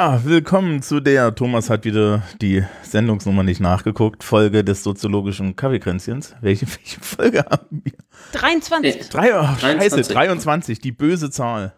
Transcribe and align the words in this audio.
Ja, 0.00 0.24
willkommen 0.24 0.80
zu 0.80 1.00
der, 1.00 1.34
Thomas 1.34 1.68
hat 1.68 1.84
wieder 1.84 2.22
die 2.40 2.64
Sendungsnummer 2.80 3.42
nicht 3.42 3.60
nachgeguckt, 3.60 4.24
Folge 4.24 4.64
des 4.64 4.82
soziologischen 4.82 5.56
Kaffeekränzchens. 5.56 6.34
Welche, 6.40 6.66
welche 6.66 6.98
Folge 7.02 7.44
haben 7.44 7.82
wir? 7.84 7.92
23. 8.32 9.10
Drei, 9.10 9.38
oh, 9.38 9.44
scheiße, 9.58 9.96
23. 10.00 10.14
23, 10.14 10.78
die 10.78 10.92
böse 10.92 11.30
Zahl. 11.30 11.74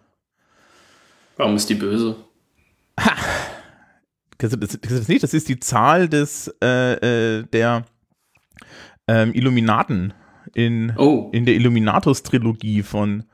Warum 1.36 1.56
ist 1.56 1.68
die 1.68 1.74
böse? 1.74 2.14
Kennst 4.38 4.54
du 4.54 4.60
das, 4.60 4.70
kennst 4.70 4.90
du 4.92 4.98
das 4.98 5.08
nicht? 5.08 5.24
Das 5.24 5.34
ist 5.34 5.48
die 5.48 5.58
Zahl 5.58 6.08
des, 6.08 6.46
äh, 6.62 7.38
äh, 7.40 7.42
der 7.52 7.86
ähm, 9.08 9.34
Illuminaten 9.34 10.14
in, 10.54 10.94
Oh. 10.96 11.28
in 11.32 11.44
der 11.44 11.56
Illuminatus-Trilogie 11.56 12.84
von 12.84 13.24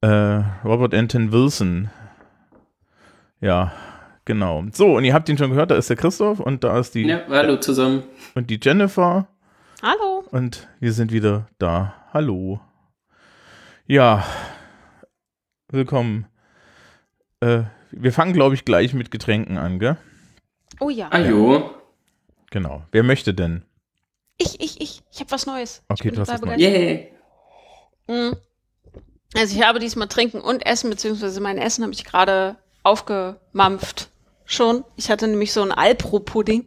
äh, 0.00 0.08
Robert 0.64 0.94
Anton 0.94 1.30
Wilson. 1.30 1.90
Ja, 3.40 3.72
genau. 4.24 4.64
So, 4.72 4.96
und 4.96 5.04
ihr 5.04 5.14
habt 5.14 5.28
ihn 5.28 5.38
schon 5.38 5.50
gehört, 5.50 5.70
da 5.70 5.76
ist 5.76 5.90
der 5.90 5.96
Christoph 5.96 6.40
und 6.40 6.64
da 6.64 6.78
ist 6.78 6.94
die, 6.94 7.06
Ja, 7.06 7.22
hallo 7.28 7.56
zusammen. 7.58 8.02
und 8.34 8.50
die 8.50 8.58
Jennifer 8.62 9.28
Hallo. 9.82 10.24
und 10.30 10.68
wir 10.80 10.92
sind 10.92 11.12
wieder 11.12 11.48
da. 11.58 11.94
Hallo. 12.12 12.60
Ja, 13.86 14.24
willkommen. 15.68 16.26
Äh, 17.40 17.64
wir 17.90 18.12
fangen, 18.12 18.32
glaube 18.32 18.54
ich, 18.54 18.64
gleich 18.64 18.94
mit 18.94 19.10
Getränken 19.10 19.58
an, 19.58 19.78
gell? 19.78 19.96
Oh 20.80 20.88
ja. 20.90 21.08
Ajo. 21.12 21.70
Genau. 22.50 22.82
Wer 22.92 23.02
möchte 23.02 23.34
denn? 23.34 23.64
Ich, 24.38 24.60
ich, 24.60 24.80
ich. 24.80 25.02
Ich 25.12 25.20
habe 25.20 25.30
was 25.30 25.46
Neues. 25.46 25.82
Okay, 25.88 26.10
du 26.10 26.20
hast 26.20 26.28
was 26.32 26.40
Neues. 26.40 26.60
Yay. 26.60 27.12
Mhm. 28.08 28.36
Also 29.36 29.56
ich 29.56 29.62
habe 29.64 29.78
diesmal 29.80 30.08
Trinken 30.08 30.40
und 30.40 30.64
Essen, 30.66 30.90
beziehungsweise 30.90 31.40
mein 31.40 31.58
Essen 31.58 31.82
habe 31.82 31.92
ich 31.92 32.04
gerade 32.04 32.56
aufgemampft. 32.84 34.10
Schon. 34.46 34.84
Ich 34.96 35.10
hatte 35.10 35.26
nämlich 35.26 35.52
so 35.52 35.62
einen 35.62 35.72
Alpro-Pudding. 35.72 36.66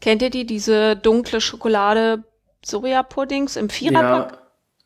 Kennt 0.00 0.22
ihr 0.22 0.30
die? 0.30 0.46
Diese 0.46 0.96
dunkle 0.96 1.40
Schokolade 1.40 2.24
Soja-Puddings 2.64 3.56
im 3.56 3.70
Viererpack? 3.70 4.38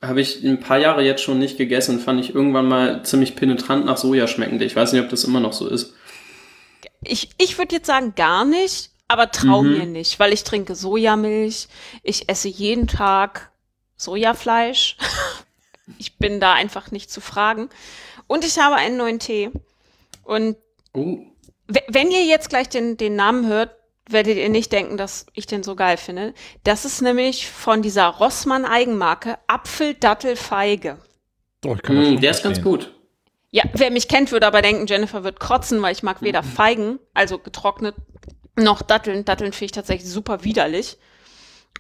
Ja, 0.03 0.09
habe 0.09 0.21
ich 0.21 0.43
ein 0.45 0.61
paar 0.61 0.79
Jahre 0.79 1.03
jetzt 1.03 1.23
schon 1.23 1.39
nicht 1.39 1.57
gegessen. 1.57 1.99
Fand 2.01 2.21
ich 2.21 2.35
irgendwann 2.35 2.67
mal 2.69 3.05
ziemlich 3.05 3.37
penetrant 3.37 3.85
nach 3.87 3.97
Soja 3.97 4.27
schmeckend. 4.29 4.63
Ich 4.63 4.77
weiß 4.77 4.93
nicht, 4.93 5.03
ob 5.03 5.09
das 5.09 5.25
immer 5.25 5.41
noch 5.41 5.53
so 5.53 5.69
ist. 5.69 5.95
Ich, 7.03 7.31
ich 7.39 7.59
würde 7.59 7.77
jetzt 7.77 7.87
sagen 7.87 8.15
gar 8.17 8.45
nicht, 8.45 8.91
aber 9.09 9.31
trau 9.31 9.63
Mhm. 9.63 9.79
mir 9.79 9.87
nicht, 9.87 10.19
weil 10.19 10.33
ich 10.33 10.45
trinke 10.45 10.75
Sojamilch, 10.75 11.69
ich 12.03 12.29
esse 12.29 12.49
jeden 12.49 12.87
Tag 12.87 13.51
Sojafleisch. 13.97 14.97
ich 15.99 16.17
bin 16.19 16.41
da 16.41 16.53
einfach 16.55 16.91
nicht 16.91 17.11
zu 17.11 17.21
fragen. 17.21 17.69
Und 18.27 18.45
ich 18.45 18.59
habe 18.59 18.77
einen 18.77 18.97
neuen 18.97 19.19
Tee. 19.19 19.51
Und 20.23 20.57
Oh. 20.95 21.19
We- 21.69 21.83
wenn 21.89 22.11
ihr 22.11 22.25
jetzt 22.25 22.49
gleich 22.51 22.69
den, 22.69 22.97
den 22.97 23.17
Namen 23.17 23.47
hört, 23.47 23.75
werdet 24.09 24.37
ihr 24.37 24.49
nicht 24.51 24.71
denken, 24.73 24.97
dass 24.97 25.27
ich 25.33 25.47
den 25.47 25.63
so 25.63 25.77
geil 25.77 25.97
finde. 25.97 26.35
Das 26.63 26.85
ist 26.85 27.01
nämlich 27.01 27.49
von 27.49 27.81
dieser 27.83 28.07
Rossmann 28.07 28.65
Eigenmarke 28.67 29.39
Apfel, 29.47 29.95
Dattel, 29.95 30.37
Feige. 30.37 30.99
Oh, 31.65 31.75
Mm, 31.89 32.21
der 32.21 32.31
ist 32.31 32.43
ganz 32.43 32.61
gut. 32.63 32.93
Ja, 33.51 33.63
wer 33.73 33.91
mich 33.91 34.09
kennt, 34.09 34.33
würde 34.33 34.47
aber 34.47 34.61
denken, 34.63 34.87
Jennifer 34.87 35.25
wird 35.25 35.41
kotzen, 35.41 35.81
weil 35.81 35.93
ich 35.93 36.03
mag 36.03 36.21
weder 36.21 36.43
Feigen, 36.43 36.99
also 37.15 37.39
getrocknet, 37.39 37.95
noch 38.57 38.83
Datteln. 38.83 39.25
Datteln 39.25 39.53
finde 39.53 39.65
ich 39.67 39.73
tatsächlich 39.73 40.11
super 40.11 40.45
widerlich. 40.45 40.99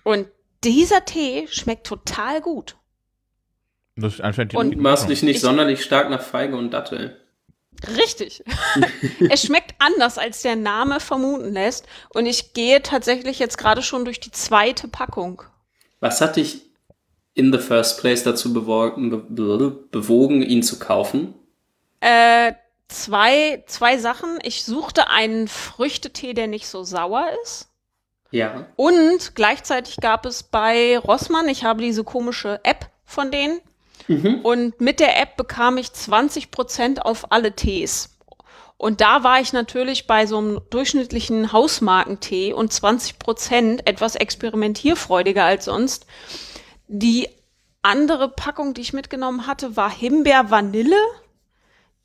Und 0.04 0.28
dieser 0.62 1.04
Tee 1.04 1.46
schmeckt 1.50 1.86
total 1.86 2.40
gut. 2.40 2.76
Das 3.96 4.14
ist 4.14 4.20
anscheinend 4.22 4.52
die 4.52 4.56
Und- 4.56 4.76
Maßlich 4.78 5.22
nicht 5.22 5.36
Ich- 5.36 5.42
sonderlich 5.42 5.84
stark 5.84 6.08
nach 6.10 6.22
Feige 6.22 6.56
und 6.56 6.70
Dattel. 6.70 7.20
Richtig. 7.96 8.42
es 9.30 9.42
schmeckt 9.42 9.74
anders, 9.78 10.18
als 10.18 10.42
der 10.42 10.56
Name 10.56 11.00
vermuten 11.00 11.52
lässt. 11.52 11.86
Und 12.10 12.26
ich 12.26 12.52
gehe 12.52 12.82
tatsächlich 12.82 13.38
jetzt 13.38 13.58
gerade 13.58 13.82
schon 13.82 14.04
durch 14.04 14.20
die 14.20 14.30
zweite 14.30 14.88
Packung. 14.88 15.42
Was 16.00 16.20
hat 16.20 16.36
dich 16.36 16.62
in 17.34 17.52
the 17.52 17.58
first 17.58 18.00
place 18.00 18.22
dazu 18.22 18.52
bewogen, 18.52 19.10
be 19.10 19.18
be 19.18 19.70
bewogen 19.90 20.42
ihn 20.42 20.62
zu 20.62 20.78
kaufen? 20.78 21.34
Äh, 22.00 22.52
zwei, 22.88 23.64
zwei 23.66 23.98
Sachen. 23.98 24.38
Ich 24.42 24.64
suchte 24.64 25.08
einen 25.08 25.48
Früchtetee, 25.48 26.34
der 26.34 26.46
nicht 26.46 26.68
so 26.68 26.84
sauer 26.84 27.26
ist. 27.42 27.68
Ja. 28.30 28.66
Und 28.76 29.34
gleichzeitig 29.34 29.98
gab 29.98 30.26
es 30.26 30.42
bei 30.42 30.98
Rossmann, 30.98 31.48
ich 31.48 31.64
habe 31.64 31.82
diese 31.82 32.02
komische 32.02 32.60
App 32.64 32.90
von 33.04 33.30
denen. 33.30 33.60
Mhm. 34.08 34.40
Und 34.42 34.80
mit 34.80 35.00
der 35.00 35.20
App 35.20 35.36
bekam 35.36 35.78
ich 35.78 35.88
20% 35.88 36.98
auf 36.98 37.32
alle 37.32 37.54
Tees. 37.54 38.10
Und 38.76 39.00
da 39.00 39.22
war 39.24 39.40
ich 39.40 39.52
natürlich 39.52 40.06
bei 40.06 40.26
so 40.26 40.36
einem 40.38 40.60
durchschnittlichen 40.70 41.52
Hausmarkentee 41.52 42.52
und 42.52 42.72
20% 42.72 43.86
etwas 43.86 44.16
experimentierfreudiger 44.16 45.44
als 45.44 45.66
sonst. 45.66 46.06
Die 46.88 47.28
andere 47.82 48.28
Packung, 48.28 48.74
die 48.74 48.80
ich 48.82 48.92
mitgenommen 48.92 49.46
hatte, 49.46 49.76
war 49.76 49.90
Himbeer-Vanille. 49.90 50.96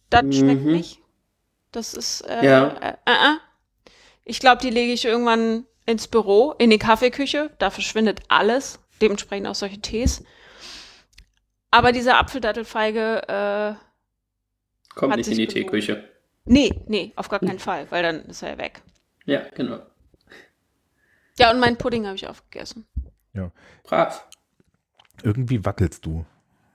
Das 0.09 0.21
schmeckt 0.35 0.63
Mhm. 0.65 0.71
nicht. 0.73 0.99
Das 1.71 1.93
ist, 1.93 2.21
äh, 2.21 2.45
Ja. 2.45 2.67
äh, 2.79 2.93
äh, 3.05 3.11
äh. 3.11 3.91
Ich 4.25 4.39
glaube, 4.39 4.61
die 4.61 4.69
lege 4.69 4.93
ich 4.93 5.05
irgendwann 5.05 5.65
ins 5.85 6.07
Büro, 6.07 6.53
in 6.57 6.69
die 6.69 6.77
Kaffeeküche. 6.79 7.51
Da 7.59 7.69
verschwindet 7.71 8.21
alles. 8.27 8.79
Dementsprechend 9.01 9.47
auch 9.47 9.55
solche 9.55 9.79
Tees. 9.81 10.23
Aber 11.71 11.91
diese 11.91 12.15
Apfeldattelfeige, 12.15 13.27
äh, 13.27 13.73
Kommt 14.95 15.11
Hat 15.13 15.17
nicht 15.17 15.27
in 15.29 15.37
die 15.37 15.45
bewogen. 15.45 15.61
Teeküche. 15.69 16.03
nee, 16.45 16.71
nee, 16.87 17.13
auf 17.15 17.29
gar 17.29 17.39
keinen 17.39 17.59
Fall, 17.69 17.85
weil 17.91 18.03
dann 18.03 18.25
ist 18.25 18.41
er 18.41 18.49
ja 18.51 18.57
weg. 18.57 18.81
Ja, 19.25 19.41
genau. 19.55 19.79
Ja, 21.37 21.51
und 21.51 21.59
meinen 21.59 21.77
Pudding 21.77 22.05
habe 22.05 22.15
ich 22.15 22.27
aufgegessen. 22.27 22.85
Brav. 23.83 24.27
Irgendwie 25.23 25.63
wackelst 25.63 26.05
du. 26.05 26.25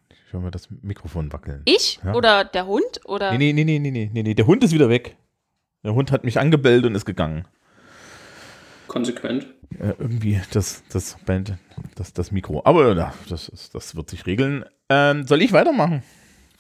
Ich 0.09 0.33
höre 0.33 0.41
mal 0.41 0.51
das 0.51 0.69
Mikrofon 0.83 1.33
wackeln. 1.33 1.63
Ich? 1.67 2.01
Ja. 2.03 2.15
Oder 2.15 2.45
der 2.45 2.67
Hund? 2.67 3.01
Oder? 3.05 3.33
Nee, 3.33 3.53
nee, 3.53 3.65
nee, 3.65 3.79
nee, 3.79 3.91
nee, 3.91 4.11
nee, 4.13 4.23
nee, 4.23 4.35
der 4.35 4.47
Hund 4.47 4.65
ist 4.65 4.73
wieder 4.73 4.89
weg. 4.89 5.17
Der 5.83 5.95
Hund 5.95 6.11
hat 6.13 6.25
mich 6.25 6.39
angebellt 6.39 6.87
und 6.87 6.95
ist 6.95 7.05
gegangen. 7.05 7.47
Konsequent. 8.95 9.49
Äh, 9.81 9.95
irgendwie 9.99 10.41
das, 10.53 10.85
das, 10.93 11.17
Band, 11.27 11.55
das, 11.97 12.13
das 12.13 12.31
Mikro. 12.31 12.63
Aber 12.65 12.95
ja, 12.95 13.13
das, 13.29 13.49
ist, 13.49 13.75
das 13.75 13.97
wird 13.97 14.09
sich 14.09 14.25
regeln. 14.25 14.65
Ähm, 14.89 15.27
soll 15.27 15.43
ich 15.43 15.53
weitermachen? 15.53 16.05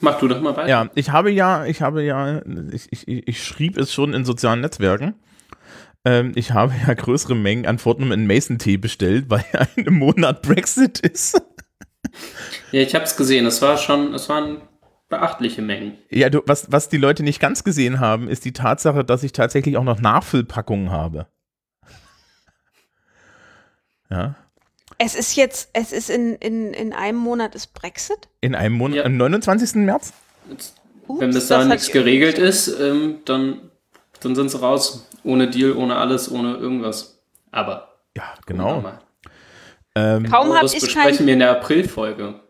Mach 0.00 0.18
du 0.18 0.26
doch 0.26 0.40
mal 0.40 0.56
weiter. 0.56 0.68
Ja, 0.68 0.90
ich 0.96 1.10
habe 1.10 1.30
ja, 1.30 1.64
ich 1.64 1.80
habe 1.80 2.02
ja, 2.02 2.42
ich, 2.72 2.88
ich, 2.90 3.06
ich 3.06 3.44
schrieb 3.44 3.78
es 3.78 3.92
schon 3.92 4.14
in 4.14 4.24
sozialen 4.24 4.62
Netzwerken. 4.62 5.14
Ähm, 6.04 6.32
ich 6.34 6.50
habe 6.50 6.74
ja 6.84 6.92
größere 6.94 7.36
Mengen 7.36 7.66
an 7.66 7.78
Fortnum 7.78 8.08
Mason 8.26 8.58
Tee 8.58 8.78
bestellt, 8.78 9.26
weil 9.28 9.44
ja 9.52 9.60
in 9.76 9.86
einem 9.86 10.00
Monat 10.00 10.42
Brexit 10.42 10.98
ist. 10.98 11.40
Ja, 12.72 12.80
ich 12.80 12.96
habe 12.96 13.04
es 13.04 13.16
gesehen. 13.16 13.46
Es 13.46 13.62
war 13.62 13.76
schon, 13.76 14.12
es 14.12 14.28
waren 14.28 14.60
beachtliche 15.08 15.62
Mengen. 15.62 15.98
Ja, 16.10 16.30
du, 16.30 16.42
was, 16.46 16.72
was 16.72 16.88
die 16.88 16.96
Leute 16.96 17.22
nicht 17.22 17.38
ganz 17.38 17.62
gesehen 17.62 18.00
haben, 18.00 18.26
ist 18.26 18.44
die 18.44 18.52
Tatsache, 18.52 19.04
dass 19.04 19.22
ich 19.22 19.30
tatsächlich 19.30 19.76
auch 19.76 19.84
noch 19.84 20.00
Nachfüllpackungen 20.00 20.90
habe. 20.90 21.28
Ja. 24.10 24.34
Es 24.98 25.14
ist 25.14 25.34
jetzt, 25.34 25.70
es 25.72 25.92
ist 25.92 26.08
in, 26.10 26.36
in, 26.36 26.72
in 26.72 26.92
einem 26.92 27.18
Monat 27.18 27.54
ist 27.54 27.74
Brexit? 27.74 28.28
In 28.40 28.54
einem 28.54 28.76
Monat, 28.76 28.96
Ja. 28.98 29.04
am 29.04 29.16
29. 29.16 29.74
März? 29.76 30.12
Jetzt, 30.50 30.76
Ups, 31.08 31.20
wenn 31.20 31.30
bis 31.30 31.50
hat- 31.50 31.66
nichts 31.68 31.90
geregelt 31.90 32.38
ist, 32.38 32.68
ähm, 32.80 33.18
dann, 33.24 33.70
dann 34.20 34.34
sind 34.34 34.50
sie 34.50 34.60
raus. 34.60 35.06
Ohne 35.24 35.48
Deal, 35.50 35.72
ohne 35.76 35.96
alles, 35.96 36.30
ohne 36.30 36.54
irgendwas. 36.56 37.18
Aber. 37.50 37.94
Ja, 38.16 38.34
genau. 38.46 38.84
Ähm, 39.96 40.28
Kaum 40.30 40.48
habe 40.52 40.60
das 40.62 40.74
ich 40.74 40.80
besprechen 40.80 41.18
kein, 41.18 41.26
wir 41.26 41.32
in 41.34 41.38
der 41.40 41.50
Aprilfolge. 41.52 42.40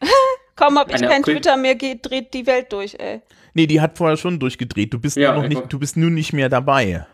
kaum 0.56 0.78
hab 0.78 0.88
ich 0.92 1.00
kein 1.00 1.20
April- 1.20 1.34
Twitter 1.36 1.56
mehr, 1.56 1.74
geht, 1.74 2.06
dreht 2.08 2.32
die 2.34 2.46
Welt 2.46 2.72
durch, 2.72 2.94
ey. 2.98 3.20
nee, 3.52 3.66
die 3.66 3.80
hat 3.80 3.96
vorher 3.98 4.16
schon 4.16 4.38
durchgedreht. 4.38 4.92
Du 4.92 4.98
bist, 4.98 5.16
Ja, 5.16 5.32
nur 5.34 5.42
noch 5.42 5.50
ich 5.50 5.56
nicht, 5.58 5.72
du 5.72 5.78
bist 5.78 5.96
nur 5.96 6.10
nicht 6.10 6.32
mehr 6.32 6.48
dabei. 6.48 7.06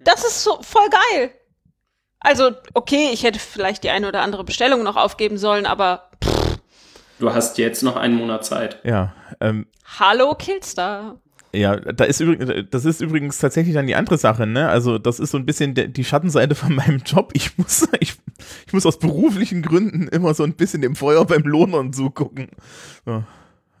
Das 0.00 0.24
ist 0.24 0.42
so 0.44 0.58
voll 0.62 0.88
geil. 0.88 1.30
Also, 2.20 2.50
okay, 2.74 3.10
ich 3.12 3.22
hätte 3.22 3.38
vielleicht 3.38 3.84
die 3.84 3.90
eine 3.90 4.08
oder 4.08 4.22
andere 4.22 4.44
Bestellung 4.44 4.82
noch 4.82 4.96
aufgeben 4.96 5.38
sollen, 5.38 5.66
aber 5.66 6.08
Du 7.18 7.34
hast 7.34 7.58
jetzt 7.58 7.82
noch 7.82 7.96
einen 7.96 8.14
Monat 8.14 8.44
Zeit. 8.44 8.78
Ja, 8.84 9.12
ähm, 9.40 9.66
hallo 9.98 10.34
Killstar. 10.34 11.16
Ja, 11.52 11.76
da 11.76 12.04
ist 12.04 12.20
übrigens, 12.20 12.68
das 12.70 12.84
ist 12.84 13.00
übrigens 13.00 13.38
tatsächlich 13.38 13.74
dann 13.74 13.86
die 13.86 13.96
andere 13.96 14.18
Sache, 14.18 14.46
ne? 14.46 14.68
Also, 14.68 14.98
das 14.98 15.18
ist 15.18 15.30
so 15.30 15.38
ein 15.38 15.46
bisschen 15.46 15.74
die 15.74 16.04
Schattenseite 16.04 16.54
von 16.54 16.74
meinem 16.76 16.98
Job. 17.04 17.30
Ich 17.32 17.56
muss, 17.58 17.88
ich, 18.00 18.14
ich 18.66 18.72
muss 18.72 18.86
aus 18.86 18.98
beruflichen 18.98 19.62
Gründen 19.62 20.08
immer 20.08 20.34
so 20.34 20.44
ein 20.44 20.54
bisschen 20.54 20.82
dem 20.82 20.94
Feuer 20.94 21.24
beim 21.24 21.42
Lohnern 21.42 21.92
zugucken. 21.92 22.48
So. 23.04 23.24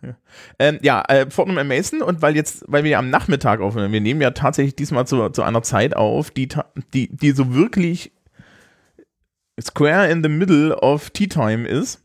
Ja, 0.02 0.14
ähm, 0.58 0.78
ja 0.82 1.02
äh, 1.08 1.30
Fortnum 1.30 1.58
and 1.58 1.68
Mason 1.68 2.02
und 2.02 2.22
weil 2.22 2.36
jetzt, 2.36 2.64
weil 2.68 2.84
wir 2.84 2.92
ja 2.92 2.98
am 3.00 3.10
Nachmittag 3.10 3.60
aufnehmen, 3.60 3.92
wir 3.92 4.00
nehmen 4.00 4.20
ja 4.20 4.30
tatsächlich 4.30 4.76
diesmal 4.76 5.06
zu, 5.06 5.28
zu 5.30 5.42
einer 5.42 5.62
Zeit 5.62 5.94
auf, 5.94 6.30
die, 6.30 6.48
die, 6.94 7.08
die 7.08 7.32
so 7.32 7.52
wirklich 7.52 8.12
square 9.60 10.10
in 10.10 10.22
the 10.22 10.28
middle 10.28 10.74
of 10.76 11.10
Tea 11.10 11.28
Time 11.28 11.66
ist, 11.66 12.02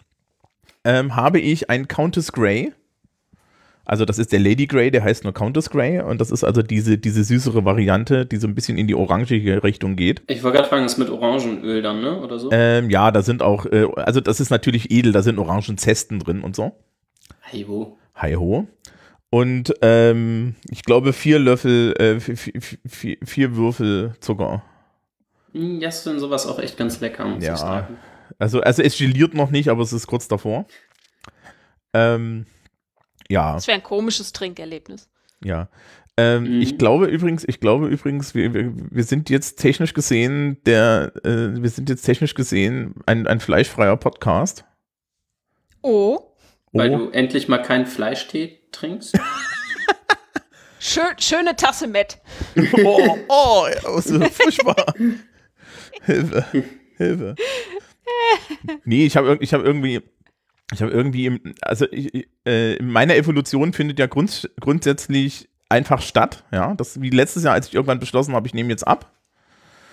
ähm, 0.84 1.16
habe 1.16 1.40
ich 1.40 1.70
ein 1.70 1.88
Countess 1.88 2.32
Grey. 2.32 2.74
Also 3.86 4.06
das 4.06 4.18
ist 4.18 4.32
der 4.32 4.40
Lady 4.40 4.66
Grey, 4.66 4.92
der 4.92 5.04
heißt 5.04 5.26
nur 5.26 5.34
Countess 5.34 5.70
Grey 5.70 6.00
und 6.00 6.22
das 6.22 6.32
ist 6.32 6.44
also 6.44 6.62
diese, 6.62 6.98
diese 6.98 7.24
süßere 7.24 7.66
Variante, 7.66 8.26
die 8.26 8.38
so 8.38 8.48
ein 8.48 8.56
bisschen 8.56 8.78
in 8.78 8.88
die 8.88 8.96
orangige 8.96 9.62
Richtung 9.62 9.98
geht. 9.98 10.22
Ich 10.28 10.42
wollte 10.42 10.58
gerade 10.58 10.70
fragen, 10.70 10.84
das 10.84 10.94
ist 10.94 11.00
mit 11.00 11.10
Orangenöl 11.10 11.82
dann, 11.82 12.00
ne? 12.00 12.22
Oder 12.22 12.40
so? 12.40 12.50
Ähm, 12.52 12.90
ja, 12.90 13.12
da 13.12 13.22
sind 13.22 13.42
auch, 13.42 13.66
äh, 13.66 13.88
also 13.98 14.22
das 14.22 14.40
ist 14.40 14.52
natürlich 14.52 14.90
edel, 14.90 15.12
da 15.12 15.22
sind 15.22 15.38
Orangenzesten 15.38 16.20
drin 16.20 16.42
und 16.42 16.56
so. 16.56 16.72
Hey, 17.42 17.68
wo? 17.68 17.98
Hi 18.16 18.36
ho. 18.36 18.68
Und 19.30 19.74
ähm, 19.82 20.56
ich 20.70 20.84
glaube 20.84 21.12
vier 21.12 21.40
Löffel, 21.40 21.94
äh, 22.00 22.20
vier, 22.20 22.62
vier, 22.88 23.18
vier 23.22 23.56
Würfel 23.56 24.14
Zucker. 24.22 24.64
Hm, 25.54 25.80
Ja, 25.82 25.90
ist 25.90 26.04
denn 26.06 26.20
sowas 26.20 26.46
auch 26.48 26.60
echt 26.60 26.78
ganz 26.78 27.00
lecker, 27.00 27.26
muss 27.26 27.44
Ja. 27.44 27.54
ich 27.54 27.60
sagen. 27.60 27.98
Also, 28.40 28.62
also 28.62 28.82
es 28.82 28.98
geliert 28.98 29.34
noch 29.34 29.52
nicht, 29.52 29.70
aber 29.70 29.82
es 29.84 29.94
ist 29.94 30.08
kurz 30.08 30.28
davor. 30.28 30.66
Ähm, 31.94 32.46
ja, 33.30 33.54
Das 33.54 33.68
wäre 33.68 33.78
ein 33.78 33.84
komisches 33.84 34.34
Trinkerlebnis. 34.34 35.10
ja. 35.44 35.70
Ähm, 36.16 36.44
Mhm. 36.58 36.62
Ich 36.62 36.78
glaube 36.78 37.08
übrigens, 37.08 37.44
ich 37.48 37.60
glaube 37.60 37.88
übrigens, 37.88 38.36
wir, 38.36 38.54
wir, 38.54 38.72
wir 38.76 39.04
sind 39.04 39.32
jetzt 39.32 39.56
technisch 39.60 39.96
gesehen, 39.96 40.62
der, 40.68 41.12
äh, 41.24 41.60
wir 41.60 41.70
sind 41.72 41.90
jetzt 41.90 42.04
technisch 42.04 42.36
gesehen 42.36 42.94
ein, 43.08 43.26
ein 43.26 43.40
fleischfreier 43.40 43.98
Podcast. 43.98 44.64
Oh, 45.82 46.20
Weil 46.72 46.94
Oh. 46.94 46.98
du 46.98 47.10
endlich 47.10 47.48
mal 47.48 47.58
keinen 47.64 47.88
Fleischtee 47.88 48.60
trinkst. 48.72 49.18
schön, 50.80 51.04
schöne 51.20 51.56
Tasse 51.56 51.88
mit. 51.88 52.20
oh, 52.84 53.18
oh, 53.28 53.66
ja, 53.74 54.02
so 54.02 54.20
furchtbar. 54.22 54.94
Hilfe, 56.06 56.46
Hilfe. 56.98 57.36
Nee, 58.86 59.06
ich 59.06 59.18
habe 59.18 59.38
ich 59.42 59.54
hab 59.54 59.64
irgendwie, 59.64 60.02
ich 60.74 60.82
habe 60.82 60.92
irgendwie, 60.92 61.26
im- 61.28 61.56
also 61.62 61.86
ich, 61.92 62.28
äh, 62.46 62.82
meine 62.82 63.16
Evolution 63.16 63.74
findet 63.74 64.00
ja 64.00 64.08
grunds 64.08 64.48
grundsätzlich 64.60 65.50
einfach 65.70 66.02
statt. 66.02 66.44
Ja, 66.52 66.74
das 66.76 67.02
wie 67.02 67.10
letztes 67.10 67.44
Jahr, 67.44 67.54
als 67.54 67.68
ich 67.68 67.74
irgendwann 67.74 68.00
beschlossen 68.00 68.34
habe, 68.36 68.48
ich 68.48 68.54
nehme 68.54 68.70
jetzt 68.70 68.88
ab. 68.88 69.12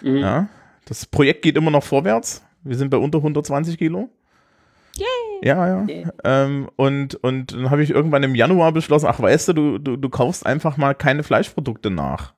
Mhm. 0.03 0.17
Ja, 0.19 0.49
das 0.87 1.07
Projekt 1.07 1.43
geht 1.43 1.57
immer 1.57 1.71
noch 1.71 1.85
vorwärts. 1.85 2.45
Wir 2.63 2.77
sind 2.77 2.91
bei 2.91 2.99
unter 2.99 3.19
120 3.19 3.79
Kilo. 3.79 4.11
Yay. 4.97 5.07
Ja, 5.43 5.87
ja. 5.87 6.11
Ähm, 6.25 6.69
und, 6.77 7.15
und 7.17 7.53
dann 7.55 7.71
habe 7.71 7.83
ich 7.83 7.91
irgendwann 7.91 8.23
im 8.23 8.35
Januar 8.35 8.73
beschlossen, 8.73 9.07
ach 9.07 9.21
weißt 9.21 9.49
du, 9.49 9.53
du, 9.55 9.79
du, 9.79 9.97
du 9.97 10.09
kaufst 10.11 10.45
einfach 10.45 10.77
mal 10.77 10.95
keine 10.95 11.23
Fleischprodukte 11.23 11.91
nach. 11.91 12.35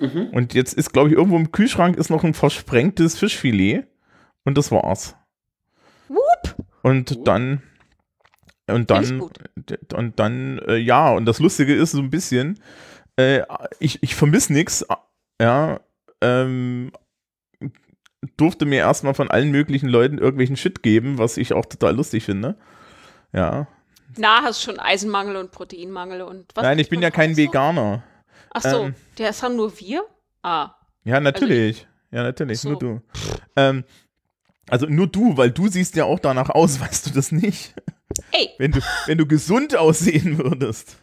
Mhm. 0.00 0.30
Und 0.32 0.54
jetzt 0.54 0.72
ist, 0.74 0.92
glaube 0.92 1.10
ich, 1.10 1.16
irgendwo 1.16 1.36
im 1.36 1.52
Kühlschrank 1.52 1.96
ist 1.96 2.10
noch 2.10 2.24
ein 2.24 2.34
versprengtes 2.34 3.18
Fischfilet. 3.18 3.84
Und 4.44 4.56
das 4.56 4.72
war's. 4.72 5.14
Whoop. 6.08 6.56
Und 6.82 7.08
Gut. 7.10 7.28
dann. 7.28 7.62
Und 8.66 8.90
dann. 8.90 9.20
Und 9.94 10.18
dann, 10.18 10.58
äh, 10.60 10.76
ja, 10.76 11.10
und 11.10 11.26
das 11.26 11.38
Lustige 11.38 11.74
ist 11.74 11.92
so 11.92 11.98
ein 11.98 12.10
bisschen, 12.10 12.58
äh, 13.16 13.42
ich, 13.78 14.02
ich 14.02 14.14
vermisse 14.14 14.52
nichts. 14.52 14.86
Ja. 15.40 15.80
Ähm, 16.22 16.92
durfte 18.36 18.66
mir 18.66 18.78
erstmal 18.78 19.14
von 19.14 19.30
allen 19.30 19.50
möglichen 19.50 19.88
Leuten 19.88 20.18
irgendwelchen 20.18 20.56
Shit 20.56 20.82
geben, 20.82 21.18
was 21.18 21.36
ich 21.36 21.52
auch 21.52 21.66
total 21.66 21.94
lustig 21.96 22.24
finde. 22.24 22.56
Ja. 23.32 23.66
Na, 24.16 24.42
hast 24.42 24.62
schon 24.62 24.78
Eisenmangel 24.78 25.36
und 25.36 25.52
Proteinmangel 25.52 26.22
und 26.22 26.46
was? 26.54 26.62
Nein, 26.62 26.78
ich 26.78 26.88
bin 26.88 27.00
ja 27.00 27.10
kein 27.10 27.30
noch? 27.30 27.36
Veganer. 27.36 28.02
Ach 28.50 28.62
so, 28.62 28.84
Ähm. 28.84 28.94
das 29.16 29.42
haben 29.42 29.56
nur 29.56 29.78
wir? 29.80 30.02
Ah, 30.42 30.74
Ja, 31.04 31.20
natürlich. 31.20 31.86
ja, 32.10 32.22
natürlich. 32.22 32.60
So. 32.60 32.70
Nur 32.70 32.78
du. 32.78 33.02
Ähm, 33.56 33.84
also 34.68 34.86
nur 34.86 35.06
du, 35.06 35.36
weil 35.36 35.50
du 35.50 35.68
siehst 35.68 35.96
ja 35.96 36.04
auch 36.04 36.18
danach 36.18 36.50
aus, 36.50 36.80
weißt 36.80 37.06
du 37.06 37.10
das 37.10 37.32
nicht? 37.32 37.74
ey. 38.32 38.50
Wenn 38.58 38.72
du, 38.72 38.80
wenn 39.06 39.18
du 39.18 39.26
gesund 39.26 39.76
aussehen 39.76 40.38
würdest. 40.38 40.96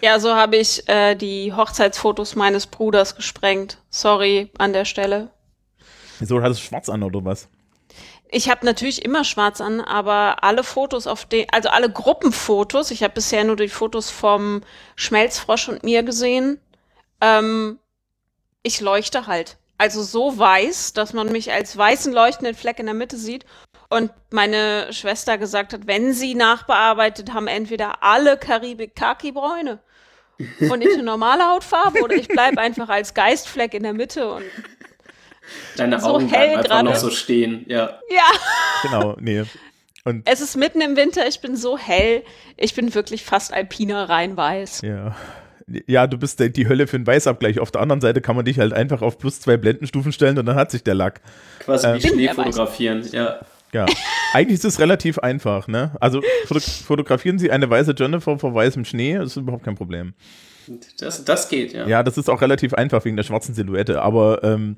Ja, 0.00 0.18
so 0.18 0.34
habe 0.34 0.56
ich 0.56 0.88
äh, 0.88 1.14
die 1.14 1.52
Hochzeitsfotos 1.52 2.34
meines 2.36 2.66
Bruders 2.66 3.14
gesprengt. 3.16 3.78
Sorry 3.90 4.50
an 4.58 4.72
der 4.72 4.84
Stelle. 4.84 5.30
Wieso 6.18 6.42
hat 6.42 6.50
es 6.52 6.60
schwarz 6.60 6.88
an 6.88 7.02
oder 7.02 7.24
was? 7.24 7.48
Ich 8.34 8.48
habe 8.48 8.64
natürlich 8.64 9.04
immer 9.04 9.24
schwarz 9.24 9.60
an, 9.60 9.82
aber 9.82 10.42
alle 10.42 10.64
Fotos 10.64 11.06
auf 11.06 11.26
den, 11.26 11.46
also 11.52 11.68
alle 11.68 11.90
Gruppenfotos, 11.90 12.90
ich 12.90 13.02
habe 13.02 13.12
bisher 13.12 13.44
nur 13.44 13.56
die 13.56 13.68
Fotos 13.68 14.08
vom 14.08 14.62
Schmelzfrosch 14.96 15.68
und 15.68 15.84
mir 15.84 16.02
gesehen, 16.02 16.58
ähm, 17.20 17.78
ich 18.62 18.80
leuchte 18.80 19.26
halt. 19.26 19.58
Also 19.76 20.02
so 20.02 20.38
weiß, 20.38 20.94
dass 20.94 21.12
man 21.12 21.30
mich 21.30 21.52
als 21.52 21.76
weißen 21.76 22.10
leuchtenden 22.10 22.54
Fleck 22.54 22.78
in 22.78 22.86
der 22.86 22.94
Mitte 22.94 23.18
sieht. 23.18 23.44
Und 23.90 24.10
meine 24.30 24.90
Schwester 24.94 25.36
gesagt 25.36 25.74
hat, 25.74 25.86
wenn 25.86 26.14
sie 26.14 26.34
nachbearbeitet 26.34 27.34
haben, 27.34 27.48
entweder 27.48 28.02
alle 28.02 28.38
Karibik 28.38 28.96
Kaki 28.96 29.32
Bräune 29.32 29.78
und 30.38 30.80
ich 30.80 30.94
eine 30.94 31.02
normale 31.02 31.44
Hautfarbe 31.44 32.00
oder 32.00 32.16
ich 32.16 32.28
bleibe 32.28 32.58
einfach 32.62 32.88
als 32.88 33.12
Geistfleck 33.12 33.74
in 33.74 33.82
der 33.82 33.92
Mitte 33.92 34.32
und 34.32 34.44
Deine 35.76 36.00
So 36.00 36.06
Augen 36.08 36.28
hell 36.28 36.40
bleiben 36.48 36.58
einfach 36.58 36.68
gerade. 36.70 36.84
noch 36.84 36.96
so 36.96 37.10
stehen. 37.10 37.64
Ja. 37.68 37.98
ja. 38.10 38.22
Genau, 38.82 39.16
nee. 39.20 39.44
Und 40.04 40.28
Es 40.28 40.40
ist 40.40 40.56
mitten 40.56 40.80
im 40.80 40.96
Winter, 40.96 41.26
ich 41.28 41.40
bin 41.40 41.56
so 41.56 41.78
hell, 41.78 42.22
ich 42.56 42.74
bin 42.74 42.94
wirklich 42.94 43.22
fast 43.24 43.52
alpiner 43.52 44.08
rein 44.08 44.36
weiß. 44.36 44.82
ja. 44.82 45.14
Ja, 45.86 46.08
du 46.08 46.18
bist 46.18 46.40
die 46.40 46.68
Hölle 46.68 46.86
für 46.88 46.98
den 46.98 47.06
Weißabgleich. 47.06 47.60
Auf 47.60 47.70
der 47.70 47.80
anderen 47.80 48.00
Seite 48.00 48.20
kann 48.20 48.34
man 48.36 48.44
dich 48.44 48.58
halt 48.58 48.72
einfach 48.74 49.00
auf 49.00 49.16
plus 49.16 49.40
zwei 49.40 49.56
Blendenstufen 49.56 50.12
stellen 50.12 50.36
und 50.36 50.44
dann 50.44 50.56
hat 50.56 50.70
sich 50.72 50.82
der 50.82 50.94
Lack. 50.94 51.20
Quasi 51.60 51.86
Ähm, 51.86 51.94
wie 52.02 52.08
Schnee 52.08 52.28
fotografieren. 52.28 53.08
Ja. 53.12 53.40
Ja. 53.72 53.86
Eigentlich 54.34 54.58
ist 54.58 54.64
es 54.66 54.80
relativ 54.80 55.18
einfach, 55.20 55.68
ne? 55.68 55.92
Also 56.00 56.20
foto 56.46 56.60
fotografieren 56.60 57.38
Sie 57.38 57.50
eine 57.50 57.70
weiße 57.70 57.94
Jennifer 57.96 58.38
vor 58.38 58.54
weißem 58.54 58.84
Schnee, 58.84 59.14
das 59.16 59.28
ist 59.28 59.36
überhaupt 59.36 59.64
kein 59.64 59.76
Problem. 59.76 60.12
Das, 60.98 61.24
das 61.24 61.48
geht, 61.48 61.72
ja. 61.72 61.86
Ja, 61.86 62.02
das 62.02 62.18
ist 62.18 62.28
auch 62.28 62.42
relativ 62.42 62.74
einfach 62.74 63.04
wegen 63.04 63.16
der 63.16 63.24
schwarzen 63.24 63.54
Silhouette, 63.54 64.02
aber 64.02 64.42
ähm, 64.44 64.76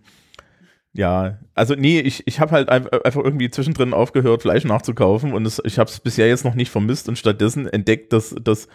ja, 0.96 1.38
also 1.54 1.74
nee, 1.74 2.00
ich, 2.00 2.22
ich 2.26 2.40
habe 2.40 2.52
halt 2.52 2.68
ein- 2.68 2.88
einfach 2.88 3.22
irgendwie 3.22 3.50
zwischendrin 3.50 3.92
aufgehört, 3.92 4.42
Fleisch 4.42 4.64
nachzukaufen 4.64 5.32
und 5.32 5.44
es, 5.46 5.60
ich 5.64 5.78
habe 5.78 5.90
es 5.90 5.98
bisher 6.00 6.28
jetzt 6.28 6.44
noch 6.44 6.54
nicht 6.54 6.70
vermisst 6.70 7.08
und 7.08 7.18
stattdessen 7.18 7.66
entdeckt, 7.66 8.12
dass, 8.12 8.34
dass, 8.40 8.68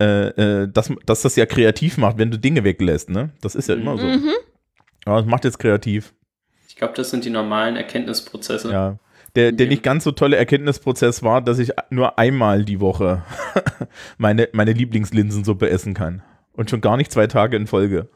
äh, 0.00 0.28
äh, 0.62 0.68
dass, 0.72 0.90
dass 1.06 1.22
das 1.22 1.36
ja 1.36 1.44
kreativ 1.46 1.98
macht, 1.98 2.18
wenn 2.18 2.30
du 2.30 2.38
Dinge 2.38 2.64
weglässt, 2.64 3.10
ne? 3.10 3.30
Das 3.42 3.54
ist 3.54 3.68
ja 3.68 3.74
immer 3.74 3.98
so. 3.98 4.06
Mhm. 4.06 4.30
Aber 5.04 5.20
es 5.20 5.26
macht 5.26 5.44
jetzt 5.44 5.58
kreativ, 5.58 6.14
Ich 6.68 6.76
glaube, 6.76 6.94
das 6.96 7.10
sind 7.10 7.24
die 7.24 7.30
normalen 7.30 7.76
Erkenntnisprozesse. 7.76 8.70
ja. 8.72 8.98
Der, 9.34 9.50
der 9.50 9.64
Ja. 9.66 9.70
nicht 9.70 9.82
ganz 9.82 10.04
so 10.04 10.12
tolle 10.12 10.36
Erkenntnisprozess 10.36 11.22
war, 11.22 11.40
dass 11.40 11.58
ich 11.58 11.70
nur 11.88 12.18
einmal 12.18 12.64
die 12.66 12.80
Woche 12.80 13.22
meine, 14.18 14.48
meine 14.52 14.72
Lieblingslinsensuppe 14.72 15.70
essen 15.70 15.94
kann. 15.94 16.22
Und 16.52 16.68
schon 16.68 16.82
gar 16.82 16.98
nicht 16.98 17.10
zwei 17.10 17.26
Tage 17.26 17.56
in 17.56 17.66
Folge. 17.66 18.08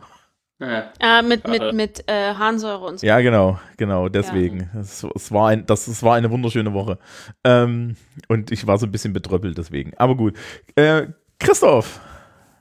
Ja. 0.59 0.91
Ah, 1.01 1.21
mit, 1.21 1.47
mit, 1.47 1.75
mit 1.75 2.05
äh, 2.07 2.33
Harnsäure 2.35 2.87
und 2.87 3.01
so. 3.01 3.07
Ja, 3.07 3.21
genau, 3.21 3.61
genau, 3.77 4.09
deswegen. 4.09 4.71
Es, 4.81 5.07
es, 5.15 5.31
war 5.31 5.49
ein, 5.49 5.67
das, 5.67 5.87
es 5.87 6.03
war 6.03 6.15
eine 6.15 6.31
wunderschöne 6.31 6.73
Woche. 6.73 6.99
Ähm, 7.45 7.97
und 8.29 8.51
ich 8.51 8.67
war 8.67 8.79
so 8.79 8.87
ein 8.87 8.93
bisschen 8.93 9.13
betröppelt 9.13 9.59
deswegen. 9.59 9.93
Aber 9.99 10.17
gut. 10.17 10.35
Äh, 10.75 11.09
Christoph. 11.39 12.01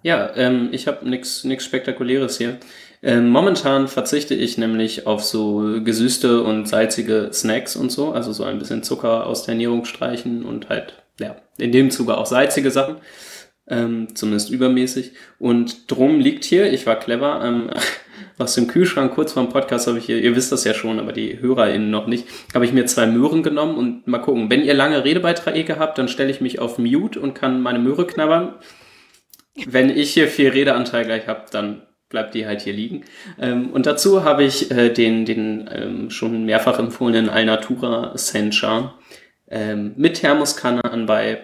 Ja, 0.03 0.35
ähm, 0.35 0.69
ich 0.71 0.87
habe 0.87 1.09
nichts 1.09 1.45
nix 1.45 1.63
Spektakuläres 1.63 2.37
hier. 2.37 2.59
Ähm, 3.01 3.29
momentan 3.29 3.87
verzichte 3.87 4.35
ich 4.35 4.57
nämlich 4.57 5.07
auf 5.07 5.23
so 5.23 5.81
gesüßte 5.83 6.43
und 6.43 6.67
salzige 6.67 7.29
Snacks 7.31 7.75
und 7.75 7.91
so, 7.91 8.11
also 8.11 8.33
so 8.33 8.43
ein 8.43 8.59
bisschen 8.59 8.83
Zucker 8.83 9.25
aus 9.25 9.43
der 9.43 9.53
Ernährung 9.53 9.85
streichen 9.85 10.43
und 10.43 10.69
halt, 10.69 11.01
ja, 11.19 11.35
in 11.57 11.71
dem 11.71 11.91
Zuge 11.91 12.17
auch 12.17 12.25
salzige 12.25 12.71
Sachen, 12.71 12.97
ähm, 13.67 14.15
zumindest 14.15 14.49
übermäßig. 14.49 15.13
Und 15.39 15.91
drum 15.91 16.19
liegt 16.19 16.43
hier, 16.43 16.71
ich 16.71 16.85
war 16.85 16.99
clever, 16.99 17.41
ähm, 17.43 17.69
aus 18.37 18.55
dem 18.55 18.67
Kühlschrank 18.67 19.13
kurz 19.13 19.33
vor 19.33 19.43
dem 19.43 19.51
Podcast 19.51 19.87
habe 19.87 19.97
ich 19.97 20.05
hier, 20.05 20.21
ihr 20.21 20.35
wisst 20.35 20.51
das 20.51 20.63
ja 20.63 20.73
schon, 20.73 20.99
aber 20.99 21.13
die 21.13 21.39
HörerInnen 21.39 21.89
noch 21.89 22.07
nicht, 22.07 22.27
habe 22.53 22.65
ich 22.65 22.73
mir 22.73 22.85
zwei 22.85 23.07
Möhren 23.07 23.43
genommen 23.43 23.75
und 23.75 24.07
mal 24.07 24.19
gucken, 24.19 24.49
wenn 24.49 24.63
ihr 24.63 24.73
lange 24.73 25.03
Redebeiträge 25.03 25.79
habt, 25.79 25.97
dann 25.97 26.07
stelle 26.07 26.31
ich 26.31 26.41
mich 26.41 26.59
auf 26.59 26.77
Mute 26.77 27.19
und 27.19 27.33
kann 27.33 27.61
meine 27.61 27.79
Möhre 27.79 28.05
knabbern 28.05 28.55
wenn 29.65 29.89
ich 29.89 30.13
hier 30.13 30.27
viel 30.27 30.49
Redeanteil 30.49 31.05
gleich 31.05 31.27
habe, 31.27 31.45
dann 31.51 31.83
bleibt 32.09 32.33
die 32.35 32.45
halt 32.45 32.61
hier 32.61 32.73
liegen. 32.73 33.03
Ähm, 33.39 33.71
und 33.71 33.85
dazu 33.85 34.23
habe 34.23 34.43
ich 34.43 34.71
äh, 34.71 34.89
den, 34.89 35.25
den 35.25 35.69
ähm, 35.71 36.09
schon 36.09 36.45
mehrfach 36.45 36.77
empfohlenen 36.79 37.29
Alnatura 37.29 38.17
Sencha 38.17 38.97
ähm, 39.47 39.93
mit 39.95 40.15
Thermoskanne 40.15 40.83
anbei, 40.83 41.41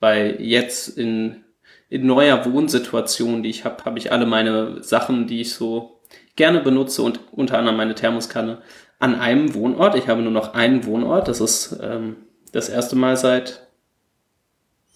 weil 0.00 0.36
jetzt 0.40 0.96
in, 0.98 1.43
in 1.90 2.06
neuer 2.06 2.44
Wohnsituation, 2.50 3.42
die 3.42 3.50
ich 3.50 3.64
habe, 3.64 3.84
habe 3.84 3.98
ich 3.98 4.10
alle 4.12 4.26
meine 4.26 4.82
Sachen, 4.82 5.26
die 5.26 5.40
ich 5.40 5.54
so 5.54 6.00
gerne 6.36 6.60
benutze 6.60 7.02
und 7.02 7.20
unter 7.32 7.58
anderem 7.58 7.76
meine 7.76 7.94
Thermoskanne 7.94 8.62
an 8.98 9.14
einem 9.14 9.54
Wohnort. 9.54 9.94
Ich 9.96 10.08
habe 10.08 10.22
nur 10.22 10.32
noch 10.32 10.54
einen 10.54 10.84
Wohnort. 10.86 11.28
Das 11.28 11.40
ist 11.40 11.76
ähm, 11.82 12.16
das 12.52 12.68
erste 12.68 12.96
Mal 12.96 13.16
seit 13.16 13.66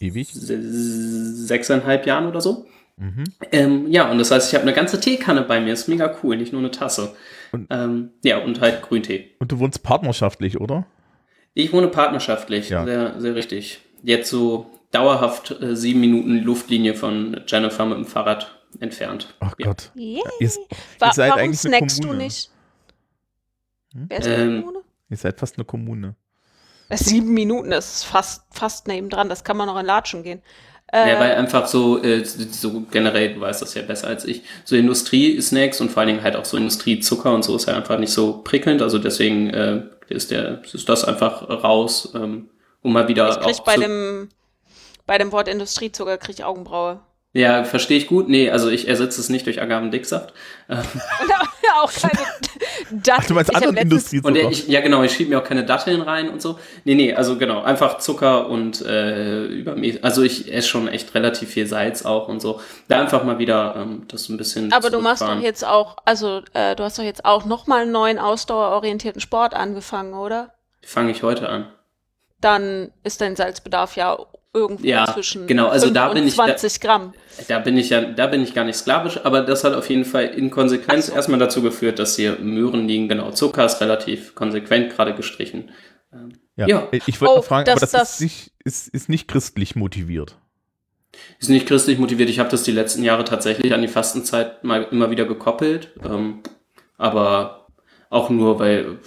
Ewig. 0.01 0.29
se- 0.33 0.63
sechseinhalb 1.47 2.07
Jahren 2.07 2.27
oder 2.27 2.41
so. 2.41 2.67
Mhm. 2.97 3.25
Ähm, 3.53 3.87
ja, 3.93 4.11
und 4.11 4.19
das 4.19 4.31
heißt, 4.31 4.49
ich 4.49 4.55
habe 4.55 4.63
eine 4.63 4.73
ganze 4.75 4.99
Teekanne 5.01 5.43
bei 5.43 5.61
mir. 5.61 5.73
Ist 5.73 5.89
mega 5.89 6.17
cool, 6.23 6.37
nicht 6.37 6.53
nur 6.53 6.61
eine 6.61 6.71
Tasse. 6.71 7.15
Und- 7.53 7.67
ähm, 7.71 8.11
ja, 8.25 8.39
und 8.39 8.61
halt 8.61 8.83
Grüntee. 8.83 9.31
Und 9.39 9.53
du 9.53 9.59
wohnst 9.61 9.83
partnerschaftlich, 9.83 10.61
oder? 10.61 10.87
Ich 11.55 11.73
wohne 11.73 11.89
partnerschaftlich, 11.89 12.71
Ja. 12.71 12.85
sehr, 12.85 13.21
sehr 13.21 13.35
richtig. 13.35 13.81
Jetzt 14.03 14.31
so 14.31 14.67
dauerhaft 14.91 15.51
äh, 15.61 15.77
sieben 15.77 16.01
Minuten 16.01 16.39
Luftlinie 16.43 16.95
von 16.95 17.41
Jennifer 17.47 17.85
mit 17.87 17.99
dem 17.99 18.07
Fahrrad 18.07 18.55
entfernt. 18.81 19.35
Ach 19.41 19.55
Ja. 19.59 19.67
Gott. 19.67 19.91
Yeah. 19.97 20.23
Ihr, 20.41 20.51
Wa 20.99 21.07
ihr 21.09 21.13
seid 21.13 21.31
warum 21.31 21.43
eigentlich 21.43 21.65
eine 21.67 21.77
snackst 21.77 21.99
du 21.99 22.03
Kommune. 22.09 22.25
nicht? 22.25 22.51
Hm? 23.93 24.07
Wer 24.09 24.19
ist 24.19 24.27
eine 24.27 24.37
Ähm, 24.37 24.61
Kommune? 24.63 24.79
ihr 25.11 25.17
seid 25.17 25.39
fast 25.39 25.57
eine 25.57 25.65
Kommune. 25.65 26.15
Ist 26.91 27.05
sieben 27.07 27.35
Minuten, 27.35 27.71
das 27.71 27.97
ist 27.97 28.05
fast, 28.05 28.45
fast 28.51 28.89
nebendran, 28.89 29.29
das 29.29 29.45
kann 29.45 29.59
man 29.59 29.67
noch 29.67 29.79
in 29.79 29.85
Latschen 29.85 30.23
gehen. 30.23 30.41
Ja, 30.91 31.07
Äh, 31.07 31.21
weil 31.21 31.35
einfach 31.35 31.67
so, 31.67 32.03
äh, 32.03 32.25
so 32.25 32.81
generell, 32.91 33.35
du 33.35 33.41
weißt 33.43 33.61
das 33.61 33.75
ja 33.75 33.83
besser 33.83 34.07
als 34.09 34.25
ich, 34.25 34.43
so 34.65 34.75
Industrie-Snacks 34.75 35.83
und 35.83 35.91
vor 35.91 36.01
allen 36.01 36.09
Dingen 36.09 36.23
halt 36.23 36.35
auch 36.35 36.47
so 36.47 36.57
Industriezucker 36.57 37.35
und 37.35 37.45
so 37.45 37.55
ist 37.57 37.67
ja 37.69 37.77
einfach 37.77 37.99
nicht 37.99 38.11
so 38.13 38.39
prickelnd. 38.43 38.81
Also 38.81 38.99
deswegen 38.99 39.51
äh, 39.51 39.83
ist, 40.09 40.31
der, 40.31 40.63
ist 40.65 40.89
das 40.89 41.05
einfach 41.05 41.47
raus, 41.63 42.13
ähm, 42.15 42.49
um 42.81 42.95
mal 42.95 43.07
wieder 43.07 43.29
ich 43.29 43.37
krieg 43.39 43.55
auch 43.57 43.65
bei 43.65 43.75
zu- 43.75 43.81
dem, 43.83 44.29
bei 45.09 45.19
dem 45.19 45.33
Wort 45.33 45.49
Industriezucker 45.49 46.19
krieg 46.19 46.37
ich 46.39 46.45
Augenbraue. 46.45 47.01
Ja, 47.33 47.65
verstehe 47.65 47.99
ich 47.99 48.07
gut. 48.07 48.29
Nee, 48.29 48.51
also 48.51 48.69
ich 48.69 48.89
ersetze 48.89 49.21
es 49.21 49.29
nicht 49.29 49.47
durch 49.47 49.61
Agavendicksaft. 49.61 50.33
Und 50.69 50.79
auch 51.81 51.93
keine 51.93 52.13
Datteln. 52.91 53.17
Ach, 53.17 53.27
du 53.27 53.35
meinst 53.35 53.55
anderen 53.55 53.77
Industriezucker? 53.77 54.29
Und 54.29 54.37
ich, 54.37 54.69
ja, 54.69 54.81
genau, 54.81 55.03
ich 55.03 55.13
schiebe 55.13 55.31
mir 55.31 55.39
auch 55.39 55.45
keine 55.45 55.65
Datteln 55.65 56.03
rein 56.03 56.29
und 56.29 56.43
so. 56.43 56.59
Nee, 56.85 56.95
nee, 56.95 57.15
also 57.15 57.37
genau, 57.39 57.63
einfach 57.63 57.99
Zucker 57.99 58.49
und 58.49 58.81
äh, 58.83 59.47
übermäßig. 59.47 60.05
Also 60.05 60.23
ich 60.23 60.53
esse 60.53 60.69
schon 60.69 60.89
echt 60.89 61.15
relativ 61.15 61.51
viel 61.51 61.67
Salz 61.67 62.05
auch 62.05 62.29
und 62.29 62.41
so. 62.41 62.61
Da 62.89 63.01
einfach 63.01 63.25
mal 63.25 63.39
wieder 63.39 63.77
ähm, 63.77 64.05
das 64.09 64.29
ein 64.29 64.37
bisschen. 64.37 64.73
Aber 64.73 64.91
du 64.91 65.01
machst 65.01 65.23
doch 65.23 65.41
jetzt 65.41 65.65
auch, 65.65 65.97
also 66.05 66.43
äh, 66.53 66.77
du 66.77 66.83
hast 66.83 66.99
doch 66.99 67.05
jetzt 67.05 67.25
auch 67.25 67.45
nochmal 67.45 67.83
einen 67.83 67.93
neuen 67.93 68.19
ausdauerorientierten 68.19 69.21
Sport 69.21 69.55
angefangen, 69.55 70.15
oder? 70.15 70.55
Fange 70.83 71.13
ich 71.13 71.23
heute 71.23 71.49
an. 71.49 71.69
Dann 72.41 72.93
ist 73.05 73.21
dein 73.21 73.37
Salzbedarf 73.37 73.97
ja 73.97 74.19
irgendwo 74.59 74.87
Ja, 74.87 75.13
zwischen 75.13 75.47
genau, 75.47 75.69
also 75.69 75.87
5 75.87 75.95
da 75.95 76.09
bin 76.09 76.23
und 76.23 76.29
ich 76.29 76.37
da- 76.37 76.45
20 76.47 76.81
Gramm. 76.81 77.15
Da 77.49 77.59
bin 77.61 77.77
ich 77.77 77.91
ja, 77.91 78.01
da 78.03 78.27
bin 78.27 78.43
ich 78.43 78.55
gar 78.55 78.65
nicht 78.65 78.77
sklavisch, 78.77 79.21
aber 79.25 79.41
das 79.43 79.65
hat 79.65 79.75
auf 79.75 79.89
jeden 79.89 80.05
Fall 80.05 80.25
in 80.27 80.51
Konsequenz 80.51 81.07
so. 81.07 81.13
erstmal 81.15 81.39
dazu 81.39 81.63
geführt, 81.63 81.99
dass 81.99 82.17
hier 82.17 82.39
Möhren 82.41 82.87
liegen. 82.89 83.09
Genau, 83.09 83.31
Zucker 83.31 83.65
ist 83.65 83.81
relativ 83.81 84.35
konsequent 84.35 84.95
gerade 84.95 85.15
gestrichen. 85.15 85.71
Ähm, 86.13 86.33
ja. 86.57 86.67
ja. 86.67 86.89
Ich 87.07 87.21
wollte 87.21 87.35
Oh, 87.39 87.43
fragen, 87.43 87.65
das- 87.67 87.73
aber 87.75 87.81
das, 87.81 87.91
das- 87.93 88.15
ist, 88.15 88.21
nicht, 88.21 88.53
ist, 88.65 88.89
ist 88.89 89.09
nicht 89.09 89.29
christlich 89.29 89.77
motiviert. 89.77 90.37
Ist 91.39 91.49
nicht 91.49 91.67
christlich 91.67 91.99
motiviert. 91.99 92.29
Ich 92.29 92.39
habe 92.39 92.51
das 92.51 92.63
die 92.65 92.73
letzten 92.73 93.03
Jahre 93.03 93.25
tatsächlich 93.25 93.73
an 93.73 93.83
die 93.83 93.89
Fastenzeit 93.89 94.63
mal 94.65 94.87
immer 94.91 95.11
wieder 95.11 95.25
gekoppelt. 95.25 95.91
Ähm, 96.05 96.41
aber 96.97 97.67
auch 98.11 98.31
nur, 98.31 98.59
weil, 98.59 98.99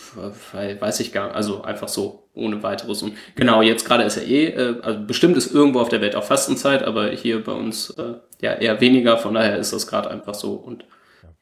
weil, 0.53 0.79
weiß 0.79 0.99
ich 0.99 1.11
gar 1.11 1.33
also 1.35 1.63
einfach 1.63 1.87
so, 1.87 2.20
ohne 2.33 2.63
weiteres. 2.63 3.03
Und 3.03 3.13
genau, 3.35 3.61
jetzt 3.61 3.85
gerade 3.85 4.03
ist 4.03 4.17
ja 4.17 4.23
eh, 4.23 4.45
äh, 4.47 4.81
also 4.81 4.99
bestimmt 5.05 5.37
ist 5.37 5.53
irgendwo 5.53 5.79
auf 5.79 5.89
der 5.89 6.01
Welt 6.01 6.15
auch 6.15 6.23
Fastenzeit, 6.23 6.83
aber 6.83 7.09
hier 7.09 7.43
bei 7.43 7.51
uns 7.53 7.89
äh, 7.91 8.15
ja 8.41 8.53
eher 8.53 8.79
weniger, 8.81 9.17
von 9.17 9.33
daher 9.33 9.57
ist 9.57 9.73
das 9.73 9.87
gerade 9.87 10.09
einfach 10.09 10.35
so 10.35 10.53
und 10.53 10.85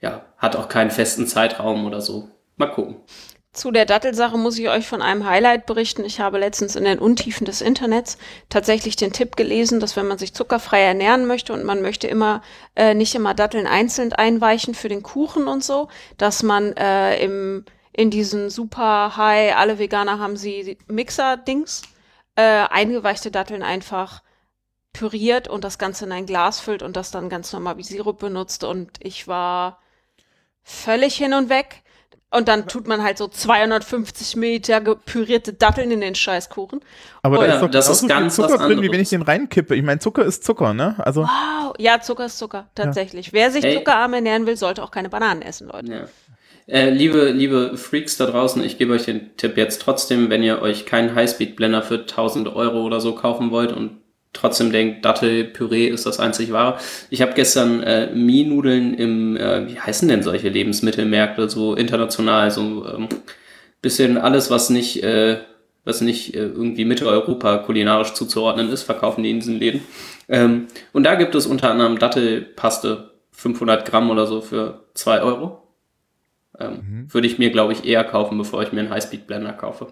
ja, 0.02 0.26
hat 0.38 0.56
auch 0.56 0.70
keinen 0.70 0.92
festen 0.92 1.28
Zeitraum 1.28 1.86
oder 1.86 2.02
so. 2.02 2.30
Mal 2.56 2.68
gucken. 2.68 2.98
Zu 3.52 3.72
der 3.72 3.86
Dattelsache 3.86 4.38
muss 4.38 4.60
ich 4.60 4.70
euch 4.70 4.88
von 4.88 5.02
einem 5.02 5.28
Highlight 5.28 5.66
berichten. 5.66 6.06
Ich 6.06 6.20
habe 6.20 6.38
letztens 6.38 6.76
in 6.76 6.84
den 6.84 7.00
Untiefen 7.00 7.46
des 7.46 7.62
Internets 7.62 8.18
tatsächlich 8.48 8.96
den 8.96 9.12
Tipp 9.12 9.36
gelesen, 9.36 9.80
dass 9.80 9.96
wenn 9.96 10.08
man 10.08 10.20
sich 10.20 10.36
zuckerfrei 10.36 10.82
ernähren 10.82 11.26
möchte 11.26 11.52
und 11.54 11.66
man 11.66 11.82
möchte 11.82 12.08
immer 12.08 12.44
äh, 12.76 12.94
nicht 12.94 13.16
immer 13.16 13.34
Datteln 13.34 13.66
einzeln 13.66 14.14
einweichen 14.14 14.76
für 14.76 14.88
den 14.88 15.02
Kuchen 15.02 15.48
und 15.48 15.64
so, 15.64 15.88
dass 16.18 16.44
man 16.44 16.74
äh, 16.74 17.22
im 17.24 17.66
in 17.94 18.10
diesen 18.12 18.50
super 18.50 19.18
High, 19.18 19.56
alle 19.58 19.80
Veganer 19.80 20.20
haben 20.20 20.38
sie 20.38 20.78
Mixer-Dings, 20.88 21.82
äh, 22.36 22.42
eingeweichte 22.70 23.32
Datteln 23.32 23.64
einfach 23.64 24.22
püriert 24.94 25.48
und 25.48 25.64
das 25.64 25.78
Ganze 25.78 26.06
in 26.06 26.12
ein 26.12 26.26
Glas 26.26 26.60
füllt 26.60 26.82
und 26.84 26.96
das 26.96 27.12
dann 27.12 27.30
ganz 27.30 27.52
normal 27.54 27.78
wie 27.78 27.84
Sirup 27.84 28.20
benutzt. 28.20 28.64
Und 28.64 28.92
ich 29.02 29.28
war 29.28 29.80
völlig 30.64 31.16
hin 31.16 31.34
und 31.34 31.50
weg. 31.50 31.84
Und 32.32 32.48
dann 32.48 32.68
tut 32.68 32.88
man 32.88 33.02
halt 33.02 33.18
so 33.18 33.28
250 33.28 34.36
Milliliter 34.36 34.82
gepürierte 34.82 35.54
Datteln 35.54 35.90
in 35.90 36.00
den 36.02 36.14
Scheißkuchen. 36.14 36.80
Aber 37.24 37.40
da 37.40 37.48
ja, 37.48 37.54
ist 37.56 37.62
doch 37.62 37.72
das 37.72 37.90
ist 37.90 38.00
viel 38.02 38.10
ganz 38.10 38.36
Zucker 38.36 38.50
was 38.54 38.60
drin, 38.60 38.70
wie 38.70 38.84
wenn 38.84 38.86
anderes. 38.92 39.02
ich 39.02 39.10
den 39.10 39.24
reinkippe. 39.24 39.76
Ich 39.76 39.82
meine, 39.84 40.00
Zucker 40.00 40.24
ist 40.26 40.44
Zucker, 40.44 40.76
ne? 40.76 40.96
Also, 41.00 41.24
Wow. 41.24 41.74
Ja, 41.80 42.02
Zucker 42.02 42.26
ist 42.26 42.38
Zucker, 42.38 42.68
tatsächlich. 42.76 43.34
Wer 43.34 43.50
sich 43.50 43.64
Hey. 43.64 43.78
zuckerarm 43.78 44.14
ernähren 44.14 44.46
will, 44.46 44.58
sollte 44.58 44.84
auch 44.84 44.92
keine 44.92 45.10
Bananen 45.10 45.42
essen, 45.42 45.70
Leute. 45.70 45.92
Ja. 45.92 46.29
Äh, 46.70 46.92
liebe, 46.92 47.32
liebe 47.32 47.78
Freaks 47.78 48.18
da 48.18 48.28
draußen, 48.28 48.64
ich 48.64 48.78
gebe 48.78 48.94
euch 48.94 49.06
den 49.06 49.36
Tipp 49.38 49.58
jetzt 49.58 49.82
trotzdem, 49.82 50.30
wenn 50.30 50.44
ihr 50.44 50.62
euch 50.62 50.86
keinen 50.86 51.16
Highspeed-Blender 51.16 51.82
für 51.82 52.02
1000 52.02 52.56
Euro 52.56 52.84
oder 52.84 53.02
so 53.02 53.16
kaufen 53.16 53.50
wollt 53.50 53.72
und 53.72 53.98
trotzdem 54.34 54.72
denkt, 54.72 55.04
Dattelpüree 55.04 55.88
ist 55.88 56.06
das 56.06 56.20
einzig 56.20 56.52
wahre. 56.52 56.78
Ich 57.10 57.24
habe 57.24 57.34
gestern 57.34 57.82
äh, 57.82 58.14
Mie-Nudeln 58.14 58.94
im, 58.94 59.36
äh, 59.36 59.68
wie 59.68 59.80
heißen 59.80 60.08
denn 60.08 60.22
solche 60.22 60.50
Lebensmittelmärkte, 60.50 61.50
so 61.50 61.74
international, 61.74 62.52
so 62.52 62.86
ähm, 62.88 63.10
bisschen 63.82 64.20
alles, 64.20 64.52
was 64.52 64.70
nicht, 64.70 65.04
äh, 65.04 65.40
was 65.86 66.02
nicht 66.02 66.36
äh, 66.36 66.40
irgendwie 66.40 66.86
Mitteleuropa 66.86 67.58
kulinarisch 67.58 68.14
zuzuordnen 68.14 68.72
ist, 68.72 68.84
verkaufen 68.84 69.24
die 69.24 69.32
in 69.32 69.40
diesen 69.40 69.58
Läden. 69.58 69.82
Ähm, 70.28 70.68
und 70.94 71.04
da 71.04 71.16
gibt 71.16 71.34
es 71.34 71.48
unter 71.48 71.72
anderem 71.72 71.98
Dattelpaste, 71.98 73.10
500 73.32 73.86
Gramm 73.90 74.12
oder 74.12 74.28
so 74.28 74.42
für 74.42 74.84
2 74.94 75.24
Euro. 75.24 75.64
Ähm, 76.60 77.08
Würde 77.10 77.28
ich 77.28 77.40
mir, 77.40 77.52
glaube 77.52 77.74
ich, 77.74 77.86
eher 77.86 78.04
kaufen, 78.04 78.38
bevor 78.38 78.62
ich 78.62 78.72
mir 78.72 78.82
einen 78.82 78.90
Highspeed-Blender 78.90 79.54
kaufe. 79.54 79.88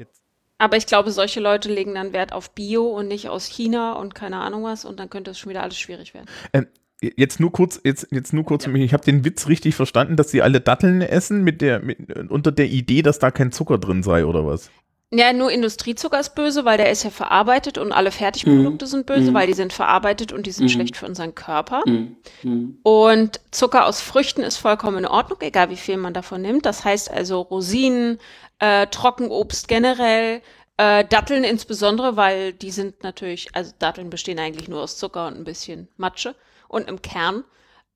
Aber 0.57 0.77
ich 0.77 0.87
glaube, 0.87 1.11
solche 1.11 1.39
Leute 1.39 1.71
legen 1.71 1.93
dann 1.93 2.13
Wert 2.13 2.33
auf 2.33 2.51
Bio 2.51 2.87
und 2.87 3.07
nicht 3.07 3.29
aus 3.29 3.45
China 3.45 3.93
und 3.93 4.15
keine 4.15 4.37
Ahnung 4.37 4.63
was 4.63 4.85
und 4.85 4.99
dann 4.99 5.09
könnte 5.09 5.31
es 5.31 5.39
schon 5.39 5.51
wieder 5.51 5.61
alles 5.61 5.77
schwierig 5.77 6.13
werden. 6.13 6.27
ähm, 6.53 6.67
jetzt 6.99 7.39
nur 7.39 7.51
kurz, 7.51 7.79
jetzt, 7.83 8.07
jetzt 8.11 8.33
nur 8.33 8.43
kurz, 8.43 8.65
ich 8.65 8.93
habe 8.93 9.03
den 9.03 9.23
Witz 9.23 9.47
richtig 9.47 9.75
verstanden, 9.75 10.15
dass 10.15 10.31
sie 10.31 10.41
alle 10.41 10.59
Datteln 10.59 11.01
essen 11.01 11.43
mit 11.43 11.61
der, 11.61 11.79
mit, 11.79 11.99
unter 12.29 12.51
der 12.51 12.67
Idee, 12.67 13.03
dass 13.03 13.19
da 13.19 13.29
kein 13.29 13.51
Zucker 13.51 13.77
drin 13.77 14.01
sei, 14.01 14.25
oder 14.25 14.45
was? 14.45 14.71
Ja, 15.13 15.31
nur 15.31 15.49
Industriezucker 15.51 16.19
ist 16.19 16.35
böse, 16.35 16.65
weil 16.65 16.77
der 16.77 16.91
ist 16.91 17.03
ja 17.03 17.09
verarbeitet 17.11 17.77
und 17.77 17.93
alle 17.93 18.11
Fertigprodukte 18.11 18.87
sind 18.87 19.05
böse, 19.05 19.31
Mhm. 19.31 19.35
weil 19.35 19.47
die 19.47 19.53
sind 19.53 19.71
verarbeitet 19.71 20.33
und 20.33 20.45
die 20.45 20.51
sind 20.51 20.65
Mhm. 20.65 20.69
schlecht 20.69 20.97
für 20.97 21.05
unseren 21.05 21.33
Körper. 21.33 21.81
Hm, 21.85 22.17
hm. 22.41 22.79
Und 22.83 23.39
Zucker 23.51 23.85
aus 23.85 24.01
Früchten 24.01 24.41
ist 24.41 24.57
vollkommen 24.57 24.97
in 24.97 25.05
Ordnung, 25.05 25.39
egal 25.41 25.69
wie 25.69 25.77
viel 25.77 25.95
man 25.95 26.13
davon 26.13 26.41
nimmt. 26.41 26.65
Das 26.65 26.83
heißt 26.83 27.09
also 27.09 27.39
Rosinen, 27.39 28.19
äh, 28.59 28.87
Trockenobst 28.87 29.69
generell, 29.69 30.41
äh, 30.75 31.05
Datteln 31.05 31.45
insbesondere, 31.45 32.17
weil 32.17 32.51
die 32.51 32.71
sind 32.71 33.01
natürlich, 33.01 33.47
also 33.55 33.71
Datteln 33.79 34.09
bestehen 34.09 34.39
eigentlich 34.39 34.67
nur 34.67 34.81
aus 34.81 34.97
Zucker 34.97 35.27
und 35.27 35.37
ein 35.37 35.45
bisschen 35.45 35.87
Matsche 35.95 36.35
und 36.67 36.89
im 36.89 37.01
Kern, 37.01 37.45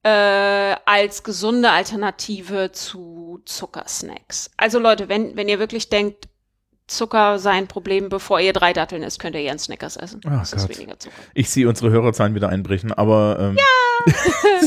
äh, 0.03 0.09
als 0.85 1.23
gesunde 1.23 1.71
Alternative 1.71 2.71
zu 2.71 3.41
Zuckersnacks. 3.45 4.49
Also 4.55 4.79
Leute, 4.79 5.09
wenn, 5.09 5.35
wenn 5.35 5.49
ihr 5.49 5.59
wirklich 5.59 5.89
denkt, 5.89 6.29
Zucker 6.97 7.39
sei 7.39 7.51
ein 7.51 7.67
Problem, 7.67 8.09
bevor 8.09 8.39
ihr 8.39 8.53
drei 8.53 8.73
Datteln 8.73 9.03
isst, 9.03 9.19
könnt 9.19 9.35
ihr 9.35 9.41
ihren 9.41 9.59
Snickers 9.59 9.97
essen. 9.97 10.21
Ach 10.25 10.39
das 10.41 10.53
ist 10.53 10.67
Gott. 10.67 10.77
weniger 10.77 10.99
Zucker. 10.99 11.15
Ich 11.33 11.49
sehe 11.49 11.67
unsere 11.67 11.89
Hörerzahlen 11.91 12.35
wieder 12.35 12.49
einbrechen, 12.49 12.91
aber 12.91 13.37
ähm, 13.39 13.57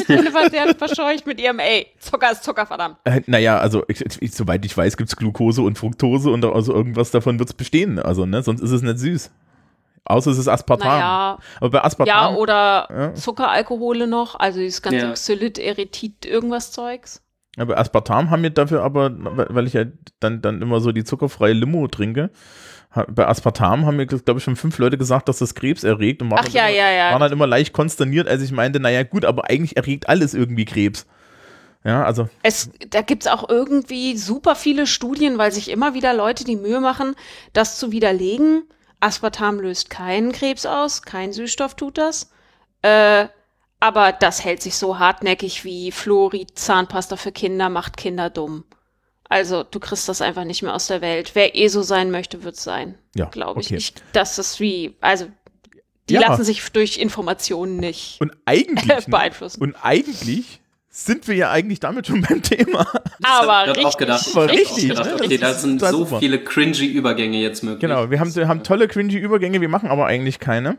Jennifer 0.09 0.49
sehr 0.51 0.75
verscheucht 0.75 1.27
mit 1.27 1.41
ihrem, 1.41 1.59
ey, 1.59 1.87
Zucker 1.99 2.33
ist 2.33 2.45
Zucker, 2.45 2.67
verdammt. 2.67 2.97
äh, 3.05 3.21
naja, 3.27 3.59
also 3.59 3.85
ich, 3.89 4.05
ich, 4.21 4.35
soweit 4.35 4.65
ich 4.65 4.77
weiß, 4.77 4.97
gibt 4.97 5.11
es 5.11 5.17
Glucose 5.17 5.63
und 5.63 5.79
Fructose 5.79 6.31
und 6.31 6.45
also 6.45 6.73
irgendwas 6.75 7.11
davon 7.11 7.39
wird 7.39 7.49
es 7.51 7.55
bestehen. 7.55 7.99
Also, 7.99 8.27
ne, 8.27 8.43
sonst 8.43 8.61
ist 8.61 8.71
es 8.71 8.83
nicht 8.83 8.99
süß. 8.99 9.31
Außer 10.07 10.31
es 10.33 10.39
ist 10.39 10.49
Aspartam. 10.49 10.89
Naja, 10.89 11.39
Aber 11.61 11.71
bei 11.71 11.79
ja, 11.79 11.85
Aspartam, 11.85 12.37
oder 12.37 12.89
Ja. 12.91 13.15
Zuckeralkohole 13.15 14.07
noch, 14.07 14.39
also 14.39 14.59
dieses 14.61 14.83
ganze 14.83 14.99
Ja. 14.99 15.13
Xylit, 15.13 15.59
Erythrit, 15.59 16.27
irgendwas 16.27 16.73
Zeugs. 16.73 17.23
Ja, 17.57 17.65
bei 17.65 17.77
Aspartam 17.77 18.31
haben 18.31 18.43
wir 18.43 18.51
dafür 18.51 18.83
aber, 18.83 19.13
weil 19.15 19.67
ich 19.67 19.75
ja 19.75 19.85
dann, 20.21 20.43
dann 20.43 20.61
immer 20.61 20.81
so 20.81 20.93
die 20.93 21.05
zuckerfreie 21.05 21.53
Limo 21.53 21.87
trinke, 21.89 22.31
bei 23.09 23.27
Aspartam 23.27 23.87
haben 23.87 23.97
mir, 23.97 24.07
glaube 24.07 24.39
ich, 24.39 24.45
schon 24.45 24.57
fünf 24.57 24.79
Leute 24.79 24.97
gesagt, 24.97 25.29
dass 25.29 25.39
das 25.39 25.55
Krebs 25.55 25.83
erregt 25.83 26.23
und 26.23 26.31
waren, 26.31 26.41
Ach 26.41 26.45
dann 26.45 26.53
ja, 26.53 26.67
immer, 26.69 26.77
ja, 26.77 26.91
ja. 26.91 27.11
waren 27.13 27.21
dann 27.21 27.33
immer 27.33 27.47
leicht 27.47 27.73
konsterniert, 27.73 28.29
als 28.29 28.43
ich 28.43 28.53
meinte, 28.53 28.79
naja 28.79 29.03
gut, 29.03 29.25
aber 29.25 29.51
eigentlich 29.51 29.77
erregt 29.77 30.09
alles 30.09 30.35
irgendwie 30.35 30.65
Krebs. 30.65 31.07
Ja, 31.83 32.05
also 32.05 32.29
Es, 32.43 32.71
da 32.91 33.03
gibt's 33.03 33.27
auch 33.27 33.49
irgendwie 33.49 34.17
super 34.17 34.55
viele 34.55 34.87
Studien, 34.87 35.39
weil 35.39 35.53
sich 35.53 35.71
immer 35.71 35.93
wieder 35.95 36.15
Leute 36.15 36.45
die 36.45 36.57
Mühe 36.57 36.81
machen, 36.81 37.15
das 37.53 37.79
zu 37.79 37.93
widerlegen. 37.93 38.63
Aspartam 39.01 39.61
löst 39.61 39.91
keinen 39.91 40.33
Krebs 40.33 40.65
aus, 40.65 41.03
kein 41.03 41.33
Süßstoff 41.33 41.75
tut 41.75 41.99
das. 41.99 42.31
Äh, 42.81 43.27
aber 43.81 44.13
das 44.13 44.45
hält 44.45 44.63
sich 44.63 44.77
so 44.77 44.99
hartnäckig 44.99 45.65
wie 45.65 45.93
Fluorid, 45.93 46.59
Zahnpasta 46.59 47.17
für 47.17 47.33
Kinder 47.33 47.69
macht 47.69 47.97
Kinder 47.97 48.31
dumm. 48.31 48.65
Also 49.29 49.63
du 49.65 49.81
kriegst 49.81 50.09
das 50.09 50.21
einfach 50.23 50.45
nicht 50.45 50.63
mehr 50.63 50.75
aus 50.75 50.87
der 50.87 51.01
Welt. 51.01 51.31
Wer 51.35 51.55
eh 51.57 51.69
so 51.69 51.83
sein 51.83 52.11
möchte, 52.11 52.45
wird 52.45 52.57
sein, 52.57 52.97
ja, 53.15 53.27
glaube 53.27 53.61
ich. 53.61 53.67
okay. 53.69 53.77
ich. 53.77 53.95
Das 54.13 54.39
ist 54.39 54.61
wie, 54.61 54.97
also 55.01 55.27
die 56.09 56.15
Ja. 56.15 56.21
lassen 56.21 56.45
sich 56.45 56.63
durch 56.73 56.99
Informationen 56.99 57.79
nicht 57.79 58.19
Und 58.21 58.33
eigentlich, 58.45 59.07
beeinflussen. 59.07 59.63
und 59.63 59.75
eigentlich 59.83 60.61
sind 60.91 61.27
wir 61.27 61.35
ja 61.35 61.51
eigentlich 61.51 61.81
damit 61.81 62.07
schon 62.07 62.21
beim 62.29 62.43
Thema. 62.43 62.87
Aber 63.23 63.67
richtig. 63.69 63.87
auch 63.87 63.97
gedacht, 63.97 64.29
Aber 64.33 64.49
richtig, 64.51 64.93
auch 64.93 64.97
gedacht 65.03 65.07
ne? 65.19 65.25
okay, 65.25 65.39
Das 65.39 65.41
da 65.41 65.57
ist 65.57 65.63
sind 65.63 65.81
so 65.81 65.87
super. 66.05 66.19
viele 66.21 66.45
cringy 66.45 66.87
Übergänge 66.87 67.39
jetzt 67.39 67.65
möglich. 67.65 67.81
Genau, 67.81 68.11
wir 68.11 68.21
haben, 68.21 68.33
wir 68.37 68.47
haben 68.47 68.63
tolle 68.63 68.87
cringy 68.87 69.17
Übergänge, 69.17 69.61
wir 69.61 69.69
machen 69.71 69.89
aber 69.89 70.07
eigentlich 70.07 70.39
keine. 70.39 70.77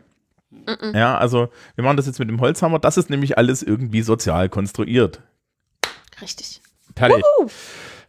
Ja, 0.94 1.18
also 1.18 1.48
wir 1.74 1.84
machen 1.84 1.96
das 1.96 2.06
jetzt 2.06 2.18
mit 2.18 2.28
dem 2.28 2.40
Holzhammer. 2.40 2.78
Das 2.78 2.96
ist 2.96 3.10
nämlich 3.10 3.36
alles 3.36 3.62
irgendwie 3.62 4.02
sozial 4.02 4.48
konstruiert. 4.48 5.20
Richtig. 6.20 6.62
Fertig. 6.94 7.24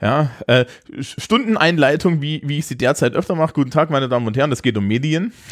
Ja, 0.02 0.30
äh, 0.46 0.66
Stundeneinleitung, 1.00 2.22
wie, 2.22 2.42
wie 2.46 2.60
ich 2.60 2.68
sie 2.68 2.78
derzeit 2.78 3.16
öfter 3.16 3.36
mache. 3.36 3.54
Guten 3.54 3.72
Tag, 3.72 3.90
meine 3.90 4.08
Damen 4.08 4.28
und 4.28 4.38
Herren, 4.38 4.52
es 4.52 4.62
geht 4.62 4.78
um 4.78 4.86
Medien. 4.88 5.34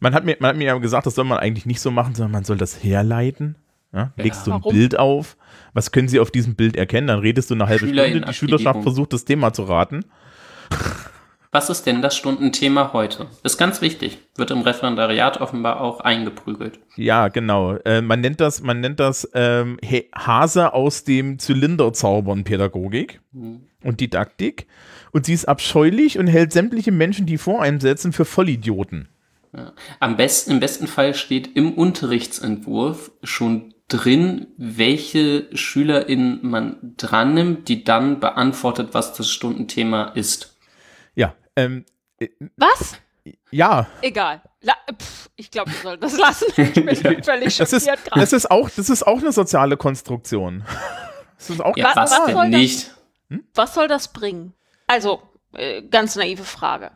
Man 0.00 0.14
hat, 0.14 0.24
mir, 0.24 0.36
man 0.40 0.48
hat 0.48 0.56
mir 0.56 0.64
ja 0.64 0.76
gesagt, 0.78 1.06
das 1.06 1.14
soll 1.14 1.26
man 1.26 1.38
eigentlich 1.38 1.64
nicht 1.64 1.80
so 1.80 1.92
machen, 1.92 2.16
sondern 2.16 2.32
man 2.32 2.42
soll 2.42 2.56
das 2.56 2.82
herleiten. 2.82 3.54
Ja, 3.92 4.10
legst 4.16 4.48
du 4.48 4.50
ein 4.50 4.60
Warum? 4.60 4.74
Bild 4.74 4.98
auf. 4.98 5.36
Was 5.74 5.92
können 5.92 6.08
sie 6.08 6.18
auf 6.18 6.32
diesem 6.32 6.56
Bild 6.56 6.76
erkennen? 6.76 7.06
Dann 7.06 7.20
redest 7.20 7.50
du 7.50 7.54
eine 7.54 7.68
halbe 7.68 7.86
Stunde. 7.86 8.20
Die. 8.20 8.34
Schülerschaft 8.34 8.82
versucht, 8.82 9.12
das 9.12 9.24
Thema 9.24 9.52
zu 9.52 9.62
raten. 9.62 10.04
Was 11.54 11.68
ist 11.68 11.84
denn 11.84 12.00
das 12.00 12.16
Stundenthema 12.16 12.94
heute? 12.94 13.26
Ist 13.42 13.58
ganz 13.58 13.82
wichtig. 13.82 14.16
Wird 14.36 14.50
im 14.50 14.62
Referendariat 14.62 15.38
offenbar 15.38 15.82
auch 15.82 16.00
eingeprügelt. 16.00 16.80
Ja, 16.96 17.28
genau. 17.28 17.74
Äh, 17.84 18.00
man 18.00 18.22
nennt 18.22 18.40
das, 18.40 18.62
man 18.62 18.80
nennt 18.80 19.00
das 19.00 19.28
ähm, 19.34 19.78
Hase 20.16 20.72
aus 20.72 21.04
dem 21.04 21.38
Zylinder 21.38 21.92
zaubern 21.92 22.44
Pädagogik 22.44 23.20
und 23.84 24.00
Didaktik. 24.00 24.66
Und 25.10 25.26
sie 25.26 25.34
ist 25.34 25.44
abscheulich 25.44 26.18
und 26.18 26.26
hält 26.26 26.52
sämtliche 26.52 26.90
Menschen, 26.90 27.26
die 27.26 27.36
vor 27.36 27.60
einem 27.60 27.80
sitzen, 27.80 28.14
für 28.14 28.24
Vollidioten. 28.24 29.08
Am 30.00 30.16
besten, 30.16 30.52
im 30.52 30.60
besten 30.60 30.86
Fall 30.86 31.14
steht 31.14 31.54
im 31.54 31.74
Unterrichtsentwurf 31.74 33.12
schon 33.22 33.74
drin, 33.88 34.46
welche 34.56 35.54
SchülerInnen 35.54 36.38
man 36.40 36.94
dran 36.96 37.34
nimmt, 37.34 37.68
die 37.68 37.84
dann 37.84 38.20
beantwortet, 38.20 38.90
was 38.92 39.12
das 39.12 39.28
Stundenthema 39.28 40.04
ist. 40.14 40.56
Ja, 41.14 41.34
ähm, 41.56 41.84
Was? 42.56 42.96
ja, 43.50 43.86
Egal. 44.00 44.42
La 44.60 44.74
Pff, 44.96 45.30
ich 45.36 45.50
glaube, 45.50 45.70
wir 45.72 45.78
sollten 45.80 46.02
das 46.02 46.16
lassen. 46.18 46.46
Ich 46.56 46.72
bin 47.02 47.22
völlig 47.24 47.56
das 47.56 47.72
ist, 47.72 47.84
schockiert 47.86 48.04
gerade. 48.04 48.20
das 48.20 48.32
ist 48.32 48.50
auch, 48.50 48.70
das 48.70 48.88
ist 48.90 49.06
auch 49.06 49.18
eine 49.18 49.32
soziale 49.32 49.76
Konstruktion. 49.76 50.64
Das 51.38 51.50
ist 51.50 51.60
auch 51.60 51.76
Ja, 51.76 51.86
Was- 51.86 51.96
was, 51.96 52.10
was 52.12 52.16
soll 52.32 52.42
denn 52.44 52.52
das? 52.52 52.60
nicht? 52.60 52.94
Was 53.54 53.74
soll 53.74 53.88
das 53.88 54.12
bringen? 54.12 54.52
Also, 54.86 55.20
äh, 55.54 55.82
ganz 55.82 56.14
naive 56.14 56.44
Frage. 56.44 56.92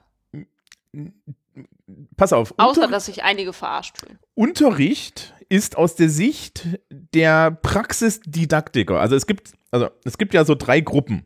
Pass 2.17 2.33
auf. 2.33 2.55
Außer, 2.57 2.83
Unter- 2.83 2.93
dass 2.93 3.07
sich 3.07 3.25
einige 3.25 3.53
verarscht 3.53 3.99
fühlen. 3.99 4.19
Unterricht 4.35 5.35
ist 5.49 5.77
aus 5.77 5.95
der 5.97 6.11
Sicht 6.11 6.67
der 6.91 7.51
Praxisdidaktiker. 7.51 9.01
Also 9.01 9.17
es 9.17 9.27
gibt, 9.27 9.53
also 9.71 9.89
es 10.05 10.17
gibt 10.19 10.33
ja 10.35 10.45
so 10.45 10.55
drei 10.55 10.81
Gruppen 10.81 11.25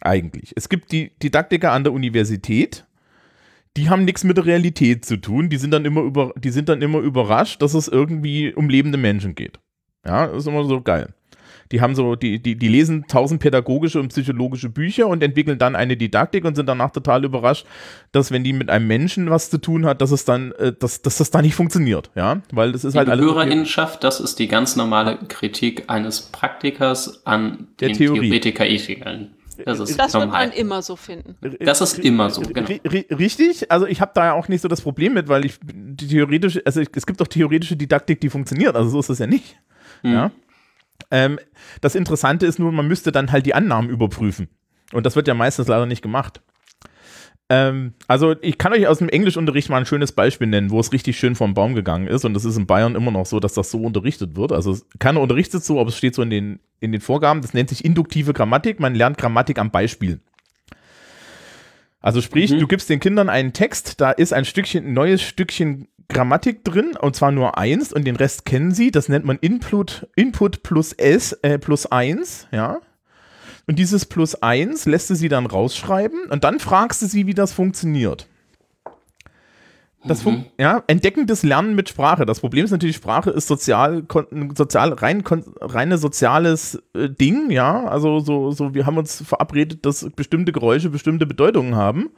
eigentlich. 0.00 0.52
Es 0.56 0.68
gibt 0.68 0.92
die 0.92 1.10
Didaktiker 1.22 1.72
an 1.72 1.84
der 1.84 1.92
Universität, 1.92 2.84
die 3.76 3.88
haben 3.88 4.04
nichts 4.04 4.22
mit 4.24 4.36
der 4.36 4.46
Realität 4.46 5.04
zu 5.04 5.16
tun. 5.16 5.48
Die 5.48 5.56
sind 5.56 5.72
dann 5.72 5.84
immer 5.84 6.02
über, 6.02 6.32
die 6.36 6.50
sind 6.50 6.68
dann 6.68 6.80
immer 6.80 7.00
überrascht, 7.00 7.60
dass 7.60 7.74
es 7.74 7.88
irgendwie 7.88 8.52
um 8.54 8.68
lebende 8.68 8.98
Menschen 8.98 9.34
geht. 9.34 9.58
Ja, 10.06 10.26
das 10.28 10.38
ist 10.38 10.46
immer 10.46 10.64
so 10.64 10.80
geil. 10.80 11.08
Die 11.72 11.80
haben 11.80 11.94
so, 11.94 12.14
die, 12.14 12.40
die, 12.40 12.56
die 12.56 12.68
lesen 12.68 13.06
tausend 13.08 13.40
pädagogische 13.40 13.98
und 13.98 14.08
psychologische 14.08 14.68
Bücher 14.68 15.08
und 15.08 15.22
entwickeln 15.22 15.58
dann 15.58 15.74
eine 15.74 15.96
Didaktik 15.96 16.44
und 16.44 16.54
sind 16.54 16.66
danach 16.66 16.90
total 16.90 17.24
überrascht, 17.24 17.66
dass 18.12 18.30
wenn 18.30 18.44
die 18.44 18.52
mit 18.52 18.68
einem 18.68 18.86
Menschen 18.86 19.30
was 19.30 19.50
zu 19.50 19.58
tun 19.58 19.86
hat, 19.86 20.02
dass 20.02 20.10
es 20.10 20.24
dann, 20.24 20.52
äh, 20.52 20.72
dass, 20.78 21.02
dass 21.02 21.16
das 21.16 21.30
da 21.30 21.40
nicht 21.40 21.54
funktioniert, 21.54 22.10
ja, 22.14 22.42
weil 22.52 22.72
das 22.72 22.84
ist 22.84 22.92
Die 22.92 22.98
halt 22.98 23.08
alles. 23.08 23.24
Hörerinnenschaft, 23.24 24.04
das 24.04 24.20
ist 24.20 24.38
die 24.38 24.46
ganz 24.46 24.76
normale 24.76 25.18
Kritik 25.28 25.84
eines 25.88 26.20
Praktikers 26.20 27.26
an 27.26 27.68
Der 27.80 27.88
den 27.88 27.96
Theorie. 27.96 28.28
Theoretiker-Ethikern. 28.28 29.30
Das 29.64 29.78
ist 29.80 29.98
Das 29.98 30.14
wird 30.14 30.30
man 30.30 30.50
immer 30.52 30.82
so 30.82 30.96
finden. 30.96 31.36
Das 31.60 31.80
ist 31.80 31.98
immer 31.98 32.30
so, 32.30 32.40
genau. 32.42 32.66
Ri- 32.68 32.80
ri- 32.82 33.18
Richtig, 33.18 33.70
also 33.70 33.86
ich 33.86 34.00
habe 34.00 34.12
da 34.14 34.24
ja 34.26 34.32
auch 34.34 34.48
nicht 34.48 34.60
so 34.60 34.68
das 34.68 34.80
Problem 34.80 35.14
mit, 35.14 35.28
weil 35.28 35.44
ich 35.44 35.58
die 35.62 36.08
theoretische, 36.08 36.62
also 36.64 36.80
ich, 36.80 36.88
es 36.94 37.06
gibt 37.06 37.20
doch 37.20 37.28
theoretische 37.28 37.76
Didaktik, 37.76 38.20
die 38.20 38.30
funktioniert, 38.30 38.74
also 38.76 38.88
so 38.90 39.00
ist 39.00 39.10
das 39.10 39.18
ja 39.18 39.26
nicht. 39.26 39.56
Ja. 40.02 40.30
Ähm, 41.10 41.38
das 41.80 41.94
Interessante 41.94 42.46
ist 42.46 42.58
nur, 42.58 42.72
man 42.72 42.86
müsste 42.88 43.12
dann 43.12 43.30
halt 43.32 43.46
die 43.46 43.54
Annahmen 43.54 43.90
überprüfen. 43.90 44.48
Und 44.92 45.06
das 45.06 45.16
wird 45.16 45.28
ja 45.28 45.34
meistens 45.34 45.66
leider 45.68 45.86
nicht 45.86 46.02
gemacht. 46.02 46.40
Ähm, 47.54 47.92
also 48.08 48.34
ich 48.40 48.58
kann 48.58 48.72
euch 48.72 48.86
aus 48.88 48.98
dem 48.98 49.08
Englischunterricht 49.08 49.68
mal 49.70 49.76
ein 49.78 49.86
schönes 49.86 50.12
Beispiel 50.12 50.46
nennen, 50.48 50.70
wo 50.70 50.80
es 50.80 50.92
richtig 50.92 51.16
schön 51.18 51.34
vom 51.36 51.54
Baum 51.54 51.74
gegangen 51.74 52.06
ist. 52.08 52.24
Und 52.24 52.34
das 52.34 52.44
ist 52.44 52.56
in 52.56 52.66
Bayern 52.66 52.94
immer 52.96 53.10
noch 53.10 53.26
so, 53.26 53.38
dass 53.38 53.54
das 53.54 53.70
so 53.70 53.80
unterrichtet 53.82 54.34
wird. 54.36 54.50
Also 54.52 54.76
keiner 54.98 55.20
unterrichtet 55.20 55.62
so, 55.62 55.78
aber 55.80 55.88
es 55.90 55.96
steht 55.96 56.14
so 56.14 56.22
in 56.22 56.30
den, 56.30 56.60
in 56.80 56.90
den 56.92 57.00
Vorgaben. 57.00 57.42
Das 57.42 57.54
nennt 57.54 57.68
sich 57.68 57.84
induktive 57.84 58.32
Grammatik. 58.32 58.80
Man 58.80 58.94
lernt 58.94 59.18
Grammatik 59.18 59.58
am 59.58 59.70
Beispiel. 59.70 60.20
Also 62.00 62.20
sprich, 62.20 62.50
Mhm. 62.52 62.58
du 62.60 62.66
gibst 62.66 62.90
den 62.90 63.00
Kindern 63.00 63.28
einen 63.30 63.52
Text, 63.52 64.00
da 64.00 64.10
ist 64.10 64.32
ein 64.32 64.44
Stückchen, 64.44 64.86
ein 64.86 64.92
neues 64.92 65.22
Stückchen 65.22 65.88
Grammatik 66.08 66.62
drin, 66.64 66.92
und 67.00 67.16
zwar 67.16 67.32
nur 67.32 67.56
eins, 67.56 67.90
und 67.92 68.04
den 68.06 68.16
Rest 68.16 68.44
kennen 68.44 68.72
sie. 68.72 68.90
Das 68.90 69.08
nennt 69.08 69.24
man 69.24 69.38
Input, 69.38 70.06
Input 70.16 70.62
plus 70.62 70.92
S, 70.92 71.32
äh, 71.42 71.58
plus 71.58 71.86
eins, 71.86 72.46
ja. 72.52 72.78
Und 73.66 73.78
dieses 73.78 74.04
plus 74.04 74.34
eins 74.42 74.86
lässt 74.86 75.10
du 75.10 75.14
sie 75.14 75.28
dann 75.28 75.46
rausschreiben 75.46 76.26
und 76.30 76.44
dann 76.44 76.60
fragst 76.60 77.02
du 77.02 77.06
sie, 77.06 77.26
wie 77.26 77.34
das 77.34 77.52
funktioniert. 77.52 78.28
Das 80.06 80.20
fun 80.20 80.44
ja, 80.58 80.82
entdeckendes 80.86 81.42
Lernen 81.44 81.74
mit 81.74 81.88
Sprache. 81.88 82.26
Das 82.26 82.40
Problem 82.40 82.66
ist 82.66 82.70
natürlich, 82.70 82.96
Sprache 82.96 83.30
ist 83.30 83.46
sozial, 83.46 84.04
sozial 84.54 84.92
rein, 84.92 85.24
reine 85.60 85.96
soziales 85.96 86.82
äh, 86.94 87.08
Ding, 87.08 87.50
ja. 87.50 87.86
Also 87.86 88.20
so, 88.20 88.50
so, 88.50 88.74
wir 88.74 88.84
haben 88.84 88.98
uns 88.98 89.22
verabredet, 89.22 89.86
dass 89.86 90.10
bestimmte 90.14 90.52
Geräusche 90.52 90.90
bestimmte 90.90 91.24
Bedeutungen 91.24 91.74
haben. 91.74 92.10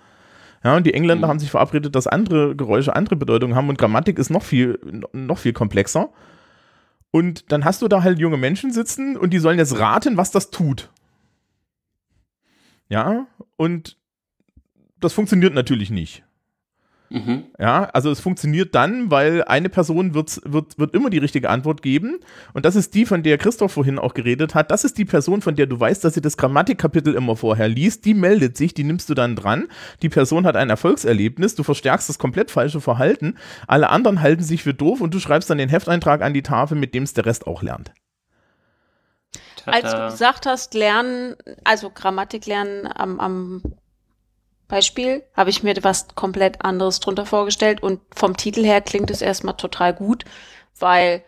Ja, 0.65 0.77
und 0.77 0.85
die 0.85 0.95
Engländer 0.95 1.29
haben 1.29 1.39
sich 1.39 1.51
verabredet, 1.51 1.95
dass 1.95 2.09
andere 2.09 2.57
Geräusche 2.57 2.97
andere 2.97 3.15
Bedeutungen 3.15 3.55
haben 3.55 3.69
und 3.69 3.79
Grammatik 3.79 4.19
ist 4.19 4.31
noch 4.31 4.43
viel, 4.43 4.81
noch 5.13 5.39
viel 5.39 5.53
komplexer. 5.53 6.09
Und 7.13 7.53
dann 7.53 7.65
hast 7.65 7.83
du 7.83 7.89
da 7.89 8.03
halt 8.03 8.19
junge 8.19 8.37
Menschen 8.37 8.73
sitzen 8.73 9.17
und 9.17 9.31
die 9.31 9.39
sollen 9.39 9.59
jetzt 9.59 9.79
raten, 9.79 10.17
was 10.17 10.33
das 10.33 10.51
tut. 10.51 10.91
Ja, 12.89 13.27
und 13.57 13.97
das 15.01 15.13
funktioniert 15.13 15.55
natürlich 15.55 15.91
nicht. 15.91 16.23
Mhm. 17.11 17.45
Ja, 17.59 17.85
also 17.93 18.11
es 18.11 18.21
funktioniert 18.21 18.75
dann, 18.75 19.11
weil 19.11 19.45
eine 19.45 19.69
Person 19.69 20.15
wird, 20.15 20.41
wird, 20.45 20.79
wird 20.79 20.95
immer 20.95 21.11
die 21.11 21.19
richtige 21.19 21.51
Antwort 21.51 21.83
geben. 21.83 22.19
Und 22.53 22.65
das 22.65 22.77
ist 22.77 22.95
die, 22.95 23.07
von 23.07 23.23
der 23.23 23.39
Christoph 23.39 23.73
vorhin 23.73 23.99
auch 23.99 24.15
geredet 24.15 24.55
hat. 24.55 24.71
Das 24.71 24.85
ist 24.85 24.99
die 24.99 25.05
Person, 25.05 25.43
von 25.43 25.55
der 25.55 25.67
du 25.67 25.79
weißt, 25.79 26.03
dass 26.05 26.15
sie 26.15 26.21
das 26.21 26.37
Grammatikkapitel 26.37 27.15
immer 27.15 27.37
vorher 27.37 27.69
liest. 27.69 28.05
Die 28.05 28.15
meldet 28.15 28.57
sich, 28.57 28.75
die 28.75 28.85
nimmst 28.85 29.09
du 29.09 29.15
dann 29.15 29.37
dran. 29.37 29.69
Die 30.03 30.09
Person 30.09 30.47
hat 30.47 30.57
ein 30.57 30.71
Erfolgserlebnis. 30.71 31.55
Du 31.55 31.63
verstärkst 31.63 32.09
das 32.09 32.19
komplett 32.19 32.51
falsche 32.51 32.81
Verhalten. 32.81 33.37
Alle 33.67 33.91
anderen 33.91 34.21
halten 34.21 34.43
sich 34.43 34.63
für 34.63 34.75
doof 34.75 35.01
und 35.01 35.15
du 35.15 35.21
schreibst 35.21 35.49
dann 35.51 35.59
den 35.59 35.69
Hefteintrag 35.69 36.23
an 36.23 36.35
die 36.35 36.43
Tafel, 36.43 36.77
mit 36.77 36.95
dem 36.95 37.05
es 37.05 37.15
der 37.15 37.27
Rest 37.27 37.47
auch 37.47 37.63
lernt. 37.63 37.93
Als 39.67 39.93
du 39.93 40.07
gesagt 40.11 40.47
hast, 40.47 40.75
lernen, 40.75 41.37
also 41.65 41.91
Grammatik 41.91 42.47
lernen 42.47 42.89
am, 42.93 43.21
am 43.21 43.63
Beispiel, 44.69 45.23
habe 45.35 45.51
ich 45.51 45.63
mir 45.63 45.75
was 45.83 46.09
komplett 46.15 46.65
anderes 46.65 47.01
drunter 47.01 47.27
vorgestellt 47.27 47.83
und 47.83 48.01
vom 48.15 48.37
Titel 48.37 48.65
her 48.65 48.81
klingt 48.81 49.11
es 49.11 49.23
erstmal 49.23 49.57
total 49.57 49.95
gut, 49.95 50.25
weil 50.79 51.23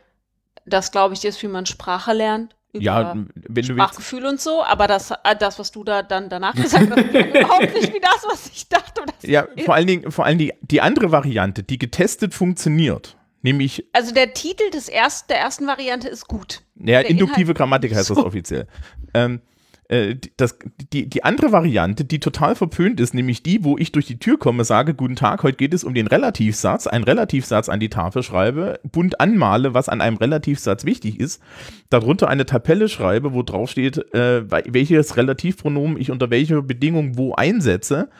das, 0.66 0.92
glaube 0.92 1.14
ich, 1.14 1.24
ist, 1.24 1.42
wie 1.42 1.48
man 1.48 1.66
Sprache 1.66 2.12
lernt. 2.12 2.54
Über 2.72 2.84
Ja, 2.84 3.14
wenn 3.14 3.28
du 3.34 3.54
willst. 3.54 3.70
Sprachgefühl 3.70 4.26
und 4.26 4.40
so, 4.40 4.62
aber 4.62 4.86
das, 4.86 5.10
äh, 5.10 5.36
das, 5.38 5.58
was 5.58 5.72
du 5.72 5.84
da 5.84 6.02
dann 6.02 6.28
danach 6.28 6.54
gesagt 6.54 6.90
hast, 6.90 6.98
überhaupt 7.14 7.74
nicht 7.74 7.94
wie 7.94 8.00
das, 8.00 8.24
was 8.28 8.46
ich 8.48 8.68
dachte. 8.68 9.02
Ja, 9.22 9.46
vor 9.64 9.74
allen 9.74 9.86
Dingen, 9.86 10.10
vor 10.10 10.26
allen 10.26 10.38
Dingen 10.38 10.52
die 10.60 10.80
andere 10.80 11.10
Variante, 11.10 11.62
die 11.62 11.78
getestet 11.78 12.34
funktioniert, 12.34 13.16
nämlich 13.42 13.84
Also 13.92 14.12
der 14.14 14.32
Titel 14.34 14.70
des 14.72 14.88
ersten, 14.88 15.28
der 15.28 15.38
ersten 15.38 15.66
Variante 15.66 16.08
ist 16.08 16.26
gut. 16.28 16.62
Ja, 16.76 17.02
Der 17.02 17.10
induktive 17.10 17.42
Inhalt- 17.52 17.56
Grammatik 17.58 17.94
heißt 17.94 18.10
das 18.10 18.16
So. 18.18 18.26
offiziell. 18.26 18.66
Ähm, 19.14 19.40
äh, 19.88 20.14
die- 20.16 20.32
das, 20.36 20.58
die, 20.92 21.08
die 21.08 21.24
andere 21.24 21.50
Variante, 21.50 22.04
die 22.04 22.20
total 22.20 22.54
verpönt 22.54 23.00
ist, 23.00 23.14
nämlich 23.14 23.42
die, 23.42 23.64
wo 23.64 23.78
ich 23.78 23.90
durch 23.90 24.04
die 24.06 24.18
Tür 24.18 24.38
komme, 24.38 24.64
sage, 24.64 24.92
guten 24.94 25.16
Tag, 25.16 25.42
heute 25.42 25.56
geht 25.56 25.72
es 25.72 25.82
um 25.82 25.94
den 25.94 26.06
Relativsatz, 26.06 26.86
einen 26.86 27.04
Relativsatz 27.04 27.70
an 27.70 27.80
die 27.80 27.88
Tafel 27.88 28.22
schreibe, 28.22 28.80
bunt 28.84 29.18
anmale, 29.20 29.72
was 29.72 29.88
an 29.88 30.02
einem 30.02 30.18
Relativsatz 30.18 30.84
wichtig 30.84 31.18
ist, 31.18 31.42
darunter 31.88 32.28
eine 32.28 32.44
Tabelle 32.44 32.90
schreibe, 32.90 33.32
wo 33.32 33.42
drauf 33.42 33.70
steht, 33.70 33.96
äh, 34.14 34.42
welches 34.50 35.16
Relativpronomen 35.16 35.98
ich 35.98 36.10
unter 36.10 36.28
welcher 36.28 36.60
Bedingung 36.60 37.16
wo 37.16 37.32
einsetze, 37.34 38.10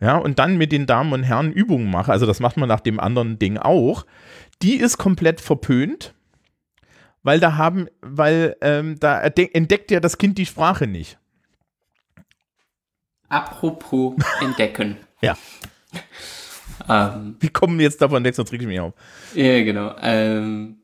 ja, 0.00 0.18
und 0.18 0.38
dann 0.38 0.56
mit 0.58 0.70
den 0.72 0.86
Damen 0.86 1.12
und 1.12 1.22
Herren 1.24 1.50
Übungen 1.50 1.90
mache, 1.90 2.12
also 2.12 2.26
das 2.26 2.38
macht 2.38 2.56
man 2.58 2.68
nach 2.68 2.80
dem 2.80 3.00
anderen 3.00 3.38
Ding 3.40 3.56
auch, 3.58 4.04
die 4.62 4.76
ist 4.76 4.98
komplett 4.98 5.40
verpönt, 5.40 6.14
weil 7.22 7.40
da 7.40 7.56
haben, 7.56 7.88
weil 8.00 8.56
ähm, 8.60 8.98
da 9.00 9.20
entdeckt 9.22 9.90
ja 9.90 10.00
das 10.00 10.18
Kind 10.18 10.38
die 10.38 10.46
Sprache 10.46 10.86
nicht. 10.86 11.18
Apropos 13.28 14.14
entdecken. 14.40 14.96
Ja. 15.20 15.36
Ähm, 16.88 17.36
Wir 17.40 17.48
kommen 17.50 17.80
jetzt 17.80 18.00
davon 18.02 18.22
weg, 18.22 18.34
sonst 18.34 18.52
reg 18.52 18.60
ich 18.60 18.66
mich 18.66 18.78
auf. 18.78 18.92
ja, 19.34 19.64
genau. 19.64 19.96
Ähm, 20.02 20.76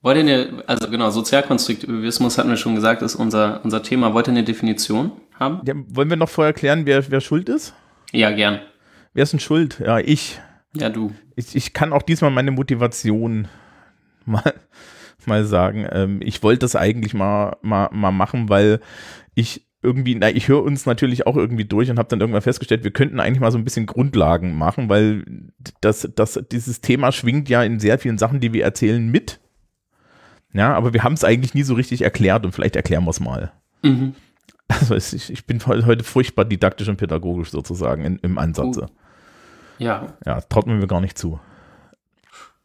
Wollt 0.00 0.16
ihr 0.16 0.20
eine, 0.22 0.64
also 0.66 0.88
genau, 0.90 1.10
Sozialkonstruktivismus 1.10 2.38
hatten 2.38 2.48
wir 2.48 2.56
schon 2.56 2.74
gesagt, 2.74 3.02
ist 3.02 3.14
unser, 3.16 3.60
unser 3.62 3.82
Thema. 3.82 4.14
Wollt 4.14 4.26
ihr 4.28 4.32
eine 4.32 4.44
Definition 4.44 5.12
haben? 5.38 5.60
Ja, 5.66 5.74
wollen 5.88 6.08
wir 6.08 6.16
noch 6.16 6.30
vorher 6.30 6.54
klären, 6.54 6.86
wer, 6.86 7.08
wer 7.10 7.20
schuld 7.20 7.48
ist? 7.50 7.74
Ja, 8.12 8.30
gern. 8.30 8.60
Wer 9.12 9.24
ist 9.24 9.34
denn 9.34 9.40
schuld? 9.40 9.78
Ja, 9.78 9.98
ich. 9.98 10.40
Ja, 10.80 10.88
du. 10.88 11.12
Ich, 11.34 11.54
ich 11.56 11.72
kann 11.72 11.92
auch 11.92 12.02
diesmal 12.02 12.30
meine 12.30 12.50
Motivation 12.50 13.48
mal, 14.24 14.54
mal 15.26 15.44
sagen. 15.44 15.86
Ähm, 15.90 16.20
ich 16.22 16.42
wollte 16.42 16.60
das 16.60 16.76
eigentlich 16.76 17.14
mal, 17.14 17.56
mal, 17.62 17.88
mal 17.92 18.12
machen, 18.12 18.48
weil 18.48 18.80
ich 19.34 19.66
irgendwie, 19.82 20.14
na, 20.16 20.30
ich 20.30 20.48
höre 20.48 20.64
uns 20.64 20.86
natürlich 20.86 21.26
auch 21.26 21.36
irgendwie 21.36 21.64
durch 21.64 21.90
und 21.90 21.98
habe 21.98 22.08
dann 22.08 22.20
irgendwann 22.20 22.42
festgestellt, 22.42 22.82
wir 22.82 22.90
könnten 22.90 23.20
eigentlich 23.20 23.40
mal 23.40 23.52
so 23.52 23.58
ein 23.58 23.64
bisschen 23.64 23.86
Grundlagen 23.86 24.56
machen, 24.56 24.88
weil 24.88 25.24
das, 25.80 26.08
das, 26.16 26.42
dieses 26.50 26.80
Thema 26.80 27.12
schwingt 27.12 27.48
ja 27.48 27.62
in 27.62 27.78
sehr 27.78 27.98
vielen 27.98 28.18
Sachen, 28.18 28.40
die 28.40 28.52
wir 28.52 28.64
erzählen, 28.64 29.06
mit. 29.08 29.38
Ja, 30.52 30.74
aber 30.74 30.92
wir 30.92 31.04
haben 31.04 31.12
es 31.12 31.22
eigentlich 31.22 31.54
nie 31.54 31.62
so 31.62 31.74
richtig 31.74 32.02
erklärt 32.02 32.44
und 32.44 32.52
vielleicht 32.52 32.76
erklären 32.76 33.04
wir 33.04 33.10
es 33.10 33.20
mal. 33.20 33.52
Mhm. 33.82 34.14
Also 34.68 34.96
ich, 34.96 35.30
ich 35.30 35.46
bin 35.46 35.64
heute 35.64 36.02
furchtbar 36.02 36.44
didaktisch 36.44 36.88
und 36.88 36.96
pädagogisch 36.96 37.50
sozusagen 37.50 38.04
in, 38.04 38.18
im 38.18 38.38
Ansatz. 38.38 38.78
Oh. 38.78 38.86
Ja. 39.78 40.14
Ja, 40.24 40.40
traut 40.40 40.66
mir 40.66 40.86
gar 40.86 41.00
nicht 41.00 41.18
zu. 41.18 41.40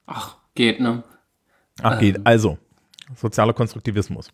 Ach, 0.06 0.38
geht, 0.56 0.80
ne? 0.80 1.04
Ach, 1.82 2.00
geht. 2.00 2.18
Ähm. 2.18 2.22
Also, 2.26 2.58
sozialer 3.16 3.54
Konstruktivismus. 3.54 4.32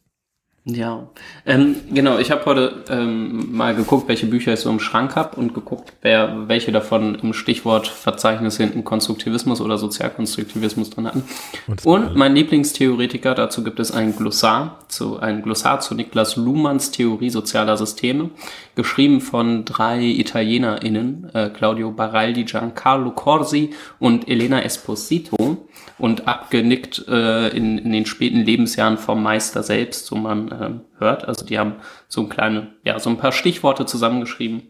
Ja, 0.69 1.07
ähm, 1.45 1.77
genau. 1.91 2.17
Ich 2.17 2.29
habe 2.29 2.45
heute 2.45 2.83
ähm, 2.89 3.55
mal 3.55 3.73
geguckt, 3.73 4.07
welche 4.07 4.25
Bücher 4.25 4.53
ich 4.53 4.59
so 4.59 4.69
im 4.69 4.81
Schrank 4.81 5.15
habe 5.15 5.37
und 5.37 5.53
geguckt, 5.53 5.93
wer 6.01 6.49
welche 6.49 6.73
davon 6.73 7.15
im 7.15 7.33
Stichwortverzeichnis 7.33 8.57
hinten 8.57 8.83
Konstruktivismus 8.83 9.61
oder 9.61 9.77
Sozialkonstruktivismus 9.77 10.89
drin 10.89 11.07
hatten. 11.07 11.23
Und 11.67 11.85
Und 11.85 12.15
mein 12.15 12.35
Lieblingstheoretiker, 12.35 13.33
dazu 13.33 13.63
gibt 13.63 13.79
es 13.79 13.91
ein 13.91 14.15
Glossar, 14.15 14.79
zu, 14.87 15.19
ein 15.19 15.41
Glossar 15.41 15.79
zu 15.79 15.95
Niklas 15.95 16.35
Luhmanns 16.35 16.91
Theorie 16.91 17.29
sozialer 17.29 17.77
Systeme, 17.77 18.29
geschrieben 18.75 19.21
von 19.21 19.65
drei 19.65 20.01
ItalienerInnen, 20.01 21.29
äh, 21.33 21.49
Claudio 21.49 21.91
Baraldi, 21.91 22.43
Giancarlo 22.43 23.11
Corsi 23.11 23.71
und 23.99 24.27
Elena 24.27 24.61
Esposito 24.63 25.65
und 25.97 26.27
abgenickt 26.27 27.05
äh, 27.07 27.49
in, 27.49 27.77
in 27.77 27.91
den 27.91 28.05
späten 28.05 28.41
Lebensjahren 28.41 28.97
vom 28.97 29.23
Meister 29.23 29.63
selbst, 29.63 30.05
so 30.05 30.15
man 30.15 30.51
ähm, 30.61 30.81
hört. 30.97 31.27
Also 31.27 31.45
die 31.45 31.59
haben 31.59 31.75
so 32.07 32.21
ein 32.21 32.29
kleine, 32.29 32.73
ja, 32.83 32.99
so 32.99 33.09
ein 33.09 33.17
paar 33.17 33.31
Stichworte 33.31 33.85
zusammengeschrieben 33.85 34.63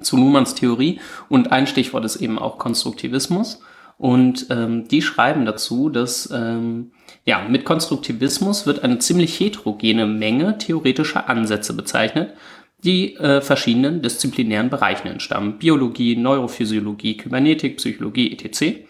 zu 0.00 0.16
Luhmanns 0.16 0.54
Theorie 0.54 1.00
und 1.28 1.52
ein 1.52 1.66
Stichwort 1.66 2.04
ist 2.04 2.16
eben 2.16 2.38
auch 2.38 2.58
Konstruktivismus. 2.58 3.60
Und 3.98 4.46
ähm, 4.50 4.88
die 4.88 5.02
schreiben 5.02 5.44
dazu, 5.44 5.88
dass 5.88 6.28
ähm, 6.32 6.90
ja, 7.24 7.46
mit 7.48 7.64
Konstruktivismus 7.64 8.66
wird 8.66 8.82
eine 8.82 8.98
ziemlich 8.98 9.38
heterogene 9.38 10.06
Menge 10.06 10.58
theoretischer 10.58 11.28
Ansätze 11.28 11.74
bezeichnet, 11.74 12.34
die 12.82 13.14
äh, 13.16 13.40
verschiedenen 13.40 14.02
disziplinären 14.02 14.70
Bereichen 14.70 15.06
entstammen. 15.06 15.58
Biologie, 15.58 16.16
Neurophysiologie, 16.16 17.16
Kybernetik, 17.16 17.76
Psychologie, 17.76 18.32
etc. 18.32 18.80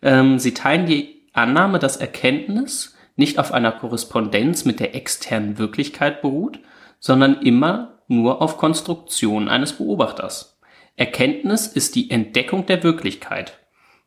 Ähm, 0.00 0.38
sie 0.38 0.54
teilen 0.54 0.86
die 0.86 1.22
Annahme, 1.32 1.78
dass 1.78 1.96
Erkenntnis 1.96 2.94
nicht 3.16 3.38
auf 3.38 3.52
einer 3.52 3.72
Korrespondenz 3.72 4.64
mit 4.64 4.80
der 4.80 4.94
externen 4.94 5.58
Wirklichkeit 5.58 6.22
beruht, 6.22 6.60
sondern 6.98 7.40
immer 7.42 7.98
nur 8.08 8.42
auf 8.42 8.56
Konstruktion 8.56 9.48
eines 9.48 9.74
Beobachters. 9.74 10.58
Erkenntnis 10.96 11.66
ist 11.66 11.94
die 11.94 12.10
Entdeckung 12.10 12.66
der 12.66 12.82
Wirklichkeit, 12.82 13.58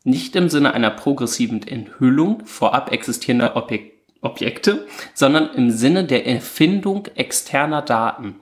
nicht 0.03 0.35
im 0.35 0.49
Sinne 0.49 0.73
einer 0.73 0.91
progressiven 0.91 1.65
Enthüllung 1.67 2.45
vorab 2.45 2.91
existierender 2.91 3.55
Objek 3.55 3.93
Objekte, 4.21 4.87
sondern 5.13 5.53
im 5.53 5.69
Sinne 5.69 6.03
der 6.03 6.25
Erfindung 6.25 7.05
externer 7.13 7.83
Daten. 7.83 8.39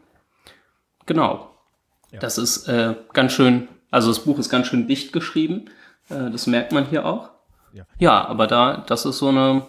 Genau. 1.05 1.49
Das 2.19 2.37
ist 2.37 2.67
äh, 2.67 2.95
ganz 3.11 3.33
schön, 3.33 3.67
also 3.91 4.07
das 4.07 4.23
Buch 4.23 4.39
ist 4.39 4.49
ganz 4.49 4.67
schön 4.67 4.87
dicht 4.87 5.11
geschrieben, 5.11 5.65
äh, 6.09 6.29
das 6.31 6.47
merkt 6.47 6.71
man 6.71 6.85
hier 6.85 7.05
auch. 7.05 7.31
Ja. 7.73 7.83
ja, 7.97 8.25
aber 8.25 8.47
da, 8.47 8.77
das 8.87 9.05
ist 9.05 9.17
so 9.17 9.29
eine 9.29 9.63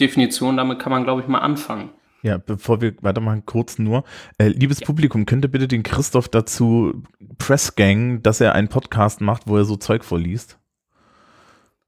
Definition, 0.00 0.56
damit 0.56 0.78
kann 0.78 0.92
man, 0.92 1.04
glaube 1.04 1.22
ich, 1.22 1.28
mal 1.28 1.38
anfangen. 1.38 1.90
Ja, 2.22 2.38
bevor 2.38 2.80
wir 2.80 2.94
weitermachen, 3.02 3.44
kurz 3.46 3.78
nur. 3.78 4.04
Äh, 4.38 4.48
liebes 4.48 4.80
Publikum, 4.80 5.26
könnt 5.26 5.44
ihr 5.44 5.50
bitte 5.50 5.68
den 5.68 5.82
Christoph 5.82 6.28
dazu 6.28 7.02
Pressgang, 7.38 8.22
dass 8.22 8.40
er 8.40 8.54
einen 8.54 8.68
Podcast 8.68 9.20
macht, 9.20 9.42
wo 9.46 9.56
er 9.56 9.64
so 9.64 9.76
Zeug 9.76 10.04
vorliest? 10.04 10.58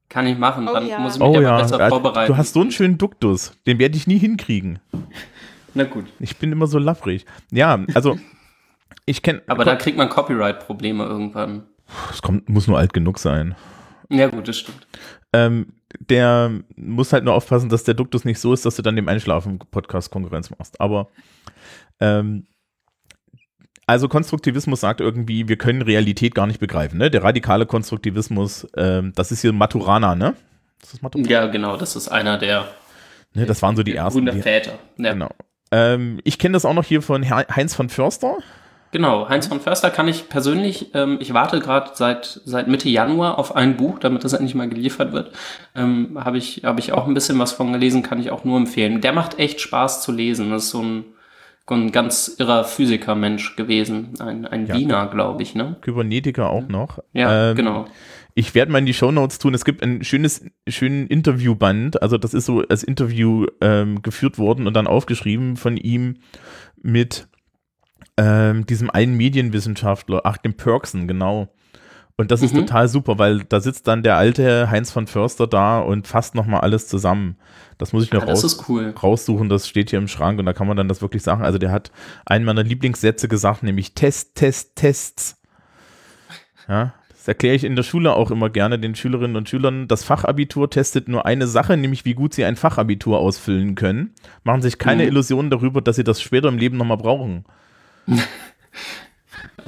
Kann 0.08 0.26
ich 0.26 0.38
machen, 0.38 0.68
Oh 0.68 0.72
dann 0.74 0.86
ja. 0.86 0.98
muss 1.00 1.14
ich 1.16 1.20
mich 1.20 1.28
Oh 1.28 1.40
ja, 1.40 1.58
besser 1.58 1.80
äh, 1.80 1.88
vorbereiten. 1.88 2.32
du 2.32 2.38
hast 2.38 2.54
so 2.54 2.60
einen 2.60 2.70
schönen 2.70 2.96
Duktus. 2.98 3.52
Den 3.66 3.78
werde 3.78 3.96
ich 3.96 4.06
nie 4.06 4.18
hinkriegen. 4.18 4.78
Na 5.74 5.84
gut. 5.84 6.06
Ich 6.18 6.36
bin 6.38 6.50
immer 6.52 6.66
so 6.66 6.78
laffrig. 6.78 7.26
Ja, 7.50 7.84
also 7.94 8.18
ich 9.06 9.22
kenne. 9.22 9.42
Aber 9.48 9.64
da 9.64 9.76
kriegt 9.76 9.98
man 9.98 10.08
Copyright-Probleme 10.08 11.04
irgendwann. 11.04 11.64
es 12.10 12.22
kommt, 12.22 12.48
muss 12.48 12.68
nur 12.68 12.78
alt 12.78 12.92
genug 12.92 13.18
sein. 13.18 13.54
Ja 14.08 14.28
gut, 14.28 14.48
das 14.48 14.56
stimmt. 14.56 14.86
Ähm, 15.34 15.74
der 16.00 16.52
muss 16.76 17.12
halt 17.12 17.24
nur 17.24 17.34
aufpassen, 17.34 17.68
dass 17.68 17.84
der 17.84 17.94
Duktus 17.94 18.24
nicht 18.24 18.38
so 18.38 18.52
ist, 18.52 18.64
dass 18.64 18.76
du 18.76 18.82
dann 18.82 18.96
dem 18.96 19.08
Einschlafen-Podcast 19.08 20.10
Konkurrenz 20.10 20.50
machst. 20.50 20.80
Aber 20.80 21.08
ähm, 22.00 22.46
also 23.86 24.08
Konstruktivismus 24.08 24.80
sagt 24.80 25.00
irgendwie, 25.00 25.48
wir 25.48 25.56
können 25.56 25.82
Realität 25.82 26.34
gar 26.34 26.46
nicht 26.46 26.60
begreifen. 26.60 26.98
Ne? 26.98 27.10
Der 27.10 27.22
radikale 27.22 27.66
Konstruktivismus, 27.66 28.66
ähm, 28.76 29.12
das 29.14 29.32
ist 29.32 29.40
hier 29.40 29.52
Maturana, 29.52 30.14
ne? 30.14 30.34
Ist 30.82 30.92
das 30.92 31.02
Maturana? 31.02 31.28
Ja, 31.28 31.46
genau, 31.46 31.76
das 31.76 31.96
ist 31.96 32.08
einer 32.08 32.38
der 32.38 32.68
Ne, 33.34 33.46
das 33.46 33.62
waren 33.62 33.76
so 33.76 33.82
die 33.82 33.94
ersten. 33.94 34.20
Die, 34.20 34.26
Gründerväter. 34.26 34.78
Ja, 34.96 35.12
genau. 35.12 35.30
Ähm, 35.70 36.20
ich 36.24 36.38
kenne 36.38 36.54
das 36.54 36.64
auch 36.64 36.74
noch 36.74 36.84
hier 36.84 37.02
von 37.02 37.28
Heinz 37.28 37.74
von 37.74 37.88
Förster. 37.88 38.38
Genau, 38.90 39.28
Heinz 39.28 39.46
von 39.46 39.60
Förster 39.60 39.90
kann 39.90 40.08
ich 40.08 40.28
persönlich, 40.28 40.94
ähm, 40.94 41.18
ich 41.20 41.34
warte 41.34 41.60
gerade 41.60 41.90
seit, 41.94 42.40
seit 42.44 42.68
Mitte 42.68 42.88
Januar 42.88 43.38
auf 43.38 43.54
ein 43.54 43.76
Buch, 43.76 43.98
damit 43.98 44.24
das 44.24 44.32
endlich 44.32 44.54
mal 44.54 44.68
geliefert 44.68 45.12
wird. 45.12 45.32
Ähm, 45.74 46.18
Habe 46.24 46.38
ich, 46.38 46.62
hab 46.64 46.78
ich 46.78 46.92
auch 46.92 47.06
ein 47.06 47.14
bisschen 47.14 47.38
was 47.38 47.52
von 47.52 47.72
gelesen, 47.72 48.02
kann 48.02 48.18
ich 48.20 48.30
auch 48.30 48.44
nur 48.44 48.56
empfehlen. 48.56 49.00
Der 49.00 49.12
macht 49.12 49.38
echt 49.38 49.60
Spaß 49.60 50.02
zu 50.02 50.10
lesen. 50.12 50.50
Das 50.50 50.64
ist 50.64 50.70
so 50.70 50.82
ein, 50.82 51.04
ein 51.66 51.92
ganz 51.92 52.36
irrer 52.38 52.64
Physikermensch 52.64 53.56
gewesen. 53.56 54.14
Ein, 54.20 54.46
ein 54.46 54.66
Ja. 54.66 54.74
Wiener, 54.76 55.06
glaube 55.08 55.42
ich, 55.42 55.54
ne? 55.54 55.76
Kybernetiker 55.82 56.48
auch 56.48 56.66
noch. 56.68 56.98
Ja, 57.12 57.50
Ähm, 57.50 57.56
genau. 57.56 57.86
Ich 58.34 58.54
werde 58.54 58.70
mal 58.70 58.78
in 58.78 58.86
die 58.86 58.94
Shownotes 58.94 59.38
tun. 59.40 59.52
Es 59.52 59.64
gibt 59.64 59.82
ein 59.82 60.04
schönes, 60.04 60.44
schönen 60.68 61.08
Interviewband. 61.08 62.00
Also 62.02 62.18
das 62.18 62.34
ist 62.34 62.46
so 62.46 62.62
als 62.68 62.84
Interview 62.84 63.46
ähm, 63.60 64.00
geführt 64.00 64.38
worden 64.38 64.66
und 64.68 64.74
dann 64.74 64.86
aufgeschrieben 64.86 65.56
von 65.56 65.76
ihm 65.76 66.18
mit 66.80 67.26
ähm, 68.18 68.66
diesem 68.66 68.90
einen 68.90 69.16
Medienwissenschaftler, 69.16 70.20
ach, 70.24 70.36
dem 70.36 70.54
Perksen, 70.54 71.08
genau. 71.08 71.48
Und 72.20 72.32
das 72.32 72.42
ist 72.42 72.52
Mhm. 72.52 72.66
total 72.66 72.88
super, 72.88 73.16
weil 73.20 73.44
da 73.44 73.60
sitzt 73.60 73.86
dann 73.86 74.02
der 74.02 74.16
alte 74.16 74.68
Heinz 74.70 74.90
von 74.90 75.06
Förster 75.06 75.46
da 75.46 75.78
und 75.78 76.08
fasst 76.08 76.34
nochmal 76.34 76.60
alles 76.62 76.88
zusammen. 76.88 77.36
Das 77.78 77.92
muss 77.92 78.02
ich 78.02 78.12
noch 78.12 78.24
das 78.26 78.42
raus, 78.42 78.52
ist 78.54 78.68
cool. 78.68 78.92
raussuchen, 79.00 79.48
das 79.48 79.68
steht 79.68 79.90
hier 79.90 80.00
im 80.00 80.08
Schrank 80.08 80.40
und 80.40 80.44
da 80.46 80.52
kann 80.52 80.66
man 80.66 80.76
dann 80.76 80.88
das 80.88 81.00
wirklich 81.00 81.22
sagen. 81.22 81.42
Also 81.44 81.58
der 81.58 81.70
hat 81.70 81.92
einen 82.26 82.44
meiner 82.44 82.64
Lieblingssätze 82.64 83.28
gesagt, 83.28 83.62
nämlich 83.62 83.94
Test, 83.94 84.34
Test, 84.34 84.74
Tests. 84.74 85.40
Ja, 86.68 86.92
das 87.10 87.28
erkläre 87.28 87.54
ich 87.54 87.62
in 87.62 87.76
der 87.76 87.84
Schule 87.84 88.12
auch 88.14 88.32
immer 88.32 88.50
gerne 88.50 88.80
den 88.80 88.96
Schülerinnen 88.96 89.36
und 89.36 89.48
Schülern. 89.48 89.86
Das 89.86 90.02
Fachabitur 90.02 90.68
testet 90.70 91.06
nur 91.08 91.24
eine 91.24 91.46
Sache, 91.46 91.76
nämlich 91.76 92.04
wie 92.04 92.14
gut 92.14 92.34
sie 92.34 92.44
ein 92.44 92.56
Fachabitur 92.56 93.20
ausfüllen 93.20 93.76
können. 93.76 94.12
Machen 94.42 94.62
sich 94.62 94.78
keine 94.78 95.04
Mhm. 95.04 95.08
Illusionen 95.10 95.50
darüber, 95.50 95.80
dass 95.82 95.94
sie 95.96 96.04
das 96.04 96.20
später 96.20 96.48
im 96.48 96.58
Leben 96.58 96.76
nochmal 96.76 96.96
brauchen. 96.98 97.44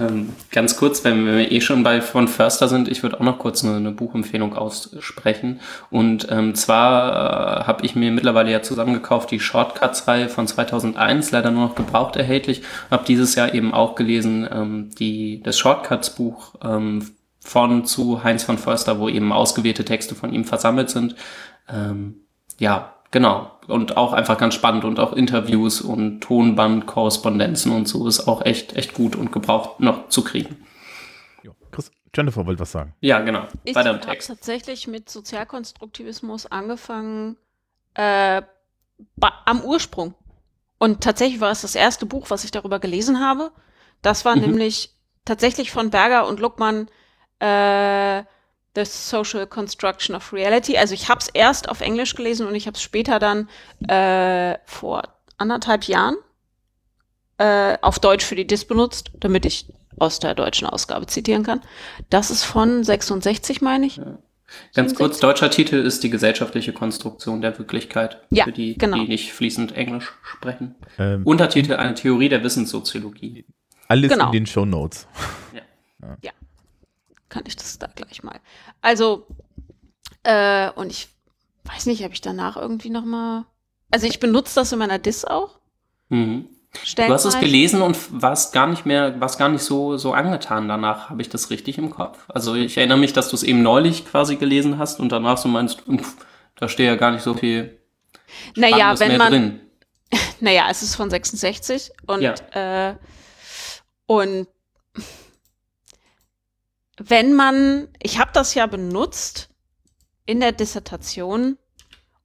Ähm, 0.01 0.31
ganz 0.51 0.77
kurz, 0.77 1.05
wenn 1.05 1.27
wir 1.27 1.53
eh 1.53 1.61
schon 1.61 1.83
bei 1.83 2.01
von 2.01 2.27
Förster 2.27 2.69
sind, 2.69 2.89
ich 2.89 3.03
würde 3.03 3.21
auch 3.21 3.25
noch 3.25 3.39
kurz 3.39 3.65
eine, 3.65 3.77
eine 3.77 3.91
Buchempfehlung 3.91 4.55
aussprechen. 4.55 5.61
Und 5.91 6.27
ähm, 6.31 6.55
zwar 6.55 7.61
äh, 7.61 7.65
habe 7.65 7.85
ich 7.85 7.95
mir 7.95 8.11
mittlerweile 8.11 8.51
ja 8.51 8.63
zusammengekauft 8.63 9.31
die 9.31 9.41
Shortcuts-Reihe 9.41 10.29
von 10.29 10.47
2001, 10.47 11.33
leider 11.33 11.51
nur 11.51 11.69
noch 11.69 11.75
gebraucht 11.75 12.17
erhältlich. 12.17 12.63
Habe 12.91 13.05
dieses 13.07 13.35
Jahr 13.35 13.53
eben 13.53 13.75
auch 13.75 13.95
gelesen 13.95 14.49
ähm, 14.51 14.91
die 14.99 15.43
das 15.43 15.59
Shortcuts-Buch 15.59 16.55
ähm, 16.65 17.11
von 17.41 17.85
zu 17.85 18.25
Heinz 18.25 18.43
von 18.43 18.59
Förster, 18.59 18.99
wo 19.01 19.09
eben 19.09 19.33
ausgewählte 19.33 19.85
Texte 19.85 20.15
von 20.15 20.33
ihm 20.33 20.45
versammelt 20.45 20.91
sind. 20.91 21.15
Ähm, 21.69 22.17
ja, 22.59 22.95
genau. 23.11 23.51
Und 23.71 23.97
auch 23.97 24.13
einfach 24.13 24.37
ganz 24.39 24.55
spannend 24.55 24.85
und 24.85 24.99
auch 24.99 25.13
Interviews 25.13 25.81
und 25.81 26.21
Tonbandkorrespondenzen 26.21 27.73
und 27.73 27.87
so 27.89 28.07
ist 28.07 28.27
auch 28.29 28.45
echt, 28.45 28.75
echt 28.77 28.95
gut 28.95 29.17
und 29.17 29.33
gebraucht 29.33 29.81
noch 29.81 30.09
zu 30.09 30.23
kriegen. 30.25 30.65
Jo. 31.43 31.53
Chris, 31.71 31.91
Jennifer 32.15 32.45
wollte 32.47 32.61
was 32.61 32.73
sagen. 32.73 32.95
Ja, 33.01 33.21
genau. 33.21 33.47
Ich 33.65 33.77
habe 33.77 34.01
tatsächlich 34.01 34.87
mit 34.87 35.09
Sozialkonstruktivismus 35.09 36.47
angefangen 36.47 37.37
äh, 37.95 38.43
am 39.45 39.61
Ursprung. 39.63 40.15
Und 40.79 41.03
tatsächlich 41.03 41.41
war 41.41 41.51
es 41.51 41.63
das 41.63 41.75
erste 41.75 42.07
Buch, 42.07 42.31
was 42.31 42.45
ich 42.45 42.51
darüber 42.51 42.79
gelesen 42.79 43.21
habe. 43.21 43.53
Das 44.03 44.25
war 44.25 44.35
Mhm. 44.37 44.43
nämlich 44.43 44.91
tatsächlich 45.25 45.71
von 45.71 45.91
Berger 45.91 46.27
und 46.27 46.41
Luckmann 46.41 46.89
äh, 47.39 48.23
The 48.75 48.85
Social 48.85 49.47
Construction 49.47 50.15
of 50.15 50.33
Reality. 50.33 50.77
Also 50.77 50.95
ich 50.95 51.09
habe 51.09 51.21
es 51.21 51.29
erst 51.29 51.69
auf 51.69 51.81
Englisch 51.81 52.15
gelesen 52.15 52.47
und 52.47 52.55
ich 52.55 52.67
habe 52.67 52.77
es 52.77 52.83
später 52.83 53.19
dann 53.19 53.49
äh, 53.89 54.59
vor 54.65 55.03
anderthalb 55.39 55.85
Jahren 55.85 56.17
äh, 57.39 57.77
auf 57.83 57.99
Deutsch 57.99 58.25
für 58.25 58.37
die 58.37 58.47
Dis 58.47 58.65
benutzt, 58.65 59.11
damit 59.19 59.45
ich 59.45 59.67
aus 59.99 60.19
der 60.19 60.35
deutschen 60.35 60.69
Ausgabe 60.69 61.07
zitieren 61.07 61.43
kann. 61.43 61.61
Das 62.11 62.31
ist 62.31 62.45
von 62.45 62.85
66, 62.85 63.61
meine 63.61 63.87
ich. 63.87 64.01
Ganz 64.75 64.95
kurz, 64.95 65.21
deutscher 65.21 65.51
Titel 65.51 65.77
ist 65.77 66.03
die 66.03 66.11
gesellschaftliche 66.11 66.73
Konstruktion 66.73 67.41
der 67.41 67.59
Wirklichkeit. 67.59 68.21
Ja, 68.31 68.45
für 68.45 68.53
die, 68.53 68.77
genau. 68.77 68.99
die 68.99 69.09
nicht 69.09 69.33
fließend 69.33 69.77
Englisch 69.77 70.13
sprechen. 70.23 70.75
Ähm, 70.99 71.23
Untertitel 71.25 71.75
eine 71.75 71.95
Theorie 71.95 72.29
der 72.29 72.43
Wissenssoziologie. 72.43 73.45
alles 73.89 74.11
genau. 74.11 74.27
in 74.27 74.33
den 74.33 74.47
Show 74.47 74.65
Notes. 74.65 75.07
Kann 77.31 77.45
ich 77.47 77.57
das 77.57 77.79
da 77.79 77.87
gleich 77.87 78.23
mal. 78.23 78.39
Also, 78.83 79.27
äh, 80.25 80.71
und 80.73 80.91
ich 80.91 81.09
weiß 81.65 81.87
nicht, 81.87 82.05
ob 82.05 82.13
ich 82.13 82.21
danach 82.21 82.57
irgendwie 82.57 82.91
noch 82.91 83.05
mal. 83.05 83.47
Also 83.91 84.07
ich 84.07 84.21
benutze 84.21 84.57
das 84.57 84.73
in 84.73 84.79
meiner 84.79 84.99
Dis 84.99 85.25
auch. 85.25 85.59
Mhm. 86.11 86.47
Du 86.97 87.03
hast 87.09 87.25
es 87.25 87.41
gelesen 87.41 87.83
und 87.83 87.97
warst 88.23 88.53
gar 88.53 88.69
nicht 88.69 88.87
mehr, 88.87 89.21
warst 89.21 89.39
gar 89.39 89.49
nicht 89.49 89.63
so, 89.63 89.97
so 89.97 90.13
angetan 90.13 90.69
danach. 90.69 91.11
Habe 91.11 91.21
ich 91.21 91.29
das 91.29 91.51
richtig 91.51 91.79
im 91.79 91.91
Kopf? 91.91 92.25
Also 92.29 92.55
ich 92.55 92.77
erinnere 92.77 92.99
mich, 92.99 93.13
dass 93.13 93.29
du 93.31 93.35
es 93.37 93.43
eben 93.43 93.63
neulich 93.63 94.07
quasi 94.07 94.37
gelesen 94.37 94.79
hast 94.79 95.01
und 95.01 95.11
danach 95.11 95.37
so 95.39 95.49
meinst, 95.49 95.81
"Pff, 95.81 96.15
da 96.55 96.69
steht 96.69 96.87
ja 96.87 96.95
gar 96.95 97.11
nicht 97.11 97.23
so 97.23 97.35
viel 97.35 97.81
Naja, 98.55 98.99
wenn 99.01 99.17
man, 99.17 99.33
drin. 99.33 99.61
naja, 100.41 100.67
es 100.71 100.83
ist 100.83 100.95
von 100.95 101.11
66 101.11 101.91
und, 102.07 102.21
Ja. 102.23 102.35
äh, 102.91 102.95
und 104.07 104.47
wenn 107.03 107.35
man, 107.35 107.89
ich 108.03 108.19
habe 108.19 108.31
das 108.35 108.55
ja 108.55 108.67
benutzt 108.67 109.49
in 110.27 110.41
der 110.41 110.53
Dissertation, 110.53 111.57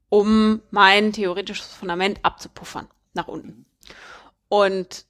um 0.09 0.61
mein 0.69 1.13
theoretisches 1.13 1.67
Fundament 1.67 2.19
abzupuffern, 2.23 2.89
nach 3.13 3.29
unten. 3.29 3.65
Und 4.49 5.05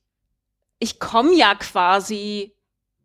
ich 0.77 0.99
komme 0.99 1.33
ja 1.33 1.55
quasi 1.55 2.53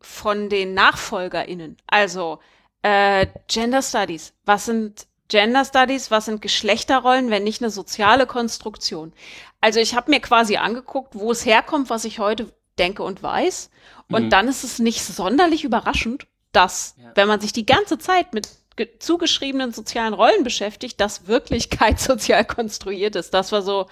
von 0.03 0.51
den 0.51 0.75
NachfolgerInnen. 0.75 1.79
Also 1.87 2.41
äh, 2.83 3.27
Gender 3.49 3.81
Studies. 3.81 4.35
Was 4.45 4.67
sind 4.67 5.07
Gender 5.29 5.65
Studies? 5.65 6.11
Was 6.11 6.27
sind 6.27 6.43
Geschlechterrollen, 6.43 7.31
wenn 7.31 7.45
nicht 7.45 7.63
eine 7.63 7.71
soziale 7.71 8.27
Konstruktion? 8.27 9.15
Also 9.63 9.81
ich 9.81 9.95
habe 9.95 10.11
mir 10.11 10.21
quasi 10.21 10.57
angeguckt, 10.59 11.15
wo 11.15 11.33
es 11.33 11.47
herkommt, 11.47 11.89
was 11.89 12.05
ich 12.05 12.19
heute 12.19 12.53
denke 12.79 13.03
und 13.03 13.23
weiß. 13.23 13.71
Und 14.11 14.27
Mhm. 14.27 14.31
dann 14.31 14.49
ist 14.49 14.63
es 14.63 14.79
nicht 14.79 15.03
sonderlich 15.03 15.65
überraschend, 15.65 16.27
dass, 16.53 16.95
Ja. 17.03 17.13
wenn 17.15 17.29
man 17.29 17.41
sich 17.41 17.53
die 17.53 17.67
ganze 17.67 17.99
Zeit 17.99 18.35
mit 18.35 18.49
ge- 18.77 18.89
zugeschriebenen 18.99 19.73
sozialen 19.73 20.15
Rollen 20.15 20.43
beschäftigt, 20.45 21.01
dass 21.01 21.27
Wirklichkeit 21.29 21.99
sozial 22.01 22.45
konstruiert 22.45 23.17
ist. 23.17 23.33
Das 23.35 23.53
war 23.53 23.63
so, 23.63 23.87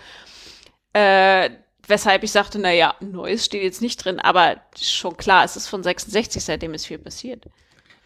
äh, 0.93 1.51
weshalb 1.87 2.23
ich 2.23 2.33
sagte, 2.33 2.59
na 2.59 2.73
ja, 2.73 2.95
Neues 3.01 3.45
steht 3.45 3.63
jetzt 3.63 3.83
nicht 3.83 4.05
drin, 4.05 4.19
aber 4.21 4.57
schon 4.81 5.17
klar, 5.17 5.45
es 5.45 5.57
ist 5.57 5.69
von 5.69 5.83
66, 5.83 6.45
seitdem 6.45 6.75
ist 6.75 6.87
viel 6.87 6.99
passiert. 6.99 7.45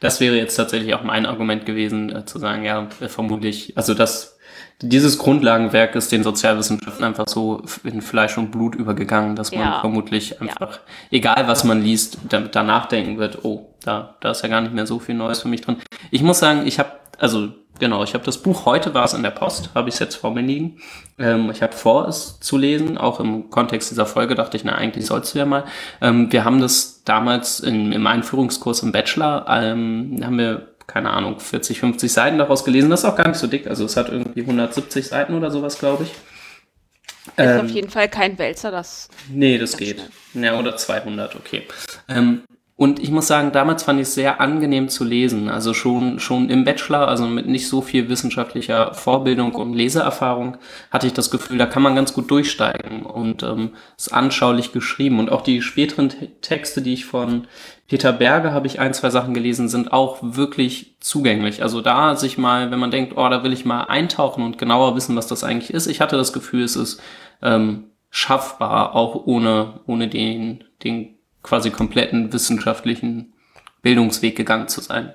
Das 0.01 0.21
wäre 0.21 0.37
jetzt 0.37 0.57
tatsächlich 0.57 0.95
auch 0.95 1.03
mein 1.03 1.27
Argument 1.27 1.65
gewesen, 1.65 2.15
äh, 2.15 2.25
zu 2.27 2.39
sagen, 2.39 2.65
ja, 2.65 2.89
äh, 3.01 3.09
vermutlich, 3.09 3.77
also 3.77 3.95
das, 3.95 4.39
dieses 4.81 5.19
Grundlagenwerk 5.19 5.95
ist 5.95 6.11
den 6.13 6.23
Sozialwissenschaften 6.23 7.05
einfach 7.05 7.29
so 7.29 7.63
in 7.85 8.01
Fleisch 8.03 8.37
und 8.39 8.51
Blut 8.51 8.75
übergegangen, 8.75 9.37
dass 9.37 9.53
man 9.53 9.61
Ja. 9.61 9.81
vermutlich 9.81 10.41
einfach, 10.41 10.81
egal 11.11 11.47
was 11.47 11.65
man 11.65 11.83
liest, 11.83 12.19
da, 12.29 12.41
danach 12.41 12.87
denken 12.87 13.19
wird, 13.19 13.45
oh, 13.45 13.69
da, 13.85 14.17
da 14.21 14.31
ist 14.31 14.43
ja 14.43 14.49
gar 14.49 14.61
nicht 14.61 14.75
mehr 14.75 14.87
so 14.87 14.99
viel 14.99 15.15
Neues 15.15 15.41
für 15.43 15.49
mich 15.49 15.61
drin. 15.61 15.77
Ich 16.11 16.23
muss 16.23 16.39
sagen, 16.39 16.67
ich 16.67 16.79
habe, 16.79 16.91
also 17.19 17.49
genau, 17.79 18.03
ich 18.05 18.15
habe 18.15 18.25
das 18.25 18.39
Buch, 18.39 18.65
heute 18.67 18.95
war 18.95 19.05
es 19.05 19.15
in 19.15 19.23
der 19.23 19.31
Post, 19.31 19.71
habe 19.75 19.89
ich 19.89 19.95
es 19.95 19.99
jetzt 20.01 20.15
vor 20.17 20.33
mir 20.33 20.43
liegen. 20.43 20.79
Ähm, 21.19 21.51
ich 21.51 21.63
habe 21.63 21.73
vor, 21.73 22.07
es 22.09 22.39
zu 22.41 22.57
lesen, 22.59 22.97
auch 22.99 23.19
im 23.21 23.51
Kontext 23.51 23.91
dieser 23.91 24.07
Folge 24.07 24.35
dachte 24.35 24.57
ich, 24.57 24.65
na, 24.65 24.75
eigentlich 24.75 25.07
sollst 25.07 25.35
du 25.35 25.39
ja 25.39 25.47
mal. 25.47 25.65
Ähm, 26.01 26.31
wir 26.33 26.45
haben 26.45 26.61
das 26.61 27.03
damals 27.05 27.61
in, 27.61 27.93
im 27.93 28.07
Einführungskurs 28.07 28.83
im 28.83 28.93
Bachelor, 28.93 29.47
ähm, 29.49 30.21
haben 30.23 30.39
wir, 30.39 30.69
keine 30.93 31.11
Ahnung, 31.11 31.41
40, 31.41 31.81
50 31.81 32.13
Seiten 32.13 32.39
daraus 32.39 32.65
gelesen. 32.65 32.91
Das 32.91 33.01
ist 33.01 33.07
auch 33.07 33.17
gar 33.17 33.29
nicht 33.29 33.39
so 33.39 33.47
dick, 33.47 33.67
also 33.67 33.85
es 33.85 33.97
hat 33.97 34.11
irgendwie 34.11 34.43
170 34.43 35.07
Seiten 35.07 35.35
oder 35.35 35.51
sowas, 35.51 35.79
glaube 35.79 36.05
ich. 36.05 36.11
Ist 36.11 37.33
Ähm, 37.39 37.61
auf 37.61 37.71
jeden 37.71 37.89
Fall 37.89 38.09
kein 38.09 38.39
Wälzer, 38.39 38.71
das 38.71 39.09
Nee, 39.31 39.57
das 39.57 39.73
Ganz 39.73 39.79
geht. 39.79 40.11
Ja, 40.35 40.59
oder 40.59 40.77
200, 40.77 41.37
okay. 41.37 41.67
Ähm, 42.09 42.43
und 42.83 42.99
ich 42.99 43.13
muss 43.13 43.29
sagen, 43.29 43.53
damals 43.53 43.85
fand 43.85 44.01
ich 44.01 44.09
es 44.09 44.15
sehr 44.15 44.41
angenehm 44.41 44.89
zu 44.89 45.05
lesen. 45.05 45.49
Also 45.49 45.73
schon, 45.73 46.19
schon 46.19 46.51
im 46.51 46.65
Bachelor, 46.65 47.07
also 47.07 47.29
mit 47.29 47.47
nicht 47.47 47.69
so 47.69 47.81
viel 47.81 48.09
wissenschaftlicher 48.09 48.93
Vorbildung 48.93 49.55
und 49.55 49.73
Leseerfahrung, 49.73 50.57
hatte 50.91 51.07
ich 51.07 51.13
das 51.13 51.31
Gefühl, 51.31 51.59
da 51.59 51.67
kann 51.67 51.85
man 51.85 51.95
ganz 51.95 52.13
gut 52.13 52.29
durchsteigen 52.29 53.03
und 53.03 53.45
ähm, 53.45 53.71
ist 53.97 54.13
anschaulich 54.13 54.73
geschrieben. 54.73 55.21
Und 55.21 55.31
auch 55.31 55.43
die 55.43 55.63
späteren 55.63 56.09
Te- 56.09 56.33
Texte, 56.41 56.83
die 56.83 56.95
ich 56.95 57.05
von 57.05 57.47
Peter 57.87 58.13
Berge 58.13 58.53
habe 58.53 58.67
ich 58.67 58.81
ein, 58.81 58.95
zwei 58.95 59.11
Sachen 59.11 59.33
gelesen, 59.33 59.69
sind 59.69 59.93
auch 59.93 60.19
wirklich 60.21 60.97
zugänglich. 60.99 61.63
Also 61.63 61.83
da 61.83 62.17
sich 62.17 62.37
mal, 62.37 62.73
wenn 62.73 62.81
man 62.81 62.91
denkt, 62.91 63.13
oh, 63.17 63.29
da 63.29 63.45
will 63.45 63.53
ich 63.53 63.65
mal 63.65 63.85
eintauchen 63.85 64.43
und 64.43 64.59
genauer 64.59 64.97
wissen, 64.97 65.15
was 65.15 65.29
das 65.29 65.45
eigentlich 65.45 65.73
ist. 65.73 65.87
Ich 65.87 66.01
hatte 66.01 66.17
das 66.17 66.33
Gefühl, 66.33 66.65
es 66.65 66.75
ist 66.75 67.01
ähm, 67.43 67.85
schaffbar, 68.11 68.97
auch 68.97 69.25
ohne, 69.27 69.75
ohne 69.87 70.09
den, 70.09 70.65
den 70.83 71.12
quasi 71.43 71.71
kompletten 71.71 72.33
wissenschaftlichen 72.33 73.35
Bildungsweg 73.83 74.37
gegangen 74.37 74.69
zu 74.69 74.81
sein. 74.81 75.15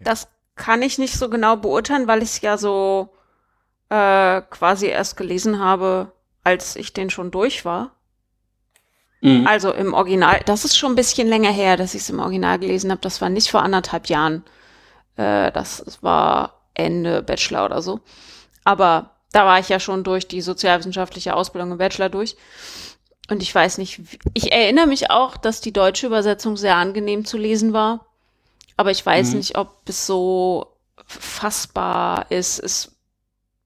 Das 0.00 0.28
kann 0.56 0.82
ich 0.82 0.98
nicht 0.98 1.14
so 1.14 1.28
genau 1.28 1.56
beurteilen, 1.56 2.06
weil 2.06 2.22
ich 2.22 2.30
es 2.30 2.40
ja 2.40 2.58
so 2.58 3.14
äh, 3.88 4.42
quasi 4.42 4.86
erst 4.86 5.16
gelesen 5.16 5.58
habe, 5.58 6.12
als 6.44 6.76
ich 6.76 6.92
den 6.92 7.10
schon 7.10 7.30
durch 7.30 7.64
war. 7.64 7.96
Mhm. 9.20 9.46
Also 9.46 9.72
im 9.72 9.94
Original, 9.94 10.40
das 10.46 10.64
ist 10.64 10.76
schon 10.76 10.92
ein 10.92 10.96
bisschen 10.96 11.28
länger 11.28 11.50
her, 11.50 11.76
dass 11.76 11.94
ich 11.94 12.02
es 12.02 12.10
im 12.10 12.18
Original 12.18 12.58
gelesen 12.58 12.90
habe. 12.90 13.00
Das 13.00 13.20
war 13.20 13.28
nicht 13.28 13.50
vor 13.50 13.62
anderthalb 13.62 14.06
Jahren. 14.06 14.44
Äh, 15.16 15.52
das 15.52 15.98
war 16.02 16.62
Ende 16.74 17.22
Bachelor 17.22 17.66
oder 17.66 17.82
so. 17.82 18.00
Aber 18.64 19.10
da 19.32 19.46
war 19.46 19.58
ich 19.58 19.68
ja 19.68 19.80
schon 19.80 20.04
durch 20.04 20.28
die 20.28 20.40
sozialwissenschaftliche 20.40 21.34
Ausbildung 21.34 21.72
im 21.72 21.78
Bachelor 21.78 22.08
durch. 22.08 22.36
Und 23.30 23.42
ich 23.42 23.54
weiß 23.54 23.78
nicht, 23.78 24.00
ich 24.34 24.52
erinnere 24.52 24.86
mich 24.86 25.10
auch, 25.10 25.36
dass 25.36 25.60
die 25.60 25.72
deutsche 25.72 26.06
Übersetzung 26.06 26.56
sehr 26.56 26.76
angenehm 26.76 27.24
zu 27.24 27.38
lesen 27.38 27.72
war. 27.72 28.06
Aber 28.76 28.90
ich 28.90 29.04
weiß 29.04 29.30
Mhm. 29.30 29.36
nicht, 29.38 29.56
ob 29.58 29.88
es 29.88 30.06
so 30.06 30.66
fassbar 31.06 32.30
ist. 32.30 32.58
Es, 32.58 32.92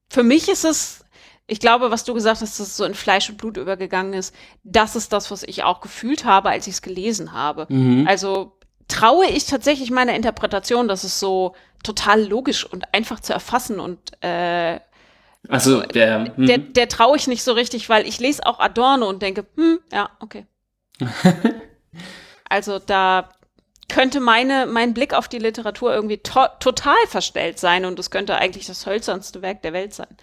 für 0.09 0.23
mich 0.23 0.47
ist 0.47 0.63
es, 0.63 1.05
ich 1.47 1.59
glaube, 1.59 1.91
was 1.91 2.03
du 2.03 2.13
gesagt 2.13 2.41
hast, 2.41 2.59
dass 2.59 2.67
es 2.67 2.77
so 2.77 2.83
in 2.85 2.93
Fleisch 2.93 3.29
und 3.29 3.37
Blut 3.37 3.57
übergegangen 3.57 4.13
ist, 4.13 4.33
das 4.63 4.95
ist 4.95 5.13
das, 5.13 5.31
was 5.31 5.43
ich 5.43 5.63
auch 5.63 5.81
gefühlt 5.81 6.25
habe, 6.25 6.49
als 6.49 6.67
ich 6.67 6.73
es 6.75 6.81
gelesen 6.81 7.33
habe. 7.33 7.65
Mhm. 7.69 8.05
Also 8.07 8.53
traue 8.87 9.25
ich 9.27 9.45
tatsächlich 9.45 9.91
meiner 9.91 10.15
Interpretation, 10.15 10.87
dass 10.87 11.03
es 11.03 11.19
so 11.19 11.55
total 11.83 12.23
logisch 12.23 12.65
und 12.65 12.93
einfach 12.93 13.19
zu 13.19 13.33
erfassen 13.33 13.79
und 13.79 13.99
äh, 14.23 14.79
Also 15.49 15.81
der, 15.81 16.33
mhm. 16.35 16.45
der, 16.45 16.57
der 16.57 16.89
traue 16.89 17.17
ich 17.17 17.27
nicht 17.27 17.43
so 17.43 17.53
richtig, 17.53 17.89
weil 17.89 18.07
ich 18.07 18.19
lese 18.19 18.45
auch 18.45 18.59
Adorno 18.59 19.07
und 19.07 19.21
denke, 19.21 19.45
hm, 19.55 19.79
ja, 19.91 20.09
okay. 20.19 20.45
also 22.49 22.79
da 22.79 23.29
könnte 23.89 24.19
meine, 24.19 24.65
mein 24.65 24.93
Blick 24.93 25.13
auf 25.13 25.27
die 25.27 25.39
Literatur 25.39 25.93
irgendwie 25.93 26.17
to 26.17 26.45
total 26.59 26.97
verstellt 27.07 27.59
sein 27.59 27.85
und 27.85 27.97
es 27.99 28.11
könnte 28.11 28.35
eigentlich 28.35 28.65
das 28.67 28.85
hölzernste 28.85 29.41
Werk 29.41 29.61
der 29.61 29.73
Welt 29.73 29.93
sein. 29.93 30.17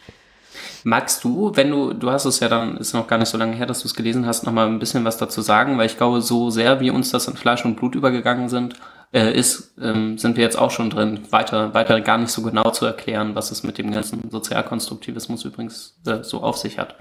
Magst 0.85 1.25
du, 1.25 1.53
wenn 1.55 1.71
du, 1.71 1.93
du 1.93 2.11
hast 2.11 2.25
es 2.25 2.41
ja 2.41 2.49
dann, 2.49 2.77
ist 2.77 2.95
noch 2.95 3.07
gar 3.07 3.19
nicht 3.19 3.29
so 3.29 3.39
lange 3.39 3.57
her, 3.57 3.67
dass 3.67 3.81
du 3.81 3.89
es 3.89 3.95
gelesen 3.95 4.27
hast, 4.27 4.45
noch 4.45 4.53
mal 4.53 4.67
ein 4.67 4.79
bisschen 4.79 5.05
was 5.05 5.17
dazu 5.17 5.41
sagen, 5.41 5.79
weil 5.79 5.87
ich 5.87 5.97
glaube, 5.97 6.21
so 6.21 6.51
sehr 6.51 6.81
wie 6.81 6.91
uns 6.91 7.11
das 7.11 7.29
in 7.29 7.37
Fleisch 7.37 7.65
und 7.65 7.77
Blut 7.77 7.95
übergegangen 7.95 8.49
sind, 8.49 8.75
äh, 9.13 9.33
ist, 9.33 9.75
ähm, 9.81 10.19
sind 10.19 10.37
wir 10.37 10.43
jetzt 10.43 10.59
auch 10.59 10.71
schon 10.71 10.91
drin, 10.91 11.21
weiter, 11.31 11.73
weiter 11.73 12.01
gar 12.01 12.19
nicht 12.19 12.31
so 12.31 12.43
genau 12.43 12.71
zu 12.71 12.85
erklären, 12.85 13.35
was 13.35 13.51
es 13.53 13.63
mit 13.63 13.79
dem 13.79 13.93
ganzen 13.93 14.29
Sozialkonstruktivismus 14.31 15.45
übrigens 15.45 15.97
äh, 16.07 16.23
so 16.23 16.43
auf 16.43 16.57
sich 16.57 16.79
hat. 16.79 16.97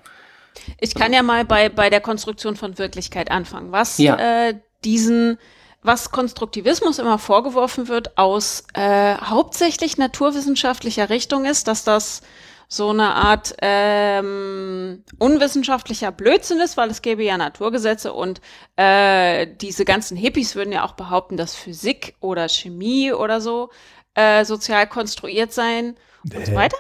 Ich 0.80 0.94
kann 0.94 1.12
ja 1.12 1.24
mal 1.24 1.46
bei, 1.46 1.70
bei 1.70 1.90
der 1.90 2.02
Konstruktion 2.02 2.56
von 2.56 2.78
Wirklichkeit 2.78 3.32
anfangen. 3.32 3.72
Was 3.72 3.98
Ja. 3.98 4.16
äh, 4.18 4.60
diesen, 4.86 5.40
was 5.82 6.12
Konstruktivismus 6.12 7.00
immer 7.00 7.18
vorgeworfen 7.18 7.88
wird, 7.88 8.18
aus 8.18 8.64
äh, 8.74 9.16
hauptsächlich 9.16 9.98
naturwissenschaftlicher 9.98 11.10
Richtung 11.10 11.46
ist, 11.46 11.68
dass 11.68 11.84
das 11.84 12.22
so 12.68 12.90
eine 12.90 13.14
Art 13.16 13.56
ähm, 13.62 15.04
unwissenschaftlicher 15.20 16.12
Blödsinn 16.12 16.60
ist, 16.60 16.78
weil 16.78 16.90
es 16.90 17.02
gäbe 17.02 17.24
ja 17.24 17.38
Naturgesetze 17.38 18.14
und 18.14 18.42
äh, 18.76 19.48
diese 19.62 19.86
ganzen 19.86 20.18
Hippies 20.18 20.56
würden 20.56 20.72
ja 20.72 20.84
auch 20.84 20.94
behaupten, 20.94 21.38
dass 21.38 21.56
Physik 21.56 22.16
oder 22.20 22.48
Chemie 22.50 23.12
oder 23.14 23.42
so 23.42 23.70
äh, 24.16 24.46
sozial 24.46 24.88
konstruiert 24.88 25.54
sein 25.54 25.96
und 26.34 26.46
so 26.46 26.54
weiter. 26.54 26.78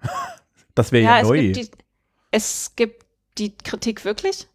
Das 0.74 0.92
wäre 0.92 1.04
Ja, 1.04 1.16
ja, 1.16 1.22
es 1.22 1.28
neu. 1.28 1.40
gibt, 1.40 1.56
die, 1.56 1.70
es 2.30 2.72
gibt 2.76 3.06
die 3.38 3.56
Kritik 3.56 4.04
wirklich. 4.04 4.46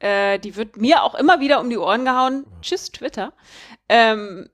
Äh, 0.00 0.38
die 0.38 0.54
wird 0.56 0.76
mir 0.76 1.02
auch 1.02 1.14
immer 1.14 1.40
wieder 1.40 1.60
um 1.60 1.70
die 1.70 1.78
Ohren 1.78 2.04
gehauen. 2.04 2.44
Tschüss, 2.60 2.90
Twitter. 2.92 3.32
Ähm, 3.88 4.50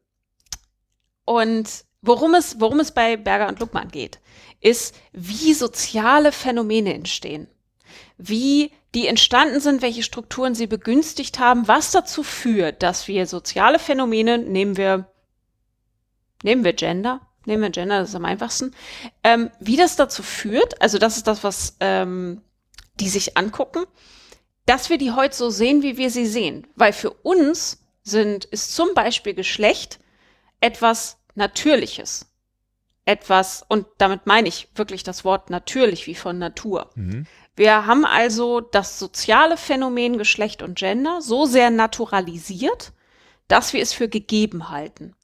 und 1.25 1.85
worum 2.03 2.35
es, 2.35 2.61
worum 2.61 2.79
es 2.81 2.93
bei 2.93 3.17
Berger 3.17 3.49
und 3.49 3.59
Luckmann 3.59 3.89
geht, 3.89 4.21
ist, 4.61 4.95
wie 5.13 5.55
soziale 5.55 6.33
Phänomene 6.33 6.95
entstehen. 6.95 7.49
Wie 8.17 8.73
die 8.95 9.07
entstanden 9.07 9.61
sind, 9.61 9.83
welche 9.83 10.03
Strukturen 10.03 10.55
sie 10.55 10.67
begünstigt 10.67 11.39
haben, 11.39 11.69
was 11.69 11.91
dazu 11.91 12.23
führt, 12.23 12.83
dass 12.83 13.07
wir 13.07 13.27
soziale 13.27 13.79
Phänomene, 13.79 14.39
nehmen 14.39 14.77
wir, 14.77 15.07
nehmen 16.43 16.65
wir 16.65 16.73
Gender, 16.73 17.21
nehmen 17.45 17.63
wir 17.63 17.71
Gender, 17.71 18.01
das 18.01 18.11
ist 18.11 18.15
am 18.15 18.25
einfachsten, 18.25 18.75
ähm, 19.23 19.51
wie 19.61 19.77
das 19.77 19.97
dazu 19.97 20.23
führt, 20.23 20.81
also 20.81 20.99
das 20.99 21.17
ist 21.17 21.27
das, 21.27 21.45
was 21.45 21.77
ähm, 21.81 22.43
die 22.99 23.09
sich 23.09 23.37
angucken, 23.37 23.85
dass 24.67 24.91
wir 24.91 24.99
die 24.99 25.13
heute 25.13 25.35
so 25.35 25.51
sehen, 25.51 25.83
wie 25.83 25.97
wir 25.97 26.11
sie 26.11 26.27
sehen. 26.27 26.67
Weil 26.75 26.93
für 26.93 27.11
uns 27.11 27.79
sind, 28.03 28.45
ist 28.47 28.75
zum 28.75 28.95
Beispiel 28.95 29.35
Geschlecht 29.35 29.99
etwas 30.61 31.19
Natürliches. 31.35 32.27
Etwas, 33.09 33.65
und 33.69 33.87
damit 33.97 34.27
meine 34.27 34.49
ich 34.49 34.69
wirklich 34.75 35.03
das 35.03 35.25
Wort 35.25 35.49
natürlich 35.49 36.07
wie 36.07 36.15
von 36.15 36.39
Natur. 36.39 36.91
Mhm. 36.95 37.27
Wir 37.57 37.87
haben 37.87 38.05
also 38.05 38.61
das 38.61 38.99
soziale 38.99 39.57
Phänomen 39.57 40.19
Geschlecht 40.19 40.63
und 40.63 40.79
Gender 40.79 41.23
so 41.23 41.47
sehr 41.47 41.71
naturalisiert, 41.71 42.93
dass 43.49 43.73
wir 43.73 43.81
es 43.81 43.95
für 43.95 44.09
gegeben 44.09 44.69
halten. 44.69 45.15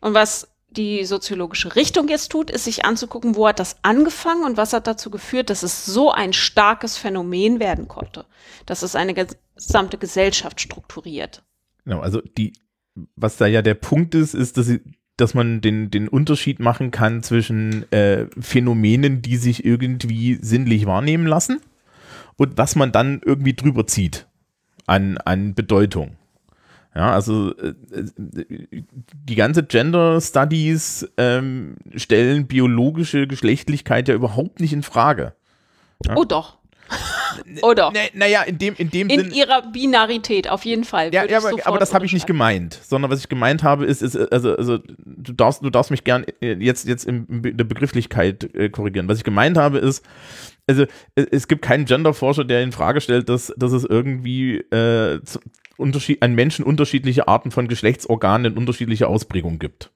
Und 0.00 0.14
was 0.14 0.48
die 0.70 1.04
soziologische 1.04 1.76
Richtung 1.76 2.08
jetzt 2.08 2.32
tut, 2.32 2.50
ist 2.50 2.64
sich 2.64 2.84
anzugucken, 2.84 3.36
wo 3.36 3.46
hat 3.46 3.60
das 3.60 3.76
angefangen 3.82 4.44
und 4.44 4.56
was 4.56 4.72
hat 4.72 4.88
dazu 4.88 5.08
geführt, 5.08 5.48
dass 5.48 5.62
es 5.62 5.86
so 5.86 6.10
ein 6.10 6.32
starkes 6.32 6.98
Phänomen 6.98 7.60
werden 7.60 7.86
konnte, 7.86 8.26
dass 8.66 8.82
es 8.82 8.96
eine 8.96 9.14
gesamte 9.14 9.96
Gesellschaft 9.96 10.60
strukturiert. 10.60 11.44
Genau, 11.84 12.00
also 12.00 12.20
die, 12.20 12.52
was 13.14 13.36
da 13.36 13.46
ja 13.46 13.62
der 13.62 13.74
Punkt 13.74 14.16
ist, 14.16 14.34
ist, 14.34 14.56
dass, 14.56 14.66
sie, 14.66 14.80
dass 15.18 15.34
man 15.34 15.60
den, 15.60 15.90
den 15.90 16.08
Unterschied 16.08 16.60
machen 16.60 16.90
kann 16.90 17.22
zwischen 17.22 17.90
äh, 17.92 18.26
Phänomenen, 18.40 19.20
die 19.20 19.36
sich 19.36 19.64
irgendwie 19.64 20.38
sinnlich 20.40 20.86
wahrnehmen 20.86 21.26
lassen 21.26 21.60
und 22.36 22.56
was 22.56 22.76
man 22.76 22.92
dann 22.92 23.20
irgendwie 23.24 23.54
drüber 23.54 23.86
zieht 23.86 24.26
an, 24.86 25.18
an 25.18 25.54
Bedeutung. 25.54 26.12
Ja, 26.94 27.12
also 27.12 27.54
äh, 27.56 27.74
die 29.12 29.34
ganze 29.34 29.62
Gender 29.64 30.20
Studies 30.20 31.08
ähm, 31.16 31.76
stellen 31.94 32.46
biologische 32.46 33.26
Geschlechtlichkeit 33.26 34.08
ja 34.08 34.14
überhaupt 34.14 34.60
nicht 34.60 34.72
in 34.72 34.82
Frage. 34.82 35.34
Ja? 36.04 36.16
Oh 36.16 36.24
doch. 36.24 36.57
Doch. 37.74 37.92
Naja, 38.14 38.42
in 38.42 38.58
dem, 38.58 38.74
in 38.76 38.90
dem 38.90 39.08
In 39.08 39.20
Sinn. 39.20 39.32
ihrer 39.32 39.62
Binarität, 39.70 40.48
auf 40.48 40.64
jeden 40.64 40.84
Fall. 40.84 41.12
Ja, 41.14 41.24
ja 41.24 41.38
aber, 41.38 41.52
aber 41.64 41.78
das 41.78 41.94
habe 41.94 42.06
ich 42.06 42.12
nicht 42.12 42.26
gemeint, 42.26 42.78
sondern 42.82 43.10
was 43.10 43.20
ich 43.20 43.28
gemeint 43.28 43.62
habe, 43.62 43.84
ist, 43.86 44.02
ist 44.02 44.16
also, 44.16 44.56
also 44.56 44.78
du 44.78 45.32
darfst, 45.32 45.64
du 45.64 45.70
darfst 45.70 45.90
mich 45.90 46.04
gern 46.04 46.24
äh, 46.40 46.54
jetzt, 46.54 46.86
jetzt 46.86 47.04
in, 47.04 47.26
der 47.28 47.64
Begrifflichkeit 47.64 48.54
äh, 48.54 48.68
korrigieren. 48.68 49.08
Was 49.08 49.18
ich 49.18 49.24
gemeint 49.24 49.56
habe, 49.56 49.78
ist, 49.78 50.04
also 50.66 50.84
es, 51.14 51.26
es 51.30 51.48
gibt 51.48 51.62
keinen 51.62 51.84
Genderforscher, 51.84 52.44
der 52.44 52.62
in 52.62 52.72
Frage 52.72 53.00
stellt, 53.00 53.28
dass, 53.28 53.52
dass 53.56 53.72
es 53.72 53.84
irgendwie 53.84 54.56
äh, 54.56 55.20
Unterschied, 55.76 56.22
an 56.22 56.34
Menschen 56.34 56.64
unterschiedliche 56.64 57.28
Arten 57.28 57.50
von 57.50 57.68
Geschlechtsorganen 57.68 58.52
in 58.52 58.58
unterschiedlicher 58.58 59.08
Ausprägung 59.08 59.58
gibt. 59.58 59.90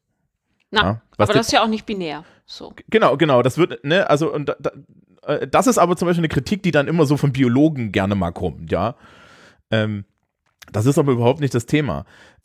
Na, 0.70 0.81
Ja, 0.81 1.02
aber 1.18 1.35
das 1.35 1.46
ist 1.46 1.52
ja 1.52 1.62
auch 1.62 1.68
nicht 1.68 1.87
binär. 1.87 2.24
So. 2.46 2.72
Genau, 2.88 3.16
genau, 3.16 3.42
das 3.42 3.59
wird, 3.59 3.85
ne, 3.85 4.09
also 4.09 4.33
und 4.33 4.48
da, 4.48 4.72
äh, 5.27 5.47
das 5.47 5.67
ist 5.67 5.79
aber 5.79 5.97
zum 5.97 6.07
Beispiel 6.07 6.21
eine 6.21 6.29
Kritik, 6.29 6.63
die 6.63 6.71
dann 6.71 6.89
immer 6.89 7.07
so 7.07 7.17
von 7.17 7.33
Biologen 7.33 7.93
gerne 7.93 8.15
mal 8.15 8.33
kommt, 8.33 8.71
ja. 8.71 8.97
Ähm, 9.71 10.05
das 10.71 10.87
ist 10.87 10.99
aber 10.99 11.13
überhaupt 11.13 11.41
nicht 11.41 11.55
das 11.55 11.67
Thema. 11.67 12.05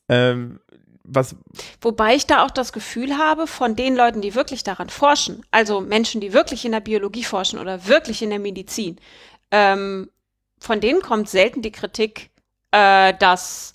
Ähm, 0.10 0.60
was, 1.04 1.36
Wobei 1.80 2.16
ich 2.16 2.28
da 2.28 2.46
auch 2.46 2.52
das 2.52 2.74
Gefühl 2.74 3.18
habe, 3.18 3.48
von 3.48 3.76
den 3.76 3.96
Leuten, 3.96 4.22
die 4.22 4.36
wirklich 4.36 4.64
daran 4.64 4.90
forschen, 4.90 5.46
also 5.52 5.80
Menschen, 5.80 6.20
die 6.20 6.34
wirklich 6.34 6.66
in 6.66 6.74
der 6.74 6.82
Biologie 6.82 7.24
forschen 7.24 7.60
oder 7.60 7.88
wirklich 7.88 8.22
in 8.22 8.30
der 8.30 8.40
Medizin, 8.40 8.98
ähm, 9.52 10.10
von 10.60 10.82
denen 10.82 11.02
kommt 11.02 11.30
selten 11.30 11.62
die 11.62 11.72
Kritik, 11.72 12.30
äh, 12.72 13.14
dass 13.14 13.74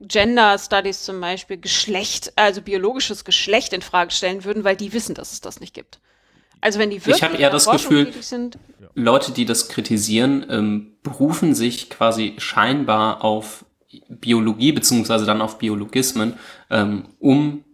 Gender 0.00 0.56
Studies 0.58 1.02
zum 1.02 1.20
Beispiel 1.20 1.58
Geschlecht, 1.58 2.32
also 2.36 2.62
biologisches 2.62 3.24
Geschlecht 3.24 3.72
in 3.72 3.82
Frage 3.82 4.12
stellen 4.12 4.44
würden, 4.44 4.62
weil 4.62 4.76
die 4.76 4.92
wissen, 4.92 5.16
dass 5.16 5.32
es 5.32 5.40
das 5.40 5.58
nicht 5.58 5.74
gibt. 5.74 6.00
Also 6.60 6.78
wenn 6.78 6.90
die 6.90 7.04
wirklich 7.04 7.22
hab 7.22 7.34
in 7.34 7.40
eher 7.40 7.50
das 7.50 7.66
Gefühl- 7.66 8.12
sind, 8.20 8.58
Leute, 8.94 9.32
die 9.32 9.44
das 9.44 9.68
kritisieren, 9.68 10.46
ähm, 10.50 10.96
berufen 11.02 11.54
sich 11.54 11.90
quasi 11.90 12.34
scheinbar 12.38 13.24
auf 13.24 13.64
Biologie 14.08 14.72
beziehungsweise 14.72 15.24
dann 15.24 15.40
auf 15.40 15.58
Biologismen, 15.58 16.34
ähm, 16.70 17.04
um 17.18 17.64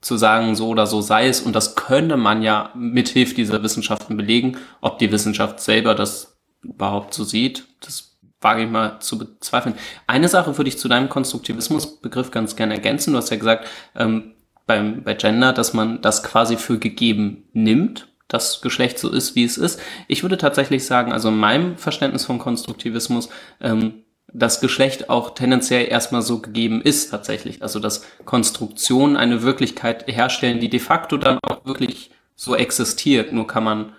zu 0.00 0.16
sagen, 0.16 0.54
so 0.54 0.68
oder 0.68 0.86
so 0.86 1.00
sei 1.00 1.28
es. 1.28 1.40
Und 1.40 1.56
das 1.56 1.74
könnte 1.74 2.16
man 2.16 2.42
ja 2.42 2.70
mithilfe 2.74 3.34
dieser 3.34 3.62
Wissenschaften 3.62 4.16
belegen. 4.16 4.58
Ob 4.80 4.98
die 4.98 5.10
Wissenschaft 5.10 5.60
selber 5.60 5.94
das 5.94 6.36
überhaupt 6.62 7.14
so 7.14 7.24
sieht, 7.24 7.64
das 7.80 8.14
wage 8.40 8.64
ich 8.64 8.70
mal 8.70 9.00
zu 9.00 9.18
bezweifeln. 9.18 9.74
Eine 10.06 10.28
Sache 10.28 10.56
würde 10.58 10.68
ich 10.68 10.78
zu 10.78 10.88
deinem 10.88 11.08
Konstruktivismusbegriff 11.08 12.30
ganz 12.30 12.56
gerne 12.56 12.74
ergänzen. 12.74 13.12
Du 13.12 13.18
hast 13.18 13.30
ja 13.30 13.38
gesagt, 13.38 13.66
ähm, 13.96 14.34
beim, 14.66 15.02
bei 15.02 15.14
Gender, 15.14 15.52
dass 15.52 15.72
man 15.72 16.02
das 16.02 16.22
quasi 16.22 16.56
für 16.56 16.78
gegeben 16.78 17.44
nimmt, 17.52 18.08
dass 18.28 18.60
Geschlecht 18.62 18.98
so 18.98 19.10
ist, 19.10 19.34
wie 19.34 19.44
es 19.44 19.58
ist. 19.58 19.80
Ich 20.08 20.22
würde 20.22 20.38
tatsächlich 20.38 20.86
sagen, 20.86 21.12
also 21.12 21.28
in 21.28 21.36
meinem 21.36 21.76
Verständnis 21.76 22.24
von 22.24 22.38
Konstruktivismus, 22.38 23.28
ähm, 23.60 24.04
dass 24.32 24.60
Geschlecht 24.60 25.10
auch 25.10 25.34
tendenziell 25.34 25.86
erstmal 25.88 26.22
so 26.22 26.40
gegeben 26.40 26.82
ist 26.82 27.10
tatsächlich. 27.10 27.62
Also 27.62 27.78
dass 27.78 28.04
Konstruktionen 28.24 29.16
eine 29.16 29.42
Wirklichkeit 29.42 30.06
herstellen, 30.08 30.60
die 30.60 30.68
de 30.68 30.80
facto 30.80 31.16
dann 31.16 31.38
auch 31.42 31.64
wirklich 31.64 32.10
so 32.34 32.56
existiert. 32.56 33.32
Nur 33.32 33.46
kann 33.46 33.64
man 33.64 33.92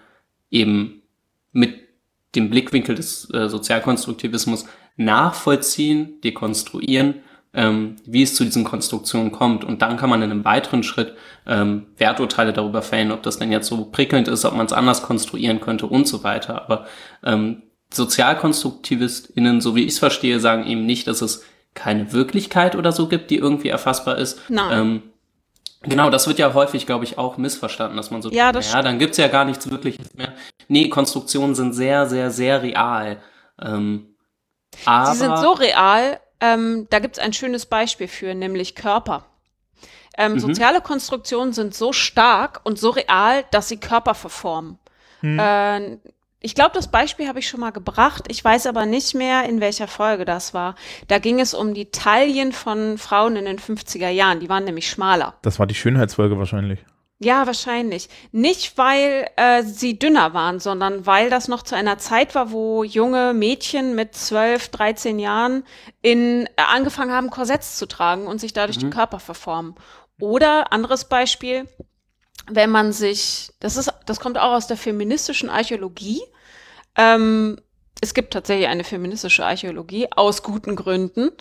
eben 0.51 1.03
mit 1.53 1.79
dem 2.35 2.49
Blickwinkel 2.49 2.95
des 2.95 3.29
äh, 3.33 3.47
Sozialkonstruktivismus 3.47 4.65
nachvollziehen, 4.97 6.19
dekonstruieren, 6.21 7.21
ähm, 7.55 7.95
wie 8.05 8.21
es 8.21 8.35
zu 8.35 8.43
diesen 8.43 8.63
Konstruktionen 8.63 9.31
kommt. 9.31 9.63
Und 9.63 9.81
dann 9.81 9.97
kann 9.97 10.09
man 10.09 10.21
in 10.21 10.31
einem 10.31 10.45
weiteren 10.45 10.83
Schritt 10.83 11.15
ähm, 11.47 11.87
Werturteile 11.97 12.53
darüber 12.53 12.81
fällen, 12.81 13.11
ob 13.11 13.23
das 13.23 13.39
denn 13.39 13.51
jetzt 13.51 13.67
so 13.67 13.85
prickelnd 13.85 14.27
ist, 14.27 14.45
ob 14.45 14.55
man 14.55 14.65
es 14.65 14.73
anders 14.73 15.03
konstruieren 15.03 15.61
könnte 15.61 15.85
und 15.87 16.07
so 16.07 16.23
weiter. 16.23 16.61
Aber 16.61 16.85
ähm, 17.23 17.63
SozialkonstruktivistInnen, 17.93 19.61
so 19.61 19.75
wie 19.75 19.83
ich 19.83 19.93
es 19.93 19.99
verstehe, 19.99 20.39
sagen 20.39 20.65
eben 20.67 20.85
nicht, 20.85 21.07
dass 21.07 21.21
es 21.21 21.43
keine 21.73 22.11
Wirklichkeit 22.11 22.75
oder 22.75 22.91
so 22.91 23.07
gibt, 23.07 23.31
die 23.31 23.37
irgendwie 23.37 23.69
erfassbar 23.69 24.17
ist. 24.17 24.41
Nein. 24.49 24.79
Ähm, 24.79 25.03
genau, 25.83 26.09
das 26.09 26.27
wird 26.27 26.39
ja 26.39 26.53
häufig, 26.53 26.85
glaube 26.85 27.05
ich, 27.05 27.17
auch 27.17 27.37
missverstanden, 27.37 27.95
dass 27.95 28.11
man 28.11 28.21
so, 28.21 28.31
Ja, 28.31 28.51
das 28.51 28.73
ja, 28.73 28.81
dann 28.81 28.99
gibt's 28.99 29.17
ja 29.17 29.27
gar 29.29 29.45
nichts 29.45 29.69
Wirkliches 29.69 30.13
mehr. 30.15 30.33
Nee, 30.67 30.89
Konstruktionen 30.89 31.55
sind 31.55 31.73
sehr, 31.73 32.07
sehr, 32.07 32.31
sehr 32.31 32.63
real. 32.63 33.17
Ähm, 33.61 34.15
aber 34.83 35.11
Sie 35.11 35.19
sind 35.19 35.37
so 35.37 35.53
real, 35.53 36.19
ähm, 36.39 36.88
da 36.89 37.00
gibt 37.00 37.17
es 37.17 37.24
ein 37.24 37.34
schönes 37.34 37.65
Beispiel 37.65 38.08
für, 38.08 38.34
nämlich 38.36 38.76
Körper. 38.76 39.26
Ähm, 40.17 40.34
Mhm. 40.34 40.39
Soziale 40.39 40.82
Konstruktionen 40.82 41.54
sind 41.54 41.76
so 41.76 41.91
stark 41.93 42.62
und 42.63 42.80
so 42.80 42.89
real, 42.91 43.43
dass 43.52 43.67
sie 43.67 43.78
Körper 43.78 44.13
verformen. 44.15 44.80
Hm. 45.21 45.39
Äh, 45.39 45.98
ich 46.39 46.54
glaube, 46.54 46.71
das 46.74 46.89
Beispiel 46.91 47.28
habe 47.28 47.39
ich 47.39 47.48
schon 47.50 47.60
mal 47.60 47.71
gebracht. 47.71 48.26
Ich 48.28 48.43
weiß 48.43 48.67
aber 48.67 48.86
nicht 48.86 49.15
mehr, 49.15 49.50
in 49.50 49.62
welcher 49.62 49.88
Folge 49.88 50.26
das 50.26 50.54
war. 50.54 50.76
Da 51.08 51.17
ging 51.17 51.39
es 51.39 51.54
um 51.56 51.74
die 51.74 51.89
Taillen 51.89 52.52
von 52.54 52.98
Frauen 53.00 53.36
in 53.36 53.45
den 53.45 53.58
50er 53.58 54.10
Jahren. 54.10 54.40
Die 54.40 54.48
waren 54.48 54.63
nämlich 54.63 54.88
schmaler. 54.90 55.33
das 55.42 55.58
war 55.58 55.65
die 55.65 55.73
Schönheitsfolge 55.75 56.38
wahrscheinlich. 56.38 56.79
Ja, 57.19 57.47
wahrscheinlich. 57.47 58.09
Nicht, 58.31 58.77
weil 58.77 59.29
äh, 59.37 59.63
sie 59.63 59.97
dünner 59.97 60.33
waren, 60.33 60.59
sondern 60.59 61.05
weil 61.05 61.29
das 61.29 61.47
noch 61.47 61.63
zu 61.63 61.75
einer 61.75 61.97
Zeit 61.97 62.35
war, 62.35 62.51
wo 62.51 62.83
junge 62.83 63.33
Mädchen 63.33 63.95
mit 63.95 64.15
12, 64.15 64.67
13 64.69 65.19
Jahren 65.19 65.63
in, 66.01 66.45
äh, 66.45 66.49
angefangen 66.67 67.11
haben, 67.11 67.29
Korsetts 67.29 67.77
zu 67.77 67.85
tragen 67.85 68.27
und 68.27 68.41
sich 68.41 68.51
dadurch 68.51 68.79
die 68.79 68.89
Körper 68.89 69.19
verformen. 69.19 69.75
Oder 70.19 70.73
anderes 70.73 71.05
Beispiel, 71.05 71.69
wenn 72.47 72.69
man 72.69 72.91
sich, 72.91 73.51
das 73.61 73.77
ist, 73.77 73.93
das 74.05 74.19
kommt 74.19 74.37
auch 74.37 74.51
aus 74.51 74.67
der 74.67 74.77
feministischen 74.77 75.49
Archäologie. 75.49 76.21
Ähm, 76.97 77.57
es 78.01 78.13
gibt 78.13 78.33
tatsächlich 78.33 78.67
eine 78.67 78.83
feministische 78.83 79.45
Archäologie 79.45 80.09
aus 80.11 80.43
guten 80.43 80.75
Gründen 80.75 81.31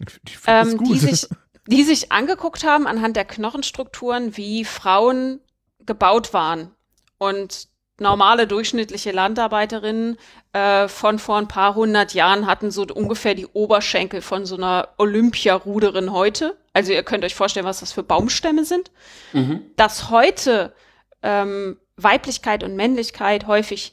das 0.00 0.72
ähm, 0.72 0.84
die, 0.84 0.98
sich, 0.98 1.28
die 1.66 1.82
sich 1.82 2.12
angeguckt 2.12 2.64
haben 2.64 2.86
anhand 2.86 3.16
der 3.16 3.24
Knochenstrukturen, 3.24 4.36
wie 4.36 4.64
Frauen 4.64 5.40
gebaut 5.86 6.32
waren. 6.32 6.70
Und 7.18 7.68
normale 8.00 8.46
durchschnittliche 8.46 9.12
Landarbeiterinnen 9.12 10.18
äh, 10.52 10.88
von 10.88 11.18
vor 11.18 11.38
ein 11.38 11.48
paar 11.48 11.74
hundert 11.74 12.12
Jahren 12.12 12.46
hatten 12.46 12.70
so 12.70 12.84
ungefähr 12.92 13.34
die 13.34 13.46
Oberschenkel 13.46 14.20
von 14.20 14.46
so 14.46 14.56
einer 14.56 14.88
Olympiaruderin 14.98 16.12
heute. 16.12 16.56
Also 16.72 16.92
ihr 16.92 17.02
könnt 17.04 17.24
euch 17.24 17.34
vorstellen, 17.34 17.66
was 17.66 17.80
das 17.80 17.92
für 17.92 18.02
Baumstämme 18.02 18.64
sind. 18.64 18.90
Mhm. 19.32 19.62
Dass 19.76 20.10
heute 20.10 20.74
ähm, 21.22 21.78
Weiblichkeit 21.96 22.64
und 22.64 22.74
Männlichkeit 22.74 23.46
häufig 23.46 23.92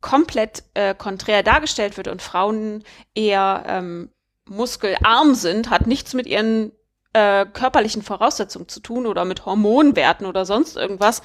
komplett 0.00 0.62
äh, 0.74 0.94
konträr 0.94 1.42
dargestellt 1.42 1.96
wird 1.96 2.08
und 2.08 2.22
Frauen 2.22 2.84
eher 3.14 3.64
ähm, 3.66 4.10
muskelarm 4.48 5.34
sind, 5.34 5.70
hat 5.70 5.86
nichts 5.86 6.14
mit 6.14 6.26
ihren 6.26 6.72
äh, 7.14 7.46
körperlichen 7.46 8.02
Voraussetzungen 8.02 8.68
zu 8.68 8.80
tun 8.80 9.06
oder 9.06 9.24
mit 9.24 9.46
Hormonwerten 9.46 10.26
oder 10.26 10.44
sonst 10.44 10.76
irgendwas. 10.76 11.22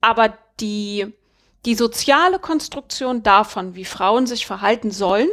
Aber 0.00 0.32
die, 0.60 1.12
die 1.66 1.74
soziale 1.74 2.38
Konstruktion 2.38 3.22
davon, 3.22 3.74
wie 3.74 3.84
Frauen 3.84 4.26
sich 4.26 4.46
verhalten 4.46 4.90
sollen 4.90 5.28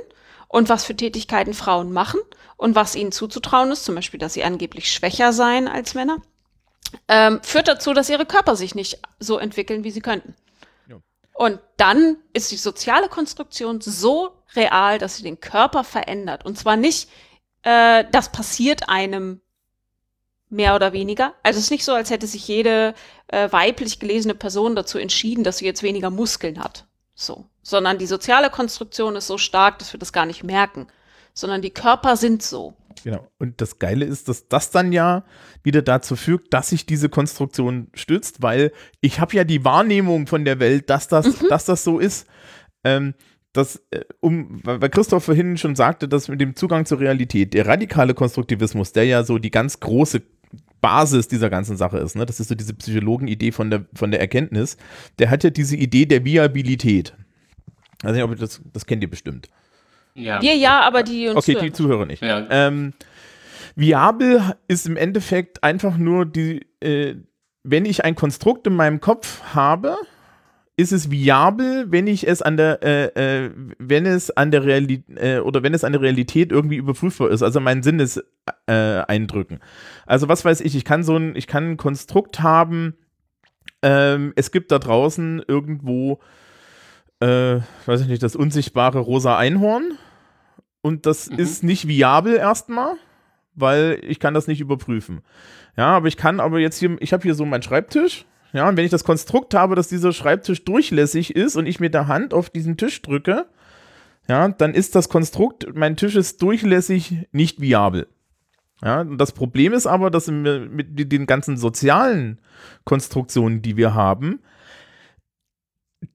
und 0.47 0.69
was 0.69 0.85
für 0.85 0.95
Tätigkeiten 0.95 1.53
Frauen 1.53 1.93
machen 1.93 2.19
und 2.57 2.75
was 2.75 2.95
ihnen 2.95 3.11
zuzutrauen 3.11 3.71
ist, 3.71 3.85
zum 3.85 3.95
Beispiel, 3.95 4.19
dass 4.19 4.33
sie 4.33 4.43
angeblich 4.43 4.91
schwächer 4.91 5.33
seien 5.33 5.67
als 5.67 5.93
Männer, 5.93 6.17
ähm, 7.07 7.39
führt 7.43 7.67
dazu, 7.67 7.93
dass 7.93 8.09
ihre 8.09 8.25
Körper 8.25 8.55
sich 8.55 8.75
nicht 8.75 8.99
so 9.19 9.37
entwickeln, 9.37 9.83
wie 9.83 9.91
sie 9.91 10.01
könnten. 10.01 10.35
Ja. 10.87 10.97
Und 11.33 11.59
dann 11.77 12.17
ist 12.33 12.51
die 12.51 12.57
soziale 12.57 13.07
Konstruktion 13.07 13.81
so 13.81 14.31
real, 14.55 14.97
dass 14.97 15.17
sie 15.17 15.23
den 15.23 15.39
Körper 15.39 15.83
verändert. 15.83 16.43
Und 16.43 16.57
zwar 16.57 16.75
nicht, 16.75 17.09
äh, 17.63 18.03
das 18.11 18.31
passiert 18.31 18.89
einem 18.89 19.40
mehr 20.51 20.75
oder 20.75 20.93
weniger. 20.93 21.33
Also 21.43 21.57
es 21.57 21.65
ist 21.65 21.71
nicht 21.71 21.85
so, 21.85 21.93
als 21.93 22.09
hätte 22.09 22.27
sich 22.27 22.47
jede 22.47 22.93
äh, 23.27 23.51
weiblich 23.51 23.99
gelesene 23.99 24.35
Person 24.35 24.75
dazu 24.75 24.97
entschieden, 24.97 25.43
dass 25.43 25.57
sie 25.57 25.65
jetzt 25.65 25.83
weniger 25.83 26.09
Muskeln 26.09 26.59
hat. 26.59 26.85
So. 27.15 27.45
Sondern 27.63 27.97
die 27.97 28.07
soziale 28.07 28.49
Konstruktion 28.49 29.15
ist 29.15 29.27
so 29.27 29.37
stark, 29.37 29.79
dass 29.79 29.93
wir 29.93 29.99
das 29.99 30.13
gar 30.13 30.25
nicht 30.25 30.43
merken. 30.43 30.87
Sondern 31.33 31.61
die 31.61 31.69
Körper 31.69 32.17
sind 32.17 32.43
so. 32.43 32.75
Genau. 33.03 33.27
Und 33.39 33.61
das 33.61 33.79
Geile 33.79 34.05
ist, 34.05 34.27
dass 34.27 34.47
das 34.47 34.71
dann 34.71 34.91
ja 34.91 35.23
wieder 35.63 35.81
dazu 35.81 36.15
führt, 36.15 36.53
dass 36.53 36.69
sich 36.69 36.85
diese 36.85 37.09
Konstruktion 37.09 37.87
stützt, 37.93 38.41
weil 38.41 38.71
ich 38.99 39.19
habe 39.19 39.35
ja 39.35 39.43
die 39.43 39.63
Wahrnehmung 39.63 40.27
von 40.27 40.43
der 40.45 40.59
Welt, 40.59 40.89
dass 40.89 41.07
das, 41.07 41.25
Mhm. 41.41 41.47
dass 41.49 41.65
das 41.65 41.83
so 41.83 41.99
ist. 41.99 42.27
Ähm, 42.83 43.13
das, 43.53 43.81
äh, 43.91 44.01
um, 44.19 44.61
weil 44.63 44.81
weil 44.81 44.89
Christoph 44.89 45.25
vorhin 45.25 45.57
schon 45.57 45.75
sagte, 45.75 46.07
dass 46.07 46.27
mit 46.27 46.41
dem 46.41 46.55
Zugang 46.55 46.85
zur 46.85 46.99
Realität, 46.99 47.53
der 47.53 47.67
radikale 47.67 48.13
Konstruktivismus, 48.13 48.93
der 48.93 49.05
ja 49.05 49.23
so 49.23 49.37
die 49.37 49.51
ganz 49.51 49.79
große 49.79 50.21
Basis 50.81 51.27
dieser 51.27 51.49
ganzen 51.49 51.77
Sache 51.77 51.99
ist, 51.99 52.15
ne? 52.15 52.25
das 52.25 52.39
ist 52.39 52.47
so 52.49 52.55
diese 52.55 52.73
Psychologenidee 52.73 53.51
von 53.51 53.69
der, 53.69 53.85
von 53.93 54.11
der 54.11 54.19
Erkenntnis, 54.19 54.77
der 55.19 55.29
hat 55.29 55.43
ja 55.43 55.49
diese 55.49 55.75
Idee 55.77 56.05
der 56.05 56.25
Viabilität. 56.25 57.13
Also 58.03 58.15
nicht, 58.15 58.23
ob 58.23 58.31
ihr 58.31 58.37
das, 58.37 58.61
das 58.73 58.85
kennt 58.85 59.03
ihr 59.03 59.09
bestimmt. 59.09 59.47
Ja. 60.15 60.41
Wir 60.41 60.55
ja, 60.55 60.81
aber 60.81 61.03
die 61.03 61.27
uns 61.27 61.37
Okay, 61.37 61.53
hören. 61.53 61.65
die 61.65 61.71
Zuhörer 61.71 62.05
nicht. 62.05 62.21
Ja. 62.21 62.45
Ähm, 62.49 62.93
viabel 63.75 64.55
ist 64.67 64.87
im 64.87 64.97
Endeffekt 64.97 65.63
einfach 65.63 65.97
nur 65.97 66.25
die, 66.25 66.65
äh, 66.81 67.15
wenn 67.63 67.85
ich 67.85 68.03
ein 68.03 68.15
Konstrukt 68.15 68.67
in 68.67 68.75
meinem 68.75 68.99
Kopf 68.99 69.41
habe, 69.53 69.95
ist 70.77 70.91
es 70.91 71.11
viabel, 71.11 71.91
wenn 71.91 72.07
ich 72.07 72.27
es 72.27 72.41
an 72.41 72.57
der, 72.57 72.81
äh, 72.83 73.45
äh, 73.45 73.51
wenn 73.77 74.05
es 74.05 74.31
an 74.31 74.51
der 74.51 74.63
Realität 74.65 75.03
äh, 75.17 75.39
oder 75.39 75.63
wenn 75.63 75.73
es 75.73 75.83
an 75.83 75.91
der 75.91 76.01
Realität 76.01 76.51
irgendwie 76.51 76.77
überprüfbar 76.77 77.29
ist, 77.29 77.43
also 77.43 77.59
mein 77.59 77.83
Sinnes 77.83 78.21
äh, 78.67 79.01
eindrücken. 79.07 79.59
Also 80.05 80.27
was 80.27 80.45
weiß 80.45 80.61
ich, 80.61 80.75
ich 80.75 80.85
kann 80.85 81.03
so 81.03 81.15
ein, 81.17 81.35
ich 81.35 81.47
kann 81.47 81.71
ein 81.71 81.77
Konstrukt 81.77 82.41
haben, 82.41 82.95
ähm, 83.81 84.33
es 84.35 84.51
gibt 84.51 84.71
da 84.71 84.79
draußen 84.79 85.43
irgendwo, 85.47 86.19
äh, 87.19 87.59
weiß 87.85 88.01
ich 88.01 88.07
nicht, 88.07 88.23
das 88.23 88.35
unsichtbare 88.35 88.99
rosa 88.99 89.37
Einhorn 89.37 89.97
und 90.81 91.05
das 91.05 91.29
Mhm. 91.29 91.39
ist 91.39 91.63
nicht 91.63 91.87
viabel 91.87 92.35
erstmal, 92.35 92.95
weil 93.55 93.99
ich 94.03 94.19
kann 94.19 94.33
das 94.33 94.47
nicht 94.47 94.61
überprüfen. 94.61 95.21
Ja, 95.77 95.87
aber 95.95 96.07
ich 96.07 96.17
kann 96.17 96.39
aber 96.39 96.59
jetzt 96.59 96.77
hier, 96.77 96.97
ich 96.99 97.13
habe 97.13 97.23
hier 97.23 97.35
so 97.35 97.45
meinen 97.45 97.63
Schreibtisch. 97.63 98.25
Ja, 98.53 98.67
und 98.67 98.75
wenn 98.75 98.83
ich 98.83 98.91
das 98.91 99.05
Konstrukt 99.05 99.53
habe, 99.53 99.75
dass 99.75 99.87
dieser 99.87 100.11
Schreibtisch 100.11 100.65
durchlässig 100.65 101.35
ist 101.35 101.55
und 101.55 101.65
ich 101.67 101.79
mit 101.79 101.93
der 101.93 102.07
Hand 102.07 102.33
auf 102.33 102.49
diesen 102.49 102.75
Tisch 102.75 103.01
drücke, 103.01 103.45
ja, 104.27 104.49
dann 104.49 104.73
ist 104.73 104.95
das 104.95 105.07
Konstrukt, 105.07 105.67
mein 105.73 105.95
Tisch 105.95 106.15
ist 106.15 106.41
durchlässig 106.41 107.27
nicht 107.31 107.61
viabel. 107.61 108.07
Ja, 108.83 109.01
und 109.01 109.17
das 109.17 109.31
Problem 109.31 109.73
ist 109.73 109.85
aber, 109.85 110.09
dass 110.09 110.27
wir 110.27 110.59
mit 110.59 111.11
den 111.11 111.27
ganzen 111.27 111.57
sozialen 111.57 112.39
Konstruktionen, 112.83 113.61
die 113.61 113.77
wir 113.77 113.93
haben, 113.93 114.39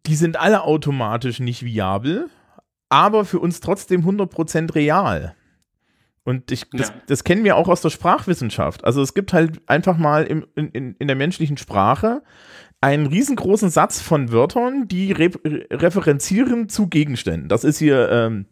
die 0.07 0.17
sind 0.17 0.37
alle 0.39 0.63
automatisch 0.63 1.39
nicht 1.41 1.65
viabel, 1.65 2.29
aber 2.89 3.25
für 3.25 3.39
uns 3.39 3.61
trotzdem 3.61 4.03
100% 4.03 4.75
real. 4.75 5.35
Und 6.25 6.51
ich, 6.51 6.69
das, 6.73 6.89
Ja. 6.89 6.95
das 7.07 7.23
kennen 7.23 7.45
wir 7.45 7.57
auch 7.57 7.69
aus 7.69 7.83
der 7.83 7.91
Sprachwissenschaft. 7.91 8.85
Also 8.85 9.01
es 9.01 9.15
gibt 9.15 9.33
halt 9.33 9.61
einfach 9.69 9.97
mal 9.97 10.25
im, 10.25 10.45
in, 10.57 10.71
in, 10.71 10.95
in 10.99 11.07
der 11.07 11.17
menschlichen 11.17 11.57
Sprache 11.57 12.23
einen 12.81 13.07
riesengroßen 13.07 13.71
Satz 13.71 14.01
von 14.01 14.33
Wörtern, 14.33 14.89
die 14.89 15.13
re 15.13 15.31
referenzieren 15.71 16.69
zu 16.69 16.89
Gegenständen. 16.89 17.49
Das 17.49 17.63
ist 17.63 17.79
hier 17.79 18.09
ähm, 18.11 18.47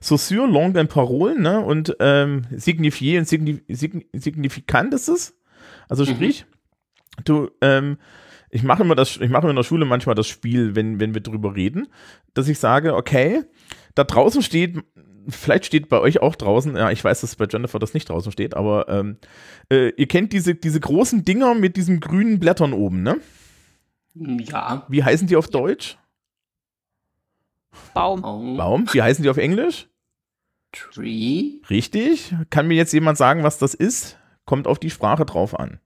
Saussure, 0.00 0.46
Langue 0.46 0.80
und 0.80 0.88
Parole, 0.88 1.40
ne? 1.40 1.60
Und 1.60 1.96
ähm, 2.00 2.42
signifier 2.50 3.18
und 3.20 3.28
signi 3.28 3.62
signi 3.68 4.06
signifikant 4.12 4.94
ist 4.94 5.08
es. 5.08 5.36
Also 5.88 6.04
Mhm. 6.04 6.08
sprich, 6.08 6.46
du, 7.24 7.50
ähm, 7.60 7.98
ich 8.50 8.62
mache 8.62 8.82
immer 8.82 8.94
das, 8.94 9.16
ich 9.16 9.30
mache 9.30 9.48
in 9.48 9.56
der 9.56 9.62
Schule 9.64 9.84
manchmal 9.84 10.14
das 10.14 10.26
Spiel, 10.26 10.74
wenn, 10.76 11.00
wenn 11.00 11.14
wir 11.14 11.20
drüber 11.20 11.54
reden, 11.54 11.88
dass 12.34 12.48
ich 12.48 12.58
sage, 12.58 12.94
okay, 12.94 13.42
da 13.94 14.04
draußen 14.04 14.42
steht, 14.42 14.78
vielleicht 15.28 15.66
steht 15.66 15.88
bei 15.88 15.98
euch 16.00 16.20
auch 16.22 16.36
draußen, 16.36 16.76
ja, 16.76 16.90
ich 16.90 17.02
weiß, 17.04 17.20
dass 17.20 17.36
bei 17.36 17.46
Jennifer 17.50 17.78
das 17.78 17.92
nicht 17.92 18.08
draußen 18.08 18.32
steht, 18.32 18.54
aber 18.54 18.88
ähm, 18.88 19.16
äh, 19.70 19.90
ihr 19.90 20.06
kennt 20.06 20.32
diese, 20.32 20.54
diese 20.54 20.80
großen 20.80 21.24
Dinger 21.24 21.54
mit 21.54 21.76
diesen 21.76 22.00
grünen 22.00 22.38
Blättern 22.38 22.72
oben, 22.72 23.02
ne? 23.02 23.18
Ja. 24.14 24.86
Wie 24.88 25.04
heißen 25.04 25.28
die 25.28 25.36
auf 25.36 25.48
Deutsch? 25.48 25.98
Baum. 27.94 28.24
Oh. 28.24 28.56
Baum. 28.56 28.86
Wie 28.92 29.02
heißen 29.02 29.22
die 29.22 29.30
auf 29.30 29.36
Englisch? 29.36 29.88
Tree. 30.72 31.60
Richtig. 31.70 32.34
Kann 32.50 32.68
mir 32.68 32.74
jetzt 32.74 32.92
jemand 32.92 33.18
sagen, 33.18 33.42
was 33.42 33.58
das 33.58 33.74
ist? 33.74 34.18
Kommt 34.44 34.66
auf 34.66 34.78
die 34.78 34.90
Sprache 34.90 35.24
drauf 35.24 35.58
an. 35.58 35.80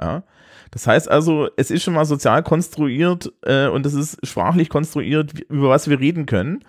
Ja. 0.00 0.24
Das 0.70 0.86
heißt 0.86 1.10
also, 1.10 1.48
es 1.56 1.70
ist 1.70 1.82
schon 1.82 1.94
mal 1.94 2.06
sozial 2.06 2.42
konstruiert 2.42 3.30
äh, 3.42 3.68
und 3.68 3.84
es 3.84 3.92
ist 3.92 4.26
sprachlich 4.26 4.70
konstruiert, 4.70 5.38
über 5.50 5.68
was 5.68 5.88
wir 5.88 6.00
reden 6.00 6.24
können. 6.24 6.64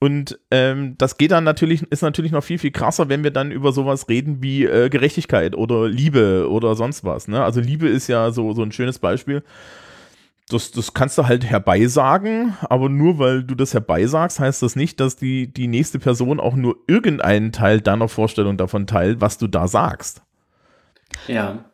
Und 0.00 0.38
ähm, 0.50 0.96
das 0.98 1.18
geht 1.18 1.30
dann 1.30 1.44
natürlich, 1.44 1.82
ist 1.84 2.02
natürlich 2.02 2.32
noch 2.32 2.42
viel, 2.42 2.58
viel 2.58 2.72
krasser, 2.72 3.08
wenn 3.08 3.22
wir 3.22 3.30
dann 3.30 3.50
über 3.50 3.72
sowas 3.72 4.08
reden 4.08 4.42
wie 4.42 4.64
äh, 4.64 4.88
Gerechtigkeit 4.88 5.54
oder 5.54 5.88
Liebe 5.88 6.50
oder 6.50 6.74
sonst 6.74 7.04
was. 7.04 7.28
Ne? 7.28 7.42
Also 7.42 7.60
Liebe 7.60 7.88
ist 7.88 8.08
ja 8.08 8.30
so, 8.30 8.52
so 8.54 8.62
ein 8.62 8.72
schönes 8.72 8.98
Beispiel. 8.98 9.42
Das, 10.50 10.70
das 10.72 10.92
kannst 10.92 11.16
du 11.16 11.26
halt 11.26 11.44
herbeisagen, 11.44 12.54
aber 12.62 12.90
nur 12.90 13.18
weil 13.18 13.44
du 13.44 13.54
das 13.54 13.72
herbeisagst, 13.72 14.40
heißt 14.40 14.62
das 14.62 14.76
nicht, 14.76 15.00
dass 15.00 15.16
die, 15.16 15.50
die 15.52 15.68
nächste 15.68 15.98
Person 15.98 16.38
auch 16.38 16.54
nur 16.54 16.76
irgendeinen 16.86 17.50
Teil 17.50 17.80
deiner 17.80 18.08
Vorstellung 18.08 18.58
davon 18.58 18.86
teilt, 18.86 19.22
was 19.22 19.38
du 19.38 19.46
da 19.46 19.68
sagst. 19.68 20.20
Ja. 21.28 21.64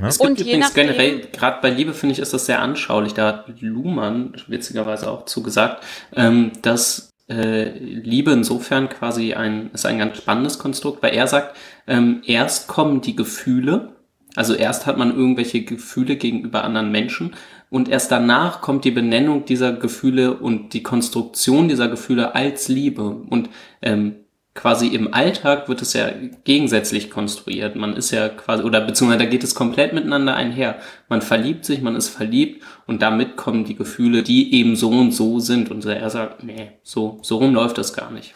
Ja. 0.00 0.06
Es 0.08 0.18
gibt 0.18 0.30
Und 0.30 0.40
übrigens 0.40 0.74
generell, 0.74 1.20
gerade 1.32 1.58
bei 1.60 1.70
Liebe 1.70 1.92
finde 1.92 2.12
ich, 2.12 2.18
ist 2.18 2.32
das 2.32 2.46
sehr 2.46 2.60
anschaulich. 2.60 3.14
Da 3.14 3.26
hat 3.26 3.60
Luhmann 3.60 4.34
witzigerweise 4.46 5.10
auch 5.10 5.24
zugesagt, 5.24 5.84
ähm, 6.14 6.52
dass 6.62 7.10
äh, 7.28 7.70
Liebe 7.78 8.32
insofern 8.32 8.88
quasi 8.88 9.34
ein, 9.34 9.70
ist 9.72 9.86
ein 9.86 9.98
ganz 9.98 10.18
spannendes 10.18 10.58
Konstrukt, 10.58 11.02
weil 11.02 11.14
er 11.14 11.26
sagt, 11.26 11.56
ähm, 11.86 12.22
erst 12.24 12.68
kommen 12.68 13.00
die 13.00 13.16
Gefühle, 13.16 13.92
also 14.36 14.54
erst 14.54 14.86
hat 14.86 14.98
man 14.98 15.14
irgendwelche 15.14 15.62
Gefühle 15.62 16.16
gegenüber 16.16 16.62
anderen 16.62 16.92
Menschen 16.92 17.34
und 17.70 17.88
erst 17.88 18.10
danach 18.10 18.60
kommt 18.60 18.84
die 18.84 18.90
Benennung 18.90 19.44
dieser 19.44 19.72
Gefühle 19.72 20.34
und 20.34 20.72
die 20.72 20.82
Konstruktion 20.82 21.68
dieser 21.68 21.88
Gefühle 21.88 22.34
als 22.34 22.68
Liebe. 22.68 23.02
Und 23.02 23.50
ähm, 23.82 24.16
quasi 24.54 24.88
im 24.88 25.12
Alltag 25.12 25.68
wird 25.68 25.82
es 25.82 25.92
ja 25.92 26.10
gegensätzlich 26.44 27.10
konstruiert. 27.10 27.76
Man 27.76 27.94
ist 27.94 28.10
ja 28.10 28.28
quasi, 28.28 28.62
oder 28.64 28.80
beziehungsweise 28.80 29.24
da 29.24 29.30
geht 29.30 29.44
es 29.44 29.54
komplett 29.54 29.92
miteinander 29.92 30.34
einher. 30.34 30.78
Man 31.08 31.22
verliebt 31.22 31.64
sich, 31.64 31.82
man 31.82 31.94
ist 31.94 32.08
verliebt 32.08 32.64
und 32.86 33.02
damit 33.02 33.36
kommen 33.36 33.64
die 33.64 33.76
Gefühle, 33.76 34.22
die 34.22 34.54
eben 34.54 34.74
so 34.74 34.90
und 34.90 35.12
so 35.12 35.38
sind. 35.38 35.70
Und 35.70 35.84
er 35.84 36.10
sagt, 36.10 36.42
nee, 36.42 36.72
so, 36.82 37.18
so 37.22 37.36
rum 37.36 37.54
läuft 37.54 37.78
das 37.78 37.92
gar 37.92 38.10
nicht. 38.10 38.34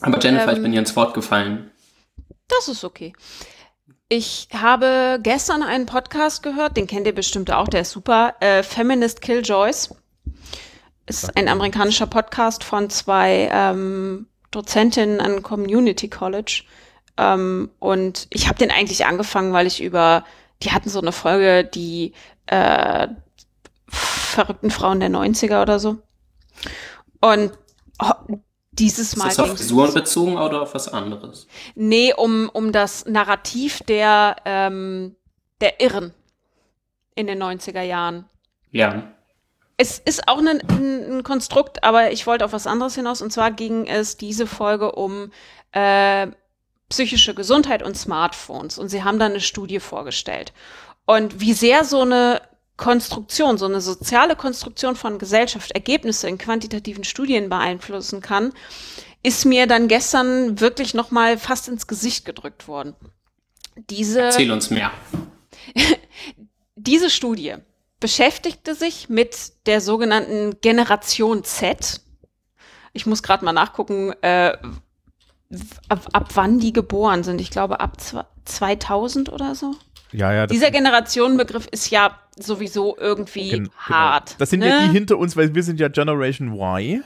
Aber 0.00 0.18
Jennifer, 0.20 0.52
ich 0.52 0.58
Ähm, 0.58 0.62
bin 0.64 0.72
dir 0.72 0.80
ins 0.80 0.96
Wort 0.96 1.14
gefallen. 1.14 1.70
Das 2.48 2.68
ist 2.68 2.84
okay. 2.84 3.12
Ich 4.12 4.48
habe 4.52 5.20
gestern 5.22 5.62
einen 5.62 5.86
Podcast 5.86 6.42
gehört, 6.42 6.76
den 6.76 6.88
kennt 6.88 7.06
ihr 7.06 7.14
bestimmt 7.14 7.52
auch, 7.52 7.68
der 7.68 7.82
ist 7.82 7.92
super. 7.92 8.34
Äh, 8.40 8.64
Feminist 8.64 9.22
Killjoys. 9.22 9.94
Ist 11.06 11.36
ein 11.36 11.46
amerikanischer 11.46 12.08
Podcast 12.08 12.64
von 12.64 12.90
zwei 12.90 13.48
ähm, 13.52 14.26
Dozentinnen 14.50 15.20
an 15.20 15.44
Community 15.44 16.08
College. 16.08 16.64
Ähm, 17.18 17.70
und 17.78 18.26
ich 18.30 18.48
habe 18.48 18.58
den 18.58 18.72
eigentlich 18.72 19.06
angefangen, 19.06 19.52
weil 19.52 19.68
ich 19.68 19.80
über, 19.80 20.24
die 20.64 20.72
hatten 20.72 20.88
so 20.88 21.00
eine 21.00 21.12
Folge, 21.12 21.62
die 21.62 22.12
äh, 22.46 23.06
verrückten 23.86 24.72
Frauen 24.72 24.98
der 24.98 25.10
90er 25.10 25.62
oder 25.62 25.78
so. 25.78 25.98
Und 27.20 27.52
dieses 28.80 29.08
Ist 29.08 29.16
Mal 29.16 29.28
das 29.28 29.38
auf 29.38 29.50
Frisuren 29.50 29.94
bezogen 29.94 30.36
oder 30.36 30.62
auf 30.62 30.74
was 30.74 30.88
anderes? 30.88 31.46
Nee, 31.74 32.12
um, 32.14 32.48
um 32.52 32.72
das 32.72 33.06
Narrativ 33.06 33.80
der, 33.80 34.36
ähm, 34.44 35.14
der 35.60 35.80
Irren 35.80 36.14
in 37.14 37.26
den 37.26 37.42
90er 37.42 37.82
Jahren. 37.82 38.24
Ja. 38.70 39.12
Es 39.76 39.98
ist 39.98 40.28
auch 40.28 40.38
ein, 40.38 40.48
ein, 40.48 41.18
ein 41.18 41.22
Konstrukt, 41.22 41.84
aber 41.84 42.12
ich 42.12 42.26
wollte 42.26 42.44
auf 42.44 42.52
was 42.52 42.66
anderes 42.66 42.94
hinaus. 42.94 43.22
Und 43.22 43.32
zwar 43.32 43.50
ging 43.50 43.86
es 43.86 44.16
diese 44.16 44.46
Folge 44.46 44.92
um 44.92 45.30
äh, 45.72 46.28
psychische 46.88 47.34
Gesundheit 47.34 47.82
und 47.82 47.96
Smartphones. 47.96 48.78
Und 48.78 48.88
sie 48.88 49.04
haben 49.04 49.18
da 49.18 49.26
eine 49.26 49.40
Studie 49.40 49.80
vorgestellt. 49.80 50.52
Und 51.06 51.40
wie 51.40 51.52
sehr 51.52 51.84
so 51.84 52.02
eine 52.02 52.40
Konstruktion, 52.80 53.58
so 53.58 53.66
eine 53.66 53.82
soziale 53.82 54.34
Konstruktion 54.34 54.96
von 54.96 55.18
Gesellschaft 55.18 55.70
Ergebnisse 55.72 56.28
in 56.28 56.38
quantitativen 56.38 57.04
Studien 57.04 57.50
beeinflussen 57.50 58.22
kann, 58.22 58.54
ist 59.22 59.44
mir 59.44 59.66
dann 59.66 59.86
gestern 59.86 60.60
wirklich 60.60 60.94
noch 60.94 61.10
mal 61.10 61.36
fast 61.36 61.68
ins 61.68 61.86
Gesicht 61.86 62.24
gedrückt 62.24 62.68
worden. 62.68 62.94
Diese, 63.76 64.22
Erzähl 64.22 64.50
uns 64.50 64.70
mehr. 64.70 64.90
diese 66.74 67.10
Studie 67.10 67.56
beschäftigte 68.00 68.74
sich 68.74 69.10
mit 69.10 69.52
der 69.66 69.82
sogenannten 69.82 70.58
Generation 70.62 71.44
Z. 71.44 72.00
Ich 72.94 73.04
muss 73.04 73.22
gerade 73.22 73.44
mal 73.44 73.52
nachgucken, 73.52 74.14
äh, 74.22 74.56
ab, 75.90 76.08
ab 76.12 76.30
wann 76.32 76.60
die 76.60 76.72
geboren 76.72 77.24
sind. 77.24 77.42
Ich 77.42 77.50
glaube 77.50 77.80
ab 77.80 77.98
2000 78.46 79.30
oder 79.30 79.54
so. 79.54 79.74
Ja, 80.12 80.32
ja. 80.32 80.46
Dieser 80.46 80.70
Generationenbegriff 80.70 81.66
ist 81.66 81.90
ja 81.90 82.18
sowieso 82.42 82.96
irgendwie 82.98 83.50
gen- 83.50 83.64
genau. 83.64 83.74
hart. 83.76 84.36
Das 84.40 84.50
sind 84.50 84.60
ne? 84.60 84.68
ja 84.68 84.82
die 84.86 84.90
hinter 84.92 85.18
uns, 85.18 85.36
weil 85.36 85.54
wir 85.54 85.62
sind 85.62 85.80
ja 85.80 85.88
Generation 85.88 86.52
Y. 86.52 87.02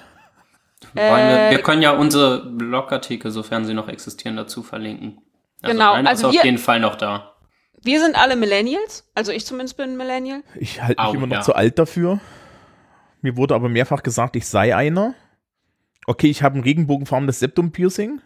Äh, 0.95 1.51
wir 1.51 1.63
können 1.63 1.83
ja 1.83 1.93
unsere 1.93 2.45
Blogartikel, 2.47 3.31
sofern 3.31 3.65
sie 3.65 3.75
noch 3.75 3.89
existieren, 3.89 4.37
dazu 4.37 4.63
verlinken. 4.63 5.19
Also 5.63 5.73
Genau, 5.77 5.93
Einer 5.95 6.11
also 6.11 6.29
ist 6.29 6.35
wir- 6.35 6.41
auf 6.41 6.45
jeden 6.45 6.59
Fall 6.59 6.81
noch 6.81 6.95
da. 6.97 7.31
Wir 7.83 8.01
sind 8.01 8.17
alle 8.17 8.37
Millennials, 8.37 9.11
also 9.15 9.31
ich 9.33 9.45
zumindest 9.45 9.77
bin 9.77 9.91
ein 9.91 9.97
Millennial. 9.97 10.43
Ich 10.57 10.81
halte 10.83 11.01
mich 11.03 11.11
Au, 11.11 11.15
immer 11.15 11.27
noch 11.27 11.37
ja. 11.37 11.43
zu 11.43 11.55
alt 11.55 11.79
dafür. 11.79 12.19
Mir 13.21 13.37
wurde 13.37 13.55
aber 13.55 13.69
mehrfach 13.69 14.03
gesagt, 14.03 14.37
ich 14.37 14.47
sei 14.47 14.75
einer. 14.75 15.15
Okay, 16.07 16.29
ich 16.29 16.43
habe 16.43 16.59
ein 16.59 16.63
regenbogenfarbenes 16.63 17.41
Septum-Piercing. 17.41 18.21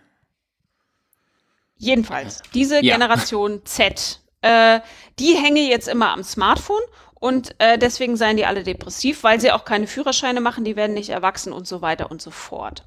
Jedenfalls, 1.77 2.43
diese 2.55 2.77
Ja. 2.85 2.97
Generation 2.97 3.61
Z, 3.65 4.21
äh, 4.43 4.81
die 5.19 5.35
hänge 5.35 5.61
jetzt 5.69 5.89
immer 5.89 6.13
am 6.13 6.23
Smartphone 6.23 6.83
und 7.15 7.55
äh, 7.59 7.79
deswegen 7.79 8.17
seien 8.17 8.37
die 8.37 8.47
alle 8.47 8.63
depressiv, 8.63 9.25
weil 9.25 9.41
sie 9.41 9.51
auch 9.51 9.65
keine 9.65 9.87
Führerscheine 9.87 10.41
machen, 10.41 10.65
die 10.65 10.77
werden 10.77 10.95
nicht 10.95 11.11
erwachsen 11.11 11.53
und 11.53 11.67
so 11.67 11.83
weiter 11.83 12.11
und 12.11 12.23
so 12.23 12.31
fort. 12.31 12.85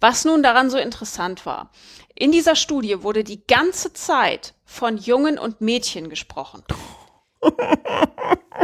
Was 0.00 0.24
nun 0.24 0.42
daran 0.42 0.70
so 0.70 0.78
interessant 0.78 1.44
war, 1.46 1.70
in 2.14 2.30
dieser 2.30 2.54
Studie 2.54 3.02
wurde 3.02 3.24
die 3.24 3.44
ganze 3.46 3.92
Zeit 3.92 4.54
von 4.64 4.96
Jungen 4.96 5.38
und 5.38 5.60
Mädchen 5.60 6.08
gesprochen. 6.08 6.62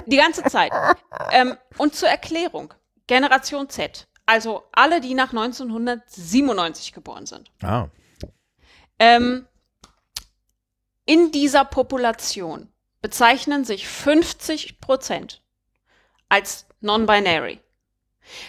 Die 0.06 0.16
ganze 0.16 0.44
Zeit. 0.44 0.72
Ähm, 1.32 1.56
und 1.76 1.94
zur 1.94 2.08
Erklärung, 2.08 2.72
Generation 3.06 3.68
Z, 3.68 4.06
also 4.26 4.62
alle, 4.72 5.00
die 5.00 5.14
nach 5.14 5.30
1997 5.32 6.92
geboren 6.92 7.26
sind. 7.26 7.50
Ah. 7.62 7.88
Ähm, 8.98 9.46
in 11.11 11.32
dieser 11.32 11.64
Population 11.64 12.68
bezeichnen 13.02 13.64
sich 13.64 13.88
50 13.88 14.80
Prozent 14.80 15.42
als 16.28 16.66
non-binary. 16.80 17.58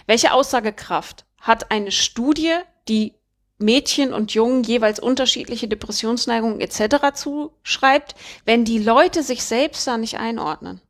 Welche 0.06 0.32
Aussagekraft 0.32 1.26
hat 1.40 1.72
eine 1.72 1.90
Studie, 1.90 2.54
die 2.88 3.16
Mädchen 3.58 4.14
und 4.14 4.36
Jungen 4.36 4.62
jeweils 4.62 5.00
unterschiedliche 5.00 5.68
Depressionsneigungen 5.68 6.62
etc. 6.62 7.16
zuschreibt, 7.16 8.14
wenn 8.46 8.64
die 8.64 8.78
Leute 8.78 9.24
sich 9.24 9.44
selbst 9.44 9.88
da 9.88 9.98
nicht 9.98 10.20
einordnen? 10.20 10.82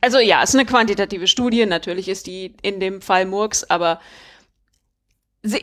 Also 0.00 0.20
ja, 0.20 0.42
es 0.42 0.54
ist 0.54 0.56
eine 0.56 0.64
quantitative 0.64 1.26
Studie, 1.26 1.66
natürlich 1.66 2.08
ist 2.08 2.26
die 2.26 2.56
in 2.62 2.80
dem 2.80 3.02
Fall 3.02 3.26
Murks, 3.26 3.64
aber 3.64 4.00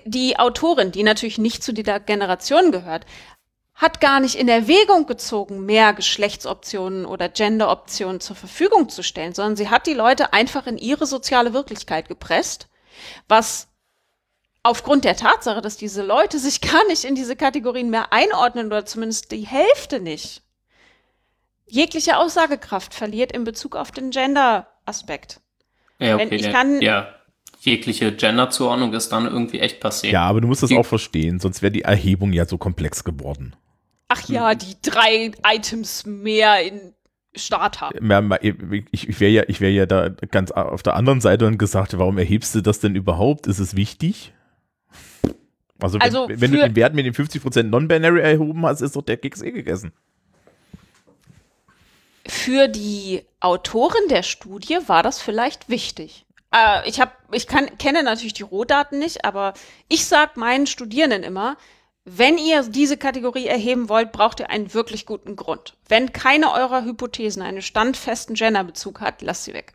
die 0.06 0.38
Autorin, 0.38 0.92
die 0.92 1.02
natürlich 1.02 1.40
nicht 1.40 1.64
zu 1.64 1.74
dieser 1.74 2.00
Generation 2.00 2.72
gehört, 2.72 3.06
hat 3.82 4.00
gar 4.00 4.20
nicht 4.20 4.36
in 4.36 4.48
Erwägung 4.48 5.08
gezogen, 5.08 5.66
mehr 5.66 5.94
Geschlechtsoptionen 5.94 7.06
oder 7.06 7.30
Genderoptionen 7.30 8.20
zur 8.20 8.36
Verfügung 8.36 8.90
zu 8.90 9.02
stellen, 9.02 9.34
sondern 9.34 9.56
sie 9.56 9.70
hat 9.70 9.88
die 9.88 9.94
Leute 9.96 10.34
einfach 10.34 10.68
in 10.68 10.78
ihre 10.78 11.08
soziale 11.08 11.54
Wirklichkeit 11.54 12.08
gepresst, 12.08 12.68
was 13.28 13.68
aufgrund 14.62 15.04
der 15.04 15.16
Tatsache, 15.16 15.62
dass 15.62 15.78
diese 15.78 16.04
Leute 16.04 16.38
sich 16.38 16.62
gar 16.62 16.86
nicht 16.88 17.04
in 17.04 17.16
diese 17.16 17.36
Kategorien 17.36 17.90
mehr 17.90 18.14
einordnen 18.14 18.68
oder 18.68 18.86
zumindest 18.86 19.32
die 19.32 19.48
Hälfte 19.48 20.00
nicht, 20.00 20.44
jegliche 21.66 22.18
Aussagekraft 22.18 22.94
verliert 22.94 23.32
in 23.32 23.44
Bezug 23.46 23.76
auf 23.76 23.92
den 23.92 24.12
Gender-Aspekt. 24.12 25.40
Ja, 25.98 26.18
Wenn 26.20 26.28
okay, 26.28 26.36
ich 26.36 26.42
der- 26.44 26.52
kann- 26.52 26.82
ja. 26.82 27.16
Jegliche 27.62 28.12
Gender-Zuordnung 28.12 28.92
ist 28.94 29.12
dann 29.12 29.26
irgendwie 29.26 29.60
echt 29.60 29.84
passé. 29.84 30.08
Ja, 30.10 30.24
aber 30.24 30.42
du 30.42 30.48
musst 30.48 30.64
das 30.64 30.72
auch 30.72 30.86
verstehen, 30.86 31.40
sonst 31.40 31.62
wäre 31.62 31.72
die 31.72 31.84
Erhebung 31.84 32.34
ja 32.34 32.46
so 32.46 32.58
komplex 32.58 33.04
geworden. 33.04 33.56
Ach 34.14 34.28
ja, 34.30 34.56
die 34.56 34.76
drei 34.82 35.32
Items 35.46 36.06
mehr 36.06 36.62
in 36.66 36.94
Start 37.36 37.80
haben. 37.80 38.06
Mehr- 38.06 38.22
mehr- 38.22 38.44
Ich, 38.44 39.20
wäre 39.22 39.32
ja, 39.32 39.44
ich 39.48 39.62
wäre 39.62 39.72
ja 39.72 39.86
da 39.86 40.10
ganz 40.10 40.52
auf 40.52 40.84
der 40.84 40.96
anderen 40.96 41.22
Seite 41.22 41.48
und 41.48 41.58
gesagt, 41.58 41.98
warum 41.98 42.18
erhebst 42.18 42.54
du 42.56 42.62
das 42.62 42.80
denn 42.82 42.96
überhaupt? 42.96 43.48
Ist 43.48 43.60
es 43.60 43.76
wichtig? 43.76 44.34
Also, 45.80 45.96
wenn, 45.98 46.02
Also 46.02 46.28
wenn 46.30 46.52
du 46.52 46.58
den 46.60 46.76
Wert 46.76 46.94
mit 46.94 47.06
den 47.06 47.14
50% 47.14 47.64
Non-Binary 47.64 48.20
erhoben 48.22 48.66
hast, 48.66 48.82
ist 48.82 48.96
doch 48.96 49.02
der 49.02 49.18
Keks 49.18 49.42
eh 49.42 49.52
gegessen. 49.52 49.94
Für 52.28 52.68
die 52.68 53.24
Autorin 53.40 54.08
der 54.10 54.24
Studie 54.24 54.78
war 54.88 55.02
das 55.02 55.20
vielleicht 55.22 55.70
wichtig. 55.70 56.26
Äh, 56.54 56.88
ich 56.88 57.00
hab, 57.02 57.18
ich 57.34 57.48
kann, 57.48 57.78
kenne 57.78 58.04
natürlich 58.04 58.34
die 58.34 58.44
Rohdaten 58.44 59.00
nicht, 59.00 59.26
aber 59.26 59.54
ich 59.88 60.06
sag 60.06 60.38
meinen 60.38 60.68
Studierenden 60.68 61.24
immer, 61.24 61.58
wenn 62.06 62.38
ihr 62.38 62.64
diese 62.64 62.98
Kategorie 62.98 63.46
erheben 63.46 63.88
wollt, 63.88 64.12
braucht 64.12 64.40
ihr 64.40 64.50
einen 64.50 64.74
wirklich 64.74 65.06
guten 65.06 65.36
Grund. 65.36 65.76
Wenn 65.88 66.14
keine 66.14 66.52
eurer 66.52 66.84
Hypothesen 66.84 67.42
einen 67.42 67.62
standfesten 67.62 68.36
Genderbezug 68.36 69.02
hat, 69.02 69.22
lasst 69.22 69.46
sie 69.46 69.54
weg. 69.54 69.74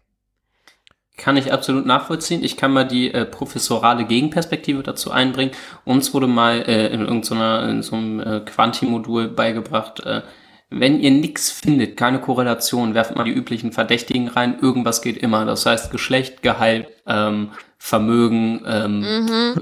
Kann 1.17 1.37
ich 1.37 1.53
absolut 1.53 1.87
nachvollziehen. 1.87 2.45
Ich 2.45 2.57
kann 2.59 2.73
mal 2.73 2.87
die 2.87 3.11
äh, 3.13 3.25
professorale 3.25 4.05
Gegenperspektive 4.05 4.83
dazu 4.83 5.11
einbringen. 5.11 5.53
Uns 5.85 6.13
wurde 6.13 6.27
mal 6.27 6.63
äh, 6.69 6.89
in 6.89 7.01
irgendeiner, 7.01 7.69
in 7.69 7.83
so 7.83 7.97
einem 7.97 8.21
äh, 8.21 8.41
Quanti-Modul 8.41 9.29
beigebracht, 9.29 10.01
äh, 10.01 10.23
wenn 10.69 11.01
ihr 11.01 11.13
nichts 11.13 11.51
findet, 11.53 11.97
keine 11.97 12.21
Korrelation, 12.21 12.95
werft 12.95 13.15
mal 13.15 13.25
die 13.25 13.33
üblichen 13.33 13.73
Verdächtigen 13.73 14.29
rein, 14.29 14.59
irgendwas 14.61 15.01
geht 15.01 15.17
immer. 15.17 15.45
Das 15.45 15.65
heißt 15.65 15.93
Geschlecht, 15.93 16.43
Gehalt, 16.43 16.89
ähm, 17.07 17.53
Vermögen, 17.79 18.63
ähm, 18.67 19.05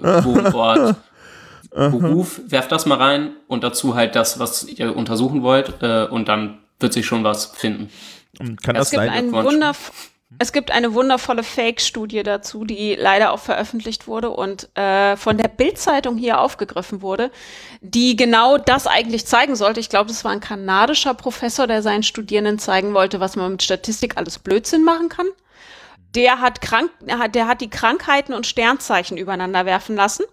Wohnort, 0.02 0.96
Beruf, 1.74 2.40
werft 2.46 2.70
das 2.72 2.86
mal 2.86 2.98
rein 2.98 3.36
und 3.48 3.64
dazu 3.64 3.94
halt 3.94 4.14
das, 4.14 4.38
was 4.38 4.64
ihr 4.64 4.96
untersuchen 4.96 5.42
wollt, 5.42 5.82
äh, 5.82 6.04
und 6.04 6.28
dann 6.28 6.58
wird 6.78 6.92
sich 6.92 7.04
schon 7.04 7.24
was 7.24 7.46
finden. 7.46 7.90
Und 8.38 8.62
Kann 8.62 8.76
Es 8.76 8.90
das 8.90 8.90
gibt, 8.90 9.04
sein? 9.04 9.32
wunderv 9.32 9.90
es 10.38 10.52
gibt 10.52 10.70
eine 10.72 10.94
wundervolle 10.94 11.42
Fake-Studie 11.42 12.22
dazu, 12.22 12.64
die 12.64 12.96
leider 12.96 13.32
auch 13.32 13.38
veröffentlicht 13.38 14.08
wurde 14.08 14.30
und 14.30 14.68
äh, 14.76 15.16
von 15.16 15.36
der 15.36 15.48
Bild-Zeitung 15.48 16.16
hier 16.16 16.40
aufgegriffen 16.40 17.02
wurde, 17.02 17.30
die 17.80 18.16
genau 18.16 18.58
das 18.58 18.86
eigentlich 18.86 19.26
zeigen 19.26 19.54
sollte. 19.54 19.80
Ich 19.80 19.90
glaube, 19.90 20.08
das 20.08 20.24
war 20.24 20.32
ein 20.32 20.40
kanadischer 20.40 21.14
Professor, 21.14 21.66
der 21.66 21.82
seinen 21.82 22.02
Studierenden 22.02 22.58
zeigen 22.58 22.94
wollte, 22.94 23.20
was 23.20 23.36
man 23.36 23.52
mit 23.52 23.62
Statistik 23.62 24.16
alles 24.16 24.38
Blödsinn 24.38 24.84
machen 24.84 25.08
kann. 25.08 25.26
Der 26.14 26.40
hat, 26.40 26.60
krank, 26.60 26.90
der 27.32 27.46
hat 27.46 27.60
die 27.60 27.70
Krankheiten 27.70 28.34
und 28.34 28.46
Sternzeichen 28.46 29.16
übereinander 29.16 29.66
werfen 29.66 29.96
lassen, 29.96 30.24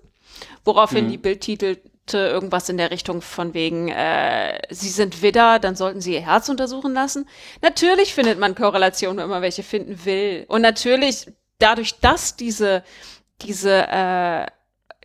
woraufhin 0.63 1.09
die 1.09 1.17
Bild 1.17 1.41
titelte 1.41 2.17
irgendwas 2.17 2.69
in 2.69 2.77
der 2.77 2.91
Richtung 2.91 3.21
von 3.21 3.53
wegen, 3.53 3.89
äh, 3.89 4.59
sie 4.69 4.89
sind 4.89 5.21
Widder, 5.21 5.59
dann 5.59 5.75
sollten 5.75 6.01
sie 6.01 6.13
ihr 6.13 6.21
Herz 6.21 6.49
untersuchen 6.49 6.93
lassen. 6.93 7.27
Natürlich 7.61 8.13
findet 8.13 8.39
man 8.39 8.55
Korrelationen, 8.55 9.19
wenn 9.19 9.29
man 9.29 9.41
welche 9.41 9.63
finden 9.63 10.05
will. 10.05 10.45
Und 10.47 10.61
natürlich, 10.61 11.27
dadurch, 11.59 11.99
dass 11.99 12.35
diese, 12.35 12.83
diese, 13.41 13.87
äh, 13.87 14.45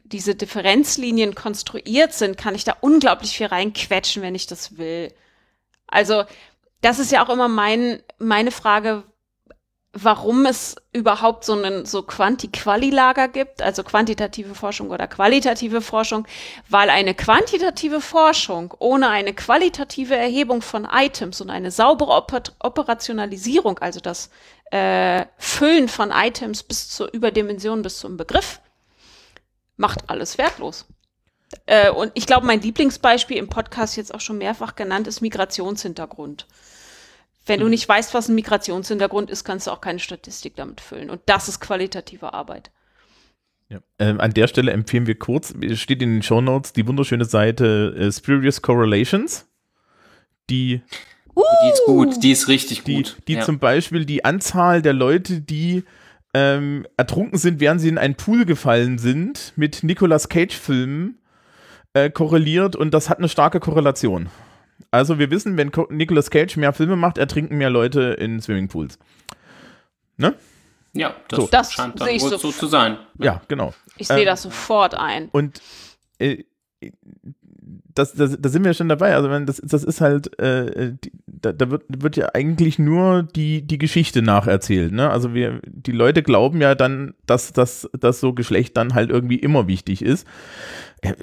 diese 0.04 0.34
Differenzlinien 0.34 1.34
konstruiert 1.34 2.12
sind, 2.12 2.38
kann 2.38 2.54
ich 2.54 2.64
da 2.64 2.76
unglaublich 2.80 3.36
viel 3.36 3.46
reinquetschen, 3.46 4.22
wenn 4.22 4.34
ich 4.34 4.46
das 4.46 4.78
will. 4.78 5.12
Also, 5.86 6.24
das 6.80 6.98
ist 6.98 7.12
ja 7.12 7.24
auch 7.24 7.30
immer 7.30 7.48
mein, 7.48 8.02
meine 8.18 8.50
Frage, 8.50 9.04
warum 9.98 10.44
es 10.44 10.76
überhaupt 10.92 11.44
so 11.44 11.54
einen 11.54 11.86
so 11.86 12.02
Quanti-Quali-Lager 12.02 13.28
gibt, 13.28 13.62
also 13.62 13.82
quantitative 13.82 14.54
Forschung 14.54 14.90
oder 14.90 15.06
qualitative 15.06 15.80
Forschung, 15.80 16.26
weil 16.68 16.90
eine 16.90 17.14
quantitative 17.14 18.00
Forschung 18.00 18.74
ohne 18.78 19.08
eine 19.08 19.32
qualitative 19.32 20.14
Erhebung 20.14 20.60
von 20.60 20.86
Items 20.90 21.40
und 21.40 21.50
eine 21.50 21.70
saubere 21.70 22.12
Oper 22.12 22.42
Operationalisierung, 22.58 23.78
also 23.78 24.00
das 24.00 24.30
äh, 24.70 25.24
Füllen 25.38 25.88
von 25.88 26.10
Items 26.10 26.62
bis 26.62 26.88
zur 26.88 27.12
Überdimension 27.12 27.82
bis 27.82 27.98
zum 27.98 28.16
Begriff, 28.16 28.60
macht 29.76 30.10
alles 30.10 30.36
wertlos. 30.36 30.86
Äh, 31.64 31.90
und 31.90 32.12
ich 32.14 32.26
glaube, 32.26 32.46
mein 32.46 32.60
Lieblingsbeispiel 32.60 33.38
im 33.38 33.48
Podcast 33.48 33.96
jetzt 33.96 34.12
auch 34.14 34.20
schon 34.20 34.38
mehrfach 34.38 34.74
genannt 34.74 35.06
ist 35.06 35.22
Migrationshintergrund. 35.22 36.46
Wenn 37.46 37.60
du 37.60 37.68
nicht 37.68 37.88
weißt, 37.88 38.12
was 38.12 38.28
ein 38.28 38.34
Migrationshintergrund 38.34 39.30
ist, 39.30 39.44
kannst 39.44 39.66
du 39.66 39.70
auch 39.70 39.80
keine 39.80 40.00
Statistik 40.00 40.56
damit 40.56 40.80
füllen. 40.80 41.10
Und 41.10 41.20
das 41.26 41.48
ist 41.48 41.60
qualitative 41.60 42.34
Arbeit. 42.34 42.70
Ja. 43.68 43.78
Ähm, 43.98 44.20
an 44.20 44.32
der 44.32 44.46
Stelle 44.46 44.72
empfehlen 44.72 45.06
wir 45.06 45.18
kurz, 45.18 45.54
es 45.60 45.80
steht 45.80 46.02
in 46.02 46.14
den 46.14 46.22
Show 46.22 46.40
Notes 46.40 46.72
die 46.72 46.86
wunderschöne 46.86 47.24
Seite 47.24 47.94
äh, 47.98 48.12
Spurious 48.12 48.62
Correlations, 48.62 49.48
die, 50.50 50.82
Die 51.36 51.70
ist 51.72 51.84
gut, 51.84 52.22
die 52.22 52.30
ist 52.30 52.48
richtig 52.48 52.84
die, 52.84 52.94
gut. 52.96 53.16
die 53.26 53.34
ja. 53.34 53.42
zum 53.42 53.58
Beispiel 53.58 54.04
die 54.04 54.24
Anzahl 54.24 54.82
der 54.82 54.92
Leute, 54.92 55.40
die 55.40 55.84
ähm, 56.32 56.86
ertrunken 56.96 57.38
sind, 57.38 57.60
während 57.60 57.80
sie 57.80 57.88
in 57.88 57.98
einen 57.98 58.14
Pool 58.14 58.44
gefallen 58.44 58.98
sind, 58.98 59.52
mit 59.56 59.82
Nicolas 59.82 60.28
Cage-Filmen 60.28 61.18
äh, 61.94 62.10
korreliert 62.10 62.76
und 62.76 62.92
das 62.94 63.08
hat 63.08 63.18
eine 63.18 63.28
starke 63.28 63.58
Korrelation. 63.58 64.28
Also 64.90 65.18
wir 65.18 65.30
wissen, 65.30 65.56
wenn 65.56 65.72
Co 65.72 65.86
Nicolas 65.90 66.30
Cage 66.30 66.56
mehr 66.56 66.72
Filme 66.72 66.96
macht, 66.96 67.18
ertrinken 67.18 67.56
mehr 67.58 67.70
Leute 67.70 68.00
in 68.18 68.40
Swimmingpools. 68.40 68.98
ja, 70.18 71.14
das, 71.28 71.38
So. 71.40 71.48
Das 71.50 71.72
scheint 71.72 72.00
dann 72.00 72.08
ich 72.08 72.22
wohl 72.22 72.30
so- 72.30 72.38
so 72.38 72.52
zu 72.52 72.66
sein. 72.66 72.96
Ja, 73.18 73.42
genau. 73.48 73.74
Ich 73.98 74.08
sehe 74.08 74.20
Ähm, 74.20 74.24
das 74.26 74.42
sofort 74.42 74.94
ein. 74.94 75.28
Und 75.30 75.60
äh, 76.18 76.44
das, 77.94 78.12
das, 78.14 78.36
da 78.40 78.48
sind 78.48 78.64
wir 78.64 78.74
schon 78.74 78.88
dabei. 78.88 79.14
Also 79.14 79.30
wenn 79.30 79.46
das, 79.46 79.60
das 79.62 79.82
ist 79.84 80.00
halt, 80.00 80.38
äh, 80.38 80.92
die, 81.02 81.12
da, 81.26 81.52
da 81.52 81.70
wird, 81.70 81.84
wird 81.88 82.16
ja 82.16 82.28
eigentlich 82.34 82.78
nur 82.78 83.22
die, 83.22 83.62
die 83.66 83.78
Geschichte 83.78 84.22
nacherzählt. 84.22 84.92
Ne? 84.92 85.10
Also 85.10 85.34
wir, 85.34 85.60
die 85.66 85.92
Leute 85.92 86.22
glauben 86.22 86.60
ja 86.60 86.74
dann, 86.74 87.14
dass, 87.26 87.52
dass, 87.52 87.88
dass 87.98 88.20
so 88.20 88.32
Geschlecht 88.34 88.76
dann 88.76 88.94
halt 88.94 89.10
irgendwie 89.10 89.36
immer 89.36 89.66
wichtig 89.66 90.02
ist. 90.02 90.26
Äh, 91.00 91.14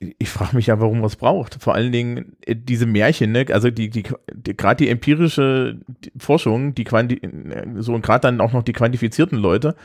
ich 0.00 0.30
frage 0.30 0.56
mich 0.56 0.66
ja, 0.68 0.80
warum 0.80 0.98
man 0.98 1.06
es 1.06 1.16
braucht. 1.16 1.62
Vor 1.62 1.74
allen 1.74 1.92
Dingen 1.92 2.36
äh, 2.46 2.56
diese 2.56 2.86
Märchen, 2.86 3.32
ne? 3.32 3.46
also 3.52 3.70
die, 3.70 3.90
die, 3.90 4.04
die 4.34 4.56
gerade 4.56 4.84
die 4.84 4.90
empirische 4.90 5.78
Forschung, 6.16 6.74
die 6.74 6.84
quanti 6.84 7.16
äh, 7.16 7.66
so 7.78 7.94
und 7.94 8.02
gerade 8.02 8.22
dann 8.22 8.40
auch 8.40 8.52
noch 8.52 8.62
die 8.62 8.72
quantifizierten 8.72 9.38
Leute, 9.38 9.76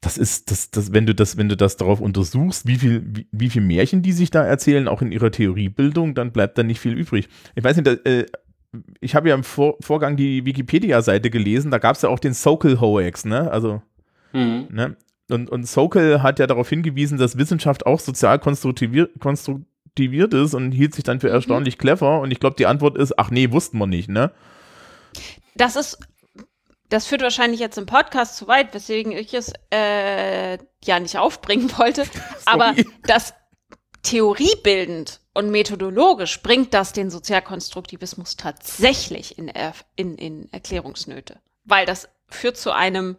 das 0.00 0.16
ist, 0.16 0.50
das, 0.50 0.70
das, 0.70 0.94
wenn 0.94 1.04
du 1.04 1.14
das, 1.14 1.36
wenn 1.36 1.50
du 1.50 1.56
das 1.58 1.76
darauf 1.76 2.00
untersuchst, 2.00 2.66
wie 2.66 2.76
viel, 2.76 3.02
wie, 3.06 3.26
wie 3.30 3.50
viel 3.50 3.60
Märchen 3.60 4.00
die 4.00 4.12
sich 4.12 4.30
da 4.30 4.42
erzählen, 4.42 4.88
auch 4.88 5.02
in 5.02 5.12
ihrer 5.12 5.30
Theoriebildung, 5.30 6.14
dann 6.14 6.32
bleibt 6.32 6.56
da 6.56 6.62
nicht 6.62 6.80
viel 6.80 6.94
übrig. 6.94 7.28
Ich 7.54 7.62
weiß 7.62 7.76
nicht, 7.76 7.86
da, 7.86 7.92
äh, 8.10 8.24
ich 9.00 9.14
habe 9.14 9.28
ja 9.28 9.34
im 9.34 9.44
Vor 9.44 9.76
Vorgang 9.80 10.16
die 10.16 10.46
Wikipedia-Seite 10.46 11.28
gelesen, 11.28 11.70
da 11.70 11.76
gab 11.78 11.96
es 11.96 12.02
ja 12.02 12.08
auch 12.08 12.20
den 12.20 12.32
Sokal-Hoax, 12.32 13.26
ne? 13.26 13.50
Also, 13.50 13.82
Mhm. 14.32 14.68
ne? 14.70 14.96
Und, 15.30 15.50
und 15.50 15.66
Sokal 15.66 16.22
hat 16.22 16.38
ja 16.38 16.46
darauf 16.46 16.68
hingewiesen, 16.68 17.18
dass 17.18 17.36
Wissenschaft 17.36 17.86
auch 17.86 18.00
sozial 18.00 18.38
konstruktiviert, 18.38 19.18
konstruktiviert 19.20 20.34
ist 20.34 20.54
und 20.54 20.72
hielt 20.72 20.94
sich 20.94 21.04
dann 21.04 21.20
für 21.20 21.30
erstaunlich 21.30 21.78
clever. 21.78 22.20
Und 22.20 22.30
ich 22.30 22.40
glaube, 22.40 22.56
die 22.56 22.66
Antwort 22.66 22.96
ist, 22.96 23.18
ach 23.18 23.30
nee, 23.30 23.50
wussten 23.50 23.78
wir 23.78 23.86
nicht, 23.86 24.08
ne? 24.08 24.32
Das 25.54 25.76
ist, 25.76 25.98
das 26.88 27.06
führt 27.06 27.22
wahrscheinlich 27.22 27.60
jetzt 27.60 27.78
im 27.78 27.86
Podcast 27.86 28.36
zu 28.36 28.48
weit, 28.48 28.74
weswegen 28.74 29.12
ich 29.12 29.34
es 29.34 29.52
äh, 29.72 30.58
ja 30.84 31.00
nicht 31.00 31.18
aufbringen 31.18 31.70
wollte. 31.78 32.04
Aber 32.46 32.74
das 33.04 33.34
theoriebildend 34.02 35.20
und 35.34 35.50
methodologisch 35.50 36.42
bringt 36.42 36.74
das 36.74 36.92
den 36.92 37.10
Sozialkonstruktivismus 37.10 38.36
tatsächlich 38.36 39.38
in, 39.38 39.48
er, 39.48 39.74
in, 39.96 40.16
in 40.16 40.52
Erklärungsnöte. 40.52 41.38
Weil 41.64 41.86
das 41.86 42.08
führt 42.28 42.56
zu 42.56 42.72
einem 42.72 43.16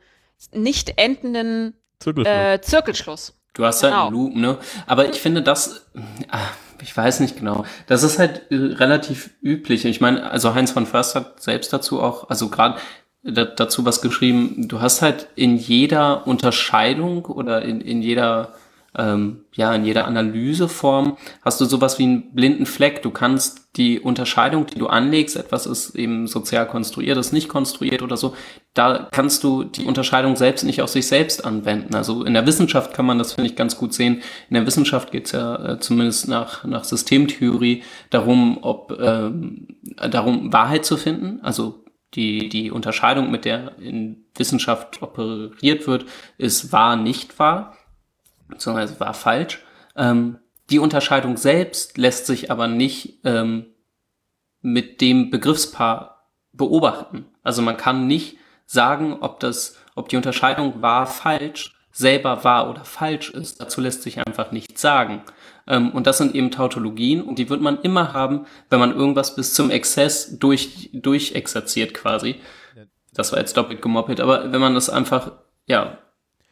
nicht 0.52 0.98
endenden 0.98 1.76
Zirkelschluss. 2.02 2.36
äh, 2.36 2.62
Zirkelschluss. 2.62 3.34
Du 3.54 3.66
hast 3.66 3.84
halt 3.84 3.94
Genau. 3.94 4.08
einen 4.08 4.16
Loop, 4.16 4.36
ne? 4.36 4.58
Aber 4.88 5.10
ich 5.10 5.20
finde 5.20 5.42
das, 5.42 5.86
ah, 6.30 6.40
ich 6.82 6.96
weiß 6.96 7.20
nicht 7.20 7.38
genau, 7.38 7.66
das 7.88 8.04
ist 8.04 8.18
halt 8.18 8.44
äh, 8.50 8.56
relativ 8.56 9.32
üblich. 9.42 9.86
Ich 9.86 10.02
meine, 10.02 10.30
also 10.32 10.54
Heinz 10.56 10.72
von 10.72 10.86
Först 10.86 11.16
hat 11.16 11.42
selbst 11.42 11.72
dazu 11.74 12.02
auch, 12.02 12.30
also 12.30 12.50
gerade 12.50 12.80
da, 13.24 13.44
dazu 13.46 13.86
was 13.86 14.02
geschrieben, 14.02 14.68
du 14.68 14.82
hast 14.82 15.02
halt 15.02 15.28
in 15.36 15.58
jeder 15.58 16.26
Unterscheidung 16.28 17.26
oder 17.26 17.62
in, 17.62 17.82
in 17.82 18.02
jeder, 18.02 18.54
ähm, 18.98 19.46
ja, 19.54 19.74
in 19.74 19.86
jeder 19.86 20.06
Analyseform 20.06 21.18
hast 21.44 21.62
du 21.62 21.66
sowas 21.66 21.98
wie 21.98 22.04
einen 22.04 22.34
blinden 22.34 22.66
Fleck. 22.66 23.02
Du 23.02 23.12
kannst 23.12 23.70
die 23.78 24.02
Unterscheidung, 24.02 24.66
die 24.66 24.80
du 24.80 24.88
anlegst, 24.88 25.38
etwas 25.38 25.66
ist 25.66 25.96
eben 25.96 26.28
sozial 26.28 26.68
konstruiert, 26.68 27.18
ist 27.18 27.32
nicht 27.32 27.48
konstruiert 27.48 28.02
oder 28.02 28.18
so, 28.18 28.36
da 28.74 29.08
kannst 29.12 29.46
du 29.46 29.64
die 29.64 29.86
Unterscheidung 29.86 30.36
selbst 30.36 30.64
nicht 30.64 30.82
auf 30.82 30.90
sich 30.90 31.08
selbst 31.08 31.46
anwenden. 31.46 31.96
Also 31.96 32.26
in 32.26 32.34
der 32.34 32.46
Wissenschaft 32.46 32.94
kann 32.94 33.06
man 33.06 33.18
das, 33.18 33.34
finde 33.34 33.50
ich, 33.50 33.56
ganz 33.56 33.78
gut 33.78 33.94
sehen. 33.94 34.22
In 34.50 34.56
der 34.56 34.66
Wissenschaft 34.66 35.12
geht 35.12 35.28
es 35.28 35.32
ja 35.32 35.74
äh, 35.74 35.80
zumindest 35.80 36.28
nach, 36.28 36.66
nach 36.66 36.84
Systemtheorie 36.84 37.84
darum, 38.10 38.60
ob 38.62 38.98
ähm, 39.00 39.68
darum, 39.96 40.52
Wahrheit 40.52 40.84
zu 40.84 40.98
finden. 40.98 41.40
Also 41.42 41.86
die, 42.14 42.50
die 42.50 42.72
Unterscheidung, 42.72 43.32
mit 43.32 43.46
der 43.46 43.78
in 43.80 44.26
Wissenschaft 44.36 45.02
operiert 45.02 45.88
wird, 45.88 46.06
ist 46.38 46.74
wahr, 46.74 46.98
nicht 46.98 47.40
wahr, 47.40 47.78
beziehungsweise 48.52 49.00
wahr, 49.00 49.14
falsch. 49.14 49.64
Ähm, 49.96 50.38
die 50.70 50.80
Unterscheidung 50.80 51.38
selbst 51.38 51.98
lässt 51.98 52.28
sich 52.28 52.52
aber 52.52 52.68
nicht 52.68 53.20
ähm, 53.24 53.66
mit 54.62 55.02
dem 55.02 55.32
Begriffspaar 55.32 56.30
beobachten. 56.54 57.26
Also 57.44 57.62
man 57.62 57.78
kann 57.78 58.08
nicht 58.08 58.38
sagen, 58.66 59.18
ob 59.20 59.40
das, 59.40 59.78
ob 59.96 60.10
die 60.10 60.18
Unterscheidung 60.18 60.82
wahr, 60.82 61.08
falsch 61.08 61.76
selber 61.92 62.44
wahr 62.44 62.70
oder 62.70 62.86
falsch 62.86 63.30
ist. 63.30 63.62
Dazu 63.62 63.82
lässt 63.82 64.04
sich 64.04 64.26
einfach 64.26 64.52
nichts 64.52 64.82
sagen. 64.82 65.24
Ähm, 65.68 65.92
und 65.92 66.08
das 66.08 66.18
sind 66.18 66.36
eben 66.36 66.52
Tautologien 66.52 67.22
und 67.22 67.38
die 67.38 67.50
wird 67.50 67.62
man 67.62 67.82
immer 67.82 68.14
haben, 68.14 68.46
wenn 68.70 68.80
man 68.80 68.96
irgendwas 68.96 69.36
bis 69.36 69.54
zum 69.54 69.70
Exzess 69.70 70.40
durch, 70.40 70.90
durchexerziert 70.94 71.94
quasi. 71.94 72.36
Das 73.14 73.34
war 73.34 73.40
jetzt 73.40 73.58
doppelt 73.58 73.82
gemoppelt, 73.82 74.22
aber 74.22 74.54
wenn 74.54 74.62
man 74.62 74.74
das 74.74 74.90
einfach, 74.90 75.34
ja, 75.66 75.98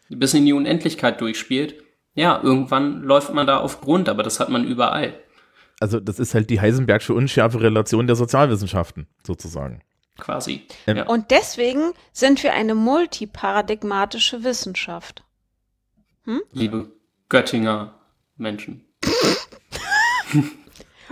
bis 0.09 0.33
in 0.33 0.45
die 0.45 0.53
Unendlichkeit 0.53 1.21
durchspielt, 1.21 1.75
ja, 2.19 2.39
irgendwann 2.43 3.01
läuft 3.01 3.33
man 3.33 3.47
da 3.47 3.59
auf 3.59 3.79
Grund, 3.81 4.09
aber 4.09 4.23
das 4.23 4.39
hat 4.39 4.49
man 4.49 4.65
überall. 4.65 5.13
Also 5.79 5.99
das 5.99 6.19
ist 6.19 6.33
halt 6.33 6.49
die 6.49 6.59
Heisenbergsche 6.59 7.13
unschärfe 7.13 7.61
Relation 7.61 8.07
der 8.07 8.17
Sozialwissenschaften, 8.17 9.07
sozusagen. 9.25 9.81
Quasi. 10.17 10.67
Ähm, 10.85 10.97
ja. 10.97 11.05
Und 11.05 11.31
deswegen 11.31 11.93
sind 12.11 12.43
wir 12.43 12.53
eine 12.53 12.75
multiparadigmatische 12.75 14.43
Wissenschaft. 14.43 15.23
Liebe 16.51 16.91
Göttinger 17.29 17.95
Menschen. 18.35 18.85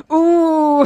Uh, 0.10 0.86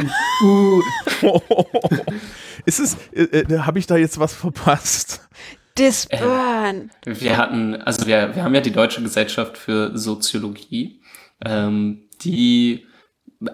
ist 2.64 2.80
es, 2.80 2.96
äh, 3.12 3.24
äh, 3.24 3.58
habe 3.58 3.78
ich 3.78 3.86
da 3.86 3.96
jetzt 3.96 4.18
was 4.18 4.32
verpasst? 4.32 5.28
This 5.76 6.06
burn. 6.06 6.90
Wir 7.04 7.36
hatten, 7.36 7.76
also 7.82 8.06
wir, 8.06 8.34
wir 8.34 8.44
haben 8.44 8.54
ja 8.54 8.60
die 8.60 8.72
Deutsche 8.72 9.02
Gesellschaft 9.02 9.58
für 9.58 9.96
Soziologie, 9.96 11.00
ähm, 11.44 12.08
die 12.22 12.86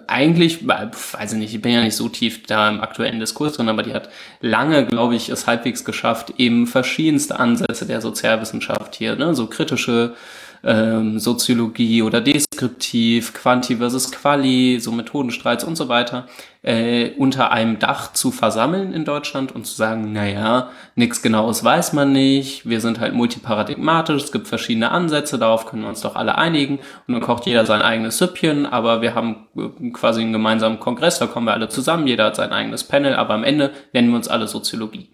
eigentlich, 0.07 0.67
weiß 0.67 1.33
ich 1.33 1.39
nicht, 1.39 1.53
ich 1.55 1.61
bin 1.61 1.71
ja 1.71 1.81
nicht 1.81 1.95
so 1.95 2.09
tief 2.09 2.43
da 2.43 2.69
im 2.69 2.81
aktuellen 2.81 3.19
Diskurs 3.19 3.53
drin, 3.53 3.69
aber 3.69 3.81
die 3.81 3.93
hat 3.93 4.09
lange, 4.39 4.85
glaube 4.85 5.15
ich, 5.15 5.29
es 5.29 5.47
halbwegs 5.47 5.83
geschafft, 5.83 6.33
eben 6.37 6.67
verschiedenste 6.67 7.39
Ansätze 7.39 7.85
der 7.85 8.01
Sozialwissenschaft 8.01 8.95
hier, 8.95 9.15
ne, 9.15 9.33
so 9.33 9.47
kritische 9.47 10.15
ähm, 10.63 11.19
Soziologie 11.19 12.01
oder 12.01 12.21
deskriptiv, 12.21 13.33
Quanti 13.33 13.77
versus 13.77 14.11
Quali, 14.11 14.79
so 14.79 14.91
Methodenstreits 14.91 15.63
und 15.63 15.75
so 15.75 15.87
weiter, 15.89 16.27
äh, 16.61 17.11
unter 17.17 17.51
einem 17.51 17.79
Dach 17.79 18.11
zu 18.13 18.31
versammeln 18.31 18.93
in 18.93 19.05
Deutschland 19.05 19.53
und 19.53 19.65
zu 19.65 19.75
sagen, 19.75 20.11
naja, 20.11 20.69
nichts 20.95 21.21
Genaues 21.21 21.63
weiß 21.63 21.93
man 21.93 22.11
nicht, 22.11 22.67
wir 22.67 22.81
sind 22.81 22.99
halt 22.99 23.13
multiparadigmatisch, 23.13 24.23
es 24.23 24.31
gibt 24.31 24.47
verschiedene 24.47 24.91
Ansätze, 24.91 25.39
darauf 25.39 25.65
können 25.65 25.83
wir 25.83 25.89
uns 25.89 26.01
doch 26.01 26.15
alle 26.15 26.37
einigen 26.37 26.79
und 27.07 27.13
dann 27.13 27.21
kocht 27.21 27.45
jeder 27.45 27.65
sein 27.65 27.81
eigenes 27.81 28.17
Süppchen, 28.17 28.65
aber 28.65 29.01
wir 29.01 29.15
haben 29.15 29.47
äh, 29.55 29.91
quasi 29.91 30.21
einen 30.21 30.33
gemeinsamen 30.33 30.79
Kongress, 30.79 31.19
da 31.19 31.27
kommen 31.27 31.45
wir 31.45 31.53
alle 31.53 31.69
zusammen, 31.69 32.07
jeder 32.07 32.25
hat 32.25 32.35
sein 32.35 32.51
eigenes 32.51 32.83
Panel, 32.83 33.15
aber 33.15 33.33
am 33.33 33.43
Ende 33.45 33.71
nennen 33.93 34.09
wir 34.09 34.17
uns 34.17 34.27
alle 34.27 34.47
Soziologie. 34.47 35.09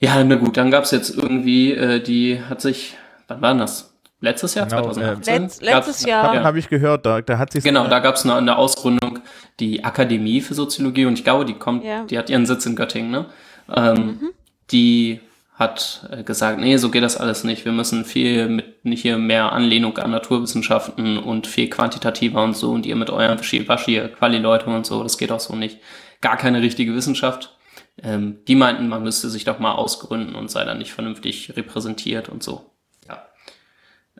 Ja, 0.00 0.22
na 0.24 0.34
gut, 0.34 0.56
dann 0.56 0.70
gab's 0.70 0.90
jetzt 0.90 1.16
irgendwie, 1.16 1.72
äh, 1.72 2.00
die 2.00 2.40
hat 2.42 2.60
sich, 2.60 2.96
wann 3.28 3.40
war 3.40 3.54
das? 3.54 3.93
Letztes 4.24 4.54
Jahr, 4.54 4.66
Genau, 4.66 4.82
2018? 4.90 5.42
Letz- 5.48 5.62
letztes 5.62 6.04
Jahr. 6.04 6.22
Habe 6.24 6.36
Ja. 6.36 6.42
hab 6.44 6.56
ich 6.56 6.68
gehört, 6.68 7.04
da, 7.06 7.20
da 7.20 7.38
hat 7.38 7.52
sich 7.52 7.62
Genau, 7.62 7.86
da 7.86 7.98
gab 8.00 8.14
es 8.16 8.24
eine, 8.24 8.34
eine 8.36 8.56
Ausgründung, 8.56 9.20
die 9.60 9.84
Akademie 9.84 10.40
für 10.40 10.54
Soziologie, 10.54 11.04
und 11.04 11.18
ich 11.18 11.24
glaube, 11.24 11.44
die 11.44 11.54
kommt, 11.54 11.84
Ja. 11.84 12.04
die 12.04 12.16
hat 12.18 12.30
ihren 12.30 12.46
Sitz 12.46 12.64
in 12.66 12.74
Göttingen, 12.76 13.10
ne? 13.10 13.26
Ähm, 13.74 14.18
Die 14.72 15.20
hat 15.56 16.08
äh, 16.10 16.22
gesagt, 16.24 16.58
nee, 16.58 16.76
so 16.78 16.90
geht 16.90 17.02
das 17.04 17.16
alles 17.18 17.44
nicht. 17.44 17.64
Wir 17.66 17.72
müssen 17.72 18.04
viel 18.06 18.48
mit 18.48 18.64
hier 18.98 19.18
mehr 19.18 19.52
Anlehnung 19.52 19.96
an 19.98 20.10
Naturwissenschaften 20.10 21.18
und 21.18 21.46
viel 21.46 21.68
quantitativer 21.68 22.42
und 22.42 22.56
so 22.56 22.72
und 22.72 22.86
ihr 22.86 22.96
mit 22.96 23.10
euren 23.10 23.38
Waschi, 23.38 24.00
Quali-Leute 24.18 24.66
und 24.66 24.84
so, 24.86 25.02
das 25.02 25.18
geht 25.18 25.30
auch 25.30 25.38
so 25.40 25.54
nicht. 25.54 25.78
Gar 26.22 26.36
keine 26.38 26.60
richtige 26.62 26.94
Wissenschaft. 26.94 27.56
Ähm, 28.02 28.38
die 28.48 28.56
meinten, 28.56 28.88
man 28.88 29.02
müsste 29.04 29.28
sich 29.28 29.44
doch 29.44 29.58
mal 29.60 29.72
ausgründen 29.72 30.34
und 30.34 30.50
sei 30.50 30.64
dann 30.64 30.78
nicht 30.78 30.92
vernünftig 30.92 31.52
repräsentiert 31.56 32.28
und 32.30 32.42
so. 32.42 32.70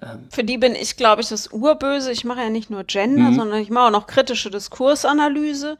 Ja. 0.02 0.18
Für 0.30 0.44
die 0.44 0.58
bin 0.58 0.74
ich, 0.74 0.96
glaube 0.96 1.22
ich, 1.22 1.28
das 1.28 1.48
Urböse. 1.52 2.10
Ich 2.12 2.24
mache 2.24 2.40
ja 2.40 2.50
nicht 2.50 2.68
nur 2.70 2.84
Gender, 2.84 3.30
Mhm. 3.30 3.34
sondern 3.36 3.60
ich 3.60 3.70
mache 3.70 3.86
auch 3.86 3.90
noch 3.90 4.06
kritische 4.06 4.50
Diskursanalyse. 4.50 5.78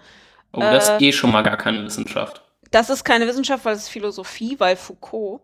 Oh, 0.53 0.61
das 0.61 0.85
ist 0.89 1.01
Äh, 1.03 1.07
eh 1.09 1.13
schon 1.13 1.33
mal 1.33 1.43
gar 1.43 1.57
keine 1.57 1.85
Wissenschaft. 1.85 2.43
Das 2.71 2.91
ist 2.91 3.05
keine 3.05 3.27
Wissenschaft, 3.27 3.65
weil 3.65 3.75
es 3.75 3.83
ist 3.83 3.89
Philosophie, 3.89 4.55
weil 4.59 4.77
Foucault. 4.77 5.41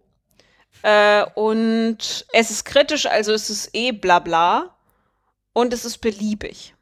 Äh, 0.83 1.25
und 1.35 2.25
es 2.33 2.51
ist 2.51 2.65
kritisch, 2.65 3.07
also 3.07 3.33
es 3.33 3.51
ist 3.51 3.71
eh 3.75 3.93
bla 3.93 4.19
bla. 4.21 4.77
Und 5.53 5.73
es 5.73 5.85
ist 5.85 5.99
beliebig. 5.99 6.75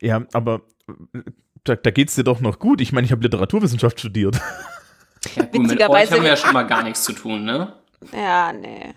Ja, 0.00 0.22
aber 0.32 0.62
äh, 1.14 1.20
da, 1.62 1.76
da 1.76 1.90
geht 1.92 2.08
es 2.08 2.16
dir 2.16 2.24
doch 2.24 2.40
noch 2.40 2.58
gut. 2.58 2.80
Ich 2.80 2.92
meine, 2.92 3.04
ich 3.04 3.12
habe 3.12 3.22
Literaturwissenschaft 3.22 4.00
studiert. 4.00 4.38
Ja, 5.36 5.44
gut, 5.44 5.66
mit 5.68 5.80
euch 5.80 6.10
haben 6.10 6.22
wir 6.22 6.30
ja 6.30 6.36
schon 6.36 6.52
mal 6.52 6.64
gar 6.64 6.82
nichts 6.82 7.04
zu 7.04 7.12
tun, 7.12 7.44
ne? 7.44 7.72
Ja, 8.12 8.52
nee. 8.52 8.92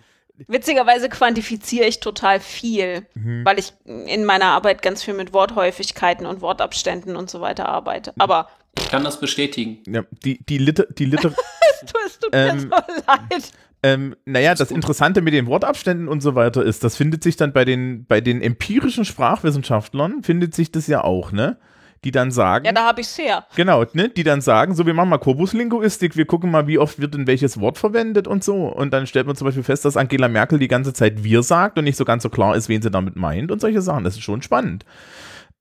Witzigerweise 0.47 1.09
quantifiziere 1.09 1.85
ich 1.88 1.99
total 1.99 2.39
viel, 2.39 3.05
weil 3.43 3.57
ich 3.59 3.73
in 3.85 4.23
meiner 4.25 4.45
Arbeit 4.45 4.81
ganz 4.81 5.03
viel 5.03 5.13
mit 5.15 5.33
Worthäufigkeiten 5.33 6.25
und 6.25 6.41
Wortabständen 6.41 7.15
und 7.15 7.29
so 7.29 7.41
weiter 7.41 7.67
arbeite. 7.69 8.13
Aber 8.19 8.49
Ich 8.77 8.89
kann 8.89 9.03
das 9.03 9.19
bestätigen. 9.19 9.79
Ja, 9.88 10.03
die, 10.23 10.43
die, 10.45 10.57
Liter, 10.59 10.85
die 10.85 11.05
Liter, 11.05 11.33
es 12.05 12.19
tut 12.19 12.29
Ähm, 12.33 12.69
mir 12.69 12.83
so 12.88 13.01
leid. 13.07 13.51
ähm, 13.83 14.15
naja, 14.25 14.53
das 14.53 14.69
Interessante 14.71 15.21
mit 15.21 15.33
den 15.33 15.47
Wortabständen 15.47 16.07
und 16.07 16.21
so 16.21 16.35
weiter 16.35 16.63
ist, 16.63 16.83
das 16.83 16.95
findet 16.95 17.23
sich 17.23 17.35
dann 17.35 17.51
bei 17.53 17.65
den, 17.65 18.05
bei 18.05 18.21
den 18.21 18.41
empirischen 18.41 19.05
Sprachwissenschaftlern, 19.05 20.23
findet 20.23 20.53
sich 20.53 20.71
das 20.71 20.88
ja 20.88 21.03
auch, 21.03 21.31
ne? 21.31 21.57
Die 22.03 22.11
dann 22.11 22.31
sagen, 22.31 22.65
Ja, 22.65 22.71
da 22.71 22.85
habe 22.85 23.01
ich 23.01 23.07
es 23.07 23.17
her. 23.17 23.45
genau, 23.55 23.83
ne? 23.93 24.09
Die 24.09 24.23
dann 24.23 24.41
sagen, 24.41 24.75
so, 24.75 24.85
wir 24.85 24.93
machen 24.93 25.09
mal 25.09 25.17
Korpuslinguistik, 25.17 26.15
wir 26.15 26.25
gucken 26.25 26.51
mal, 26.51 26.67
wie 26.67 26.77
oft 26.79 26.99
wird 26.99 27.13
denn 27.15 27.27
welches 27.27 27.59
Wort 27.59 27.77
verwendet 27.77 28.27
und 28.27 28.43
so. 28.43 28.67
Und 28.67 28.91
dann 28.93 29.07
stellt 29.07 29.25
man 29.27 29.35
zum 29.35 29.45
Beispiel 29.45 29.63
fest, 29.63 29.83
dass 29.85 29.97
Angela 29.97 30.27
Merkel 30.27 30.59
die 30.59 30.67
ganze 30.67 30.93
Zeit 30.93 31.23
wir 31.23 31.43
sagt 31.43 31.77
und 31.77 31.83
nicht 31.85 31.97
so 31.97 32.05
ganz 32.05 32.23
so 32.23 32.29
klar 32.29 32.55
ist, 32.55 32.69
wen 32.69 32.81
sie 32.81 32.91
damit 32.91 33.15
meint 33.15 33.51
und 33.51 33.59
solche 33.61 33.81
Sachen. 33.81 34.03
Das 34.03 34.13
ist 34.15 34.21
schon 34.23 34.41
spannend. 34.41 34.85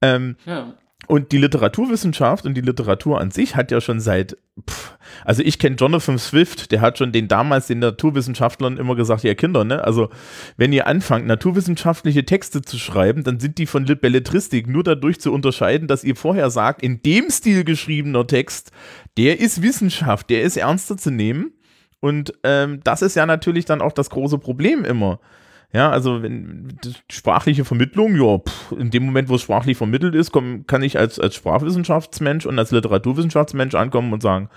Ähm, 0.03 0.37
Ja. 0.45 0.75
Und 1.07 1.33
die 1.33 1.39
Literaturwissenschaft 1.39 2.47
und 2.47 2.55
die 2.55 2.61
Literatur 2.61 3.21
an 3.21 3.31
sich 3.31 3.57
hat 3.57 3.71
ja 3.71 3.81
schon 3.81 4.01
seit, 4.01 4.37
pff, 4.69 4.97
also 5.25 5.43
ich 5.43 5.59
kenne 5.59 5.77
Jonathan 5.77 6.19
Swift, 6.19 6.73
der 6.73 6.81
hat 6.81 6.99
schon 6.99 7.13
den 7.13 7.29
damals 7.29 7.67
den 7.67 7.79
Naturwissenschaftlern 7.79 8.77
immer 8.77 8.97
gesagt, 8.97 9.23
ja 9.23 9.35
Kinder, 9.35 9.65
ne, 9.65 9.85
also 9.85 10.09
wenn 10.57 10.73
ihr 10.73 10.87
anfangt, 10.87 11.27
naturwissenschaftliche 11.27 12.25
Texte 12.25 12.63
zu 12.63 12.79
schreiben, 12.79 13.25
dann 13.25 13.41
sind 13.41 13.59
die 13.59 13.67
von 13.67 13.85
Belletristik 13.85 14.69
nur 14.69 14.85
dadurch 14.85 15.21
zu 15.21 15.33
unterscheiden, 15.33 15.89
dass 15.89 16.05
ihr 16.05 16.17
vorher 16.17 16.51
sagt, 16.51 16.83
in 16.83 17.03
dem 17.03 17.31
Stil 17.31 17.65
geschriebener 17.65 18.27
Text, 18.27 18.73
der 19.17 19.41
ist 19.41 19.63
Wissenschaft, 19.63 20.31
der 20.31 20.43
ist 20.43 20.57
ernster 20.57 20.97
zu 20.97 21.11
nehmen. 21.11 21.53
Und 22.01 22.35
ähm, 22.45 22.81
das 22.85 23.03
ist 23.03 23.17
ja 23.17 23.27
natürlich 23.27 23.65
dann 23.65 23.81
auch 23.81 23.93
das 23.93 24.11
große 24.11 24.39
Problem 24.39 24.85
immer. 24.85 25.19
Ja, 25.77 25.91
also 25.91 26.23
wenn 26.23 26.79
sprachliche 27.11 27.67
Vermittlung, 27.67 28.17
ja, 28.17 28.39
pff, 28.39 28.73
in 28.73 28.91
dem 28.91 29.05
Moment, 29.05 29.29
wo 29.29 29.35
es 29.35 29.43
sprachlich 29.43 29.77
vermittelt 29.77 30.15
ist, 30.15 30.33
komm, 30.33 30.67
kann 30.67 30.83
ich 30.83 30.99
als, 30.99 31.21
als 31.21 31.35
Sprachwissenschaftsmensch 31.35 32.47
und 32.47 32.59
als 32.59 32.71
Literaturwissenschaftsmensch 32.71 33.75
ankommen 33.75 34.15
und 34.15 34.23
sagen, 34.23 34.49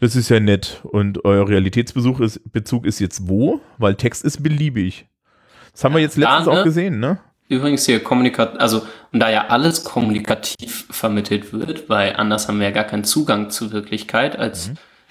das 0.00 0.16
ist 0.16 0.30
ja 0.30 0.40
nett 0.40 0.80
und 0.84 1.22
euer 1.26 1.46
Realitätsbezug 1.46 2.18
ist, 2.20 2.50
Bezug 2.50 2.86
ist 2.86 2.98
jetzt 2.98 3.28
wo? 3.28 3.60
Weil 3.76 3.96
Text 3.96 4.24
ist 4.24 4.42
beliebig. 4.42 5.06
Das 5.72 5.84
haben 5.84 5.94
wir 5.94 6.00
jetzt 6.00 6.16
letztens 6.16 6.46
ne? 6.46 6.52
auch 6.52 6.64
gesehen, 6.64 6.98
ne? 6.98 7.18
Übrigens 7.50 7.84
hier 7.84 8.02
Kommunikation, 8.02 8.58
also 8.58 8.86
und 9.12 9.20
da 9.20 9.28
ja 9.28 9.48
alles 9.48 9.84
kommunikativ 9.84 10.86
vermittelt 10.88 11.52
wird, 11.52 11.90
weil 11.90 12.16
anders 12.16 12.48
haben 12.48 12.58
wir 12.58 12.68
ja 12.68 12.72
gar 12.72 12.84
keinen 12.84 13.04
Zugang 13.04 13.50
zur 13.50 13.70
Wirklichkeit 13.72 14.38
als 14.38 14.70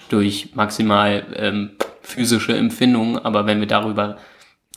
durch 0.09 0.55
maximal 0.55 1.23
ähm, 1.35 1.73
physische 2.01 2.57
Empfindungen. 2.57 3.19
Aber 3.19 3.45
wenn 3.45 3.59
wir 3.59 3.67
darüber 3.67 4.17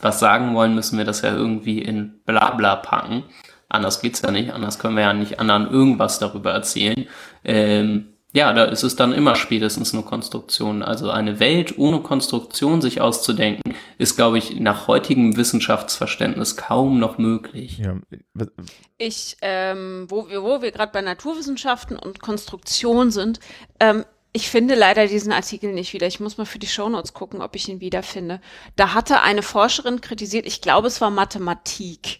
was 0.01 0.19
sagen 0.19 0.53
wollen, 0.53 0.75
müssen 0.75 0.97
wir 0.97 1.05
das 1.05 1.21
ja 1.21 1.33
irgendwie 1.33 1.81
in 1.81 2.19
Blabla 2.25 2.75
packen. 2.77 3.23
Anders 3.69 4.01
geht's 4.01 4.21
ja 4.21 4.31
nicht, 4.31 4.51
anders 4.51 4.79
können 4.79 4.95
wir 4.95 5.03
ja 5.03 5.13
nicht 5.13 5.39
anderen 5.39 5.69
irgendwas 5.69 6.19
darüber 6.19 6.51
erzählen. 6.51 7.07
Ähm, 7.43 8.13
ja, 8.33 8.53
da 8.53 8.65
ist 8.65 8.83
es 8.83 8.95
dann 8.95 9.13
immer 9.13 9.35
spätestens 9.35 9.93
eine 9.93 10.03
Konstruktion. 10.03 10.83
Also 10.83 11.09
eine 11.09 11.39
Welt 11.39 11.77
ohne 11.77 12.01
Konstruktion 12.01 12.81
sich 12.81 13.01
auszudenken, 13.01 13.73
ist, 13.97 14.15
glaube 14.15 14.37
ich, 14.37 14.59
nach 14.59 14.87
heutigem 14.87 15.37
Wissenschaftsverständnis 15.37 16.55
kaum 16.55 16.99
noch 16.99 17.17
möglich. 17.17 17.79
Ja, 17.79 17.95
Ich, 18.97 19.37
ähm, 19.41 20.05
wo 20.09 20.29
wir, 20.29 20.43
wo 20.43 20.61
wir 20.61 20.71
gerade 20.71 20.91
bei 20.91 21.01
Naturwissenschaften 21.01 21.97
und 21.97 22.19
Konstruktion 22.19 23.11
sind, 23.11 23.39
ähm, 23.79 24.05
ich 24.37 24.51
finde 24.51 24.75
leider 24.75 25.07
diesen 25.07 25.31
Artikel 25.31 25.73
nicht 25.73 25.93
wieder. 25.93 26.05
Ich 26.05 26.19
muss 26.19 26.37
mal 26.37 26.45
für 26.45 26.59
die 26.59 26.67
Shownotes 26.67 27.13
gucken, 27.13 27.41
ob 27.41 27.55
ich 27.55 27.69
ihn 27.69 27.81
wiederfinde. 27.81 28.39
Da 28.75 28.93
hatte 28.93 29.21
eine 29.23 29.41
Forscherin 29.41 29.99
kritisiert, 29.99 30.45
ich 30.45 30.61
glaube, 30.61 30.85
es 30.85 31.01
war 31.01 31.09
Mathematik. 31.09 32.19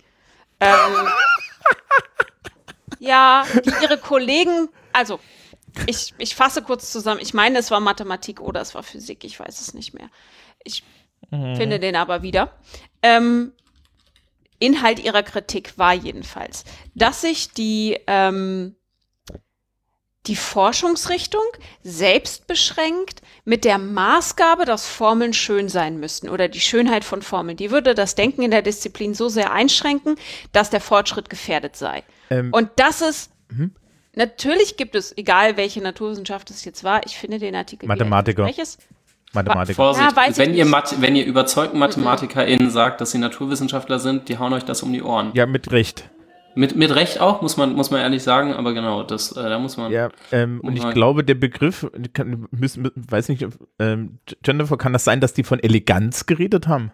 Ähm, 0.60 1.08
ja, 3.00 3.46
die 3.64 3.72
ihre 3.84 4.00
Kollegen, 4.00 4.68
also 4.94 5.20
ich, 5.86 6.16
ich 6.18 6.36
fasse 6.36 6.64
kurz 6.64 6.92
zusammen. 6.92 7.20
Ich 7.22 7.36
meine, 7.36 7.60
es 7.60 7.70
war 7.70 7.82
Mathematik 7.82 8.42
oder 8.42 8.62
es 8.62 8.74
war 8.74 8.82
Physik, 8.82 9.24
ich 9.24 9.40
weiß 9.40 9.62
es 9.62 9.76
nicht 9.76 9.94
mehr. 9.94 10.10
Ich 10.64 10.84
finde 11.30 11.80
den 11.80 11.96
aber 11.96 12.24
wieder. 12.24 12.52
Ähm, 13.04 13.52
Inhalt 14.58 14.98
ihrer 14.98 15.22
Kritik 15.22 15.78
war 15.78 15.94
jedenfalls, 15.94 16.66
dass 16.96 17.22
sich 17.22 17.52
die, 17.52 18.00
ähm, 18.08 18.76
die 20.28 20.36
Forschungsrichtung 20.36 21.42
selbst 21.84 22.48
beschränkt 22.48 23.22
mit 23.46 23.66
der 23.66 23.78
Maßgabe, 23.78 24.66
dass 24.66 24.86
Formeln 24.88 25.34
schön 25.34 25.70
sein 25.70 26.00
müssten 26.00 26.30
oder 26.30 26.48
die 26.48 26.60
Schönheit 26.60 27.04
von 27.04 27.22
Formeln. 27.22 27.58
Die 27.58 27.72
würde 27.72 27.96
das 27.96 28.16
Denken 28.16 28.42
in 28.42 28.52
der 28.52 28.62
Disziplin 28.62 29.14
so 29.14 29.30
sehr 29.30 29.52
einschränken, 29.52 30.16
dass 30.52 30.70
der 30.70 30.82
Fortschritt 30.82 31.30
gefährdet 31.30 31.76
sei. 31.76 32.04
Ähm, 32.30 32.50
Und 32.52 32.70
das 32.76 33.02
ist, 33.02 33.32
natürlich 34.14 34.78
gibt 34.78 34.96
es, 34.96 35.16
egal 35.18 35.58
welche 35.58 35.82
Naturwissenschaft 35.82 36.50
es 36.50 36.66
jetzt 36.66 36.84
war, 36.84 37.06
ich 37.06 37.18
finde 37.18 37.40
den 37.40 37.56
Artikel. 37.56 37.88
Mathematiker. 37.88 38.46
Welches? 38.46 38.78
Mathematiker. 39.34 39.76
Vorsicht, 39.76 40.10
Ja, 40.10 40.16
weiß 40.16 40.38
ich 40.38 40.38
wenn, 40.38 40.54
ihr. 40.54 40.66
Math 40.66 41.02
wenn 41.02 41.16
ihr 41.16 41.26
überzeugten 41.26 41.80
MathematikerInnen 41.80 42.70
sagt, 42.70 43.02
dass 43.02 43.12
sie 43.12 43.18
Naturwissenschaftler 43.18 44.00
sind, 44.00 44.30
die 44.30 44.38
hauen 44.38 44.54
euch 44.54 44.64
das 44.64 44.84
um 44.84 44.92
die 44.92 45.02
Ohren. 45.02 45.32
Ja, 45.34 45.46
mit 45.46 45.72
Recht. 45.72 46.10
Mit, 46.58 46.76
mit 46.76 46.96
Recht 46.96 47.20
auch, 47.22 47.44
muss 47.44 47.56
man, 47.56 47.74
muss 47.74 47.92
man 47.92 48.02
ehrlich 48.02 48.24
sagen, 48.24 48.52
aber 48.52 48.74
genau, 48.74 49.04
das, 49.04 49.32
äh, 49.32 49.44
da 49.44 49.60
muss 49.60 49.78
man. 49.78 49.92
Ja, 49.92 50.10
ähm, 50.32 50.60
und 50.62 50.76
ich 50.76 50.90
glaube, 50.90 51.24
der 51.24 51.36
Begriff, 51.36 51.86
kann, 52.14 52.48
müssen, 52.50 52.90
weiß 52.96 53.30
nicht, 53.30 53.46
ähm, 53.78 54.18
Jennifer, 54.44 54.76
kann 54.76 54.92
das 54.92 55.04
sein, 55.04 55.22
dass 55.22 55.34
die 55.34 55.44
von 55.44 55.60
Eleganz 55.60 56.26
geredet 56.26 56.68
haben? 56.68 56.92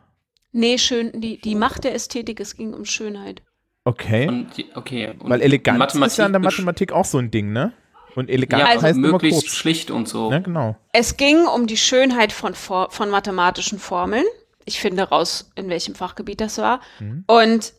Nee, 0.52 0.78
schön, 0.78 1.22
die, 1.22 1.40
die 1.40 1.56
Macht 1.56 1.86
der 1.86 1.96
Ästhetik, 1.96 2.42
es 2.42 2.58
ging 2.58 2.74
um 2.74 2.84
Schönheit. 2.84 3.42
Okay. 3.86 4.28
Und 4.28 4.58
die, 4.58 4.66
okay. 4.76 5.14
Und 5.18 5.30
Weil 5.30 5.42
Eleganz 5.42 5.96
ist 5.96 6.18
ja 6.18 6.26
in 6.26 6.34
der 6.34 6.42
Mathematik 6.42 6.92
auch 6.92 7.06
so 7.06 7.20
ein 7.20 7.32
Ding, 7.32 7.54
ne? 7.54 7.72
Und 8.16 8.30
Eleganz 8.30 8.64
Ja, 8.64 8.68
also 8.68 8.82
heißt 8.82 8.98
immer 8.98 9.14
möglichst 9.14 9.44
kurz. 9.44 9.56
schlicht 9.56 9.92
und 9.92 10.10
so. 10.10 10.30
Ne, 10.30 10.42
genau. 10.42 10.76
Es 10.92 11.16
ging 11.16 11.46
um 11.46 11.68
die 11.68 11.78
Schönheit 11.78 12.34
von, 12.34 12.54
von 12.54 13.10
mathematischen 13.10 13.80
Formeln. 13.80 14.26
Ich 14.66 14.82
finde 14.82 15.04
raus, 15.04 15.52
in 15.56 15.70
welchem 15.70 15.96
Fachgebiet 15.96 16.42
das 16.42 16.58
war. 16.58 16.82
Und 17.28 17.74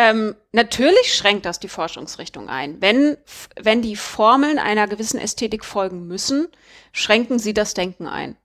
ähm, 0.00 0.36
natürlich 0.52 1.12
schränkt 1.12 1.44
das 1.44 1.58
die 1.58 1.66
Forschungsrichtung 1.68 2.48
ein. 2.48 2.80
Wenn, 2.80 3.16
wenn 3.60 3.82
die 3.82 3.96
Formeln 3.96 4.60
einer 4.60 4.86
gewissen 4.86 5.18
Ästhetik 5.18 5.64
folgen 5.64 6.06
müssen, 6.06 6.46
schränken 6.92 7.40
sie 7.40 7.52
das 7.52 7.74
Denken 7.74 8.06
ein. 8.06 8.36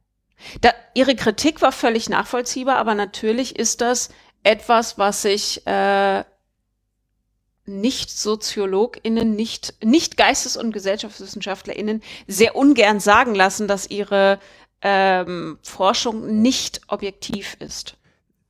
Da, 0.62 0.72
ihre 0.95 1.16
Kritik 1.16 1.62
war 1.62 1.72
völlig 1.72 2.10
nachvollziehbar, 2.10 2.78
aber 2.78 2.95
natürlich 2.95 3.56
ist 3.56 3.82
das 3.82 4.10
etwas, 4.41 4.97
was 4.97 5.22
sich 5.22 5.62
äh, 5.68 6.24
nicht 7.66 8.10
SoziologInnen, 8.10 9.36
nicht, 9.36 9.76
nicht 9.84 10.18
Geistes- 10.18 10.58
und 10.58 10.72
GesellschaftswissenschaftlerInnen 10.72 12.01
sehr 12.26 12.56
ungern 12.56 12.99
sagen 12.99 13.36
lassen, 13.36 13.68
dass 13.68 13.91
ihre 13.91 14.39
ähm, 14.82 15.60
Forschung 15.62 16.41
nicht 16.41 16.82
objektiv 16.88 17.58
ist. 17.60 17.95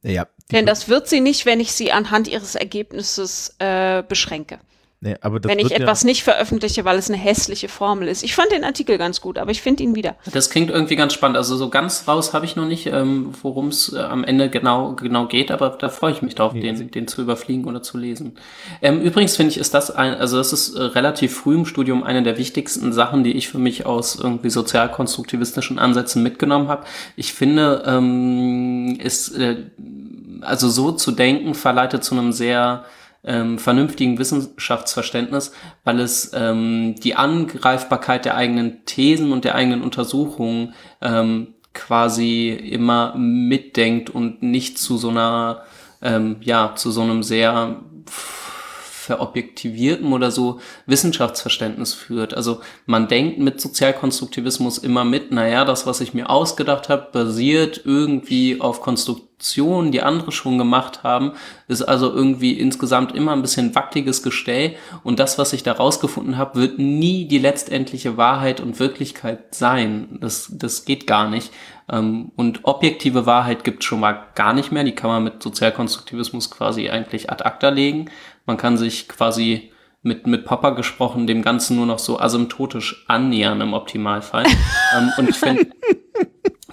Ja. 0.04 0.28
Denn 0.52 0.66
das 0.66 0.90
wird 0.90 1.08
sie 1.08 1.22
nicht, 1.22 1.46
wenn 1.46 1.60
ich 1.60 1.72
sie 1.72 1.92
anhand 1.92 2.28
ihres 2.28 2.56
Ergebnisses 2.56 3.56
äh, 3.60 4.04
beschränke. 4.04 4.60
Nee, 5.04 5.16
aber 5.22 5.40
das 5.40 5.50
wenn 5.52 5.60
ich 5.60 5.72
etwas 5.72 6.04
nicht 6.04 6.24
veröffentliche, 6.24 6.86
weil 6.86 6.98
es 6.98 7.10
eine 7.10 7.18
hässliche 7.18 7.68
Formel 7.68 8.08
ist. 8.08 8.24
Ich 8.24 8.34
fand 8.36 8.52
den 8.52 8.64
Artikel 8.64 8.98
ganz 8.98 9.22
gut, 9.22 9.38
aber 9.38 9.52
ich 9.52 9.62
finde 9.62 9.84
ihn 9.84 9.96
wieder. 9.96 10.16
Das 10.32 10.50
klingt 10.50 10.72
irgendwie 10.72 10.96
ganz 10.96 11.14
spannend. 11.14 11.38
Also 11.38 11.56
so 11.56 11.70
ganz 11.70 12.08
raus 12.08 12.34
habe 12.34 12.46
ich 12.46 12.56
noch 12.56 12.66
nicht, 12.66 12.88
ähm, 12.88 13.34
worum 13.42 13.68
es 13.68 13.94
äh, 13.94 14.00
am 14.00 14.24
Ende 14.24 14.50
genau, 14.50 14.94
genau 14.94 15.28
geht, 15.28 15.52
aber 15.52 15.70
da 15.70 15.90
freue 15.90 16.14
ich 16.14 16.22
mich 16.22 16.36
drauf, 16.36 16.54
den, 16.54 16.90
den 16.90 17.08
zu 17.08 17.22
überfliegen 17.22 17.66
oder 17.66 17.84
zu 17.84 17.98
lesen. 17.98 18.36
Ähm, 18.82 19.02
übrigens 19.02 19.36
finde 19.36 19.52
ich, 19.52 19.58
ist 19.58 19.74
das 19.74 19.92
ein, 19.92 20.16
also 20.16 20.38
das 20.38 20.54
ist 20.54 20.76
äh, 20.76 20.82
relativ 20.82 21.36
früh 21.36 21.56
im 21.56 21.66
Studium 21.66 22.04
eine 22.04 22.24
der 22.24 22.38
wichtigsten 22.38 22.94
Sachen, 22.94 23.24
die 23.24 23.34
ich 23.34 23.50
für 23.50 23.60
mich 23.60 23.86
aus 23.86 24.16
irgendwie 24.16 24.50
sozialkonstruktivistischen 24.50 25.80
Ansätzen 25.80 26.24
mitgenommen 26.24 26.70
habe. 26.70 26.86
Ich 27.16 27.34
finde, 27.34 27.84
ähm, 27.86 28.98
ist, 29.00 29.38
äh, 29.38 29.58
also 30.42 30.70
so 30.70 30.92
zu 30.92 31.12
denken 31.12 31.54
verleitet 31.54 32.04
zu 32.04 32.16
einem 32.16 32.32
sehr 32.32 32.86
ähm, 33.26 33.58
vernünftigen 33.58 34.20
Wissenschaftsverständnis, 34.20 35.54
weil 35.84 36.00
es 36.00 36.32
ähm, 36.34 36.96
die 36.96 37.16
Angreifbarkeit 37.16 38.26
der 38.26 38.36
eigenen 38.36 38.86
Thesen 38.86 39.32
und 39.32 39.46
der 39.46 39.56
eigenen 39.56 39.82
Untersuchungen 39.82 40.74
ähm, 41.02 41.54
quasi 41.74 42.50
immer 42.50 43.16
mitdenkt 43.16 44.10
und 44.10 44.44
nicht 44.44 44.78
zu 44.78 44.98
so 44.98 45.10
einer, 45.10 45.64
ähm, 46.02 46.38
ja, 46.42 46.76
zu 46.76 46.92
so 46.92 47.02
einem 47.02 47.24
sehr 47.24 47.82
verobjektiviertem 48.06 50.14
oder 50.14 50.32
so 50.32 50.62
Wissenschaftsverständnis 50.86 51.94
führt. 51.94 52.34
Also 52.34 52.62
man 52.86 53.08
denkt 53.08 53.38
mit 53.38 53.60
Sozialkonstruktivismus 53.60 54.78
immer 54.78 55.04
mit, 55.04 55.32
naja, 55.32 55.66
das, 55.66 55.86
was 55.86 56.00
ich 56.00 56.14
mir 56.14 56.30
ausgedacht 56.30 56.88
habe, 56.88 57.10
basiert 57.12 57.82
irgendwie 57.84 58.62
auf 58.62 58.82
Konstruktionen, 59.44 59.92
die 59.92 60.02
andere 60.02 60.32
schon 60.32 60.58
gemacht 60.58 61.04
haben, 61.04 61.34
ist 61.68 61.82
also 61.82 62.10
irgendwie 62.10 62.54
insgesamt 62.54 63.14
immer 63.14 63.34
ein 63.34 63.42
bisschen 63.42 63.76
wackeliges 63.76 64.24
Gestell 64.24 64.76
und 65.04 65.20
das, 65.20 65.38
was 65.38 65.52
ich 65.52 65.64
da 65.64 65.74
rausgefunden 65.74 66.38
habe, 66.38 66.62
wird 66.62 66.80
nie 66.80 67.26
die 67.26 67.40
letztendliche 67.40 68.16
Wahrheit 68.16 68.62
und 68.62 68.80
Wirklichkeit 68.80 69.54
sein. 69.54 70.18
Das, 70.22 70.50
das 70.50 70.86
geht 70.86 71.08
gar 71.08 71.30
nicht. 71.30 71.52
Ähm, 71.92 72.32
und 72.38 72.62
objektive 72.64 73.26
Wahrheit 73.26 73.66
gibt 73.66 73.84
schon 73.84 74.00
mal 74.00 74.28
gar 74.36 74.54
nicht 74.54 74.72
mehr. 74.72 74.86
Die 74.86 74.96
kann 74.96 75.10
man 75.10 75.26
mit 75.26 75.44
Sozialkonstruktivismus 75.44 76.50
quasi 76.50 76.90
eigentlich 76.90 77.30
ad 77.30 77.44
acta 77.44 77.68
legen. 77.68 78.10
Man 78.46 78.56
kann 78.56 78.78
sich 78.78 79.10
quasi 79.10 79.72
mit, 80.04 80.26
mit 80.26 80.46
Papa 80.46 80.70
gesprochen 80.70 81.28
dem 81.28 81.42
Ganzen 81.42 81.76
nur 81.76 81.86
noch 81.86 82.00
so 82.00 82.18
asymptotisch 82.18 83.04
annähern 83.10 83.60
im 83.60 83.74
Optimalfall. 83.74 84.46
ähm, 84.98 85.12
und 85.18 85.30
ich 85.30 85.36
finde, 85.36 85.68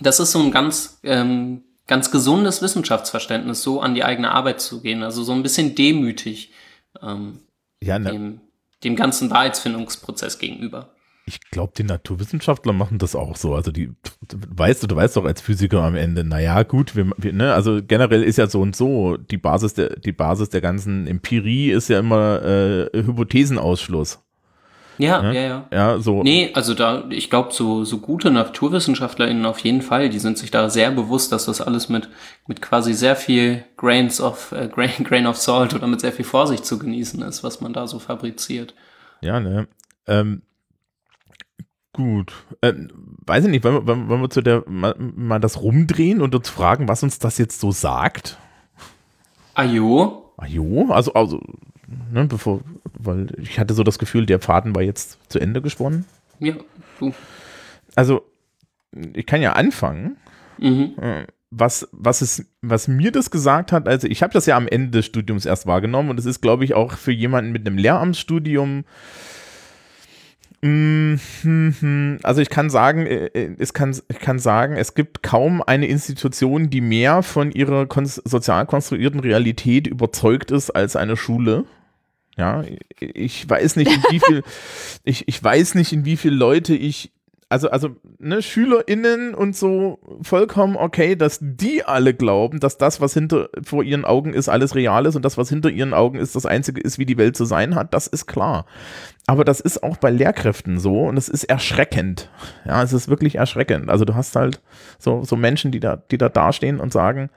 das 0.01 0.21
ist 0.21 0.31
so 0.31 0.39
ein 0.39 0.53
ganz, 0.53 1.01
ähm, 1.03 1.65
ganz 1.91 2.13
gesundes 2.13 2.63
Wissenschaftsverständnis, 2.63 3.63
so 3.63 3.81
an 3.81 3.95
die 3.95 4.05
eigene 4.05 4.31
Arbeit 4.31 4.61
zu 4.61 4.81
gehen. 4.81 5.03
Also 5.03 5.25
so 5.25 5.33
ein 5.33 5.43
bisschen 5.43 5.75
demütig 5.75 6.53
ähm, 7.03 7.41
Ja, 7.83 7.99
ne, 7.99 8.13
dem, 8.13 8.41
dem 8.85 8.97
ganzen 8.97 9.29
Wahrheitsfindungsprozess 9.29 10.39
gegenüber. 10.39 10.95
ich 11.27 11.41
glaube, 11.51 11.73
die 11.77 11.83
Naturwissenschaftler 11.83 12.73
machen 12.73 12.99
das 12.99 13.17
auch 13.17 13.37
so. 13.37 13.55
Also 13.55 13.73
die, 13.73 13.91
weißt 14.33 14.85
du, 14.85 14.87
du 14.87 14.97
weißt 14.97 15.17
doch 15.17 15.25
als 15.25 15.41
Physiker 15.41 15.83
am 15.83 15.97
Ende, 15.97 16.23
naja, 16.23 16.63
gut, 16.63 16.95
wir, 16.95 17.11
wir, 17.17 17.33
ne, 17.33 17.55
also 17.55 17.81
generell 17.83 18.23
ist 18.23 18.39
ja 18.39 18.47
so 18.47 18.61
und 18.61 18.77
so, 18.77 19.17
die 19.17 19.39
Basis 19.39 19.75
der, 19.75 19.99
die 19.99 20.13
Basis 20.13 20.49
der 20.49 20.61
ganzen 20.61 21.09
Empirie 21.09 21.73
ist 21.73 21.89
ja 21.89 21.99
immer 21.99 22.43
äh, 22.45 22.91
Hypothesenausschluss. 22.95 24.21
Ja, 25.03 25.23
Ne? 25.23 25.35
ja, 25.35 25.41
ja. 25.41 25.67
Ja, 25.73 25.99
so. 25.99 26.23
Nee, 26.23 26.51
also 26.55 26.75
da, 26.75 27.05
ich 27.11 27.31
glaube, 27.31 27.53
so, 27.53 27.85
so 27.85 27.99
gute 27.99 28.31
NaturwissenschaftlerInnen 28.31 29.47
auf 29.47 29.59
jeden 29.61 29.83
Fall, 29.83 30.11
die 30.11 30.19
sind 30.19 30.37
sich 30.39 30.51
da 30.51 30.69
sehr 30.69 30.91
bewusst, 30.91 31.33
dass 31.33 31.47
das 31.47 31.61
alles 31.61 31.89
mit, 31.89 32.09
mit 32.47 32.61
quasi 32.61 32.93
sehr 32.93 33.17
viel 33.17 33.65
Grains 33.77 34.21
of, 34.21 34.53
äh, 34.53 34.69
Grain, 34.69 34.91
Grain 35.05 35.27
of 35.27 35.37
Salt 35.37 35.75
oder 35.75 35.87
mit 35.87 36.01
sehr 36.01 36.13
viel 36.13 36.25
Vorsicht 36.25 36.67
zu 36.67 36.79
genießen 36.79 37.23
ist, 37.23 37.43
was 37.43 37.61
man 37.61 37.73
da 37.73 37.87
so 37.87 37.99
fabriziert. 37.99 38.75
Ja, 39.23 39.41
ne. 39.41 39.69
Ähm, 40.07 40.43
gut. 41.93 42.33
Ähm, 42.63 42.91
weiß 43.27 43.45
ich 43.45 43.51
nicht, 43.51 43.65
wollen 43.65 43.87
wir, 43.87 44.09
wollen 44.09 44.21
wir 44.23 44.31
zu 44.31 44.43
der 44.43 44.65
mal, 44.67 44.95
mal 44.99 45.41
das 45.41 45.63
rumdrehen 45.63 46.21
und 46.21 46.35
uns 46.35 46.49
fragen, 46.49 46.89
was 46.89 47.03
uns 47.03 47.19
das 47.19 47.39
jetzt 47.39 47.61
so 47.61 47.73
sagt? 47.73 48.39
Ajo, 49.55 50.27
Ah, 50.37 50.47
jo, 50.47 50.87
also, 50.91 51.13
also, 51.13 51.39
ne, 52.13 52.25
bevor, 52.25 52.61
weil 52.99 53.29
ich 53.39 53.59
hatte 53.59 53.75
so 53.75 53.83
das 53.83 53.99
Gefühl, 53.99 54.27
der 54.27 54.41
Faden 54.41 54.75
war 54.75 54.83
jetzt 54.83 55.19
zu 55.29 55.39
Ende 55.39 55.63
gesponnen. 55.63 56.05
ja, 56.39 56.55
du. 56.99 57.13
Also, 57.97 58.23
ich 59.15 59.27
kann 59.27 59.43
ja 59.43 59.55
anfangen. 59.55 60.17
Mhm. 60.59 60.95
Äh, 61.01 61.27
Was, 61.51 61.89
was, 61.93 62.21
es, 62.23 62.47
was 62.63 62.87
mir 62.87 63.11
das 63.11 63.31
gesagt 63.31 63.73
hat, 63.73 63.89
also 63.89 64.07
ich 64.07 64.23
habe 64.23 64.33
das 64.33 64.47
ja 64.47 64.57
am 64.57 64.69
Ende 64.69 64.91
des 64.91 65.07
Studiums 65.07 65.47
erst 65.47 65.67
wahrgenommen 65.67 66.11
und 66.11 66.19
es 66.21 66.27
ist, 66.27 66.41
glaube 66.41 66.65
ich, 66.65 66.75
auch 66.75 66.93
für 66.93 67.13
jemanden 67.13 67.51
mit 67.51 67.67
einem 67.67 67.79
Lehramtsstudium 67.79 68.85
Mm, 70.63 71.15
hm, 71.41 71.75
hm. 71.81 72.19
Also 72.23 72.43
ich 72.43 72.51
kann 72.51 72.69
sagen, 72.69 73.07
äh, 73.07 73.27
äh, 73.27 73.57
es 73.59 73.73
kann, 73.73 73.97
ich 74.09 74.19
kann 74.19 74.39
sagen, 74.39 74.77
es 74.77 74.95
gibt 74.95 75.23
kaum 75.23 75.63
eine 75.63 75.87
Institution, 75.87 76.69
die 76.69 76.83
mehr 76.83 77.23
von 77.23 77.51
ihrer 77.51 77.87
sozial 78.05 78.67
konstruierten 78.67 79.21
Realität 79.21 79.87
überzeugt 79.87 80.51
ist 80.51 80.71
als 80.71 80.97
eine 80.97 81.17
Schule. 81.17 81.65
Ja, 82.41 82.65
ich 82.99 83.49
weiß 83.49 83.77
nicht, 83.77 83.93
in 83.93 84.03
wie 84.11 84.21
viel, 84.21 84.43
ich, 85.05 85.29
ich 85.29 85.45
weiß 85.45 85.75
nicht, 85.75 85.93
in 85.93 86.07
wie 86.07 86.17
viele 86.17 86.37
Leute 86.37 86.75
ich, 86.75 87.13
also, 87.51 87.69
also, 87.69 87.97
ne, 88.19 88.41
SchülerInnen 88.41 89.35
und 89.35 89.55
so 89.57 89.99
vollkommen 90.23 90.77
okay, 90.77 91.17
dass 91.17 91.39
die 91.43 91.85
alle 91.85 92.15
glauben, 92.15 92.61
dass 92.61 92.79
das, 92.79 93.01
was 93.03 93.13
hinter, 93.13 93.51
vor 93.63 93.83
ihren 93.83 94.07
Augen 94.07 94.33
ist, 94.33 94.49
alles 94.49 94.75
real 94.75 95.05
ist 95.05 95.17
und 95.17 95.25
das, 95.25 95.37
was 95.37 95.51
hinter 95.51 95.69
ihren 95.69 95.93
Augen 95.93 96.17
ist, 96.17 96.35
das 96.35 96.47
einzige 96.47 96.81
ist, 96.81 96.99
wie 96.99 97.07
die 97.07 97.19
Welt 97.19 97.37
zu 97.37 97.45
sein 97.45 97.75
hat, 97.75 97.93
das 97.93 98.07
ist 98.07 98.27
klar. 98.27 98.65
Aber 99.27 99.45
das 99.45 99.61
ist 99.61 99.83
auch 99.83 99.99
bei 99.99 100.11
Lehrkräften 100.11 100.79
so 100.79 101.03
und 101.03 101.19
es 101.19 101.29
ist 101.29 101.45
erschreckend. 101.45 102.31
Ja, 102.65 102.83
es 102.83 102.95
ist 102.95 103.09
wirklich 103.09 103.35
erschreckend. 103.35 103.91
Also 103.91 104.07
du 104.07 104.15
hast 104.15 104.35
halt 104.35 104.63
so, 104.99 105.25
so 105.25 105.37
Menschen, 105.37 105.73
die 105.73 105.81
da, 105.81 105.97
die 105.97 106.19
da 106.19 106.31
dastehen 106.31 106.81
und 106.81 106.93
sagen, 106.93 107.29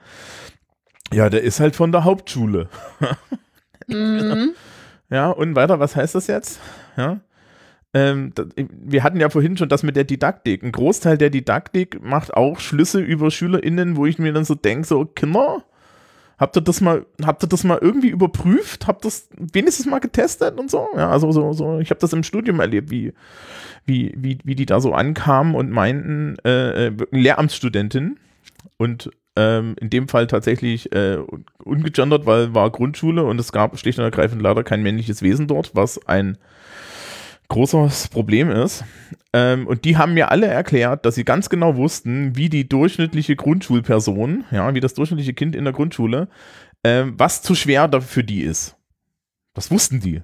ja, 1.12 1.28
der 1.28 1.42
ist 1.42 1.60
halt 1.60 1.76
von 1.76 1.92
der 1.92 2.04
Hauptschule. 2.04 2.68
Mhm. 3.86 4.54
Ja, 5.10 5.30
und 5.30 5.54
weiter, 5.54 5.80
was 5.80 5.96
heißt 5.96 6.14
das 6.14 6.26
jetzt? 6.26 6.60
Ja. 6.96 7.20
Ähm, 7.92 8.32
wir 8.56 9.04
hatten 9.04 9.20
ja 9.20 9.30
vorhin 9.30 9.56
schon 9.56 9.68
das 9.68 9.84
mit 9.84 9.94
der 9.94 10.04
Didaktik. 10.04 10.62
Ein 10.64 10.72
Großteil 10.72 11.16
der 11.16 11.30
Didaktik 11.30 12.02
macht 12.02 12.34
auch 12.34 12.58
Schlüsse 12.58 13.00
über 13.00 13.30
SchülerInnen, 13.30 13.96
wo 13.96 14.06
ich 14.06 14.18
mir 14.18 14.32
dann 14.32 14.44
so 14.44 14.56
denke, 14.56 14.86
so, 14.86 15.04
Kinder, 15.04 15.62
habt 16.38 16.56
ihr 16.56 16.60
das 16.60 16.80
mal, 16.80 17.06
habt 17.22 17.44
ihr 17.44 17.48
das 17.48 17.62
mal 17.62 17.78
irgendwie 17.80 18.08
überprüft? 18.08 18.88
Habt 18.88 19.04
ihr 19.04 19.08
das 19.08 19.28
wenigstens 19.36 19.86
mal 19.86 20.00
getestet 20.00 20.58
und 20.58 20.70
so? 20.70 20.88
Ja, 20.96 21.10
also 21.10 21.30
so, 21.30 21.52
so, 21.52 21.78
ich 21.78 21.90
habe 21.90 22.00
das 22.00 22.12
im 22.12 22.24
Studium 22.24 22.58
erlebt, 22.58 22.90
wie, 22.90 23.12
wie, 23.86 24.12
wie, 24.16 24.38
wie 24.42 24.56
die 24.56 24.66
da 24.66 24.80
so 24.80 24.92
ankamen 24.92 25.54
und 25.54 25.70
meinten, 25.70 26.36
äh, 26.44 26.86
äh, 26.86 26.92
Lehramtsstudentin 27.12 28.18
und 28.76 29.10
ähm, 29.36 29.74
in 29.80 29.90
dem 29.90 30.08
Fall 30.08 30.26
tatsächlich 30.26 30.92
äh, 30.92 31.16
un- 31.18 31.46
ungegendert, 31.62 32.26
weil 32.26 32.54
war 32.54 32.70
Grundschule 32.70 33.24
und 33.24 33.40
es 33.40 33.52
gab 33.52 33.78
schlicht 33.78 33.98
und 33.98 34.04
ergreifend 34.04 34.42
leider 34.42 34.62
kein 34.64 34.82
männliches 34.82 35.22
Wesen 35.22 35.46
dort, 35.48 35.74
was 35.74 36.06
ein 36.06 36.38
großes 37.48 38.08
Problem 38.08 38.50
ist. 38.50 38.84
Ähm, 39.32 39.66
und 39.66 39.84
die 39.84 39.96
haben 39.96 40.14
mir 40.14 40.30
alle 40.30 40.46
erklärt, 40.46 41.04
dass 41.04 41.16
sie 41.16 41.24
ganz 41.24 41.48
genau 41.50 41.76
wussten, 41.76 42.36
wie 42.36 42.48
die 42.48 42.68
durchschnittliche 42.68 43.36
Grundschulperson, 43.36 44.44
ja, 44.50 44.72
wie 44.74 44.80
das 44.80 44.94
durchschnittliche 44.94 45.34
Kind 45.34 45.54
in 45.56 45.64
der 45.64 45.72
Grundschule, 45.72 46.28
ähm, 46.84 47.14
was 47.18 47.42
zu 47.42 47.54
schwer 47.54 47.90
für 48.00 48.24
die 48.24 48.42
ist. 48.42 48.76
Das 49.52 49.70
wussten 49.70 50.00
die. 50.00 50.22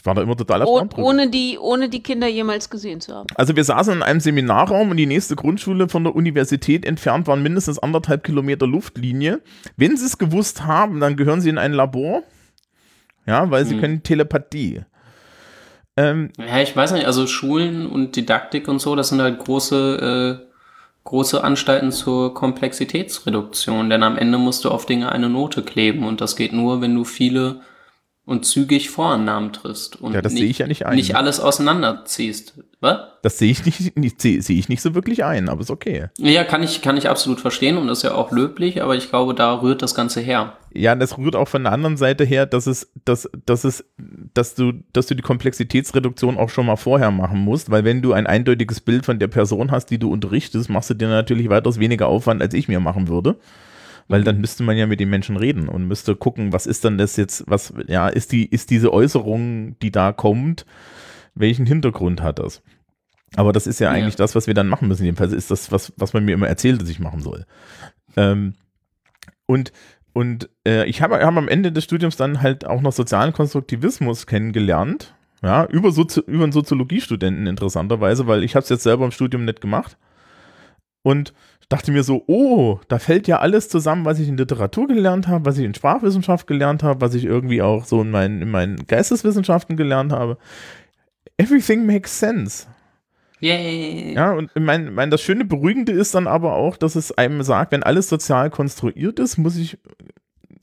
Ich 0.00 0.06
war 0.06 0.14
da 0.14 0.22
immer 0.22 0.36
total 0.36 0.62
Oh, 0.62 0.74
erstaunt 0.76 0.92
drüber. 0.92 1.08
ohne, 1.08 1.28
die, 1.28 1.58
ohne 1.58 1.88
die 1.88 2.02
Kinder 2.04 2.28
jemals 2.28 2.70
gesehen 2.70 3.00
zu 3.00 3.12
haben. 3.14 3.26
Also 3.34 3.56
wir 3.56 3.64
saßen 3.64 3.94
in 3.94 4.02
einem 4.04 4.20
Seminarraum 4.20 4.92
und 4.92 4.96
die 4.96 5.06
nächste 5.06 5.34
Grundschule 5.34 5.88
von 5.88 6.04
der 6.04 6.14
Universität 6.14 6.84
entfernt 6.86 7.26
waren 7.26 7.42
mindestens 7.42 7.80
anderthalb 7.80 8.22
Kilometer 8.22 8.68
Luftlinie. 8.68 9.40
Wenn 9.76 9.96
sie 9.96 10.06
es 10.06 10.16
gewusst 10.16 10.64
haben, 10.64 11.00
dann 11.00 11.16
gehören 11.16 11.40
sie 11.40 11.48
in 11.48 11.58
ein 11.58 11.72
Labor. 11.72 12.22
Ja, 13.26 13.50
weil 13.50 13.66
sie 13.66 13.74
Hm. 13.74 13.80
können 13.80 14.02
Telepathie. 14.04 14.82
Ähm, 15.96 16.30
Ja, 16.38 16.60
ich 16.60 16.76
weiß 16.76 16.92
nicht, 16.92 17.06
also 17.06 17.26
Schulen 17.26 17.86
und 17.86 18.14
Didaktik 18.14 18.68
und 18.68 18.78
so, 18.80 18.94
das 18.94 19.08
sind 19.08 19.20
halt 19.20 19.40
große, 19.40 20.38
äh, 20.40 20.46
große 21.02 21.42
Anstalten 21.42 21.90
zur 21.90 22.34
Komplexitätsreduktion, 22.34 23.90
denn 23.90 24.02
am 24.02 24.16
Ende 24.16 24.38
musst 24.38 24.64
du 24.64 24.70
auf 24.70 24.86
Dinge 24.86 25.10
eine 25.10 25.28
Note 25.28 25.62
kleben 25.62 26.04
und 26.04 26.20
das 26.20 26.36
geht 26.36 26.52
nur, 26.52 26.80
wenn 26.80 26.94
du 26.94 27.04
viele 27.04 27.60
und 28.28 28.44
zügig 28.44 28.90
Vorannahmen 28.90 29.54
triffst 29.54 29.96
und 30.02 30.12
Ja, 30.12 30.20
das 30.20 30.34
sehe 30.34 30.44
ich 30.44 30.58
ja 30.58 30.66
nicht 30.66 30.84
ein, 30.84 30.96
nicht 30.96 31.16
alles 31.16 31.40
auseinanderziehst. 31.40 32.54
Was? 32.80 32.98
das 33.22 33.38
sehe 33.38 33.50
ich 33.50 33.64
nicht, 33.64 33.96
nicht 33.96 34.20
sehe 34.20 34.42
sehe 34.42 34.58
ich 34.58 34.68
nicht 34.68 34.82
so 34.82 34.94
wirklich 34.94 35.24
ein, 35.24 35.48
aber 35.48 35.62
ist 35.62 35.70
okay. 35.70 36.08
Ja, 36.18 36.44
kann 36.44 36.62
ich, 36.62 36.82
kann 36.82 36.98
ich 36.98 37.08
absolut 37.08 37.40
verstehen 37.40 37.78
und 37.78 37.88
ist 37.88 38.02
ja 38.02 38.14
auch 38.14 38.30
löblich, 38.30 38.82
aber 38.82 38.94
ich 38.96 39.08
glaube, 39.08 39.34
da 39.34 39.54
rührt 39.54 39.80
das 39.80 39.94
Ganze 39.94 40.20
her. 40.20 40.52
Ja, 40.74 40.94
das 40.94 41.16
rührt 41.16 41.34
auch 41.34 41.48
von 41.48 41.64
der 41.64 41.72
anderen 41.72 41.96
Seite 41.96 42.24
her, 42.24 42.44
dass 42.44 42.66
es, 42.66 42.92
dass, 43.06 43.30
dass 43.46 43.64
es, 43.64 43.84
dass 44.34 44.54
du, 44.54 44.72
dass 44.92 45.06
du 45.06 45.14
die 45.14 45.22
Komplexitätsreduktion 45.22 46.36
auch 46.36 46.50
schon 46.50 46.66
mal 46.66 46.76
vorher 46.76 47.10
machen 47.10 47.40
musst, 47.40 47.70
weil 47.70 47.84
wenn 47.84 48.02
du 48.02 48.12
ein 48.12 48.26
eindeutiges 48.26 48.80
Bild 48.82 49.06
von 49.06 49.18
der 49.18 49.28
Person 49.28 49.70
hast, 49.70 49.86
die 49.86 49.98
du 49.98 50.12
unterrichtest, 50.12 50.68
machst 50.68 50.90
du 50.90 50.94
dir 50.94 51.08
natürlich 51.08 51.48
weitaus 51.48 51.80
weniger 51.80 52.08
Aufwand, 52.08 52.42
als 52.42 52.52
ich 52.52 52.68
mir 52.68 52.78
machen 52.78 53.08
würde. 53.08 53.36
Weil 54.08 54.24
dann 54.24 54.40
müsste 54.40 54.62
man 54.62 54.76
ja 54.76 54.86
mit 54.86 55.00
den 55.00 55.10
Menschen 55.10 55.36
reden 55.36 55.68
und 55.68 55.86
müsste 55.86 56.16
gucken, 56.16 56.52
was 56.52 56.66
ist 56.66 56.84
dann 56.84 56.96
das 56.96 57.16
jetzt, 57.16 57.44
was, 57.46 57.74
ja, 57.86 58.08
ist 58.08 58.32
die, 58.32 58.46
ist 58.46 58.70
diese 58.70 58.92
Äußerung, 58.92 59.78
die 59.80 59.92
da 59.92 60.12
kommt, 60.12 60.64
welchen 61.34 61.66
Hintergrund 61.66 62.22
hat 62.22 62.38
das? 62.38 62.62
Aber 63.36 63.52
das 63.52 63.66
ist 63.66 63.78
ja 63.80 63.88
Ja. 63.88 63.92
eigentlich 63.94 64.16
das, 64.16 64.34
was 64.34 64.46
wir 64.46 64.54
dann 64.54 64.68
machen 64.68 64.88
müssen. 64.88 65.04
Jedenfalls 65.04 65.32
ist 65.32 65.50
das, 65.50 65.70
was, 65.70 65.92
was 65.98 66.14
man 66.14 66.24
mir 66.24 66.32
immer 66.32 66.48
erzählt, 66.48 66.80
dass 66.80 66.88
ich 66.88 67.00
machen 67.00 67.20
soll. 67.20 67.44
Ähm, 68.16 68.54
und 69.46 69.72
und 70.14 70.48
äh, 70.66 70.84
ich 70.86 71.00
habe 71.02 71.20
hab 71.24 71.36
am 71.36 71.46
Ende 71.46 71.70
des 71.70 71.84
Studiums 71.84 72.16
dann 72.16 72.40
halt 72.42 72.66
auch 72.66 72.80
noch 72.80 72.92
sozialen 72.92 73.32
Konstruktivismus 73.32 74.26
kennengelernt. 74.26 75.14
Ja, 75.42 75.66
über, 75.66 75.92
Sozi 75.92 76.20
über 76.26 76.42
einen 76.42 76.52
Soziologiestudenten 76.52 77.46
interessanterweise, 77.46 78.26
weil 78.26 78.42
ich 78.42 78.56
habe 78.56 78.64
es 78.64 78.70
jetzt 78.70 78.82
selber 78.82 79.04
im 79.04 79.12
Studium 79.12 79.44
nicht 79.44 79.60
gemacht. 79.60 79.96
Und 81.02 81.32
dachte 81.68 81.92
mir 81.92 82.02
so, 82.02 82.24
oh, 82.26 82.80
da 82.88 82.98
fällt 82.98 83.28
ja 83.28 83.40
alles 83.40 83.68
zusammen, 83.68 84.04
was 84.04 84.18
ich 84.18 84.28
in 84.28 84.36
Literatur 84.36 84.88
gelernt 84.88 85.28
habe, 85.28 85.44
was 85.44 85.58
ich 85.58 85.64
in 85.64 85.74
Sprachwissenschaft 85.74 86.46
gelernt 86.46 86.82
habe, 86.82 87.00
was 87.00 87.14
ich 87.14 87.24
irgendwie 87.24 87.60
auch 87.60 87.84
so 87.84 88.00
in 88.00 88.10
meinen, 88.10 88.40
in 88.40 88.50
meinen 88.50 88.86
Geisteswissenschaften 88.86 89.76
gelernt 89.76 90.12
habe. 90.12 90.38
Everything 91.36 91.86
makes 91.86 92.18
sense. 92.18 92.66
Yay! 93.40 94.14
Ja, 94.14 94.32
und 94.32 94.50
mein, 94.56 94.94
mein, 94.94 95.10
das 95.10 95.22
schöne 95.22 95.44
Beruhigende 95.44 95.92
ist 95.92 96.14
dann 96.14 96.26
aber 96.26 96.54
auch, 96.54 96.76
dass 96.76 96.96
es 96.96 97.16
einem 97.16 97.42
sagt, 97.42 97.72
wenn 97.72 97.82
alles 97.82 98.08
sozial 98.08 98.50
konstruiert 98.50 99.20
ist, 99.20 99.36
muss 99.36 99.56
ich 99.56 99.78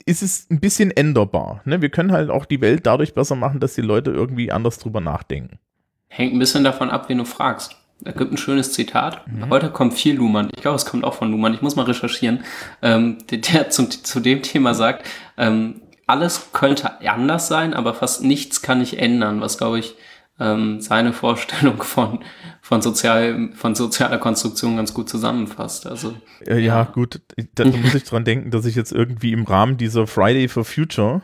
ist 0.08 0.22
es 0.22 0.48
ein 0.50 0.60
bisschen 0.60 0.92
änderbar. 0.92 1.62
Ne? 1.64 1.82
Wir 1.82 1.90
können 1.90 2.12
halt 2.12 2.30
auch 2.30 2.44
die 2.44 2.60
Welt 2.60 2.86
dadurch 2.86 3.12
besser 3.12 3.34
machen, 3.34 3.58
dass 3.58 3.74
die 3.74 3.82
Leute 3.82 4.12
irgendwie 4.12 4.52
anders 4.52 4.78
drüber 4.78 5.00
nachdenken. 5.00 5.58
Hängt 6.06 6.32
ein 6.32 6.38
bisschen 6.38 6.62
davon 6.62 6.90
ab, 6.90 7.08
wen 7.08 7.18
du 7.18 7.24
fragst. 7.24 7.76
Da 8.00 8.12
gibt 8.12 8.32
ein 8.32 8.36
schönes 8.36 8.72
Zitat. 8.72 9.26
Mhm. 9.26 9.48
Heute 9.50 9.70
kommt 9.70 9.94
viel 9.94 10.16
Luhmann. 10.16 10.50
Ich 10.54 10.62
glaube, 10.62 10.76
es 10.76 10.84
kommt 10.84 11.04
auch 11.04 11.14
von 11.14 11.30
Luhmann. 11.30 11.54
Ich 11.54 11.62
muss 11.62 11.76
mal 11.76 11.84
recherchieren. 11.84 12.44
Ähm, 12.82 13.18
der, 13.30 13.38
der 13.38 13.70
zum, 13.70 13.90
zu 13.90 14.20
dem 14.20 14.42
Thema 14.42 14.74
sagt, 14.74 15.06
ähm, 15.36 15.82
alles 16.06 16.50
könnte 16.52 17.00
anders 17.08 17.48
sein, 17.48 17.74
aber 17.74 17.94
fast 17.94 18.22
nichts 18.22 18.62
kann 18.62 18.80
ich 18.80 18.98
ändern, 18.98 19.40
was, 19.40 19.58
glaube 19.58 19.80
ich, 19.80 19.96
ähm, 20.38 20.80
seine 20.80 21.12
Vorstellung 21.12 21.82
von, 21.82 22.20
von, 22.60 22.82
sozial, 22.82 23.50
von 23.54 23.74
sozialer 23.74 24.18
Konstruktion 24.18 24.76
ganz 24.76 24.92
gut 24.94 25.08
zusammenfasst. 25.08 25.86
Also, 25.86 26.14
äh, 26.46 26.58
ja, 26.58 26.58
ja, 26.58 26.84
gut. 26.84 27.20
Da 27.54 27.64
muss 27.64 27.94
ich 27.94 28.04
dran 28.04 28.24
denken, 28.24 28.50
dass 28.50 28.66
ich 28.66 28.76
jetzt 28.76 28.92
irgendwie 28.92 29.32
im 29.32 29.44
Rahmen 29.44 29.78
dieser 29.78 30.06
Friday 30.06 30.48
for 30.48 30.64
Future 30.64 31.22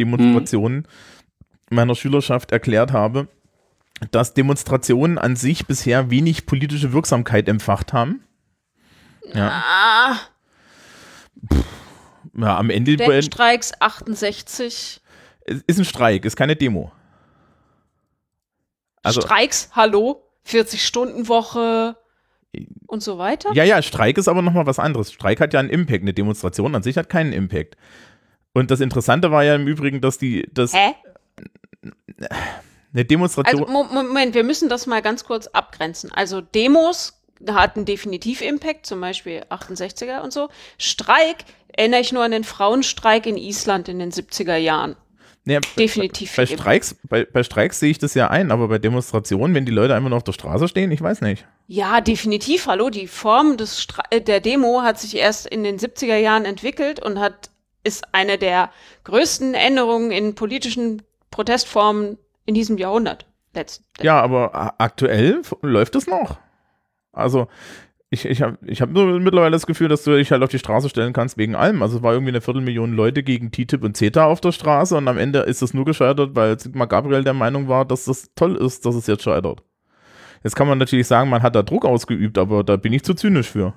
Demonstration 0.00 0.74
mhm. 0.74 0.84
meiner 1.70 1.94
Schülerschaft 1.94 2.52
erklärt 2.52 2.92
habe, 2.92 3.28
dass 4.10 4.34
Demonstrationen 4.34 5.18
an 5.18 5.36
sich 5.36 5.66
bisher 5.66 6.10
wenig 6.10 6.46
politische 6.46 6.92
Wirksamkeit 6.92 7.48
empfacht 7.48 7.92
haben. 7.92 8.22
Ja. 9.32 9.62
Ah. 9.64 10.20
ja, 12.36 12.58
am 12.58 12.70
Ende. 12.70 13.22
Streiks 13.22 13.72
68. 13.80 15.00
Ist 15.66 15.78
ein 15.78 15.84
Streik, 15.84 16.24
ist 16.24 16.36
keine 16.36 16.56
Demo. 16.56 16.92
Also, 19.02 19.20
Streiks, 19.20 19.70
hallo, 19.72 20.24
40-Stunden-Woche 20.46 21.96
und 22.86 23.02
so 23.02 23.18
weiter. 23.18 23.52
Ja, 23.52 23.64
ja, 23.64 23.80
Streik 23.82 24.18
ist 24.18 24.28
aber 24.28 24.42
nochmal 24.42 24.66
was 24.66 24.78
anderes. 24.78 25.12
Streik 25.12 25.40
hat 25.40 25.52
ja 25.52 25.60
einen 25.60 25.70
Impact. 25.70 26.02
Eine 26.02 26.14
Demonstration 26.14 26.74
an 26.74 26.82
sich 26.82 26.96
hat 26.96 27.08
keinen 27.08 27.32
Impact. 27.32 27.76
Und 28.52 28.70
das 28.70 28.80
Interessante 28.80 29.30
war 29.30 29.44
ja 29.44 29.54
im 29.54 29.68
Übrigen, 29.68 30.00
dass 30.00 30.18
die. 30.18 30.48
Dass 30.52 30.72
Hä? 30.72 30.94
Eine 32.92 33.04
Demonstration. 33.04 33.62
Also, 33.62 33.94
Moment, 33.94 34.34
wir 34.34 34.44
müssen 34.44 34.68
das 34.68 34.86
mal 34.86 35.02
ganz 35.02 35.24
kurz 35.24 35.46
abgrenzen. 35.48 36.10
Also, 36.12 36.40
Demos 36.40 37.20
hatten 37.48 37.84
definitiv 37.84 38.40
Impact, 38.40 38.86
zum 38.86 39.00
Beispiel 39.00 39.42
68er 39.50 40.20
und 40.22 40.32
so. 40.32 40.48
Streik 40.78 41.36
erinnere 41.68 42.00
ich 42.00 42.12
nur 42.12 42.22
an 42.24 42.30
den 42.30 42.44
Frauenstreik 42.44 43.26
in 43.26 43.36
Island 43.36 43.88
in 43.88 43.98
den 43.98 44.10
70er 44.10 44.56
Jahren. 44.56 44.96
Naja, 45.44 45.60
Definitiv. 45.78 46.34
Bei, 46.34 46.42
bei 46.42 46.46
Streiks, 46.46 46.96
bei, 47.04 47.24
bei 47.24 47.42
Streiks 47.44 47.78
sehe 47.78 47.90
ich 47.90 47.98
das 47.98 48.14
ja 48.14 48.28
ein, 48.28 48.50
aber 48.50 48.66
bei 48.66 48.78
Demonstrationen, 48.78 49.54
wenn 49.54 49.64
die 49.64 49.70
Leute 49.70 49.94
einfach 49.94 50.08
nur 50.08 50.16
auf 50.16 50.24
der 50.24 50.32
Straße 50.32 50.66
stehen, 50.66 50.90
ich 50.90 51.00
weiß 51.00 51.20
nicht. 51.20 51.46
Ja, 51.68 52.00
definitiv. 52.00 52.66
Hallo, 52.66 52.90
die 52.90 53.06
Form 53.06 53.56
des 53.56 53.86
äh, 54.10 54.20
der 54.20 54.40
Demo 54.40 54.82
hat 54.82 54.98
sich 54.98 55.16
erst 55.16 55.46
in 55.46 55.62
den 55.62 55.78
70er 55.78 56.16
Jahren 56.16 56.44
entwickelt 56.44 57.00
und 57.00 57.20
hat 57.20 57.50
ist 57.84 58.12
eine 58.12 58.36
der 58.36 58.72
größten 59.04 59.54
Änderungen 59.54 60.10
in 60.10 60.34
politischen 60.34 61.02
Protestformen 61.30 62.18
in 62.46 62.54
diesem 62.54 62.78
Jahrhundert. 62.78 63.26
Letzt, 63.54 63.82
ja, 64.02 64.20
aber 64.20 64.74
aktuell 64.78 65.42
läuft 65.62 65.94
es 65.96 66.06
noch. 66.06 66.38
Also 67.12 67.48
ich, 68.10 68.24
ich 68.24 68.42
habe 68.42 68.58
ich 68.64 68.80
hab 68.80 68.90
nur 68.90 69.18
mittlerweile 69.18 69.52
das 69.52 69.66
Gefühl, 69.66 69.88
dass 69.88 70.04
du 70.04 70.16
dich 70.16 70.30
halt 70.30 70.42
auf 70.42 70.50
die 70.50 70.58
Straße 70.58 70.88
stellen 70.88 71.12
kannst 71.12 71.38
wegen 71.38 71.56
allem. 71.56 71.82
Also 71.82 71.96
es 71.96 72.02
war 72.02 72.12
irgendwie 72.12 72.30
eine 72.30 72.40
Viertelmillion 72.40 72.92
Leute 72.92 73.22
gegen 73.22 73.50
TTIP 73.50 73.82
und 73.82 73.96
CETA 73.96 74.26
auf 74.26 74.40
der 74.40 74.52
Straße 74.52 74.96
und 74.96 75.08
am 75.08 75.18
Ende 75.18 75.40
ist 75.40 75.62
das 75.62 75.74
nur 75.74 75.84
gescheitert, 75.84 76.34
weil 76.34 76.58
Sigmar 76.58 76.86
Gabriel 76.86 77.24
der 77.24 77.34
Meinung 77.34 77.68
war, 77.68 77.84
dass 77.84 78.04
das 78.04 78.30
toll 78.36 78.56
ist, 78.56 78.86
dass 78.86 78.94
es 78.94 79.06
jetzt 79.06 79.22
scheitert. 79.22 79.62
Jetzt 80.44 80.54
kann 80.54 80.68
man 80.68 80.78
natürlich 80.78 81.06
sagen, 81.06 81.30
man 81.30 81.42
hat 81.42 81.56
da 81.56 81.62
Druck 81.62 81.84
ausgeübt, 81.84 82.38
aber 82.38 82.62
da 82.62 82.76
bin 82.76 82.92
ich 82.92 83.02
zu 83.02 83.14
zynisch 83.14 83.50
für. 83.50 83.74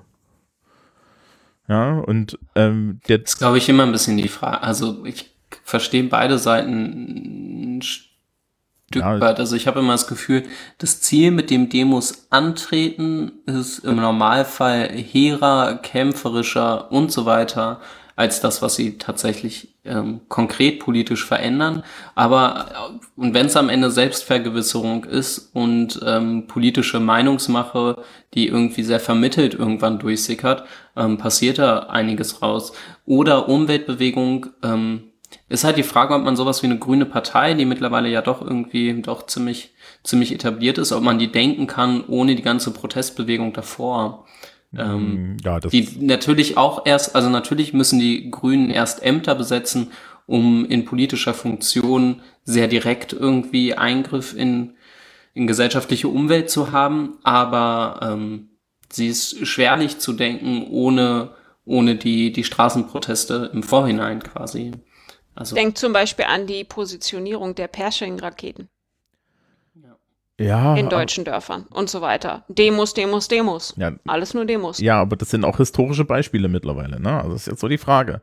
Ja, 1.68 1.98
und 1.98 2.38
ähm, 2.54 3.00
der. 3.08 3.18
Das 3.18 3.32
ist, 3.32 3.38
glaube 3.38 3.58
ich, 3.58 3.68
immer 3.68 3.84
ein 3.84 3.92
bisschen 3.92 4.16
die 4.16 4.28
Frage. 4.28 4.62
Also 4.62 5.04
ich 5.04 5.34
verstehe 5.64 6.04
beide 6.04 6.38
Seiten 6.38 7.80
Stück 8.92 9.04
ja. 9.04 9.20
weit. 9.20 9.38
Also 9.38 9.54
ich 9.54 9.68
habe 9.68 9.78
immer 9.78 9.92
das 9.92 10.08
Gefühl, 10.08 10.42
das 10.78 11.00
Ziel 11.00 11.30
mit 11.30 11.50
dem 11.50 11.68
Demos 11.68 12.26
antreten 12.30 13.30
ist 13.46 13.80
im 13.80 13.96
Normalfall 13.96 14.88
hehrer, 14.88 15.78
kämpferischer 15.80 16.90
und 16.90 17.12
so 17.12 17.24
weiter 17.24 17.80
als 18.16 18.40
das, 18.40 18.62
was 18.62 18.74
sie 18.74 18.98
tatsächlich 18.98 19.68
ähm, 19.84 20.22
konkret 20.28 20.80
politisch 20.80 21.24
verändern. 21.24 21.84
Aber 22.16 22.66
äh, 22.68 23.20
und 23.20 23.32
wenn 23.32 23.46
es 23.46 23.56
am 23.56 23.68
Ende 23.68 23.92
Selbstvergewisserung 23.92 25.04
ist 25.04 25.50
und 25.54 26.00
ähm, 26.04 26.48
politische 26.48 26.98
Meinungsmache, 26.98 28.02
die 28.34 28.48
irgendwie 28.48 28.82
sehr 28.82 29.00
vermittelt 29.00 29.54
irgendwann 29.54 30.00
durchsickert, 30.00 30.64
ähm, 30.96 31.16
passiert 31.16 31.58
da 31.58 31.84
einiges 31.84 32.42
raus. 32.42 32.72
Oder 33.06 33.48
Umweltbewegung, 33.48 34.48
ähm, 34.64 35.09
ist 35.48 35.64
halt 35.64 35.76
die 35.76 35.82
Frage, 35.82 36.14
ob 36.14 36.22
man 36.22 36.36
sowas 36.36 36.62
wie 36.62 36.66
eine 36.66 36.78
grüne 36.78 37.06
Partei, 37.06 37.54
die 37.54 37.64
mittlerweile 37.64 38.08
ja 38.08 38.22
doch 38.22 38.40
irgendwie 38.40 39.00
doch 39.02 39.26
ziemlich, 39.26 39.74
ziemlich 40.02 40.32
etabliert 40.32 40.78
ist, 40.78 40.92
ob 40.92 41.02
man 41.02 41.18
die 41.18 41.30
denken 41.30 41.66
kann, 41.66 42.04
ohne 42.06 42.36
die 42.36 42.42
ganze 42.42 42.72
Protestbewegung 42.72 43.52
davor. 43.52 44.26
Ähm, 44.76 45.34
mm, 45.34 45.36
ja, 45.44 45.58
das 45.58 45.72
die 45.72 45.88
natürlich 46.00 46.56
auch 46.56 46.86
erst, 46.86 47.16
also 47.16 47.28
natürlich 47.28 47.72
müssen 47.72 47.98
die 47.98 48.30
Grünen 48.30 48.70
erst 48.70 49.02
Ämter 49.02 49.34
besetzen, 49.34 49.90
um 50.26 50.64
in 50.64 50.84
politischer 50.84 51.34
Funktion 51.34 52.22
sehr 52.44 52.68
direkt 52.68 53.12
irgendwie 53.12 53.74
Eingriff 53.74 54.34
in, 54.36 54.74
in 55.34 55.48
gesellschaftliche 55.48 56.06
Umwelt 56.06 56.50
zu 56.50 56.70
haben, 56.70 57.18
aber 57.24 57.98
ähm, 58.02 58.50
sie 58.88 59.08
ist 59.08 59.44
schwerlich 59.46 59.98
zu 59.98 60.12
denken 60.12 60.66
ohne, 60.70 61.30
ohne 61.64 61.96
die, 61.96 62.32
die 62.32 62.44
Straßenproteste 62.44 63.50
im 63.52 63.64
Vorhinein 63.64 64.22
quasi. 64.22 64.72
Also 65.34 65.54
Denk 65.54 65.78
zum 65.78 65.92
Beispiel 65.92 66.26
an 66.26 66.46
die 66.46 66.64
Positionierung 66.64 67.54
der 67.54 67.68
Pershing-Raketen. 67.68 68.68
Ja. 70.40 70.74
In 70.74 70.88
deutschen 70.88 71.26
Dörfern 71.26 71.66
und 71.68 71.90
so 71.90 72.00
weiter. 72.00 72.44
Demos, 72.48 72.94
Demos, 72.94 73.28
Demos. 73.28 73.74
Ja, 73.76 73.92
Alles 74.06 74.32
nur 74.32 74.46
Demos. 74.46 74.80
Ja, 74.80 74.98
aber 74.98 75.16
das 75.16 75.28
sind 75.28 75.44
auch 75.44 75.58
historische 75.58 76.06
Beispiele 76.06 76.48
mittlerweile. 76.48 76.98
Ne? 76.98 77.14
Also 77.14 77.32
das 77.32 77.42
ist 77.42 77.46
jetzt 77.48 77.60
so 77.60 77.68
die 77.68 77.76
Frage. 77.76 78.22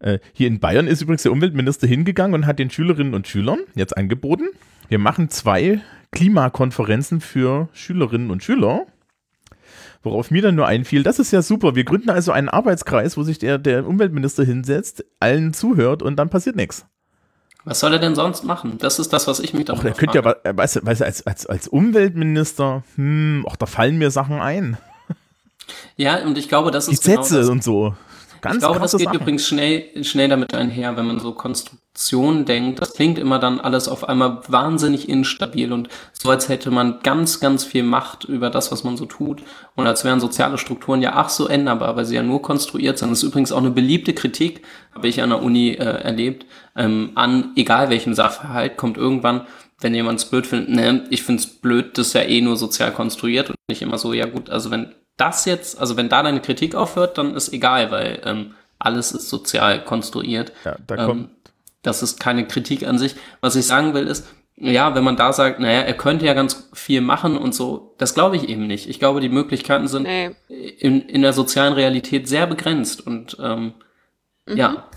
Äh, 0.00 0.18
hier 0.32 0.48
in 0.48 0.60
Bayern 0.60 0.86
ist 0.86 1.02
übrigens 1.02 1.24
der 1.24 1.32
Umweltminister 1.32 1.86
hingegangen 1.86 2.34
und 2.34 2.46
hat 2.46 2.58
den 2.58 2.70
Schülerinnen 2.70 3.12
und 3.12 3.28
Schülern 3.28 3.60
jetzt 3.74 3.96
angeboten, 3.98 4.48
wir 4.88 4.98
machen 4.98 5.28
zwei 5.28 5.80
Klimakonferenzen 6.12 7.20
für 7.20 7.68
Schülerinnen 7.74 8.30
und 8.30 8.42
Schüler 8.42 8.86
Worauf 10.02 10.30
mir 10.30 10.42
dann 10.42 10.54
nur 10.54 10.66
einfiel, 10.66 11.02
das 11.02 11.18
ist 11.18 11.32
ja 11.32 11.42
super. 11.42 11.74
Wir 11.74 11.84
gründen 11.84 12.10
also 12.10 12.32
einen 12.32 12.48
Arbeitskreis, 12.48 13.16
wo 13.16 13.22
sich 13.22 13.38
der, 13.38 13.58
der 13.58 13.86
Umweltminister 13.86 14.44
hinsetzt, 14.44 15.04
allen 15.18 15.52
zuhört 15.52 16.02
und 16.02 16.16
dann 16.16 16.30
passiert 16.30 16.56
nichts. 16.56 16.86
Was 17.64 17.80
soll 17.80 17.92
er 17.92 17.98
denn 17.98 18.14
sonst 18.14 18.44
machen? 18.44 18.78
Das 18.78 18.98
ist 18.98 19.12
das, 19.12 19.26
was 19.26 19.40
ich 19.40 19.52
mich 19.52 19.66
da 19.66 19.74
frage. 19.74 19.88
Er 19.88 19.94
könnte 19.94 20.18
ja, 20.18 20.56
weißt 20.56 20.76
du, 20.76 20.86
weißt 20.86 21.00
du 21.00 21.04
als, 21.04 21.26
als, 21.26 21.46
als 21.46 21.68
Umweltminister, 21.68 22.84
hm, 22.94 23.44
ach, 23.48 23.56
da 23.56 23.66
fallen 23.66 23.98
mir 23.98 24.10
Sachen 24.10 24.40
ein. 24.40 24.78
Ja, 25.96 26.24
und 26.24 26.38
ich 26.38 26.48
glaube, 26.48 26.70
das 26.70 26.88
ist. 26.88 27.04
Die 27.04 27.10
Sätze 27.10 27.40
genau 27.40 27.52
und 27.52 27.64
so. 27.64 27.94
Ganz 28.40 28.56
ich 28.56 28.60
glaube, 28.60 28.80
das 28.80 28.92
geht 28.92 29.06
Sachen. 29.06 29.20
übrigens 29.20 29.46
schnell, 29.46 30.04
schnell 30.04 30.28
damit 30.28 30.54
einher, 30.54 30.96
wenn 30.96 31.06
man 31.06 31.18
so 31.18 31.32
Konstruktion 31.32 32.44
denkt. 32.44 32.80
Das 32.80 32.94
klingt 32.94 33.18
immer 33.18 33.38
dann 33.38 33.60
alles 33.60 33.88
auf 33.88 34.08
einmal 34.08 34.40
wahnsinnig 34.48 35.08
instabil 35.08 35.72
und 35.72 35.88
so, 36.12 36.30
als 36.30 36.48
hätte 36.48 36.70
man 36.70 37.00
ganz, 37.02 37.40
ganz 37.40 37.64
viel 37.64 37.82
Macht 37.82 38.24
über 38.24 38.50
das, 38.50 38.70
was 38.70 38.84
man 38.84 38.96
so 38.96 39.06
tut. 39.06 39.42
Und 39.74 39.86
als 39.86 40.04
wären 40.04 40.20
soziale 40.20 40.58
Strukturen 40.58 41.02
ja 41.02 41.12
ach 41.14 41.28
so 41.28 41.48
änderbar, 41.48 41.96
weil 41.96 42.04
sie 42.04 42.16
ja 42.16 42.22
nur 42.22 42.42
konstruiert 42.42 42.98
sind. 42.98 43.10
Das 43.10 43.22
ist 43.22 43.28
übrigens 43.28 43.52
auch 43.52 43.58
eine 43.58 43.70
beliebte 43.70 44.14
Kritik, 44.14 44.62
habe 44.94 45.08
ich 45.08 45.22
an 45.22 45.30
der 45.30 45.42
Uni 45.42 45.70
äh, 45.70 45.84
erlebt, 45.84 46.46
ähm, 46.76 47.12
an 47.14 47.52
egal 47.56 47.90
welchem 47.90 48.14
Sachverhalt 48.14 48.76
kommt 48.76 48.96
irgendwann, 48.96 49.46
wenn 49.80 49.94
jemand 49.94 50.18
es 50.18 50.24
blöd 50.24 50.46
findet, 50.46 50.70
ne, 50.70 51.04
ich 51.10 51.22
finde 51.22 51.40
es 51.40 51.46
blöd, 51.46 51.98
das 51.98 52.08
ist 52.08 52.12
ja 52.14 52.22
eh 52.22 52.40
nur 52.40 52.56
sozial 52.56 52.92
konstruiert 52.92 53.50
und 53.50 53.56
nicht 53.68 53.82
immer 53.82 53.98
so, 53.98 54.12
ja 54.12 54.26
gut, 54.26 54.50
also 54.50 54.70
wenn 54.70 54.92
das 55.18 55.44
jetzt, 55.44 55.78
also 55.78 55.98
wenn 55.98 56.08
da 56.08 56.22
deine 56.22 56.40
Kritik 56.40 56.74
aufhört, 56.74 57.18
dann 57.18 57.34
ist 57.34 57.52
egal, 57.52 57.90
weil 57.90 58.22
ähm, 58.24 58.54
alles 58.78 59.12
ist 59.12 59.28
sozial 59.28 59.84
konstruiert. 59.84 60.52
Ja, 60.64 60.76
da 60.86 60.94
ähm, 60.96 61.06
kommt. 61.06 61.30
Das 61.82 62.02
ist 62.02 62.18
keine 62.18 62.46
Kritik 62.46 62.86
an 62.86 62.98
sich. 62.98 63.14
Was 63.40 63.56
ich 63.56 63.66
sagen 63.66 63.94
will, 63.94 64.06
ist, 64.06 64.26
ja, 64.56 64.94
wenn 64.94 65.04
man 65.04 65.16
da 65.16 65.32
sagt, 65.32 65.60
naja, 65.60 65.82
er 65.82 65.94
könnte 65.94 66.26
ja 66.26 66.34
ganz 66.34 66.68
viel 66.72 67.00
machen 67.00 67.36
und 67.36 67.54
so, 67.54 67.94
das 67.98 68.14
glaube 68.14 68.36
ich 68.36 68.48
eben 68.48 68.66
nicht. 68.66 68.88
Ich 68.88 68.98
glaube, 68.98 69.20
die 69.20 69.28
Möglichkeiten 69.28 69.86
sind 69.86 70.02
nee. 70.02 70.30
in, 70.48 71.02
in 71.02 71.22
der 71.22 71.32
sozialen 71.32 71.74
Realität 71.74 72.28
sehr 72.28 72.46
begrenzt 72.46 73.06
und 73.06 73.36
ähm, 73.40 73.74
mhm. 74.46 74.56
ja, 74.56 74.88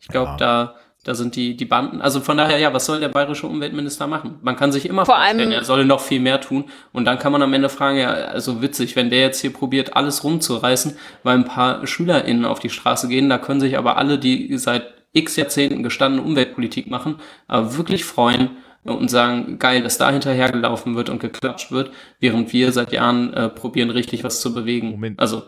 ich 0.00 0.08
glaube, 0.08 0.32
ja. 0.32 0.36
da 0.36 0.74
da 1.04 1.14
sind 1.14 1.36
die, 1.36 1.56
die 1.56 1.66
Banden. 1.66 2.00
Also 2.00 2.20
von 2.20 2.36
daher, 2.36 2.58
ja, 2.58 2.72
was 2.72 2.86
soll 2.86 2.98
der 2.98 3.10
bayerische 3.10 3.46
Umweltminister 3.46 4.06
machen? 4.06 4.38
Man 4.42 4.56
kann 4.56 4.72
sich 4.72 4.86
immer 4.86 5.04
Vor 5.04 5.16
vorstellen, 5.16 5.52
er 5.52 5.62
soll 5.62 5.84
noch 5.84 6.00
viel 6.00 6.18
mehr 6.18 6.40
tun. 6.40 6.64
Und 6.92 7.04
dann 7.04 7.18
kann 7.18 7.30
man 7.30 7.42
am 7.42 7.52
Ende 7.52 7.68
fragen, 7.68 7.98
ja, 7.98 8.10
also 8.10 8.62
witzig, 8.62 8.96
wenn 8.96 9.10
der 9.10 9.20
jetzt 9.20 9.40
hier 9.40 9.52
probiert, 9.52 9.96
alles 9.96 10.24
rumzureißen, 10.24 10.96
weil 11.22 11.36
ein 11.36 11.44
paar 11.44 11.86
SchülerInnen 11.86 12.46
auf 12.46 12.58
die 12.58 12.70
Straße 12.70 13.08
gehen, 13.08 13.28
da 13.28 13.38
können 13.38 13.60
sich 13.60 13.76
aber 13.76 13.98
alle, 13.98 14.18
die 14.18 14.56
seit 14.56 14.94
x 15.12 15.36
Jahrzehnten 15.36 15.82
gestandene 15.82 16.24
Umweltpolitik 16.24 16.88
machen, 16.88 17.16
aber 17.46 17.76
wirklich 17.76 18.04
freuen 18.04 18.50
und 18.82 19.10
sagen, 19.10 19.58
geil, 19.58 19.82
dass 19.82 19.98
da 19.98 20.10
hinterhergelaufen 20.10 20.96
wird 20.96 21.08
und 21.10 21.20
geklatscht 21.20 21.70
wird, 21.70 21.90
während 22.20 22.52
wir 22.52 22.72
seit 22.72 22.92
Jahren 22.92 23.32
äh, 23.32 23.48
probieren, 23.48 23.90
richtig 23.90 24.24
was 24.24 24.40
zu 24.40 24.52
bewegen. 24.52 24.90
Moment. 24.90 25.20
Also 25.20 25.42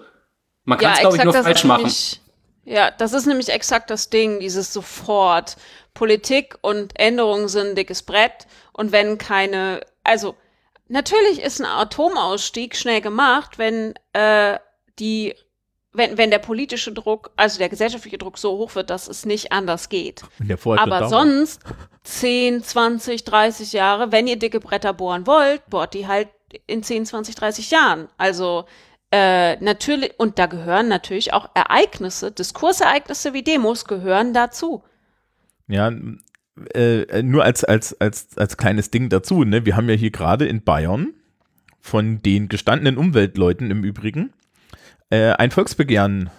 man 0.64 0.78
kann 0.78 0.92
es, 0.92 0.98
ja, 0.98 1.02
glaube 1.02 1.16
ich, 1.16 1.24
nur 1.24 1.34
falsch 1.34 1.64
machen. 1.64 1.90
Ja, 2.66 2.90
das 2.90 3.12
ist 3.12 3.26
nämlich 3.26 3.48
exakt 3.48 3.90
das 3.90 4.10
Ding, 4.10 4.40
dieses 4.40 4.72
sofort. 4.72 5.56
Politik 5.94 6.58
und 6.60 6.98
Änderungen 6.98 7.48
sind 7.48 7.68
ein 7.68 7.74
dickes 7.76 8.02
Brett. 8.02 8.46
Und 8.72 8.92
wenn 8.92 9.18
keine, 9.18 9.80
also 10.04 10.34
natürlich 10.88 11.40
ist 11.40 11.60
ein 11.60 11.66
Atomausstieg 11.66 12.76
schnell 12.76 13.00
gemacht, 13.00 13.56
wenn 13.58 13.94
äh, 14.12 14.58
die, 14.98 15.34
wenn, 15.92 16.18
wenn 16.18 16.30
der 16.30 16.40
politische 16.40 16.92
Druck, 16.92 17.30
also 17.36 17.58
der 17.58 17.68
gesellschaftliche 17.68 18.18
Druck 18.18 18.36
so 18.36 18.58
hoch 18.58 18.74
wird, 18.74 18.90
dass 18.90 19.08
es 19.08 19.24
nicht 19.24 19.52
anders 19.52 19.88
geht. 19.88 20.22
Aber 20.80 21.08
sonst 21.08 21.62
10, 22.02 22.64
20, 22.64 23.24
30 23.24 23.72
Jahre, 23.72 24.12
wenn 24.12 24.26
ihr 24.26 24.38
dicke 24.38 24.60
Bretter 24.60 24.92
bohren 24.92 25.26
wollt, 25.26 25.64
bohrt 25.70 25.94
die 25.94 26.08
halt 26.08 26.28
in 26.66 26.82
10, 26.82 27.06
20, 27.06 27.36
30 27.36 27.70
Jahren. 27.70 28.08
Also 28.18 28.66
äh, 29.12 29.56
natürlich, 29.56 30.14
und 30.18 30.38
da 30.38 30.46
gehören 30.46 30.88
natürlich 30.88 31.32
auch 31.32 31.50
Ereignisse, 31.54 32.32
Diskursereignisse 32.32 33.32
wie 33.32 33.42
Demos 33.42 33.84
gehören 33.84 34.34
dazu. 34.34 34.82
Ja, 35.68 35.92
äh, 36.74 37.22
nur 37.22 37.44
als, 37.44 37.64
als, 37.64 38.00
als, 38.00 38.36
als 38.36 38.56
kleines 38.56 38.90
Ding 38.90 39.08
dazu, 39.08 39.44
ne? 39.44 39.66
Wir 39.66 39.76
haben 39.76 39.88
ja 39.88 39.94
hier 39.94 40.10
gerade 40.10 40.46
in 40.46 40.64
Bayern 40.64 41.14
von 41.80 42.22
den 42.22 42.48
gestandenen 42.48 42.96
Umweltleuten 42.96 43.70
im 43.70 43.84
Übrigen 43.84 44.32
äh, 45.10 45.32
ein 45.32 45.50
Volksbegehren 45.50 46.30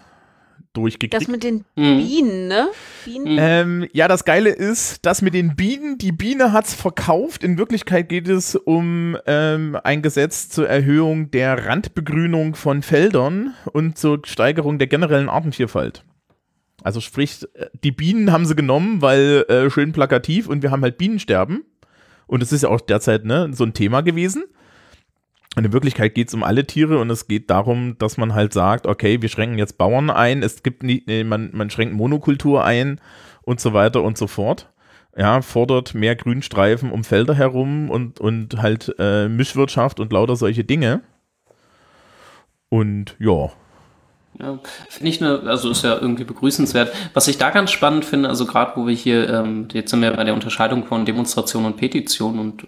durchgekriegt. 0.77 1.13
Das 1.13 1.27
mit 1.27 1.43
den 1.43 1.65
Mhm. 1.75 1.97
Bienen, 1.97 2.47
ne? 2.47 2.67
Bienen. 3.05 3.37
Ähm, 3.39 3.87
ja, 3.93 4.07
das 4.07 4.23
Geile 4.25 4.49
ist, 4.49 5.05
dass 5.05 5.21
mit 5.21 5.33
den 5.33 5.55
Bienen, 5.55 5.97
die 5.97 6.11
Biene 6.11 6.53
hat's 6.53 6.73
verkauft. 6.73 7.43
In 7.43 7.57
Wirklichkeit 7.57 8.09
geht 8.09 8.27
es 8.27 8.55
um 8.55 9.17
ähm, 9.25 9.77
ein 9.83 10.01
Gesetz 10.01 10.49
zur 10.49 10.69
Erhöhung 10.69 11.31
der 11.31 11.65
Randbegrünung 11.67 12.55
von 12.55 12.81
Feldern 12.83 13.53
und 13.73 13.97
zur 13.97 14.21
Steigerung 14.25 14.77
der 14.77 14.87
generellen 14.87 15.29
Artenvielfalt. 15.29 16.03
Also 16.83 17.01
sprich, 17.01 17.45
äh, 17.55 17.67
die 17.83 17.91
Bienen 17.91 18.31
haben 18.31 18.45
sie 18.45 18.55
genommen, 18.55 19.01
weil 19.01 19.45
äh, 19.49 19.69
schön 19.69 19.91
plakativ 19.91 20.47
und 20.47 20.61
wir 20.63 20.71
haben 20.71 20.83
halt 20.83 20.97
Bienensterben. 20.97 21.63
Und 22.27 22.43
es 22.43 22.51
ist 22.51 22.63
ja 22.63 22.69
auch 22.69 22.81
derzeit 22.81 23.25
ne, 23.25 23.49
so 23.53 23.63
ein 23.63 23.73
Thema 23.73 24.01
gewesen. 24.01 24.43
Und 25.57 25.65
in 25.65 25.73
Wirklichkeit 25.73 26.13
geht 26.13 26.27
es 26.27 26.35
um 26.35 26.43
alle 26.43 26.67
Tiere 26.67 26.99
und 26.99 27.09
es 27.09 27.27
geht 27.27 27.49
darum, 27.49 27.97
dass 27.97 28.17
man 28.17 28.35
halt 28.35 28.53
sagt, 28.53 28.85
okay, 28.85 29.23
wir 29.23 29.27
schränken 29.27 29.57
jetzt 29.57 29.79
Bauern 29.79 30.11
ein, 30.11 30.43
es 30.43 30.61
gibt 30.61 30.83
nicht, 30.83 31.07
nee, 31.07 31.23
man, 31.23 31.49
man 31.51 31.71
schränkt 31.71 31.95
Monokultur 31.95 32.63
ein 32.63 33.01
und 33.41 33.59
so 33.59 33.73
weiter 33.73 34.03
und 34.03 34.19
so 34.19 34.27
fort. 34.27 34.71
Ja, 35.17 35.41
fordert 35.41 35.95
mehr 35.95 36.15
Grünstreifen 36.15 36.91
um 36.91 37.03
Felder 37.03 37.33
herum 37.33 37.89
und, 37.89 38.19
und 38.19 38.61
halt 38.61 38.93
äh, 38.99 39.27
Mischwirtschaft 39.29 39.99
und 39.99 40.13
lauter 40.13 40.35
solche 40.35 40.63
Dinge. 40.63 41.01
Und 42.69 43.15
ja, 43.17 43.49
Ja, 44.39 44.59
finde 44.89 45.09
ich 45.09 45.23
eine, 45.23 45.39
also 45.49 45.71
ist 45.71 45.83
ja 45.83 45.95
irgendwie 45.95 46.23
begrüßenswert. 46.23 46.93
Was 47.15 47.27
ich 47.27 47.39
da 47.39 47.49
ganz 47.49 47.71
spannend 47.71 48.05
finde, 48.05 48.29
also 48.29 48.45
gerade 48.45 48.73
wo 48.75 48.85
wir 48.85 48.93
hier, 48.93 49.27
ähm, 49.27 49.67
jetzt 49.73 49.89
sind 49.89 50.01
wir 50.03 50.11
bei 50.11 50.23
der 50.23 50.35
Unterscheidung 50.35 50.85
von 50.85 51.03
Demonstration 51.03 51.65
und 51.65 51.77
Petition 51.77 52.37
und 52.37 52.67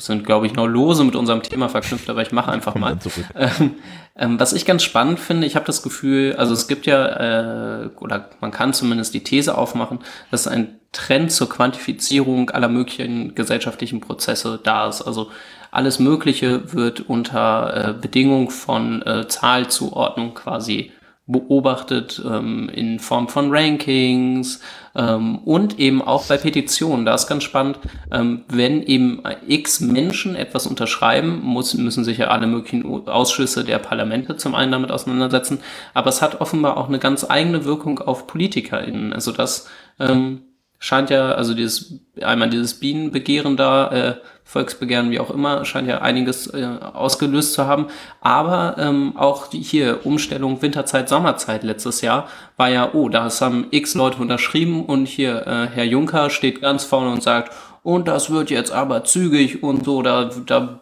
sind, 0.00 0.24
glaube 0.24 0.46
ich, 0.46 0.54
noch 0.54 0.66
lose 0.66 1.04
mit 1.04 1.16
unserem 1.16 1.42
Thema 1.42 1.68
verknüpft, 1.68 2.08
aber 2.10 2.22
ich 2.22 2.32
mache 2.32 2.50
einfach 2.50 2.74
mal. 2.74 2.98
Ähm, 3.34 3.74
ähm, 4.16 4.40
was 4.40 4.52
ich 4.52 4.66
ganz 4.66 4.82
spannend 4.82 5.20
finde, 5.20 5.46
ich 5.46 5.56
habe 5.56 5.66
das 5.66 5.82
Gefühl, 5.82 6.34
also 6.36 6.52
es 6.52 6.68
gibt 6.68 6.86
ja, 6.86 7.84
äh, 7.84 7.88
oder 8.00 8.30
man 8.40 8.50
kann 8.50 8.72
zumindest 8.72 9.14
die 9.14 9.22
These 9.22 9.56
aufmachen, 9.56 10.00
dass 10.30 10.46
ein 10.46 10.80
Trend 10.92 11.30
zur 11.30 11.48
Quantifizierung 11.48 12.50
aller 12.50 12.68
möglichen 12.68 13.34
gesellschaftlichen 13.34 14.00
Prozesse 14.00 14.58
da 14.62 14.88
ist. 14.88 15.02
Also 15.02 15.30
alles 15.70 15.98
Mögliche 16.00 16.72
wird 16.74 17.00
unter 17.00 17.90
äh, 17.90 17.92
Bedingung 17.92 18.50
von 18.50 19.02
äh, 19.02 19.28
Zahlzuordnung 19.28 20.34
quasi 20.34 20.92
beobachtet 21.26 22.20
ähm, 22.24 22.68
in 22.68 22.98
Form 22.98 23.28
von 23.28 23.50
Rankings 23.52 24.60
und 24.92 25.78
eben 25.78 26.02
auch 26.02 26.24
bei 26.24 26.36
Petitionen. 26.36 27.04
Da 27.04 27.14
ist 27.14 27.28
ganz 27.28 27.44
spannend, 27.44 27.78
ähm, 28.10 28.44
wenn 28.48 28.82
eben 28.82 29.22
x 29.46 29.80
Menschen 29.80 30.34
etwas 30.34 30.66
unterschreiben, 30.66 31.40
muss, 31.42 31.74
müssen 31.74 32.04
sich 32.04 32.18
ja 32.18 32.28
alle 32.28 32.46
möglichen 32.46 32.84
Ausschüsse 33.08 33.64
der 33.64 33.78
Parlamente 33.78 34.36
zum 34.36 34.54
einen 34.54 34.72
damit 34.72 34.90
auseinandersetzen, 34.90 35.60
aber 35.94 36.08
es 36.08 36.22
hat 36.22 36.40
offenbar 36.40 36.76
auch 36.76 36.88
eine 36.88 36.98
ganz 36.98 37.24
eigene 37.28 37.64
Wirkung 37.64 38.00
auf 38.00 38.26
PolitikerInnen. 38.26 39.12
Also 39.12 39.32
das 39.32 39.68
ähm, 40.00 40.42
scheint 40.80 41.10
ja, 41.10 41.32
also 41.32 41.54
dieses, 41.54 42.00
einmal 42.20 42.50
dieses 42.50 42.80
Bienenbegehren 42.80 43.56
da, 43.56 43.90
äh, 43.92 44.14
Volksbegehren, 44.44 45.12
wie 45.12 45.20
auch 45.20 45.30
immer, 45.30 45.64
scheint 45.64 45.86
ja 45.86 46.00
einiges 46.00 46.48
äh, 46.48 46.64
ausgelöst 46.64 47.52
zu 47.52 47.66
haben. 47.66 47.86
Aber 48.20 48.76
ähm, 48.78 49.16
auch 49.16 49.46
die 49.46 49.60
hier 49.60 50.04
Umstellung 50.04 50.60
Winterzeit, 50.60 51.08
Sommerzeit 51.08 51.62
letztes 51.62 52.00
Jahr 52.00 52.28
war 52.56 52.70
ja, 52.70 52.90
oh, 52.94 53.08
da 53.10 53.30
haben 53.40 53.66
x 53.70 53.94
Leute 53.94 54.16
unterschrieben 54.18 54.86
und 54.86 55.06
hier 55.06 55.46
äh, 55.46 55.68
Herr 55.72 55.84
Juncker 55.84 56.30
steht 56.30 56.62
ganz 56.62 56.82
vorne 56.82 57.12
und 57.12 57.22
sagt, 57.22 57.52
und 57.82 58.08
das 58.08 58.30
wird 58.30 58.50
jetzt 58.50 58.72
aber 58.72 59.04
zügig 59.04 59.62
und 59.62 59.84
so, 59.84 60.02
da, 60.02 60.30
da 60.46 60.80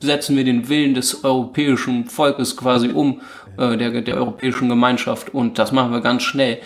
setzen 0.00 0.36
wir 0.36 0.44
den 0.44 0.68
Willen 0.68 0.94
des 0.94 1.24
europäischen 1.24 2.04
Volkes 2.06 2.56
quasi 2.56 2.90
um, 2.90 3.22
äh, 3.56 3.76
der, 3.76 4.02
der 4.02 4.16
europäischen 4.16 4.68
Gemeinschaft 4.68 5.34
und 5.34 5.58
das 5.58 5.72
machen 5.72 5.92
wir 5.92 6.00
ganz 6.00 6.22
schnell. 6.22 6.60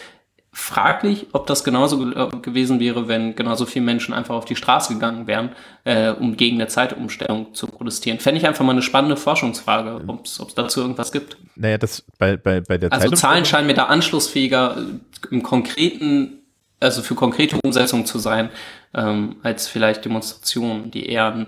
Fraglich, 0.54 1.28
ob 1.32 1.46
das 1.46 1.64
genauso 1.64 1.96
ge 1.98 2.14
äh, 2.14 2.36
gewesen 2.42 2.78
wäre, 2.78 3.08
wenn 3.08 3.34
genauso 3.34 3.64
viele 3.64 3.86
Menschen 3.86 4.12
einfach 4.12 4.34
auf 4.34 4.44
die 4.44 4.54
Straße 4.54 4.92
gegangen 4.92 5.26
wären, 5.26 5.52
äh, 5.84 6.10
um 6.10 6.36
gegen 6.36 6.56
eine 6.56 6.68
Zeitumstellung 6.68 7.54
zu 7.54 7.66
protestieren. 7.68 8.20
Fände 8.20 8.38
ich 8.38 8.46
einfach 8.46 8.62
mal 8.62 8.72
eine 8.72 8.82
spannende 8.82 9.16
Forschungsfrage, 9.16 10.02
ob 10.06 10.26
es 10.26 10.38
dazu 10.54 10.82
irgendwas 10.82 11.10
gibt. 11.10 11.38
Naja, 11.56 11.78
das 11.78 12.04
bei, 12.18 12.36
bei, 12.36 12.60
bei 12.60 12.76
der 12.76 12.92
Also 12.92 13.08
Zahlen 13.12 13.46
scheinen 13.46 13.66
mir 13.66 13.72
da 13.72 13.86
anschlussfähiger 13.86 14.76
äh, 14.76 15.34
im 15.34 15.42
konkreten, 15.42 16.42
also 16.80 17.00
für 17.00 17.14
konkrete 17.14 17.56
Umsetzung 17.64 18.04
zu 18.04 18.18
sein, 18.18 18.50
ähm, 18.92 19.36
als 19.42 19.68
vielleicht 19.68 20.04
Demonstrationen, 20.04 20.90
die 20.90 21.06
eher 21.06 21.32
ein, 21.34 21.46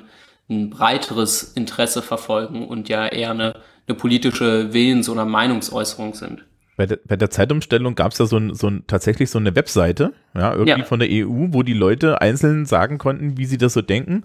ein 0.49 0.71
breiteres 0.71 1.43
Interesse 1.43 2.01
verfolgen 2.01 2.67
und 2.67 2.89
ja 2.89 3.07
eher 3.07 3.33
eine, 3.33 3.61
eine 3.87 3.97
politische 3.99 4.73
Willens- 4.73 5.11
oder 5.11 5.27
Meinungsäußerung 5.27 6.15
sind. 6.15 6.47
Bei 6.77 6.87
der, 6.87 6.99
bei 7.07 7.15
der 7.17 7.31
Zeitumstellung 7.31 7.95
gab 7.95 8.11
es 8.13 8.19
ja 8.19 8.27
so, 8.27 8.37
ein, 8.37 8.53
so 8.55 8.67
ein, 8.69 8.83
tatsächlich 8.89 9.31
so 9.31 9.39
eine 9.39 9.55
Webseite, 9.55 10.13
ja, 10.35 10.53
irgendwie 10.53 10.81
Ja. 10.81 10.85
von 10.85 10.99
der 10.99 11.09
EU, 11.09 11.47
wo 11.53 11.63
die 11.63 11.73
Leute 11.73 12.21
einzeln 12.21 12.67
sagen 12.67 12.99
konnten, 12.99 13.39
wie 13.39 13.47
sie 13.47 13.59
das 13.59 13.75
so 13.75 13.83
denken. 13.83 14.25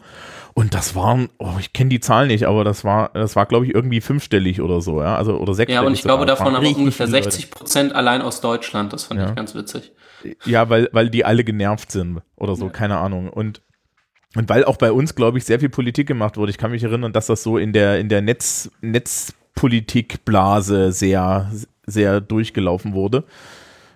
Und 0.56 0.74
das 0.74 0.95
waren, 0.95 1.30
oh, 1.38 1.54
ich 1.60 1.74
kenne 1.74 1.89
die 1.91 2.00
Zahl 2.00 2.26
nicht, 2.28 2.45
aber 2.45 2.64
das 2.64 2.84
war, 2.84 3.12
das 3.14 3.36
war, 3.36 3.45
glaube 3.45 3.68
ich, 3.68 3.76
irgendwie 3.76 4.02
fünfstellig 4.02 4.62
oder 4.62 4.82
so, 4.82 5.00
ja, 5.02 5.16
also 5.16 5.38
oder 5.38 5.54
sechsstellig. 5.54 5.82
Ja, 5.84 5.88
und 5.88 5.93
ich 5.93 6.02
glaube 6.02 6.24
sogar. 6.24 6.36
davon 6.36 6.47
Waren 6.47 6.56
aber 6.56 6.64
richtig 6.64 6.80
ungefähr 6.80 7.06
viele 7.06 7.20
Leute. 7.20 7.32
60 7.32 7.52
Prozent 7.52 7.93
allein 7.95 8.22
aus 8.24 8.41
Deutschland. 8.41 8.91
Das 8.93 9.04
fand 9.06 9.20
Ja. 9.20 9.30
ich 9.30 9.36
ganz 9.36 9.54
witzig. 9.54 9.91
Ja, 10.45 10.70
weil, 10.70 10.89
weil 10.91 11.10
die 11.12 11.24
alle 11.26 11.43
genervt 11.43 11.91
sind 11.91 12.21
oder 12.36 12.55
so, 12.55 12.70
keine 12.70 12.97
Ahnung. 12.97 13.30
Und, 13.30 13.62
und 14.36 14.50
weil 14.50 14.66
auch 14.66 14.78
bei 14.78 14.92
uns, 14.92 15.13
glaube 15.16 15.38
ich, 15.38 15.46
sehr 15.46 15.59
viel 15.59 15.70
Politik 15.70 16.08
gemacht 16.08 16.36
wurde. 16.36 16.50
Ich 16.50 16.58
kann 16.58 16.71
mich 16.71 16.84
erinnern, 16.84 17.13
dass 17.13 17.28
das 17.28 17.43
so 17.43 17.58
in 17.59 17.74
der, 17.74 18.00
in 18.00 18.09
der 18.09 18.21
Netz, 18.21 18.71
Netzpolitikblase 18.82 20.92
sehr, 20.92 21.50
sehr 21.89 22.21
durchgelaufen 22.21 22.93
wurde. 22.93 23.25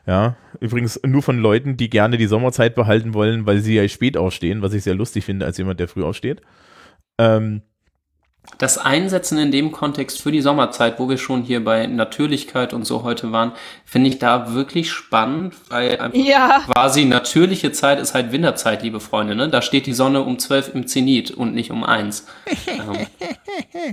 Ja, 0.06 0.36
übrigens 0.60 0.99
nur 1.06 1.22
von 1.22 1.40
Leuten, 1.40 1.78
die 1.78 1.90
gerne 1.90 2.18
die 2.18 2.26
Sommerzeit 2.26 2.76
behalten 2.76 3.14
wollen, 3.14 3.45
weil 3.45 3.60
sie 3.60 3.76
ja 3.76 3.88
spät 3.88 4.18
ausstehen, 4.18 4.61
was 4.61 4.74
ich 4.74 4.84
sehr 4.84 4.95
lustig 4.95 5.24
finde 5.24 5.45
als 5.45 5.57
jemand, 5.57 5.80
der 5.80 5.88
früh 5.88 6.03
aussteht. 6.03 6.41
Ähm, 7.18 7.61
Das 8.57 8.78
Einsetzen 8.78 9.38
in 9.38 9.52
dem 9.52 9.72
Kontext 9.72 10.22
für 10.22 10.32
die 10.32 10.41
Sommerzeit, 10.41 10.99
wo 10.99 11.07
wir 11.10 11.18
schon 11.18 11.44
hier 11.44 11.64
bei 11.64 11.88
Natürlichkeit 11.88 12.74
und 12.74 12.86
so 12.86 13.03
heute 13.03 13.32
waren, 13.32 13.53
finde 13.86 14.10
ich 14.10 14.20
da 14.20 14.53
wirklich 14.53 14.91
spannend, 14.91 15.56
weil 15.70 15.98
einfach 15.99 16.18
Ja. 16.20 16.61
quasi 16.72 17.06
natürliche 17.06 17.72
Zeit 17.72 17.99
ist 17.99 18.14
halt 18.14 18.32
Winterzeit, 18.32 18.84
liebe 18.84 18.99
Freunde. 18.99 19.36
Ne? 19.36 19.49
Da 19.49 19.61
steht 19.61 19.86
die 19.86 19.94
Sonne 19.94 20.22
um 20.22 20.40
12 20.40 20.76
im 20.76 20.88
Zenit 20.88 21.32
und 21.32 21.53
nicht 21.56 21.72
um 21.72 21.84
1. 21.86 22.28
ähm, 22.68 23.07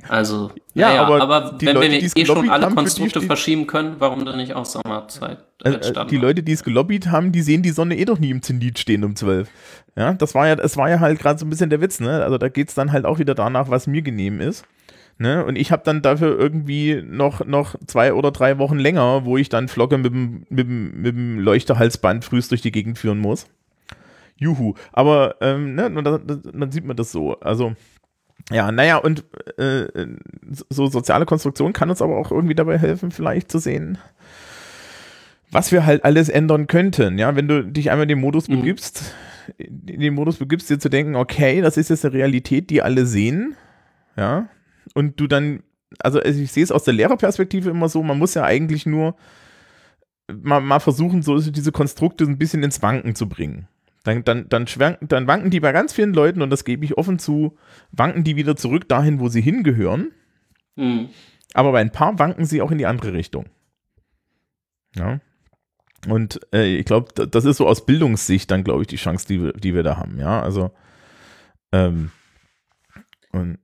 also, 0.09 0.51
Ja, 0.75 0.89
naja, 0.89 1.03
aber 1.05 1.21
aber, 1.23 1.55
wenn 1.61 1.75
Leute, 1.77 1.91
wir 1.93 2.03
eh 2.17 2.27
schon 2.27 2.51
alle 2.51 2.69
Konstrukte 2.71 3.21
verschieben 3.23 3.67
können, 3.67 3.97
warum 3.99 4.25
dann 4.25 4.37
nicht 4.37 4.55
auch 4.55 4.65
Sommerzeit? 4.67 5.39
äh, 5.65 5.71
entstanden? 5.75 6.11
die 6.11 6.17
Leute, 6.17 6.43
die 6.43 6.53
es 6.53 6.65
gelobbyt 6.65 7.09
haben, 7.09 7.33
die 7.33 7.43
sehen 7.43 7.63
die 7.63 7.71
Sonne 7.71 7.97
eh 7.97 8.05
doch 8.05 8.19
nie 8.19 8.31
im 8.31 8.43
Zenit 8.43 8.79
stehen 8.79 9.05
um 9.05 9.15
12. 9.15 9.49
Ja, 9.97 10.15
das 10.15 10.35
war 10.35 10.47
ja, 10.47 10.55
es 10.55 10.77
war 10.77 10.89
ja 10.89 11.01
halt 11.01 11.19
gerade 11.19 11.39
so 11.39 11.47
ein 11.47 11.51
bisschen 11.51 11.71
der 11.71 11.81
Witz, 11.81 12.01
ne? 12.01 12.23
Also 12.23 12.39
da 12.39 12.49
geht 12.49 12.69
es 12.69 12.75
dann 12.75 12.93
halt 12.93 13.05
auch 13.05 13.19
wieder 13.19 13.35
danach, 13.35 13.69
was 13.71 13.87
mir 13.87 14.03
genehm 14.03 14.41
ist. 14.41 14.65
Ne? 15.21 15.45
Und 15.45 15.57
ich 15.57 15.71
habe 15.71 15.83
dann 15.85 16.01
dafür 16.01 16.39
irgendwie 16.39 17.03
noch, 17.07 17.45
noch 17.45 17.75
zwei 17.87 18.15
oder 18.15 18.31
drei 18.31 18.57
Wochen 18.57 18.79
länger, 18.79 19.27
wo 19.27 19.37
ich 19.37 19.51
dann 19.51 19.69
Flocke 19.69 19.99
mit 19.99 20.15
dem, 20.15 20.47
mit 20.49 20.67
dem, 20.67 21.03
mit 21.03 21.15
dem 21.15 21.39
Leuchterhalsband 21.39 22.25
frühst 22.25 22.51
durch 22.51 22.63
die 22.63 22.73
Gegend 22.73 22.97
führen 22.99 23.19
muss. 23.19 23.47
Juhu. 24.39 24.73
Aber 24.93 25.37
ähm, 25.43 25.75
ne, 25.75 25.87
und 25.87 26.05
dann, 26.05 26.43
dann 26.55 26.73
sieht 26.73 26.87
man 26.87 26.97
das 26.97 27.13
so. 27.13 27.39
Also, 27.41 27.75
ja, 28.51 28.73
naja, 28.73 28.97
und 28.97 29.25
äh, 29.59 30.07
so 30.71 30.87
soziale 30.87 31.27
Konstruktion 31.27 31.75
kann 31.75 31.91
uns 31.91 32.01
aber 32.01 32.17
auch 32.17 32.31
irgendwie 32.31 32.55
dabei 32.55 32.79
helfen, 32.79 33.11
vielleicht 33.11 33.53
zu 33.53 33.59
sehen, 33.59 33.99
was 35.51 35.71
wir 35.71 35.85
halt 35.85 36.03
alles 36.03 36.31
ändern 36.31 36.67
könnten. 36.67 37.19
Ja, 37.19 37.37
wenn 37.37 37.47
du 37.47 37.63
dich 37.63 37.91
einmal 37.91 38.05
in 38.05 38.09
den 38.09 38.21
Modus 38.21 38.49
Mhm. 38.49 38.55
In 39.59 40.01
den 40.01 40.15
Modus 40.15 40.37
begibst, 40.37 40.71
dir 40.71 40.79
zu 40.79 40.89
denken, 40.89 41.17
okay, 41.17 41.61
das 41.61 41.77
ist 41.77 41.91
jetzt 41.91 42.05
eine 42.05 42.15
Realität, 42.15 42.71
die 42.71 42.83
alle 42.83 43.07
sehen. 43.07 43.57
Ja, 44.17 44.49
und 44.95 45.21
du 45.21 45.27
dann, 45.27 45.63
also 45.99 46.23
ich 46.23 46.53
sehe 46.53 46.65
es 46.65 46.73
aus 46.73 46.85
der 46.85 46.95
Lehrerperspektive 46.95 47.71
immer 47.71 47.89
so, 47.89 48.03
man 48.03 48.19
muss 48.19 48.35
ja 48.35 48.45
eigentlich 48.45 48.87
nur 48.87 49.17
mal, 50.33 50.61
mal 50.61 50.81
versuchen, 50.81 51.23
so 51.23 51.39
diese 51.39 51.73
Konstrukte 51.73 52.25
ein 52.25 52.39
bisschen 52.39 52.63
ins 52.63 52.83
Wanken 52.83 53.15
zu 53.15 53.29
bringen. 53.29 53.69
Dann, 54.05 54.25
dann, 54.25 54.49
dann, 54.49 54.67
schwanken, 54.67 55.09
dann 55.09 55.27
wanken 55.27 55.51
die 55.51 55.61
bei 55.61 55.73
ganz 55.73 55.93
vielen 55.93 56.15
Leuten, 56.15 56.41
und 56.41 56.51
das 56.51 56.65
gebe 56.65 56.85
ich 56.85 56.97
offen 56.97 57.19
zu, 57.19 57.59
wanken 57.93 58.25
die 58.25 58.37
wieder 58.37 58.57
zurück 58.57 58.89
dahin, 58.89 59.21
wo 59.21 59.29
sie 59.29 59.43
hingehören. 59.43 60.13
Mhm. 60.77 61.11
Aber 61.53 61.73
bei 61.73 61.81
ein 61.81 61.93
paar 61.93 62.19
wanken 62.19 62.47
sie 62.47 62.63
auch 62.63 62.71
in 62.71 62.79
die 62.79 62.87
andere 62.87 63.13
Richtung. 63.13 63.47
Ja. 64.97 65.21
Und 66.09 66.41
äh, 66.55 66.77
ich 66.77 66.87
glaube, 66.87 67.13
das 67.27 67.45
ist 67.45 67.59
so 67.59 67.67
aus 67.67 67.85
Bildungssicht 67.85 68.51
dann, 68.51 68.65
glaube 68.65 68.83
ich, 68.83 68.89
die 68.89 68.97
Chance, 68.97 69.27
die, 69.29 69.43
wir- 69.43 69.53
die 69.53 69.75
wir 69.75 69.83
da 69.83 69.97
haben. 69.97 70.19
Ja, 70.19 70.41
also. 70.41 70.71
Ähm, 71.73 72.11
und. 73.33 73.59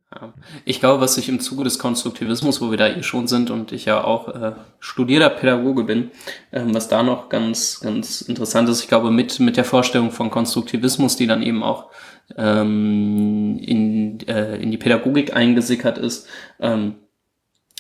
Ich 0.65 0.81
glaube, 0.81 1.03
was 1.03 1.17
sich 1.17 1.29
im 1.29 1.41
Zuge 1.41 1.65
des 1.65 1.79
Konstruktivismus, 1.79 2.61
wo 2.63 2.71
wir 2.71 2.79
da 2.79 2.89
eh 2.89 3.03
schon 3.03 3.27
sind 3.27 3.51
und 3.51 3.73
ich 3.73 3.85
ja 3.85 4.03
auch 4.03 4.29
äh, 4.29 4.53
studierter 4.81 5.29
Pädagoge 5.31 5.85
bin, 5.85 6.11
ähm, 6.53 6.73
was 6.75 6.89
da 6.89 7.03
noch 7.03 7.29
ganz, 7.29 7.81
ganz 7.81 8.23
interessant 8.23 8.69
ist, 8.69 8.81
ich 8.83 8.89
glaube, 8.89 9.11
mit, 9.11 9.41
mit 9.41 9.57
der 9.57 9.65
Vorstellung 9.65 10.11
von 10.13 10.31
Konstruktivismus, 10.31 11.17
die 11.17 11.27
dann 11.27 11.43
eben 11.43 11.63
auch 11.63 11.91
ähm, 12.37 13.59
in, 13.61 14.21
äh, 14.29 14.57
in 14.57 14.71
die 14.71 14.79
Pädagogik 14.79 15.35
eingesickert 15.35 15.99
ist, 15.99 16.29
ähm, 16.61 16.95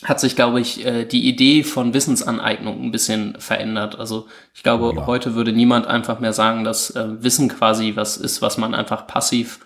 hat 0.05 0.21
sich, 0.21 0.37
glaube 0.37 0.61
ich, 0.61 0.85
äh, 0.85 1.05
die 1.05 1.27
Idee 1.27 1.63
von 1.63 1.95
Wissensaneignung 1.95 2.83
ein 2.83 2.91
bisschen 2.91 3.37
verändert. 3.39 3.99
Also 3.99 4.27
ich 4.55 4.63
glaube, 4.63 4.93
Ja. 4.95 5.07
heute 5.07 5.35
würde 5.35 5.53
niemand 5.53 5.87
einfach 5.87 6.21
mehr 6.21 6.35
sagen, 6.35 6.65
dass 6.65 6.91
äh, 6.91 7.23
Wissen 7.23 7.49
quasi 7.49 7.93
was 7.97 8.17
ist, 8.19 8.43
was 8.43 8.59
man 8.59 8.75
einfach 8.75 9.07
passiv 9.07 9.61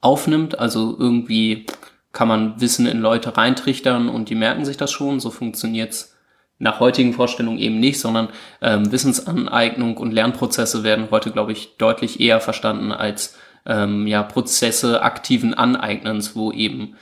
aufnimmt. 0.00 0.58
Also 0.58 0.96
irgendwie 0.98 1.66
kann 2.12 2.28
man 2.28 2.60
Wissen 2.60 2.86
in 2.86 3.00
Leute 3.00 3.36
reintrichtern 3.36 4.08
und 4.08 4.28
die 4.30 4.34
merken 4.34 4.64
sich 4.64 4.76
das 4.76 4.92
schon. 4.92 5.18
So 5.18 5.30
funktioniert's 5.30 6.16
nach 6.58 6.78
heutigen 6.78 7.12
Vorstellungen 7.12 7.58
eben 7.58 7.80
nicht, 7.80 7.98
sondern 7.98 8.28
ähm, 8.60 8.92
Wissensaneignung 8.92 9.96
und 9.96 10.12
Lernprozesse 10.12 10.84
werden 10.84 11.08
heute, 11.10 11.32
glaube 11.32 11.50
ich, 11.50 11.76
deutlich 11.76 12.20
eher 12.20 12.40
verstanden 12.40 12.92
als 12.92 13.36
ähm, 13.66 14.06
ja, 14.06 14.22
Prozesse 14.22 15.02
aktiven 15.02 15.54
Aneignens, 15.54 16.36
wo 16.36 16.52
eben 16.52 16.94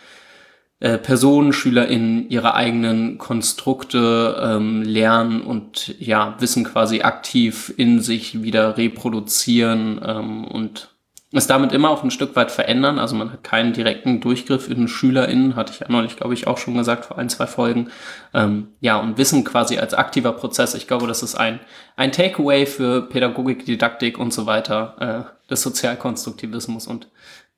äh, 0.80 0.98
Personen, 0.98 1.52
SchülerInnen 1.52 2.28
ihre 2.30 2.54
eigenen 2.54 3.18
Konstrukte 3.18 4.40
ähm, 4.42 4.82
lernen 4.82 5.42
und 5.42 5.94
ja, 6.00 6.36
Wissen 6.38 6.64
quasi 6.64 7.02
aktiv 7.02 7.72
in 7.76 8.00
sich 8.00 8.42
wieder 8.42 8.76
reproduzieren 8.76 10.00
ähm, 10.04 10.44
und 10.46 10.88
es 11.32 11.46
damit 11.46 11.72
immer 11.72 11.90
auch 11.90 12.02
ein 12.02 12.10
Stück 12.10 12.34
weit 12.34 12.50
verändern. 12.50 12.98
Also 12.98 13.14
man 13.14 13.30
hat 13.30 13.44
keinen 13.44 13.72
direkten 13.72 14.20
Durchgriff 14.20 14.68
in 14.68 14.88
SchülerInnen, 14.88 15.54
hatte 15.54 15.72
ich 15.72 15.80
ja 15.80 15.86
neulich, 15.88 16.16
glaube 16.16 16.34
ich, 16.34 16.46
auch 16.46 16.58
schon 16.58 16.74
gesagt, 16.74 17.04
vor 17.04 17.18
ein, 17.18 17.28
zwei 17.28 17.46
Folgen. 17.46 17.90
Ähm, 18.34 18.68
ja, 18.80 18.98
und 18.98 19.16
Wissen 19.16 19.44
quasi 19.44 19.78
als 19.78 19.94
aktiver 19.94 20.32
Prozess. 20.32 20.74
Ich 20.74 20.88
glaube, 20.88 21.06
das 21.06 21.22
ist 21.22 21.36
ein, 21.36 21.60
ein 21.96 22.10
Takeaway 22.10 22.66
für 22.66 23.02
Pädagogik, 23.02 23.64
Didaktik 23.64 24.18
und 24.18 24.32
so 24.32 24.46
weiter, 24.46 25.28
äh, 25.28 25.50
des 25.50 25.62
Sozialkonstruktivismus 25.62 26.86
und 26.88 27.08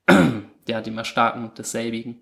ja, 0.68 0.80
dem 0.80 0.98
Erstarken 0.98 1.52
desselbigen. 1.56 2.20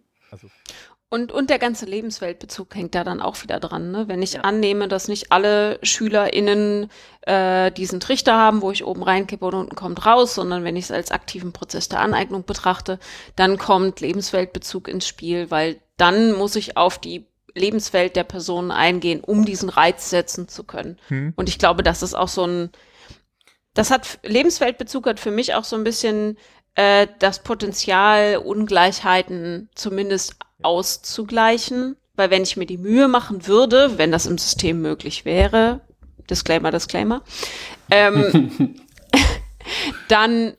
Und, 1.13 1.33
und 1.33 1.51
der 1.51 1.59
ganze 1.59 1.87
Lebensweltbezug 1.87 2.73
hängt 2.77 2.95
da 2.95 3.03
dann 3.03 3.21
auch 3.21 3.43
wieder 3.43 3.59
dran. 3.59 3.91
Ne? 3.91 4.07
Wenn 4.07 4.23
ich 4.23 4.35
Ja. 4.35 4.43
annehme, 4.43 4.87
dass 4.87 5.09
nicht 5.09 5.33
alle 5.33 5.81
SchülerInnen 5.83 6.89
äh, 7.23 7.73
diesen 7.73 7.99
Trichter 7.99 8.37
haben, 8.37 8.63
wo 8.63 8.71
ich 8.71 8.85
oben 8.85 9.03
reinkippe 9.03 9.45
und 9.45 9.55
unten 9.55 9.75
kommt 9.75 10.07
raus, 10.07 10.37
sondern 10.37 10.63
wenn 10.63 10.77
ich 10.77 10.85
es 10.85 10.93
als 10.93 11.11
aktiven 11.11 11.53
Prozess 11.53 11.89
der 11.89 11.99
Aneignung 11.99 12.45
betrachte, 12.45 13.01
dann 13.35 13.59
kommt 13.59 14.01
Lebensweltbezug 14.01 14.87
ins 14.87 15.07
Spiel, 15.09 15.51
weil 15.51 15.81
dann 15.97 16.33
muss 16.33 16.55
ich 16.55 16.77
auf 16.77 16.99
die 16.99 17.27
Lebenswelt 17.57 18.15
der 18.15 18.23
Personen 18.23 18.71
eingehen, 18.71 19.21
um 19.21 19.45
diesen 19.45 19.69
Reiz 19.69 20.11
setzen 20.11 20.47
zu 20.47 20.63
können. 20.63 20.97
Hm. 21.09 21.33
Und 21.35 21.49
ich 21.49 21.59
glaube, 21.59 21.83
das 21.83 22.05
ist 22.05 22.15
auch 22.15 22.29
so 22.29 22.47
ein, 22.47 22.71
das 23.75 23.91
hat, 23.91 24.21
Lebensweltbezug 24.23 25.07
hat 25.07 25.19
für 25.19 25.33
mich 25.33 25.55
auch 25.55 25.65
so 25.65 25.75
ein 25.75 25.83
bisschen 25.83 26.39
äh, 26.81 27.09
das 27.19 27.43
Potenzial, 27.43 28.39
Ungleichheiten 28.39 29.69
zumindest 29.75 30.37
auszugleichen. 30.63 31.97
Weil 32.15 32.31
wenn 32.31 32.43
ich 32.43 32.57
mir 32.57 32.67
die 32.67 32.79
Mühe 32.79 33.07
machen 33.07 33.47
würde, 33.47 33.99
wenn 33.99 34.11
das 34.13 34.27
im 34.27 34.39
System 34.39 34.81
möglich 34.81 35.25
wäre, 35.25 35.81
Disclaimer, 36.29 36.71
Disclaimer, 36.71 37.23
ähm, 37.91 38.77
dann 40.09 40.55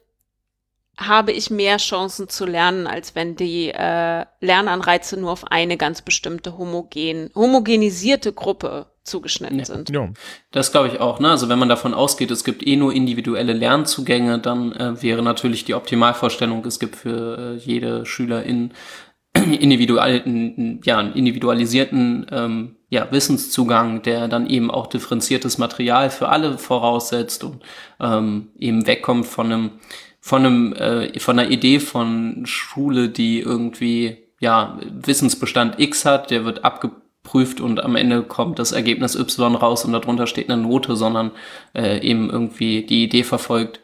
habe 0.98 1.32
ich 1.32 1.50
mehr 1.50 1.78
Chancen 1.78 2.30
zu 2.30 2.46
lernen, 2.46 2.86
als 2.86 3.16
wenn 3.16 3.36
die 3.36 3.70
äh, 3.70 4.26
Lernanreize 4.40 5.18
nur 5.18 5.32
auf 5.32 5.52
eine 5.52 5.78
ganz 5.78 6.04
bestimmte 6.04 6.58
homogen, 6.58 7.32
homogenisierte 7.34 8.34
Gruppe 8.34 8.91
zugeschnitten 9.04 9.60
Ja. 9.60 9.66
sind. 9.66 9.90
ja. 9.90 10.10
Das 10.52 10.72
glaube 10.72 10.88
ich 10.90 11.00
auch. 11.00 11.20
Ne? 11.20 11.30
Also 11.30 11.50
wenn 11.50 11.60
man 11.60 11.70
davon 11.70 11.94
ausgeht, 11.94 12.32
es 12.32 12.44
gibt 12.44 12.66
eh 12.66 12.76
nur 12.76 12.94
individuelle 12.94 13.54
Lernzugänge, 13.54 14.40
dann 14.40 14.72
äh, 14.74 15.02
wäre 15.02 15.22
natürlich 15.24 15.66
die 15.66 15.74
Optimalvorstellung, 15.74 16.64
es 16.66 16.80
gibt 16.80 16.96
für 16.96 17.38
äh, 17.38 17.58
jede 17.58 18.06
Schülerin 18.06 18.74
individual, 19.34 20.22
n- 20.26 20.82
ja, 20.84 20.98
einen 20.98 21.14
individualisierten 21.14 22.26
ähm, 22.32 22.76
ja, 22.90 23.08
Wissenszugang, 23.12 24.02
der 24.02 24.28
dann 24.28 24.48
eben 24.50 24.70
auch 24.70 24.88
differenziertes 24.88 25.58
Material 25.58 26.10
für 26.10 26.28
alle 26.30 26.58
voraussetzt 26.58 27.44
und 27.44 27.64
ähm, 28.00 28.50
eben 28.60 28.86
wegkommt 28.86 29.26
von 29.26 29.46
einem 29.52 29.72
von 30.20 30.46
einem 30.46 30.74
äh, 30.74 31.20
von 31.20 31.40
einer 31.40 31.50
Idee 31.50 31.80
von 31.80 32.46
Schule, 32.46 33.10
die 33.10 33.40
irgendwie 33.40 34.18
ja 34.40 34.78
Wissensbestand 34.92 35.80
X 35.80 36.06
hat, 36.06 36.30
der 36.30 36.46
wird 36.46 36.64
abgeprüft 37.32 37.62
und 37.62 37.84
am 37.84 37.96
Ende 37.96 38.24
kommt 38.24 38.60
das 38.60 38.72
Ergebnis 38.72 39.16
Y 39.16 39.56
raus 39.56 39.86
und 39.86 39.94
darunter 39.94 40.28
steht 40.28 40.50
eine 40.50 40.62
Note, 40.62 40.96
sondern 40.96 41.32
äh, 41.74 42.00
eben 42.06 42.30
irgendwie 42.30 42.86
die 42.86 43.04
Idee 43.04 43.24
verfolgt, 43.24 43.80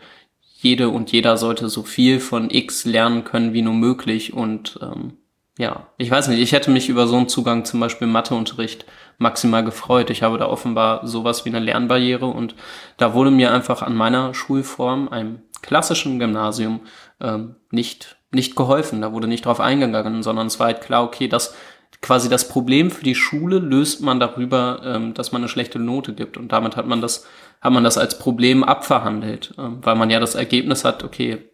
jede 0.60 0.90
und 0.90 1.11
jeder 1.11 1.38
sollte 1.38 1.69
so 1.69 1.84
viel 1.84 2.19
von 2.19 2.49
X 2.49 2.86
lernen 2.86 3.24
können 3.24 3.53
wie 3.53 3.61
nur 3.61 3.74
möglich 3.74 4.34
und 4.34 4.80
ähm, 4.82 5.14
ja, 5.60 5.88
ich 5.98 6.11
weiß 6.11 6.28
nicht, 6.28 6.40
ich 6.40 6.52
hätte 6.52 6.69
mich 6.69 6.88
über 6.88 7.07
so 7.07 7.15
einen 7.15 7.30
Zugang 7.30 7.65
zum 7.65 7.80
Beispiel 7.80 8.07
Matheunterricht 8.07 8.86
maximal 9.18 9.64
gefreut. 9.64 10.11
Ich 10.11 10.22
habe 10.22 10.38
da 10.38 10.48
offenbar 10.48 11.07
sowas 11.07 11.45
wie 11.45 11.49
eine 11.49 11.60
Lernbarriere 11.60 12.28
und 12.28 12.53
da 12.98 13.15
wurde 13.15 13.32
mir 13.32 13.52
einfach 13.52 13.82
an 13.82 13.95
meiner 13.95 14.36
Schulform, 14.36 15.10
einem 15.10 15.41
klassischen 15.64 16.19
Gymnasium, 16.19 16.82
ähm, 17.19 17.56
nicht, 17.72 18.18
nicht 18.32 18.56
geholfen. 18.56 19.02
Da 19.02 19.14
wurde 19.14 19.28
nicht 19.28 19.45
drauf 19.48 19.60
eingegangen, 19.60 20.22
sondern 20.22 20.45
es 20.45 20.60
war 20.60 20.68
halt 20.68 20.82
klar, 20.82 21.03
okay, 21.03 21.28
das 21.28 21.56
quasi 22.02 22.30
das 22.30 22.48
Problem 22.48 22.91
für 22.91 23.03
die 23.03 23.15
Schule 23.15 23.60
löst 23.60 24.02
man 24.02 24.19
darüber, 24.19 24.82
ähm, 24.84 25.14
dass 25.14 25.32
man 25.32 25.41
eine 25.41 25.49
schlechte 25.49 25.80
Note 25.80 26.14
gibt. 26.14 26.38
Und 26.38 26.52
damit 26.52 26.76
hat 26.76 26.88
man 26.88 27.02
das, 27.02 27.26
hat 27.61 27.74
man 27.74 27.84
das 27.84 27.98
als 27.98 28.19
Problem 28.19 28.64
abverhandelt, 28.64 29.53
ähm, 29.57 29.80
weil 29.82 29.95
man 29.95 30.10
ja 30.10 30.19
das 30.19 30.36
Ergebnis 30.36 30.86
hat, 30.86 31.03
okay, 31.03 31.49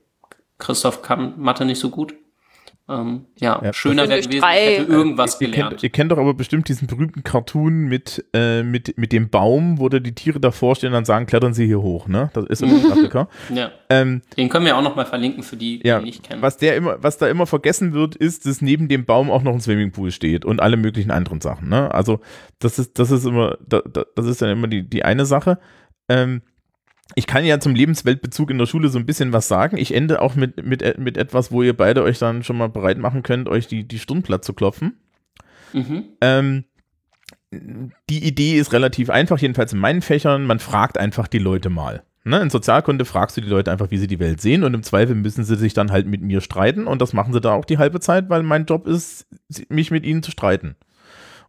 Christoph 0.59 1.01
kann 1.01 1.33
Mathe 1.37 1.65
nicht 1.65 1.79
so 1.79 1.89
gut. 1.89 2.15
Ähm, 2.89 3.27
ja, 3.39 3.61
Ja, 3.63 3.71
schöner 3.71 4.09
wäre 4.09 4.19
gewesen, 4.21 4.41
drei- 4.41 4.75
hätte 4.79 4.91
irgendwas 4.91 5.39
ihr, 5.39 5.47
gelernt. 5.49 5.69
kennt, 5.71 5.83
ihr 5.83 5.89
kennt 5.89 6.11
doch 6.11 6.17
aber 6.17 6.33
bestimmt 6.33 6.67
diesen 6.67 6.85
berühmten 6.87 7.23
Cartoon 7.23 7.85
mit, 7.85 8.25
äh, 8.33 8.61
mit, 8.61 8.97
mit 8.97 9.13
dem 9.13 9.29
Baum, 9.29 9.79
wo 9.79 9.87
da 9.87 9.99
die 9.99 10.13
Tiere 10.13 10.41
davor 10.41 10.75
stehen 10.75 10.87
und 10.87 10.93
dann 10.93 11.05
sagen, 11.05 11.25
klettern 11.25 11.53
sie 11.53 11.65
hier 11.65 11.81
hoch, 11.81 12.07
ne? 12.09 12.29
Das 12.33 12.45
ist 12.47 12.61
in 12.61 12.69
Afrika. 12.91 13.29
ja, 13.55 13.71
ähm, 13.89 14.21
den 14.35 14.49
können 14.49 14.65
wir 14.65 14.75
auch 14.75 14.81
noch 14.81 14.97
mal 14.97 15.05
verlinken 15.05 15.43
für 15.43 15.55
die, 15.55 15.79
die 15.79 15.87
ja, 15.87 16.01
nicht 16.01 16.23
kennen. 16.23 16.41
was 16.41 16.57
der 16.57 16.75
immer, 16.75 17.01
was 17.01 17.17
da 17.17 17.29
immer 17.29 17.45
vergessen 17.45 17.93
wird, 17.93 18.17
ist, 18.17 18.45
dass 18.45 18.61
neben 18.61 18.89
dem 18.89 19.05
Baum 19.05 19.31
auch 19.31 19.43
noch 19.43 19.53
ein 19.53 19.61
Swimmingpool 19.61 20.11
steht 20.11 20.43
und 20.43 20.61
alle 20.61 20.75
möglichen 20.75 21.11
anderen 21.11 21.39
Sachen, 21.39 21.69
ne? 21.69 21.89
Also, 21.93 22.19
das 22.59 22.79
ist, 22.79 22.99
das 22.99 23.11
ist 23.11 23.25
immer, 23.25 23.57
da, 23.65 23.81
da, 23.81 24.03
das 24.15 24.25
ist 24.25 24.41
dann 24.41 24.49
immer 24.49 24.67
die, 24.67 24.83
die 24.89 25.05
eine 25.05 25.25
Sache. 25.25 25.57
Ähm, 26.09 26.41
ich 27.15 27.27
kann 27.27 27.45
ja 27.45 27.59
zum 27.59 27.75
Lebensweltbezug 27.75 28.49
in 28.49 28.57
der 28.57 28.65
Schule 28.65 28.89
so 28.89 28.97
ein 28.97 29.05
bisschen 29.05 29.33
was 29.33 29.47
sagen. 29.47 29.77
Ich 29.77 29.93
ende 29.93 30.21
auch 30.21 30.35
mit, 30.35 30.65
mit, 30.65 30.97
mit 30.97 31.17
etwas, 31.17 31.51
wo 31.51 31.61
ihr 31.61 31.75
beide 31.75 32.03
euch 32.03 32.17
dann 32.17 32.43
schon 32.43 32.57
mal 32.57 32.69
bereit 32.69 32.97
machen 32.97 33.23
könnt, 33.23 33.49
euch 33.49 33.67
die, 33.67 33.87
die 33.87 33.99
Stundenplatte 33.99 34.41
zu 34.41 34.53
klopfen. 34.53 34.97
Mhm. 35.73 36.05
Ähm, 36.21 36.63
die 37.51 38.25
Idee 38.25 38.57
ist 38.57 38.73
relativ 38.73 39.09
einfach, 39.09 39.37
jedenfalls 39.37 39.73
in 39.73 39.79
meinen 39.79 40.01
Fächern. 40.01 40.45
Man 40.45 40.59
fragt 40.59 40.97
einfach 40.97 41.27
die 41.27 41.39
Leute 41.39 41.69
mal. 41.69 42.03
Ne? 42.23 42.41
In 42.41 42.49
Sozialkunde 42.49 43.05
fragst 43.05 43.35
du 43.37 43.41
die 43.41 43.49
Leute 43.49 43.71
einfach, 43.71 43.91
wie 43.91 43.97
sie 43.97 44.07
die 44.07 44.19
Welt 44.19 44.41
sehen 44.41 44.63
und 44.63 44.73
im 44.73 44.81
Zweifel 44.81 45.13
müssen 45.13 45.43
sie 45.43 45.57
sich 45.57 45.73
dann 45.73 45.91
halt 45.91 46.07
mit 46.07 46.21
mir 46.21 46.39
streiten 46.41 46.87
und 46.87 47.01
das 47.01 47.13
machen 47.13 47.33
sie 47.33 47.41
da 47.41 47.51
auch 47.51 47.65
die 47.65 47.77
halbe 47.77 47.99
Zeit, 47.99 48.29
weil 48.29 48.43
mein 48.43 48.65
Job 48.65 48.87
ist, 48.87 49.27
mich 49.67 49.91
mit 49.91 50.05
ihnen 50.05 50.23
zu 50.23 50.31
streiten 50.31 50.77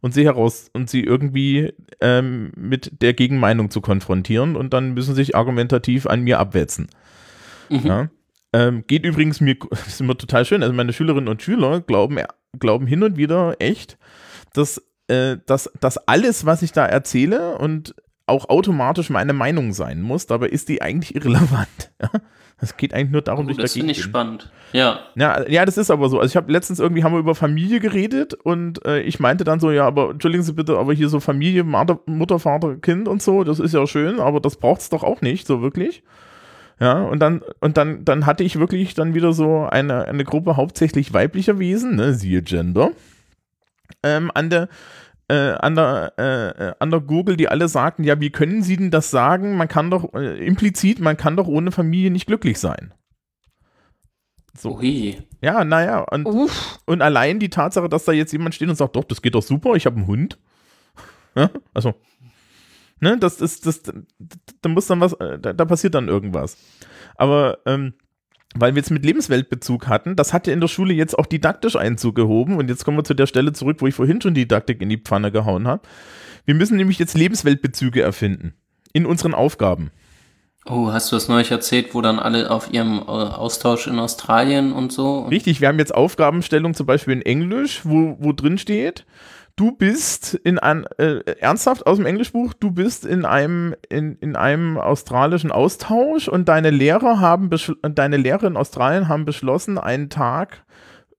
und 0.05 0.13
sie 0.13 0.27
heraus 0.27 0.69
und 0.75 0.91
sie 0.91 1.03
irgendwie 1.03 1.73
ähm, 2.03 2.53
mit 2.59 3.01
der 3.01 3.15
Gegenmeinung 3.15 3.71
zu 3.71 3.81
konfrontieren 3.81 4.55
und 4.55 4.75
dann 4.75 4.93
müssen 4.93 5.15
sie 5.15 5.25
sich 5.25 5.35
argumentativ 5.35 6.07
an 6.07 6.21
mir 6.21 6.41
abwetzen. 6.41 6.89
Mhm. 7.71 7.87
Ja. 7.87 8.11
Ähm, 8.53 8.85
geht 8.87 9.07
übrigens 9.07 9.41
mir, 9.41 9.57
ist 9.87 10.03
immer 10.03 10.19
total 10.19 10.45
schön, 10.45 10.63
also 10.63 10.75
meine 10.75 10.93
Schülerinnen 10.93 11.29
und 11.29 11.41
Schüler 11.41 11.81
glauben, 11.81 12.19
glauben 12.61 12.87
hin 12.87 13.03
und 13.03 13.17
wieder 13.17 13.57
echt, 13.61 13.97
dass, 14.53 14.77
äh, 15.09 15.39
dass, 15.47 15.73
dass 15.81 15.97
alles, 15.97 16.45
was 16.45 16.61
ich 16.61 16.73
da 16.73 16.85
erzähle 16.85 17.57
und 17.57 17.95
auch 18.27 18.51
automatisch 18.51 19.09
meine 19.09 19.33
Meinung 19.33 19.73
sein 19.73 20.03
muss, 20.03 20.27
dabei 20.27 20.49
ist 20.49 20.69
die 20.69 20.83
eigentlich 20.83 21.15
irrelevant. 21.15 21.93
Ja? 22.03 22.11
Es 22.59 22.77
geht 22.77 22.95
eigentlich 22.95 23.11
nur 23.11 23.23
darum, 23.23 23.45
Oh, 23.45 23.49
durch 23.49 23.59
das 23.59 23.73
dagegen 23.73 23.89
finde 23.89 23.93
ich 23.99 24.03
spannend. 24.03 24.51
Ja. 24.73 25.01
Ja, 25.17 25.49
ja, 25.49 25.65
das 25.65 25.77
ist 25.77 25.91
aber 25.91 26.09
so. 26.09 26.19
Also 26.19 26.33
ich 26.33 26.37
habe 26.37 26.51
letztens 26.53 26.79
irgendwie 26.79 27.05
haben 27.05 27.13
wir 27.13 27.19
über 27.19 27.35
Familie 27.35 27.81
geredet 27.81 28.35
und 28.35 28.85
äh, 28.87 29.01
ich 29.01 29.21
meinte 29.21 29.45
dann 29.45 29.61
so, 29.61 29.71
ja, 29.71 29.87
aber 29.87 30.11
entschuldigen 30.11 30.45
Sie 30.45 30.53
bitte, 30.53 30.79
aber 30.79 30.93
hier 30.95 31.09
so 31.09 31.21
Familie, 31.21 31.65
Mutter, 31.65 32.01
Mutter, 32.07 32.39
Vater, 32.39 32.77
Kind 32.77 33.09
und 33.09 33.23
so, 33.23 33.45
das 33.45 33.61
ist 33.61 33.75
ja 33.75 33.87
schön, 33.87 34.21
aber 34.21 34.41
das 34.41 34.57
braucht's 34.57 34.89
doch 34.89 35.03
auch 35.03 35.21
nicht, 35.21 35.47
so 35.47 35.63
wirklich. 35.63 36.03
Ja, 36.81 37.03
und 37.03 37.21
dann, 37.21 37.43
und 37.61 37.77
dann, 37.77 38.05
dann 38.05 38.27
hatte 38.27 38.43
ich 38.43 38.59
wirklich 38.59 38.95
dann 38.95 39.15
wieder 39.15 39.33
so 39.33 39.67
eine, 39.71 40.07
eine 40.07 40.25
Gruppe 40.25 40.57
hauptsächlich 40.57 41.13
weiblicher 41.13 41.59
Wesen, 41.59 41.97
ne, 41.97 42.15
siehe 42.15 42.43
Gender, 42.43 42.91
ähm, 44.03 44.31
an 44.35 44.51
der, 44.51 44.69
äh, 45.29 45.53
an 45.53 45.75
der, 45.75 46.13
äh, 46.19 46.69
äh, 46.69 46.75
an 46.79 46.91
der 46.91 47.01
Google, 47.01 47.37
die 47.37 47.49
alle 47.49 47.69
sagten, 47.69 48.05
ja, 48.05 48.21
wie 48.21 48.31
können 48.31 48.63
Sie 48.63 48.77
denn 48.77 48.91
das 48.91 49.11
sagen? 49.11 49.57
Man 49.57 49.69
kann 49.69 49.91
doch, 49.91 50.13
äh, 50.15 50.45
implizit, 50.45 51.01
man 51.01 51.17
kann 51.17 51.37
doch 51.37 51.47
ohne 51.47 51.73
Familie 51.73 52.11
nicht 52.11 52.27
glücklich 52.27 52.59
sein. 52.59 52.93
So. 54.57 54.79
Ui. 54.79 55.17
Ja, 55.41 55.65
naja, 55.65 56.01
und, 56.01 56.27
Uff. 56.27 56.79
und 56.87 57.03
allein 57.03 57.39
die 57.39 57.51
Tatsache, 57.51 57.89
dass 57.89 58.05
da 58.05 58.13
jetzt 58.13 58.33
jemand 58.33 58.55
steht 58.55 58.69
und 58.69 58.77
sagt, 58.77 58.97
doch, 58.97 59.05
das 59.05 59.21
geht 59.23 59.35
doch 59.35 59.43
super, 59.43 59.75
ich 59.75 59.87
habe 59.87 59.97
einen 59.97 60.07
Hund. 60.07 60.39
Ja, 61.37 61.51
also, 61.73 61.95
ne, 63.01 63.19
das 63.19 63.41
ist, 63.41 63.67
das, 63.67 63.83
da 63.83 64.69
muss 64.69 64.87
dann 64.87 65.01
was, 65.01 65.15
äh, 65.15 65.37
da, 65.41 65.53
da 65.53 65.65
passiert 65.65 65.97
dann 65.97 66.07
irgendwas. 66.07 66.57
Aber, 67.17 67.59
ähm, 67.67 67.95
weil 68.55 68.75
wir 68.75 68.81
jetzt 68.81 68.91
mit 68.91 69.05
Lebensweltbezug 69.05 69.89
hatten, 69.89 70.17
das 70.17 70.33
hat 70.33 70.47
ja 70.47 70.53
in 70.53 70.61
der 70.61 70.69
Schule 70.69 70.95
jetzt 70.95 71.19
auch 71.19 71.27
didaktisch 71.27 71.77
Einzug 71.77 72.15
gehoben 72.15 72.57
und 72.57 72.69
jetzt 72.69 72.85
kommen 72.85 72.97
wir 72.97 73.05
zu 73.05 73.15
der 73.15 73.27
Stelle 73.27 73.53
zurück, 73.53 73.79
wo 73.81 73.87
ich 73.87 73.95
vorhin 73.95 74.21
schon 74.21 74.35
Didaktik 74.35 74.81
in 74.81 74.89
die 74.89 74.99
Pfanne 74.99 75.33
gehauen 75.33 75.67
habe. 75.67 75.83
Wir 76.45 76.55
müssen 76.55 76.77
nämlich 76.77 76.99
jetzt 76.99 77.17
Lebensweltbezüge 77.17 78.03
erfinden. 78.03 78.55
In 78.93 79.07
unseren 79.07 79.35
Aufgaben. 79.35 79.91
Oh, 80.67 80.93
hast 80.93 81.13
du 81.13 81.17
das 81.17 81.29
neulich 81.29 81.51
erzählt, 81.51 81.95
wo 81.95 82.01
dann 82.01 82.19
alle 82.19 82.51
auf 82.51 82.73
ihrem 82.73 82.99
äh, 82.99 83.11
Austausch 83.11 83.87
in 83.87 83.99
Australien 83.99 84.73
und 84.73 84.93
so? 84.93 85.25
Richtig, 85.25 85.61
wir 85.61 85.69
haben 85.69 85.79
jetzt 85.79 85.95
Aufgabenstellung 85.95 86.73
zum 86.75 86.87
Beispiel 86.87 87.15
in 87.15 87.23
Englisch, 87.23 87.83
wo, 87.85 88.17
wo 88.19 88.33
drin 88.33 88.57
steht, 88.57 89.05
du 89.57 89.73
bist 89.73 90.35
in 90.35 90.59
ein, 90.59 90.85
äh, 90.99 91.21
ernsthaft 91.41 91.87
aus 91.87 91.99
dem 91.99 92.07
Englischbuch, 92.07 92.55
du 92.55 92.71
bist 92.71 93.05
in 93.05 93.25
einem, 93.25 93.75
in, 93.89 94.17
in 94.17 94.37
einem 94.37 94.79
australischen 94.79 95.53
Austausch 95.53 96.29
und 96.29 96.49
deine 96.49 96.71
Lehrer 96.71 97.21
haben, 97.21 97.51
deine 97.83 98.17
Lehrer 98.17 98.45
in 98.45 98.57
Australien 98.57 99.09
haben 99.09 99.25
beschlossen, 99.25 99.79
einen 99.79 100.11
Tag 100.11 100.65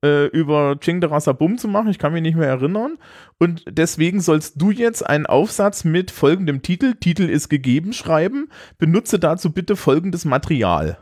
äh, 0.03 0.25
über 0.27 0.77
Chingdarasa 0.79 1.31
Bum 1.31 1.57
zu 1.57 1.67
machen, 1.67 1.89
ich 1.89 1.99
kann 1.99 2.13
mich 2.13 2.21
nicht 2.21 2.37
mehr 2.37 2.49
erinnern. 2.49 2.97
Und 3.39 3.63
deswegen 3.69 4.21
sollst 4.21 4.61
du 4.61 4.71
jetzt 4.71 5.05
einen 5.05 5.25
Aufsatz 5.25 5.83
mit 5.83 6.11
folgendem 6.11 6.61
Titel, 6.61 6.95
Titel 6.95 7.23
ist 7.23 7.49
gegeben, 7.49 7.93
schreiben. 7.93 8.49
Benutze 8.77 9.19
dazu 9.19 9.51
bitte 9.51 9.75
folgendes 9.75 10.25
Material. 10.25 10.97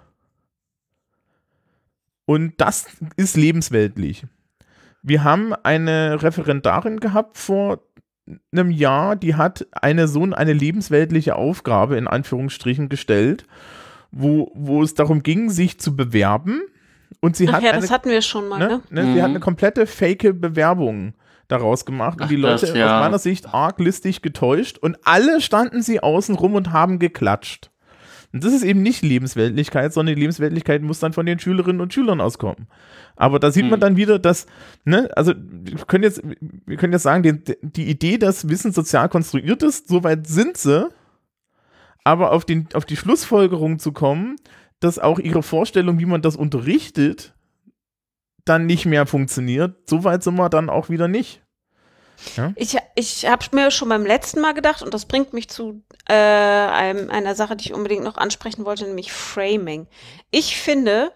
Und 2.26 2.54
das 2.58 2.88
ist 3.18 3.36
lebensweltlich. 3.36 4.26
Wir 5.04 5.24
haben 5.24 5.54
eine 5.54 6.24
Referendarin 6.24 7.00
gehabt 7.00 7.38
vor 7.38 7.80
einem 8.54 8.72
Jahr, 8.72 9.16
die 9.18 9.36
hat 9.36 9.68
eine 9.74 10.08
so 10.08 10.24
eine 10.24 10.54
lebensweltliche 10.54 11.36
Aufgabe 11.36 11.98
in 11.98 12.08
Anführungsstrichen 12.08 12.88
gestellt, 12.88 13.46
wo, 14.12 14.52
wo 14.56 14.82
es 14.82 14.94
darum 14.94 15.22
ging, 15.24 15.50
sich 15.50 15.78
zu 15.80 15.96
bewerben. 15.96 16.62
Und 17.20 17.36
sie 17.36 17.50
Ach 17.50 17.54
hat 17.54 17.64
ja, 17.64 17.72
eine, 17.72 17.82
das 17.82 17.92
hatten 17.92 18.10
wir 18.10 18.22
schon 18.22 18.48
mal, 18.48 18.60
ne, 18.60 18.68
ne? 18.68 18.82
ne, 18.90 19.14
sie 19.14 19.22
hat 19.22 19.30
Mhm. 19.30 19.36
eine 19.36 19.40
komplette 19.42 19.86
fake 19.88 20.40
Bewerbung 20.40 21.14
daraus 21.50 21.86
gemacht 21.86 22.18
und 22.20 22.26
Ach, 22.26 22.30
die 22.30 22.38
Leute 22.38 22.66
das, 22.68 22.76
ja. 22.76 22.98
aus 22.98 23.04
meiner 23.04 23.20
Sicht 23.20 23.54
arg 23.54 23.80
listig 23.80 24.22
getäuscht 24.22 24.78
und 24.78 24.98
alle 25.04 25.42
standen 25.42 25.82
sie 25.82 26.02
außen 26.02 26.36
rum 26.36 26.56
und 26.56 26.72
haben 26.72 26.98
geklatscht. 27.00 27.70
Und 28.34 28.44
das 28.44 28.52
ist 28.52 28.64
eben 28.64 28.82
nicht 28.82 29.04
Lebensweltlichkeit, 29.04 29.94
sondern 29.94 30.16
die 30.16 30.22
Lebensweltlichkeit 30.22 30.82
muss 30.82 31.00
dann 31.00 31.14
von 31.14 31.28
den 31.28 31.38
Schülerinnen 31.38 31.82
und 31.82 31.94
Schülern 31.94 32.20
auskommen. 32.20 32.68
Aber 33.16 33.38
da 33.38 33.52
sieht 33.52 33.66
man 33.66 33.74
Hm. 33.74 33.80
dann 33.80 33.96
wieder, 33.96 34.18
dass, 34.18 34.48
ne, 34.86 35.08
also 35.16 35.34
wir 35.38 35.86
können 35.86 36.04
jetzt, 36.04 36.24
wir 36.66 36.78
können 36.78 36.94
jetzt 36.94 37.04
sagen, 37.04 37.44
die, 37.44 37.56
die 37.62 37.88
Idee, 37.88 38.18
dass 38.18 38.50
Wissen 38.50 38.72
sozial 38.72 39.08
konstruiert 39.08 39.62
ist, 39.62 39.88
soweit 39.88 40.26
sind 40.26 40.58
sie, 40.58 40.90
aber 42.04 42.32
auf, 42.32 42.44
den, 42.44 42.68
auf 42.74 42.86
die 42.86 42.98
Schlussfolgerung 42.98 43.78
zu 43.78 43.92
kommen, 43.92 44.38
dass 44.80 44.98
auch 44.98 45.20
ihre 45.20 45.44
Vorstellung, 45.44 46.00
wie 46.00 46.06
man 46.06 46.24
das 46.24 46.36
unterrichtet, 46.36 47.36
dann 48.46 48.66
nicht 48.66 48.88
mehr 48.88 49.06
funktioniert, 49.06 49.88
soweit 49.88 50.24
sind 50.24 50.36
wir 50.36 50.50
dann 50.50 50.72
auch 50.72 50.90
wieder 50.90 51.08
nicht. 51.08 51.43
Ich, 52.56 52.78
ich 52.96 53.26
habe 53.26 53.46
mir 53.52 53.72
schon 53.72 53.90
beim 53.90 54.06
letzten 54.06 54.40
Mal 54.42 54.54
gedacht, 54.54 54.82
und 54.82 54.94
das 54.94 55.06
bringt 55.06 55.34
mich 55.34 55.50
zu 55.50 55.82
äh, 56.08 56.14
einem, 56.14 57.10
einer 57.10 57.36
Sache, 57.36 57.56
die 57.56 57.66
ich 57.66 57.74
unbedingt 57.74 58.04
noch 58.04 58.18
ansprechen 58.18 58.66
wollte, 58.66 58.86
nämlich 58.86 59.12
Framing. 59.12 59.88
Ich 60.32 60.58
finde, 60.58 61.12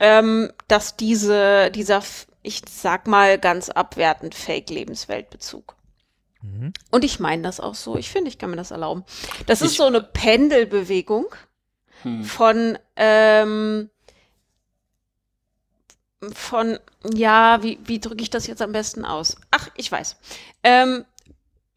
ähm, 0.00 0.50
dass 0.68 0.96
diese, 0.96 1.70
dieser, 1.70 2.02
ich 2.42 2.62
sag 2.68 3.06
mal 3.06 3.38
ganz 3.38 3.68
abwertend, 3.70 4.34
Fake-Lebensweltbezug. 4.34 5.76
Mhm. 6.42 6.72
Und 6.90 7.04
ich 7.04 7.20
meine 7.20 7.42
das 7.42 7.60
auch 7.60 7.74
so. 7.74 7.96
Ich 7.96 8.10
finde, 8.10 8.28
ich 8.28 8.38
kann 8.38 8.50
mir 8.50 8.56
das 8.56 8.70
erlauben. 8.70 9.04
Das 9.46 9.62
ist 9.62 9.72
Ich- 9.72 9.76
so 9.78 9.84
eine 9.86 10.02
Pendelbewegung 10.02 11.26
Hm. 12.02 12.24
von, 12.24 12.78
ähm, 12.96 13.88
von, 16.32 16.78
ja, 17.14 17.62
wie, 17.62 17.78
wie 17.84 18.00
drücke 18.00 18.22
ich 18.22 18.30
das 18.30 18.46
jetzt 18.46 18.62
am 18.62 18.72
besten 18.72 19.04
aus? 19.04 19.36
Ach, 19.50 19.68
ich 19.76 19.90
weiß. 19.90 20.16
Ähm, 20.62 21.04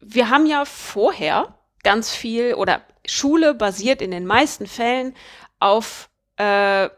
wir 0.00 0.30
haben 0.30 0.46
ja 0.46 0.64
vorher 0.64 1.54
ganz 1.82 2.14
viel 2.14 2.54
oder 2.54 2.82
Schule 3.06 3.54
basiert 3.54 4.02
in 4.02 4.10
den 4.10 4.26
meisten 4.26 4.66
Fällen 4.66 5.14
auf 5.60 6.08
äh, 6.36 6.88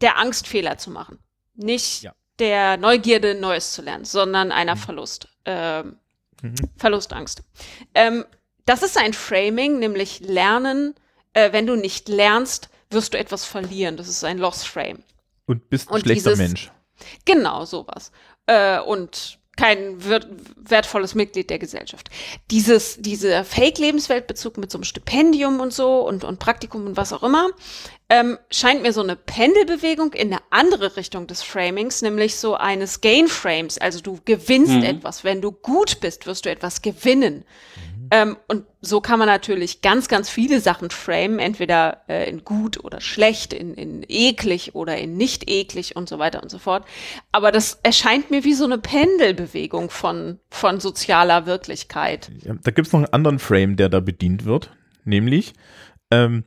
der 0.00 0.18
Angst, 0.18 0.46
Fehler 0.48 0.78
zu 0.78 0.90
machen. 0.90 1.18
Nicht 1.54 2.02
Ja. 2.02 2.12
der 2.38 2.76
Neugierde, 2.76 3.34
Neues 3.34 3.72
zu 3.72 3.82
lernen, 3.82 4.04
sondern 4.04 4.52
einer 4.52 4.76
Verlust. 4.76 5.28
Ähm, 5.44 5.98
Mhm. 6.42 6.56
Verlustangst. 6.76 7.42
Ähm, 7.94 8.24
das 8.66 8.82
ist 8.82 8.98
ein 8.98 9.12
Framing, 9.12 9.78
nämlich 9.78 10.18
Lernen. 10.20 10.94
Äh, 11.34 11.52
wenn 11.52 11.68
du 11.68 11.76
nicht 11.76 12.08
lernst, 12.08 12.68
wirst 12.90 13.14
du 13.14 13.18
etwas 13.18 13.44
verlieren. 13.44 13.96
Das 13.96 14.08
ist 14.08 14.24
ein 14.24 14.38
Loss 14.38 14.64
Frame. 14.64 15.04
Und 15.46 15.68
bist 15.70 15.88
ein 15.88 15.94
Und 15.94 16.00
schlechter 16.02 16.30
dieses- 16.30 16.38
Mensch. 16.38 16.72
Genau, 17.24 17.64
sowas. 17.64 18.12
Äh, 18.46 18.78
und 18.80 19.38
kein 19.56 19.96
wertvolles 20.56 21.14
Mitglied 21.14 21.50
der 21.50 21.58
Gesellschaft. 21.58 22.08
Dieses, 22.50 22.96
dieser 23.02 23.44
Fake-Lebensweltbezug 23.44 24.56
mit 24.56 24.70
so 24.70 24.78
einem 24.78 24.84
Stipendium 24.84 25.60
und 25.60 25.72
so 25.74 26.00
und, 26.08 26.24
und 26.24 26.38
Praktikum 26.38 26.86
und 26.86 26.96
was 26.96 27.12
auch 27.12 27.22
immer, 27.22 27.48
ähm, 28.08 28.38
scheint 28.50 28.80
mir 28.82 28.92
so 28.94 29.02
eine 29.02 29.14
Pendelbewegung 29.14 30.14
in 30.14 30.28
eine 30.32 30.40
andere 30.50 30.96
Richtung 30.96 31.26
des 31.26 31.42
Framings, 31.42 32.00
nämlich 32.02 32.36
so 32.36 32.54
eines 32.54 33.00
Gain-Frames. 33.02 33.78
Also 33.78 34.00
du 34.00 34.20
gewinnst 34.24 34.72
Mhm. 34.72 34.84
etwas. 34.84 35.22
Wenn 35.22 35.42
du 35.42 35.52
gut 35.52 36.00
bist, 36.00 36.26
wirst 36.26 36.46
du 36.46 36.50
etwas 36.50 36.80
gewinnen. 36.80 37.44
Ähm, 38.12 38.36
und 38.46 38.66
so 38.82 39.00
kann 39.00 39.18
man 39.18 39.26
natürlich 39.26 39.80
ganz, 39.80 40.06
ganz 40.06 40.28
viele 40.28 40.60
Sachen 40.60 40.90
framen, 40.90 41.38
entweder 41.38 42.02
äh, 42.08 42.28
in 42.28 42.44
gut 42.44 42.84
oder 42.84 43.00
schlecht, 43.00 43.54
in, 43.54 43.72
in 43.72 44.04
eklig 44.06 44.74
oder 44.74 44.98
in 44.98 45.16
nicht 45.16 45.50
eklig 45.50 45.96
und 45.96 46.10
so 46.10 46.18
weiter 46.18 46.42
und 46.42 46.50
so 46.50 46.58
fort. 46.58 46.84
Aber 47.32 47.52
das 47.52 47.80
erscheint 47.82 48.30
mir 48.30 48.44
wie 48.44 48.52
so 48.52 48.64
eine 48.64 48.76
Pendelbewegung 48.76 49.88
von, 49.88 50.40
von 50.50 50.78
sozialer 50.78 51.46
Wirklichkeit. 51.46 52.30
Ja, 52.44 52.54
da 52.62 52.70
gibt 52.70 52.88
es 52.88 52.92
noch 52.92 53.00
einen 53.00 53.14
anderen 53.14 53.38
Frame, 53.38 53.76
der 53.76 53.88
da 53.88 54.00
bedient 54.00 54.44
wird, 54.44 54.70
nämlich, 55.06 55.54
ähm, 56.10 56.44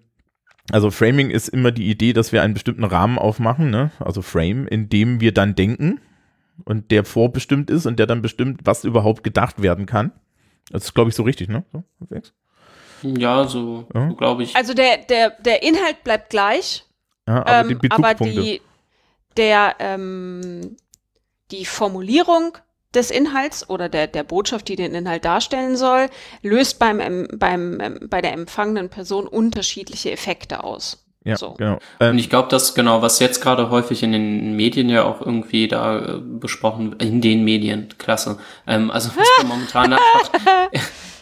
also 0.71 0.91
Framing 0.91 1.31
ist 1.31 1.47
immer 1.47 1.71
die 1.71 1.89
Idee, 1.89 2.13
dass 2.13 2.31
wir 2.31 2.43
einen 2.43 2.53
bestimmten 2.53 2.83
Rahmen 2.83 3.17
aufmachen, 3.17 3.71
ne? 3.71 3.91
also 3.99 4.21
Frame, 4.21 4.67
in 4.67 4.87
dem 4.89 5.19
wir 5.19 5.31
dann 5.31 5.55
denken 5.55 5.99
und 6.63 6.91
der 6.91 7.05
vorbestimmt 7.05 7.71
ist 7.71 7.87
und 7.87 7.97
der 7.97 8.05
dann 8.05 8.21
bestimmt, 8.21 8.61
was 8.65 8.83
überhaupt 8.83 9.23
gedacht 9.23 9.63
werden 9.63 9.87
kann. 9.87 10.11
Das 10.71 10.85
ist, 10.85 10.93
glaube 10.93 11.09
ich, 11.09 11.15
so 11.15 11.23
richtig, 11.23 11.47
ne? 11.49 11.63
So, 11.71 11.83
halbwegs. 11.99 12.33
Ja, 13.03 13.45
so, 13.47 13.85
Ja. 13.93 14.09
so 14.09 14.15
glaube 14.15 14.43
ich. 14.43 14.55
Also 14.55 14.73
der, 14.73 14.97
der, 14.97 15.31
der 15.31 15.63
Inhalt 15.63 16.03
bleibt 16.03 16.29
gleich, 16.29 16.85
ja, 17.27 17.45
aber 17.45 17.67
die 17.67 17.73
ähm, 17.73 17.79
aber 17.91 18.13
Bezugspunkte. 18.13 18.41
die, 18.41 18.61
der, 19.37 19.75
ähm, 19.79 20.77
die 21.51 21.65
Formulierung 21.65 22.57
des 22.95 23.11
Inhalts 23.11 23.69
oder 23.69 23.89
der, 23.89 24.07
der 24.07 24.23
Botschaft, 24.23 24.67
die 24.69 24.75
den 24.75 24.95
Inhalt 24.95 25.25
darstellen 25.25 25.75
soll, 25.75 26.09
löst 26.41 26.79
beim, 26.79 27.27
beim, 27.37 27.99
bei 28.09 28.21
der 28.21 28.33
empfangenen 28.33 28.89
Person 28.89 29.27
unterschiedliche 29.27 30.11
Effekte 30.11 30.63
aus. 30.63 31.04
Ja, 31.25 31.35
so. 31.37 31.55
genau. 31.55 31.73
Und 31.73 31.81
Ähm, 31.99 32.17
ich 32.17 32.29
glaube, 32.29 32.49
dass 32.49 32.75
genau, 32.75 33.01
was 33.01 33.19
jetzt 33.19 33.41
gerade 33.41 33.71
häufig 33.71 34.03
in 34.03 34.11
den 34.11 34.55
Medien 34.55 34.89
ja 34.89 35.03
auch 35.03 35.21
irgendwie 35.21 35.67
da 35.67 35.97
äh, 35.97 36.19
besprochen, 36.21 36.95
in 36.99 37.19
den 37.19 37.43
Medien, 37.43 37.89
klasse. 37.97 38.37
Ähm, 38.67 38.91
also 38.91 39.09
was 39.09 39.27
wir 39.39 39.45
momentan 39.45 39.93
einfach, 39.93 40.69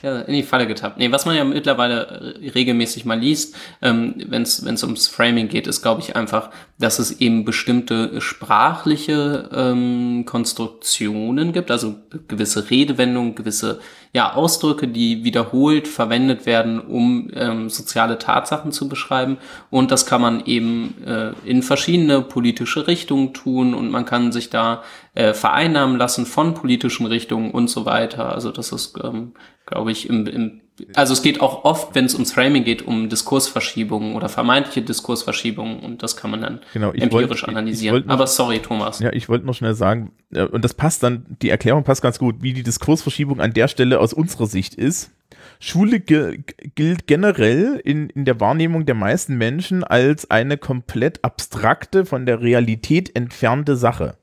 Ja, 0.04 0.20
in 0.20 0.34
die 0.34 0.44
Falle 0.44 0.68
getappt. 0.68 0.98
Nee, 0.98 1.14
was 1.14 1.26
man 1.26 1.38
ja 1.38 1.46
mittlerweile 1.46 2.36
äh, 2.44 2.50
regelmäßig 2.50 3.06
mal 3.06 3.18
liest, 3.18 3.56
ähm, 3.82 4.16
wenn 4.28 4.42
es 4.42 4.84
ums 4.84 5.08
Framing 5.08 5.48
geht, 5.48 5.66
ist, 5.66 5.82
glaube 5.82 6.02
ich, 6.02 6.18
einfach, 6.18 6.50
dass 6.78 7.00
es 7.00 7.22
eben 7.22 7.46
bestimmte 7.46 8.20
sprachliche 8.20 9.50
ähm, 9.56 10.26
Konstruktionen 10.26 11.54
gibt, 11.54 11.72
also 11.72 11.96
gewisse 12.28 12.70
Redewendungen, 12.70 13.34
gewisse 13.34 13.80
ja, 14.12 14.34
Ausdrücke, 14.34 14.90
die 14.90 15.24
wiederholt 15.24 15.88
verwendet 15.88 16.46
werden, 16.46 16.82
um 16.82 17.32
ähm, 17.34 17.70
soziale 17.70 18.20
Tatsachen 18.20 18.74
zu 18.74 18.90
beschreiben. 18.90 19.38
Und 19.70 19.90
das 19.90 20.06
kann 20.06 20.22
man 20.22 20.46
eben 20.46 21.02
äh, 21.06 21.32
in 21.46 21.64
verschiedene 21.64 22.22
politische 22.22 22.88
Richtungen 22.88 23.34
tun 23.34 23.74
und 23.74 23.90
man 23.90 24.04
kann 24.04 24.34
sich 24.34 24.50
da 24.50 24.84
äh, 25.15 25.34
vereinnahmen 25.34 25.98
lassen 25.98 26.26
von 26.26 26.53
politischen 26.53 27.06
Richtungen 27.06 27.52
und 27.52 27.69
so 27.69 27.85
weiter. 27.85 28.34
Also 28.34 28.52
das 28.52 28.72
ist, 28.72 28.95
ähm, 29.03 29.34
glaube 29.65 29.91
ich, 29.91 30.10
im, 30.10 30.26
im 30.27 30.60
also 30.95 31.14
es 31.14 31.22
geht 31.22 31.40
auch 31.40 31.65
oft, 31.65 31.94
wenn 31.94 32.06
es 32.06 32.15
ums 32.15 32.31
Framing 32.34 32.64
geht, 32.64 32.81
um 32.81 33.07
Diskursverschiebungen 33.07 34.15
oder 34.15 34.27
vermeintliche 34.27 34.81
Diskursverschiebungen 34.81 35.81
und 35.81 36.02
das 36.02 36.18
kann 36.18 36.31
man 36.31 36.41
dann 36.41 36.61
Genau, 36.73 36.91
empirisch 36.91 37.44
wollt- 37.44 37.49
analysieren. 37.49 38.06
noch- 38.07 38.14
Aber 38.14 38.26
sorry, 38.26 38.57
Thomas. 38.60 38.98
Ja, 38.99 39.14
ich 39.14 39.30
wollte 39.30 39.45
noch 39.45 39.53
schnell 39.53 39.76
sagen, 39.76 40.14
äh, 40.34 40.45
und 40.45 40.65
das 40.65 40.73
passt 40.73 41.03
dann, 41.03 41.27
die 41.44 41.52
Erklärung 41.52 41.84
passt 41.84 42.02
ganz 42.02 42.18
gut, 42.18 42.38
wie 42.41 42.53
die 42.53 42.64
Diskursverschiebung 42.64 43.40
an 43.40 43.53
der 43.53 43.68
Stelle 43.68 43.99
aus 43.99 44.14
unserer 44.14 44.48
Sicht 44.48 44.73
ist. 44.73 45.11
Schule 45.60 45.99
gilt 45.99 47.06
generell 47.07 47.80
in, 47.84 48.10
in 48.10 48.26
der 48.26 48.40
Wahrnehmung 48.40 48.85
der 48.88 48.95
meisten 48.95 49.35
Menschen 49.38 49.84
als 49.84 50.30
eine 50.31 50.57
komplett 50.57 51.23
abstrakte, 51.23 52.06
von 52.06 52.26
der 52.26 52.41
Realität 52.41 53.15
entfernte 53.15 53.76
Sache. 53.76 54.18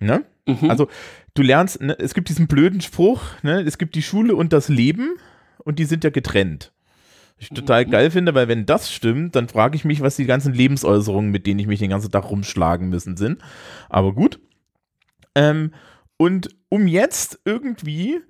Ne? 0.00 0.24
Mhm. 0.46 0.70
Also 0.70 0.88
du 1.34 1.42
lernst, 1.42 1.80
ne, 1.80 1.96
es 1.98 2.14
gibt 2.14 2.28
diesen 2.28 2.48
blöden 2.48 2.80
Spruch, 2.80 3.20
ne, 3.42 3.60
es 3.60 3.78
gibt 3.78 3.94
die 3.94 4.02
Schule 4.02 4.34
und 4.34 4.52
das 4.52 4.68
Leben 4.68 5.16
und 5.58 5.78
die 5.78 5.84
sind 5.84 6.04
ja 6.04 6.10
getrennt. 6.10 6.72
Ich 7.38 7.48
total 7.48 7.86
geil 7.86 8.10
finde, 8.10 8.34
weil 8.34 8.48
wenn 8.48 8.66
das 8.66 8.92
stimmt, 8.92 9.34
dann 9.34 9.48
frage 9.48 9.74
ich 9.74 9.86
mich, 9.86 10.02
was 10.02 10.16
die 10.16 10.26
ganzen 10.26 10.52
Lebensäußerungen, 10.52 11.30
mit 11.30 11.46
denen 11.46 11.58
ich 11.58 11.66
mich 11.66 11.78
den 11.78 11.88
ganzen 11.88 12.10
Tag 12.10 12.28
rumschlagen 12.30 12.90
müssen, 12.90 13.16
sind. 13.16 13.40
Aber 13.88 14.12
gut. 14.12 14.40
Ähm, 15.34 15.72
und 16.18 16.50
um 16.68 16.86
jetzt 16.86 17.40
irgendwie 17.46 18.20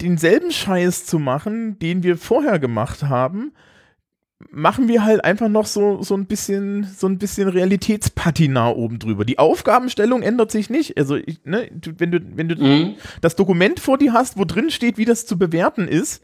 denselben 0.00 0.50
Scheiß 0.50 1.04
zu 1.04 1.18
machen, 1.18 1.78
den 1.78 2.02
wir 2.02 2.16
vorher 2.16 2.58
gemacht 2.58 3.02
haben, 3.02 3.52
machen 4.50 4.86
wir 4.88 5.04
halt 5.04 5.24
einfach 5.24 5.48
noch 5.48 5.66
so, 5.66 6.02
so 6.02 6.14
ein 6.14 6.26
bisschen, 6.26 6.84
so 6.84 7.06
ein 7.08 7.18
bisschen 7.18 7.48
Realitätspatina 7.48 8.68
oben 8.70 8.98
drüber. 8.98 9.24
Die 9.24 9.38
Aufgabenstellung 9.38 10.22
ändert 10.22 10.50
sich 10.50 10.68
nicht. 10.68 10.98
Also, 10.98 11.16
ich, 11.16 11.40
ne, 11.44 11.70
du, 11.72 11.92
wenn 11.98 12.10
du, 12.10 12.20
wenn 12.36 12.48
du 12.48 12.56
Mhm. 12.56 12.94
das 13.22 13.36
Dokument 13.36 13.80
vor 13.80 13.96
dir 13.98 14.12
hast, 14.12 14.36
wo 14.38 14.44
drin 14.44 14.70
steht, 14.70 14.98
wie 14.98 15.04
das 15.06 15.24
zu 15.26 15.38
bewerten 15.38 15.88
ist, 15.88 16.22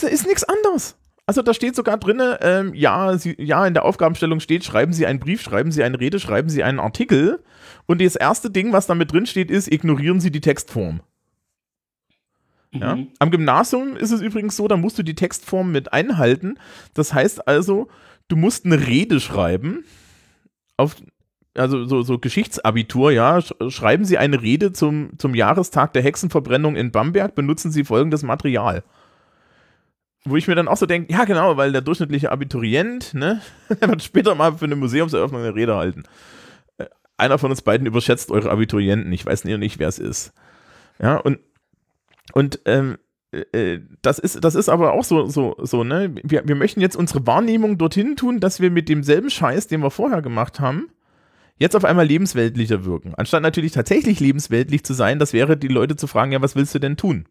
da 0.00 0.06
ist 0.08 0.26
nichts 0.26 0.44
anderes. 0.44 0.96
Also 1.28 1.42
da 1.42 1.54
steht 1.54 1.74
sogar 1.74 1.96
drin, 1.98 2.22
ähm, 2.40 2.72
ja, 2.72 3.18
Sie, 3.18 3.34
ja, 3.38 3.66
in 3.66 3.74
der 3.74 3.84
Aufgabenstellung 3.84 4.38
steht, 4.38 4.62
schreiben 4.62 4.92
Sie 4.92 5.06
einen 5.06 5.18
Brief, 5.18 5.42
schreiben 5.42 5.72
Sie 5.72 5.82
eine 5.82 5.98
Rede, 5.98 6.20
schreiben 6.20 6.48
Sie 6.48 6.62
einen 6.62 6.78
Artikel. 6.78 7.42
Und 7.86 8.00
das 8.00 8.14
erste 8.14 8.48
Ding, 8.48 8.72
was 8.72 8.86
damit 8.86 9.10
drin 9.12 9.26
steht, 9.26 9.50
ist, 9.50 9.66
ignorieren 9.72 10.20
Sie 10.20 10.30
die 10.30 10.40
Textform. 10.40 11.00
Ja? 12.72 12.96
Mhm. 12.96 13.08
Am 13.18 13.30
Gymnasium 13.30 13.96
ist 13.96 14.10
es 14.10 14.20
übrigens 14.20 14.56
so, 14.56 14.68
da 14.68 14.76
musst 14.76 14.98
du 14.98 15.02
die 15.02 15.14
Textform 15.14 15.72
mit 15.72 15.92
einhalten. 15.92 16.58
Das 16.94 17.12
heißt 17.14 17.46
also, 17.48 17.88
du 18.28 18.36
musst 18.36 18.64
eine 18.66 18.86
Rede 18.86 19.20
schreiben, 19.20 19.84
auf, 20.76 20.96
also 21.54 21.84
so, 21.86 22.02
so 22.02 22.18
Geschichtsabitur, 22.18 23.12
ja. 23.12 23.38
Sch- 23.38 23.70
Schreiben 23.70 24.04
Sie 24.04 24.18
eine 24.18 24.42
Rede 24.42 24.72
zum, 24.72 25.10
zum 25.18 25.34
Jahrestag 25.34 25.92
der 25.94 26.02
Hexenverbrennung 26.02 26.76
in 26.76 26.90
Bamberg, 26.90 27.34
benutzen 27.34 27.70
Sie 27.70 27.84
folgendes 27.84 28.22
Material. 28.22 28.82
Wo 30.28 30.36
ich 30.36 30.48
mir 30.48 30.56
dann 30.56 30.66
auch 30.68 30.76
so 30.76 30.86
denke, 30.86 31.12
ja 31.12 31.24
genau, 31.24 31.56
weil 31.56 31.70
der 31.72 31.82
durchschnittliche 31.82 32.32
Abiturient, 32.32 33.14
ne, 33.14 33.40
der 33.80 33.88
wird 33.88 34.02
später 34.02 34.34
mal 34.34 34.52
für 34.54 34.64
eine 34.64 34.76
Museumseröffnung 34.76 35.40
eine 35.40 35.54
Rede 35.54 35.76
halten. 35.76 36.02
Äh, 36.78 36.86
Einer 37.16 37.38
von 37.38 37.50
uns 37.50 37.62
beiden 37.62 37.86
überschätzt 37.86 38.30
eure 38.32 38.50
Abiturienten, 38.50 39.12
ich 39.12 39.24
weiß 39.24 39.44
nicht, 39.44 39.56
nicht 39.58 39.78
wer 39.78 39.88
es 39.88 39.98
ist. 40.00 40.32
Ja, 41.00 41.16
und 41.16 41.38
und 42.36 42.60
ähm, 42.66 42.98
äh, 43.32 43.78
das 44.02 44.18
ist, 44.18 44.44
das 44.44 44.54
ist 44.54 44.68
aber 44.68 44.92
auch 44.92 45.04
so, 45.04 45.24
so, 45.24 45.56
so, 45.58 45.84
ne? 45.84 46.14
Wir, 46.22 46.46
wir 46.46 46.54
möchten 46.54 46.82
jetzt 46.82 46.94
unsere 46.94 47.26
Wahrnehmung 47.26 47.78
dorthin 47.78 48.14
tun, 48.14 48.40
dass 48.40 48.60
wir 48.60 48.70
mit 48.70 48.90
demselben 48.90 49.30
Scheiß, 49.30 49.68
den 49.68 49.80
wir 49.80 49.90
vorher 49.90 50.20
gemacht 50.20 50.60
haben, 50.60 50.90
jetzt 51.56 51.74
auf 51.74 51.86
einmal 51.86 52.04
lebensweltlicher 52.04 52.84
wirken. 52.84 53.14
Anstatt 53.14 53.40
natürlich 53.40 53.72
tatsächlich 53.72 54.20
lebensweltlich 54.20 54.84
zu 54.84 54.92
sein, 54.92 55.18
das 55.18 55.32
wäre, 55.32 55.56
die 55.56 55.68
Leute 55.68 55.96
zu 55.96 56.06
fragen, 56.06 56.30
ja, 56.30 56.42
was 56.42 56.56
willst 56.56 56.74
du 56.74 56.78
denn 56.78 56.98
tun? 56.98 57.26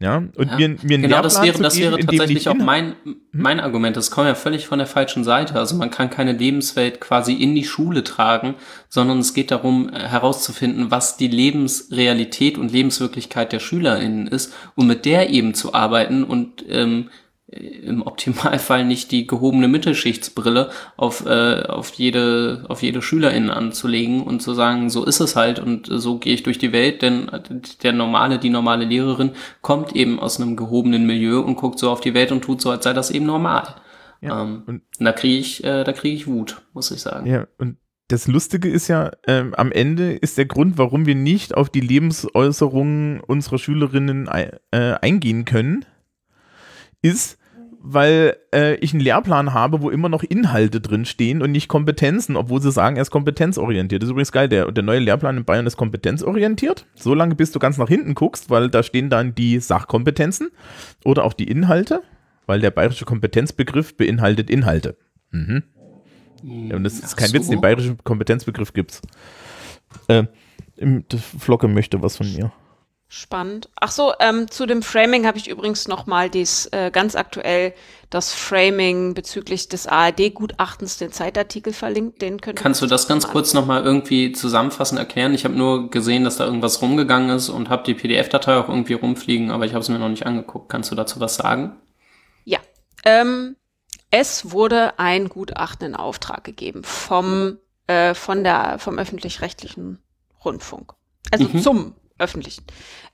Ja, 0.00 0.18
und 0.18 0.36
Ja, 0.38 0.56
mir, 0.56 0.68
mir 0.68 0.94
einen 0.94 1.02
genau, 1.02 1.22
das 1.22 1.42
wäre, 1.42 1.58
das 1.60 1.74
geben, 1.74 1.96
wäre 1.96 2.06
tatsächlich 2.06 2.48
auch 2.48 2.54
mein, 2.54 2.94
mein 3.32 3.58
Argument. 3.58 3.96
Das 3.96 4.12
kommt 4.12 4.28
ja 4.28 4.36
völlig 4.36 4.64
von 4.68 4.78
der 4.78 4.86
falschen 4.86 5.24
Seite. 5.24 5.54
Also 5.56 5.74
man 5.74 5.90
kann 5.90 6.08
keine 6.08 6.32
Lebenswelt 6.32 7.00
quasi 7.00 7.32
in 7.32 7.56
die 7.56 7.64
Schule 7.64 8.04
tragen, 8.04 8.54
sondern 8.88 9.18
es 9.18 9.34
geht 9.34 9.50
darum 9.50 9.88
äh, 9.92 9.98
herauszufinden, 9.98 10.92
was 10.92 11.16
die 11.16 11.26
Lebensrealität 11.26 12.58
und 12.58 12.70
Lebenswirklichkeit 12.70 13.52
der 13.52 13.58
SchülerInnen 13.58 14.28
ist 14.28 14.54
und 14.76 14.86
mit 14.86 15.04
der 15.04 15.30
eben 15.30 15.54
zu 15.54 15.74
arbeiten 15.74 16.22
und 16.22 16.64
ähm, 16.68 17.10
im 17.50 18.02
Optimalfall 18.02 18.84
nicht 18.84 19.10
die 19.10 19.26
gehobene 19.26 19.68
Mittelschichtsbrille 19.68 20.70
auf, 20.96 21.24
äh, 21.24 21.62
auf 21.62 21.90
jede, 21.94 22.66
auf 22.68 22.82
jede 22.82 23.00
Schülerin 23.00 23.48
anzulegen 23.48 24.22
und 24.22 24.40
zu 24.40 24.52
sagen, 24.52 24.90
so 24.90 25.04
ist 25.04 25.20
es 25.20 25.34
halt 25.34 25.58
und 25.58 25.90
äh, 25.90 25.98
so 25.98 26.18
gehe 26.18 26.34
ich 26.34 26.42
durch 26.42 26.58
die 26.58 26.72
Welt, 26.72 27.00
denn 27.00 27.30
der 27.82 27.92
normale, 27.92 28.38
die 28.38 28.50
normale 28.50 28.84
Lehrerin 28.84 29.30
kommt 29.62 29.96
eben 29.96 30.20
aus 30.20 30.38
einem 30.38 30.56
gehobenen 30.56 31.06
Milieu 31.06 31.40
und 31.40 31.56
guckt 31.56 31.78
so 31.78 31.90
auf 31.90 32.02
die 32.02 32.12
Welt 32.12 32.32
und 32.32 32.42
tut 32.42 32.60
so, 32.60 32.70
als 32.70 32.84
sei 32.84 32.92
das 32.92 33.10
eben 33.10 33.24
normal. 33.24 33.76
Ja, 34.20 34.42
ähm, 34.42 34.62
und- 34.66 34.82
und 34.98 35.04
da 35.04 35.12
kriege 35.12 35.38
ich, 35.38 35.64
äh, 35.64 35.84
da 35.84 35.92
kriege 35.92 36.16
ich 36.16 36.26
Wut, 36.26 36.60
muss 36.74 36.90
ich 36.90 37.00
sagen. 37.00 37.26
Ja, 37.26 37.46
und 37.56 37.78
das 38.08 38.26
Lustige 38.26 38.68
ist 38.68 38.88
ja, 38.88 39.12
ähm, 39.26 39.54
am 39.54 39.70
Ende 39.72 40.12
ist 40.12 40.36
der 40.38 40.46
Grund, 40.46 40.76
warum 40.76 41.06
wir 41.06 41.14
nicht 41.14 41.54
auf 41.54 41.70
die 41.70 41.80
Lebensäußerungen 41.80 43.20
unserer 43.20 43.58
Schülerinnen 43.58 44.28
äh, 44.28 44.50
eingehen 45.00 45.44
können, 45.44 45.84
ist, 47.02 47.37
weil 47.90 48.36
äh, 48.54 48.74
ich 48.76 48.92
einen 48.92 49.00
Lehrplan 49.00 49.54
habe, 49.54 49.80
wo 49.80 49.88
immer 49.88 50.10
noch 50.10 50.22
Inhalte 50.22 50.78
drin 50.78 51.06
stehen 51.06 51.40
und 51.40 51.52
nicht 51.52 51.68
Kompetenzen, 51.68 52.36
obwohl 52.36 52.60
sie 52.60 52.70
sagen, 52.70 52.96
er 52.96 53.02
ist 53.02 53.10
kompetenzorientiert. 53.10 54.02
Das 54.02 54.08
ist 54.08 54.10
übrigens 54.10 54.32
geil, 54.32 54.46
der, 54.46 54.70
der 54.70 54.84
neue 54.84 54.98
Lehrplan 54.98 55.38
in 55.38 55.44
Bayern 55.46 55.66
ist 55.66 55.78
kompetenzorientiert. 55.78 56.84
So 56.94 57.14
lange, 57.14 57.34
bis 57.34 57.50
du 57.50 57.58
ganz 57.58 57.78
nach 57.78 57.88
hinten 57.88 58.14
guckst, 58.14 58.50
weil 58.50 58.68
da 58.68 58.82
stehen 58.82 59.08
dann 59.08 59.34
die 59.34 59.58
Sachkompetenzen 59.58 60.50
oder 61.02 61.24
auch 61.24 61.32
die 61.32 61.48
Inhalte, 61.48 62.02
weil 62.44 62.60
der 62.60 62.72
bayerische 62.72 63.06
Kompetenzbegriff 63.06 63.96
beinhaltet 63.96 64.50
Inhalte. 64.50 64.98
Mhm. 65.30 65.62
Ja, 66.42 66.76
und 66.76 66.84
das 66.84 66.98
ist 66.98 67.16
kein 67.16 67.32
Witz, 67.32 67.46
so. 67.46 67.52
den 67.52 67.62
bayerischen 67.62 67.96
Kompetenzbegriff 68.04 68.74
gibt's. 68.74 69.00
Äh, 70.08 70.24
Flocke 71.38 71.68
möchte 71.68 72.02
was 72.02 72.18
von 72.18 72.30
mir. 72.34 72.52
Spannend. 73.10 73.70
Ach 73.80 73.90
so, 73.90 74.12
ähm, 74.20 74.50
zu 74.50 74.66
dem 74.66 74.82
Framing 74.82 75.26
habe 75.26 75.38
ich 75.38 75.48
übrigens 75.48 75.88
noch 75.88 76.04
mal 76.04 76.28
dies, 76.28 76.66
äh, 76.72 76.90
ganz 76.90 77.16
aktuell 77.16 77.72
das 78.10 78.34
Framing 78.34 79.14
bezüglich 79.14 79.68
des 79.68 79.86
ARD-Gutachtens, 79.86 80.98
den 80.98 81.10
Zeitartikel 81.10 81.72
verlinkt. 81.72 82.20
Den 82.20 82.38
könnt 82.38 82.58
Kannst 82.58 82.82
du 82.82 82.86
das 82.86 83.08
ganz 83.08 83.26
mal 83.26 83.32
kurz 83.32 83.54
nochmal 83.54 83.82
irgendwie 83.82 84.32
zusammenfassend 84.32 84.98
erklären? 84.98 85.32
Ich 85.32 85.44
habe 85.46 85.54
nur 85.54 85.90
gesehen, 85.90 86.24
dass 86.24 86.36
da 86.36 86.44
irgendwas 86.44 86.82
rumgegangen 86.82 87.30
ist 87.34 87.48
und 87.48 87.70
habe 87.70 87.82
die 87.84 87.94
PDF-Datei 87.94 88.58
auch 88.58 88.68
irgendwie 88.68 88.92
rumfliegen, 88.92 89.50
aber 89.50 89.64
ich 89.64 89.72
habe 89.72 89.80
es 89.80 89.88
mir 89.88 89.98
noch 89.98 90.10
nicht 90.10 90.26
angeguckt. 90.26 90.68
Kannst 90.68 90.90
du 90.90 90.94
dazu 90.94 91.18
was 91.18 91.36
sagen? 91.36 91.76
Ja, 92.44 92.58
ähm, 93.06 93.56
es 94.10 94.50
wurde 94.50 94.98
ein 94.98 95.30
Gutachten 95.30 95.86
in 95.88 95.94
Auftrag 95.94 96.44
gegeben 96.44 96.84
vom, 96.84 97.56
äh, 97.86 98.12
von 98.12 98.44
der, 98.44 98.78
vom 98.78 98.98
öffentlich-rechtlichen 98.98 99.98
Rundfunk. 100.44 100.92
Also 101.30 101.44
Mhm. 101.44 101.62
zum 101.62 101.94
öffentlichen. 102.18 102.64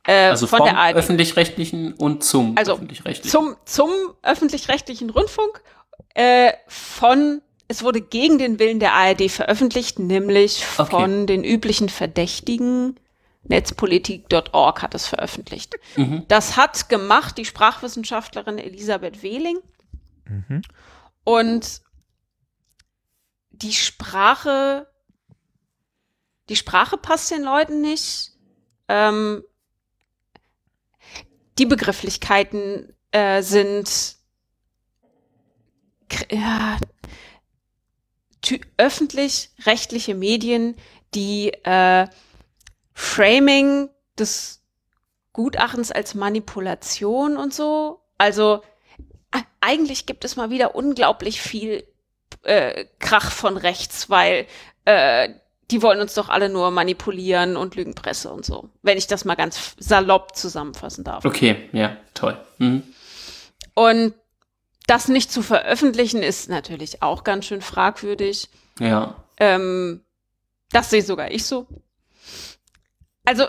Äh, 0.06 0.31
Also 0.31 0.47
von 0.47 0.59
vom 0.59 0.66
der 0.68 0.76
ARD. 0.78 0.97
öffentlich-rechtlichen 0.97 1.94
und 1.94 2.24
zum 2.24 2.56
Also 2.56 2.74
öffentlich-rechtlichen. 2.74 3.31
Zum, 3.31 3.56
zum 3.64 3.90
öffentlich-rechtlichen 4.22 5.10
Rundfunk 5.10 5.62
äh, 6.14 6.52
von, 6.68 7.40
es 7.68 7.82
wurde 7.82 8.01
gegen 8.01 8.39
den 8.39 8.59
Willen 8.59 8.81
der 8.81 8.93
ARD 8.94 9.31
veröffentlicht, 9.31 9.98
nämlich 9.98 10.64
Okay. 10.78 10.90
von 10.90 11.26
den 11.26 11.44
üblichen 11.44 11.89
Verdächtigen. 11.89 12.98
Netzpolitik.org 13.47 14.81
hat 14.82 14.94
es 14.94 15.06
veröffentlicht. 15.06 15.74
Mhm. 15.97 16.24
Das 16.28 16.56
hat 16.56 16.89
gemacht 16.89 17.36
die 17.36 17.44
Sprachwissenschaftlerin 17.44 18.59
Elisabeth 18.59 19.22
Wehling. 19.22 19.59
Mhm. 20.26 20.62
Und 21.24 21.82
die 23.51 23.72
Sprache, 23.72 24.86
die 26.48 26.56
Sprache 26.56 26.97
passt 26.97 27.31
den 27.31 27.43
Leuten 27.43 27.81
nicht. 27.82 28.32
Ähm, 28.89 29.43
die 31.59 31.66
Begrifflichkeiten 31.66 32.93
äh, 33.12 33.43
sind 33.43 34.16
ja, 36.31 36.78
öffentlich-rechtliche 38.77 40.15
Medien, 40.15 40.77
die 41.15 41.52
äh, 41.65 42.06
Framing 42.93 43.89
des 44.19 44.62
Gutachtens 45.32 45.90
als 45.90 46.15
Manipulation 46.15 47.36
und 47.36 47.52
so. 47.55 48.02
Also 48.19 48.62
eigentlich 49.61 50.06
gibt 50.06 50.24
es 50.24 50.36
mal 50.36 50.51
wieder 50.51 50.74
unglaublich 50.74 51.40
viel 51.40 51.85
äh, 52.43 52.85
Krach 52.98 53.31
von 53.31 53.56
rechts, 53.56 54.11
weil 54.11 54.47
äh, 54.85 55.31
die 55.70 55.82
wollen 55.82 56.00
uns 56.00 56.14
doch 56.14 56.28
alle 56.28 56.48
nur 56.48 56.70
manipulieren 56.70 57.56
und 57.56 57.74
Lügenpresse 57.74 58.30
und 58.30 58.44
so. 58.44 58.68
Wenn 58.82 58.98
ich 58.98 59.06
das 59.06 59.24
mal 59.24 59.34
ganz 59.34 59.74
salopp 59.78 60.36
zusammenfassen 60.36 61.04
darf. 61.04 61.24
Okay, 61.24 61.68
ja, 61.72 61.96
toll. 62.12 62.36
Mhm. 62.58 62.82
Und 63.74 64.14
das 64.86 65.08
nicht 65.08 65.32
zu 65.32 65.42
veröffentlichen 65.42 66.22
ist 66.22 66.48
natürlich 66.48 67.02
auch 67.02 67.24
ganz 67.24 67.46
schön 67.46 67.62
fragwürdig. 67.62 68.48
Ja. 68.78 69.16
Ähm, 69.38 70.02
das 70.70 70.90
sehe 70.90 71.02
sogar 71.02 71.30
ich 71.30 71.46
so. 71.46 71.66
Also 73.24 73.46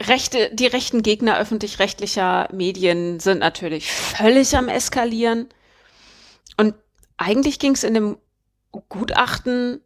rechte, 0.00 0.50
die 0.52 0.66
rechten 0.66 1.02
Gegner 1.02 1.38
öffentlich-rechtlicher 1.38 2.48
Medien 2.52 3.20
sind 3.20 3.38
natürlich 3.38 3.92
völlig 3.92 4.56
am 4.56 4.68
Eskalieren. 4.68 5.48
Und 6.56 6.74
eigentlich 7.16 7.60
ging 7.60 7.72
es 7.72 7.84
in 7.84 7.94
dem 7.94 8.18
Gutachten 8.88 9.80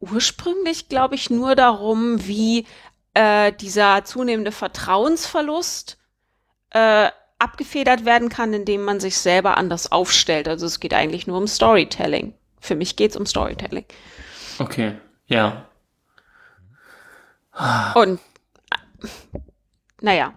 ursprünglich, 0.00 0.88
glaube 0.88 1.14
ich, 1.14 1.30
nur 1.30 1.54
darum, 1.54 2.26
wie 2.26 2.66
äh, 3.14 3.52
dieser 3.52 4.04
zunehmende 4.04 4.52
Vertrauensverlust 4.52 5.98
äh, 6.70 7.10
abgefedert 7.38 8.04
werden 8.04 8.28
kann, 8.28 8.52
indem 8.52 8.82
man 8.82 9.00
sich 9.00 9.16
selber 9.16 9.56
anders 9.56 9.92
aufstellt. 9.92 10.48
Also 10.48 10.66
es 10.66 10.80
geht 10.80 10.94
eigentlich 10.94 11.26
nur 11.26 11.38
um 11.38 11.46
Storytelling. 11.46 12.34
Für 12.60 12.74
mich 12.74 12.96
geht 12.96 13.12
es 13.12 13.16
um 13.16 13.26
Storytelling. 13.26 13.86
Okay, 14.58 14.96
ja. 15.26 15.66
Und 17.94 18.20
naja, 20.00 20.34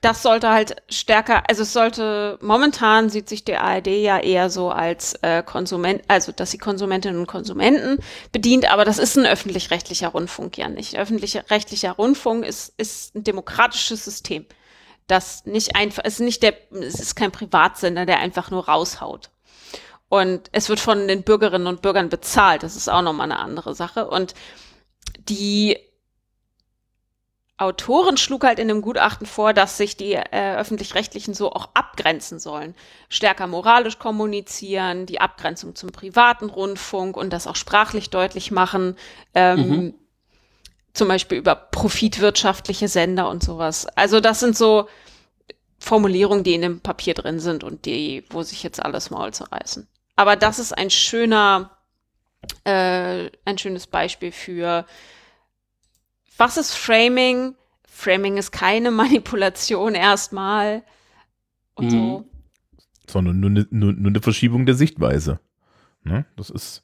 das 0.00 0.22
sollte 0.22 0.50
halt 0.50 0.76
stärker, 0.88 1.42
also 1.48 1.62
es 1.62 1.72
sollte, 1.72 2.38
momentan 2.40 3.10
sieht 3.10 3.28
sich 3.28 3.44
die 3.44 3.56
ARD 3.56 3.88
ja 3.88 4.18
eher 4.18 4.50
so 4.50 4.70
als 4.70 5.14
äh, 5.22 5.42
Konsument, 5.42 6.02
also 6.08 6.32
dass 6.32 6.50
sie 6.50 6.58
Konsumentinnen 6.58 7.18
und 7.18 7.26
Konsumenten 7.26 7.98
bedient, 8.30 8.70
aber 8.70 8.84
das 8.84 8.98
ist 8.98 9.16
ein 9.16 9.26
öffentlich-rechtlicher 9.26 10.08
Rundfunk 10.08 10.56
ja 10.56 10.68
nicht. 10.68 10.96
Öffentlich-rechtlicher 10.96 11.92
Rundfunk 11.92 12.44
ist, 12.44 12.74
ist 12.76 13.14
ein 13.16 13.24
demokratisches 13.24 14.04
System. 14.04 14.46
Das 15.08 15.46
nicht 15.46 15.74
einfach, 15.74 16.02
es 16.04 16.14
ist 16.14 16.20
nicht 16.20 16.42
der, 16.42 16.54
es 16.72 17.00
ist 17.00 17.16
kein 17.16 17.32
Privatsender, 17.32 18.06
der 18.06 18.18
einfach 18.20 18.50
nur 18.50 18.68
raushaut. 18.68 19.30
Und 20.08 20.48
es 20.52 20.68
wird 20.68 20.80
von 20.80 21.08
den 21.08 21.22
Bürgerinnen 21.22 21.66
und 21.66 21.82
Bürgern 21.82 22.08
bezahlt. 22.08 22.62
Das 22.62 22.76
ist 22.76 22.88
auch 22.88 23.02
nochmal 23.02 23.30
eine 23.30 23.40
andere 23.40 23.74
Sache. 23.74 24.08
Und 24.08 24.34
die 25.28 25.78
Autorin 27.58 28.16
schlug 28.16 28.44
halt 28.44 28.60
in 28.60 28.68
dem 28.68 28.82
Gutachten 28.82 29.26
vor, 29.26 29.52
dass 29.52 29.76
sich 29.76 29.96
die 29.96 30.14
äh, 30.14 30.56
öffentlich-rechtlichen 30.56 31.34
so 31.34 31.52
auch 31.52 31.70
abgrenzen 31.74 32.38
sollen. 32.38 32.74
Stärker 33.08 33.48
moralisch 33.48 33.98
kommunizieren, 33.98 35.06
die 35.06 35.20
Abgrenzung 35.20 35.74
zum 35.74 35.90
privaten 35.90 36.50
Rundfunk 36.50 37.16
und 37.16 37.32
das 37.32 37.48
auch 37.48 37.56
sprachlich 37.56 38.10
deutlich 38.10 38.52
machen. 38.52 38.96
Ähm, 39.34 39.68
mhm. 39.68 39.94
Zum 40.94 41.08
Beispiel 41.08 41.38
über 41.38 41.56
profitwirtschaftliche 41.56 42.86
Sender 42.86 43.28
und 43.28 43.42
sowas. 43.42 43.86
Also 43.96 44.20
das 44.20 44.38
sind 44.38 44.56
so 44.56 44.88
Formulierungen, 45.80 46.44
die 46.44 46.54
in 46.54 46.62
dem 46.62 46.80
Papier 46.80 47.14
drin 47.14 47.40
sind 47.40 47.64
und 47.64 47.86
die, 47.86 48.24
wo 48.30 48.42
sich 48.42 48.62
jetzt 48.62 48.80
alles 48.82 49.10
Maul 49.10 49.32
zu 49.32 49.44
reißen. 49.50 49.88
Aber 50.14 50.36
das 50.36 50.60
ist 50.60 50.76
ein 50.76 50.90
schöner, 50.90 51.76
äh, 52.64 53.30
ein 53.44 53.58
schönes 53.58 53.88
Beispiel 53.88 54.30
für 54.30 54.86
was 56.38 56.56
ist 56.56 56.74
Framing? 56.74 57.54
Framing 57.86 58.36
ist 58.36 58.52
keine 58.52 58.90
Manipulation 58.92 59.94
erstmal 59.94 60.82
und 61.74 61.86
mhm. 61.86 61.90
so. 61.90 62.24
Sondern 63.08 63.40
nur 63.40 63.50
eine, 63.50 63.66
nur, 63.70 63.92
nur 63.92 64.10
eine 64.10 64.20
Verschiebung 64.20 64.66
der 64.66 64.74
Sichtweise. 64.74 65.40
Ne? 66.04 66.26
Das 66.36 66.50
ist. 66.50 66.82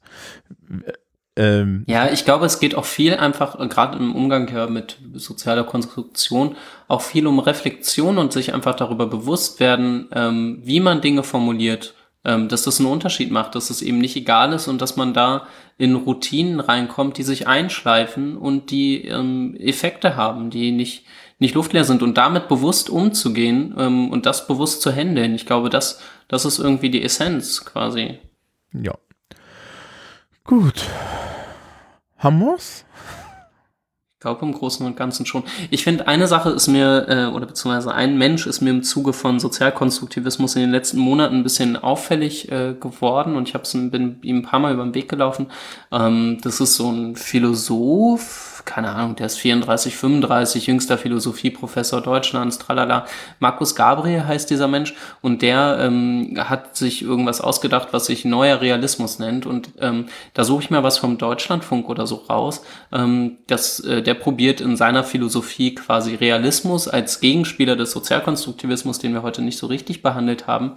Ähm, 1.37 1.83
ja, 1.87 2.11
ich 2.11 2.25
glaube, 2.25 2.45
es 2.45 2.59
geht 2.59 2.75
auch 2.75 2.85
viel 2.85 3.13
einfach, 3.15 3.57
gerade 3.69 3.97
im 3.97 4.15
Umgang 4.15 4.47
ja 4.47 4.67
mit 4.67 4.97
sozialer 5.13 5.65
Konstruktion, 5.65 6.55
auch 6.87 7.01
viel 7.01 7.27
um 7.27 7.39
Reflexion 7.39 8.17
und 8.17 8.31
sich 8.31 8.53
einfach 8.53 8.75
darüber 8.75 9.05
bewusst 9.05 9.59
werden, 9.59 10.07
ähm, 10.13 10.61
wie 10.63 10.79
man 10.79 11.01
Dinge 11.01 11.23
formuliert 11.23 11.93
ähm, 12.25 12.49
dass 12.49 12.63
das 12.63 12.79
einen 12.79 12.89
Unterschied 12.89 13.31
macht, 13.31 13.55
dass 13.55 13.69
es 13.69 13.81
eben 13.81 13.99
nicht 13.99 14.15
egal 14.15 14.51
ist 14.51 14.67
und 14.67 14.81
dass 14.81 14.97
man 14.97 15.13
da 15.13 15.47
in 15.77 15.95
Routinen 15.95 16.59
reinkommt, 16.59 17.17
die 17.17 17.23
sich 17.23 17.47
einschleifen 17.47 18.37
und 18.37 18.71
die 18.71 19.05
ähm, 19.05 19.55
Effekte 19.59 20.15
haben, 20.15 20.49
die 20.49 20.71
nicht, 20.71 21.05
nicht 21.37 21.55
luftleer 21.55 21.83
sind 21.83 22.01
und 22.01 22.17
damit 22.17 22.47
bewusst 22.47 22.89
umzugehen 22.89 23.75
ähm, 23.77 24.09
und 24.09 24.25
das 24.25 24.47
bewusst 24.47 24.81
zu 24.81 24.91
handeln. 24.91 25.35
Ich 25.35 25.45
glaube, 25.45 25.69
das, 25.69 26.01
das 26.27 26.45
ist 26.45 26.59
irgendwie 26.59 26.89
die 26.89 27.03
Essenz 27.03 27.65
quasi. 27.65 28.19
Ja. 28.71 28.93
Gut. 30.45 30.85
Haben 32.17 32.39
wir's? 32.39 32.85
Glaube 34.19 34.45
im 34.45 34.53
Großen 34.53 34.85
und 34.85 34.95
Ganzen 34.95 35.25
schon. 35.25 35.43
Ich 35.69 35.83
finde, 35.83 36.07
eine 36.07 36.27
Sache 36.27 36.49
ist 36.49 36.67
mir, 36.67 37.05
äh, 37.09 37.25
oder 37.25 37.45
beziehungsweise 37.45 37.93
ein 37.93 38.17
Mensch 38.17 38.47
ist 38.47 38.61
mir 38.61 38.69
im 38.69 38.83
Zuge 38.83 39.13
von 39.13 39.39
Sozialkonstruktivismus 39.39 40.55
in 40.55 40.61
den 40.61 40.71
letzten 40.71 40.99
Monaten 40.99 41.35
ein 41.35 41.43
bisschen 41.43 41.75
auffällig 41.75 42.51
äh, 42.51 42.73
geworden 42.79 43.35
und 43.35 43.49
ich 43.49 43.53
hab's, 43.53 43.73
bin 43.73 44.19
ihm 44.21 44.37
ein 44.37 44.43
paar 44.43 44.59
Mal 44.59 44.73
über 44.73 44.83
den 44.83 44.95
Weg 44.95 45.09
gelaufen. 45.09 45.47
Ähm, 45.91 46.39
das 46.41 46.61
ist 46.61 46.75
so 46.75 46.89
ein 46.89 47.15
Philosoph, 47.15 48.54
keine 48.65 48.89
Ahnung, 48.89 49.15
der 49.15 49.27
ist 49.27 49.37
34, 49.37 49.95
35, 49.95 50.67
jüngster 50.67 50.97
Philosophieprofessor 50.97 52.01
Deutschlands, 52.01 52.57
tralala. 52.57 53.05
Markus 53.39 53.75
Gabriel 53.75 54.25
heißt 54.25 54.49
dieser 54.49 54.67
Mensch 54.67 54.93
und 55.21 55.41
der 55.41 55.77
ähm, 55.79 56.35
hat 56.37 56.75
sich 56.75 57.01
irgendwas 57.01 57.41
ausgedacht, 57.41 57.89
was 57.91 58.07
sich 58.07 58.25
neuer 58.25 58.61
Realismus 58.61 59.19
nennt 59.19 59.45
und 59.45 59.69
ähm, 59.79 60.07
da 60.33 60.43
suche 60.43 60.63
ich 60.63 60.69
mal 60.69 60.83
was 60.83 60.97
vom 60.97 61.17
Deutschlandfunk 61.17 61.87
oder 61.89 62.07
so 62.07 62.15
raus. 62.15 62.63
Ähm, 62.91 63.37
das, 63.47 63.79
äh, 63.81 64.01
der 64.01 64.15
probiert 64.15 64.61
in 64.61 64.75
seiner 64.75 65.03
Philosophie 65.03 65.75
quasi 65.75 66.15
Realismus 66.15 66.87
als 66.87 67.19
Gegenspieler 67.19 67.75
des 67.75 67.91
Sozialkonstruktivismus, 67.91 68.99
den 68.99 69.13
wir 69.13 69.23
heute 69.23 69.41
nicht 69.41 69.57
so 69.57 69.67
richtig 69.67 70.01
behandelt 70.01 70.47
haben. 70.47 70.75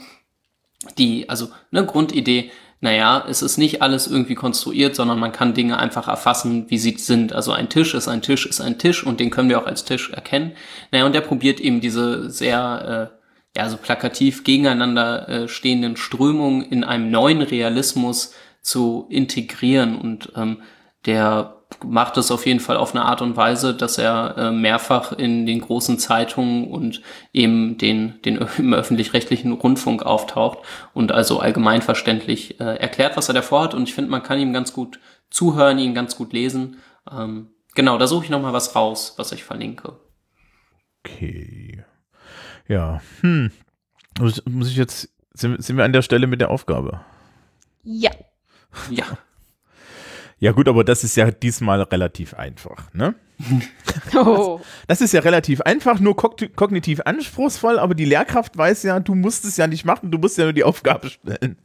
Die, 0.97 1.29
also 1.29 1.49
eine 1.73 1.85
Grundidee, 1.85 2.53
naja, 2.81 3.25
es 3.29 3.43
ist 3.43 3.59
nicht 3.59 3.83
alles 3.83 4.07
irgendwie 4.07 4.37
konstruiert, 4.37 4.95
sondern 4.95 5.19
man 5.19 5.33
kann 5.33 5.55
Dinge 5.55 5.79
einfach 5.79 6.07
erfassen, 6.07 6.67
wie 6.69 6.79
sie 6.79 6.97
sind. 6.97 7.33
Also 7.33 7.53
ein 7.53 7.69
Tisch 7.69 7.95
ist 7.95 8.07
ein 8.07 8.23
Tisch 8.23 8.47
ist 8.47 8.61
ein 8.61 8.79
Tisch 8.79 9.05
und 9.05 9.19
den 9.19 9.31
können 9.31 9.49
wir 9.49 9.61
auch 9.61 9.67
als 9.67 9.85
Tisch 9.85 10.11
erkennen. 10.11 10.53
Naja, 10.93 11.05
und 11.05 11.15
der 11.15 11.23
probiert 11.23 11.59
eben 11.59 11.81
diese 11.81 12.31
sehr, 12.31 13.11
äh, 13.13 13.59
ja, 13.59 13.69
so 13.69 13.77
plakativ 13.79 14.45
gegeneinander 14.45 15.29
äh, 15.29 15.49
stehenden 15.49 15.97
Strömungen 15.97 16.63
in 16.63 16.85
einem 16.85 17.11
neuen 17.11 17.43
Realismus 17.43 18.35
zu 18.63 19.07
integrieren 19.11 19.99
und 19.99 20.33
ähm, 20.37 20.63
der 21.05 21.58
macht 21.85 22.17
es 22.17 22.31
auf 22.31 22.47
jeden 22.47 22.61
Fall 22.61 22.77
auf 22.77 22.95
eine 22.95 23.05
Art 23.05 23.23
und 23.23 23.37
Weise, 23.37 23.75
dass 23.75 23.99
er 23.99 24.37
äh, 24.37 24.51
mehrfach 24.51 25.13
in 25.13 25.47
den 25.47 25.61
großen 25.61 25.99
Zeitungen 25.99 26.69
und 26.69 27.03
eben 27.33 27.79
den, 27.79 28.21
den 28.23 28.37
im 28.59 28.75
öffentlich-rechtlichen 28.75 29.53
Rundfunk 29.53 30.03
auftaucht 30.03 30.59
und 30.95 31.13
also 31.13 31.41
allgemeinverständlich 31.41 32.61
äh, 32.61 32.77
erklärt, 32.77 33.17
was 33.17 33.29
er 33.29 33.35
davor 33.35 33.65
hat. 33.65 33.75
Und 33.75 33.89
ich 33.89 33.95
finde, 33.95 34.11
man 34.11 34.23
kann 34.23 34.41
ihm 34.41 34.53
ganz 34.53 34.73
gut 34.73 34.99
zuhören, 35.31 35.79
ihn 35.79 35.95
ganz 35.95 36.17
gut 36.17 36.33
lesen. 36.33 36.79
Ähm, 37.11 37.51
genau, 37.75 37.99
da 37.99 38.07
suche 38.07 38.25
ich 38.25 38.31
nochmal 38.31 38.53
was 38.53 38.75
raus, 38.75 39.15
was 39.17 39.33
ich 39.33 39.45
verlinke. 39.45 39.99
Okay. 41.05 41.85
Ja, 42.67 43.01
hm. 43.21 43.51
Muss, 44.19 44.43
muss 44.47 44.69
ich 44.69 44.77
jetzt, 44.77 45.11
sind, 45.33 45.63
sind 45.63 45.77
wir 45.77 45.85
an 45.85 45.93
der 45.93 46.03
Stelle 46.03 46.27
mit 46.27 46.41
der 46.41 46.51
Aufgabe? 46.51 47.01
Ja. 47.83 48.11
Ja. 48.91 49.05
Ja 50.41 50.53
gut, 50.53 50.69
aber 50.69 50.85
das 50.85 51.03
ist 51.03 51.17
ja 51.17 51.31
diesmal 51.31 51.83
relativ 51.83 52.35
einfach, 52.35 52.93
ne? 52.93 53.15
Oh. 54.15 54.61
Das, 54.87 54.99
das 54.99 55.01
ist 55.03 55.13
ja 55.13 55.21
relativ 55.21 55.61
einfach, 55.61 56.01
nur 56.01 56.17
kognitiv 56.17 57.01
anspruchsvoll, 57.05 57.79
aber 57.79 57.95
die 57.95 58.05
Lehrkraft 58.05 58.57
weiß 58.57 58.83
ja, 58.85 59.01
du 59.01 59.15
musst 59.15 59.45
es 59.45 59.57
ja 59.57 59.67
nicht 59.67 59.85
machen, 59.85 60.11
du 60.11 60.19
musst 60.19 60.39
ja 60.39 60.45
nur 60.45 60.53
die 60.53 60.65
Aufgabe 60.65 61.11
stellen. 61.11 61.57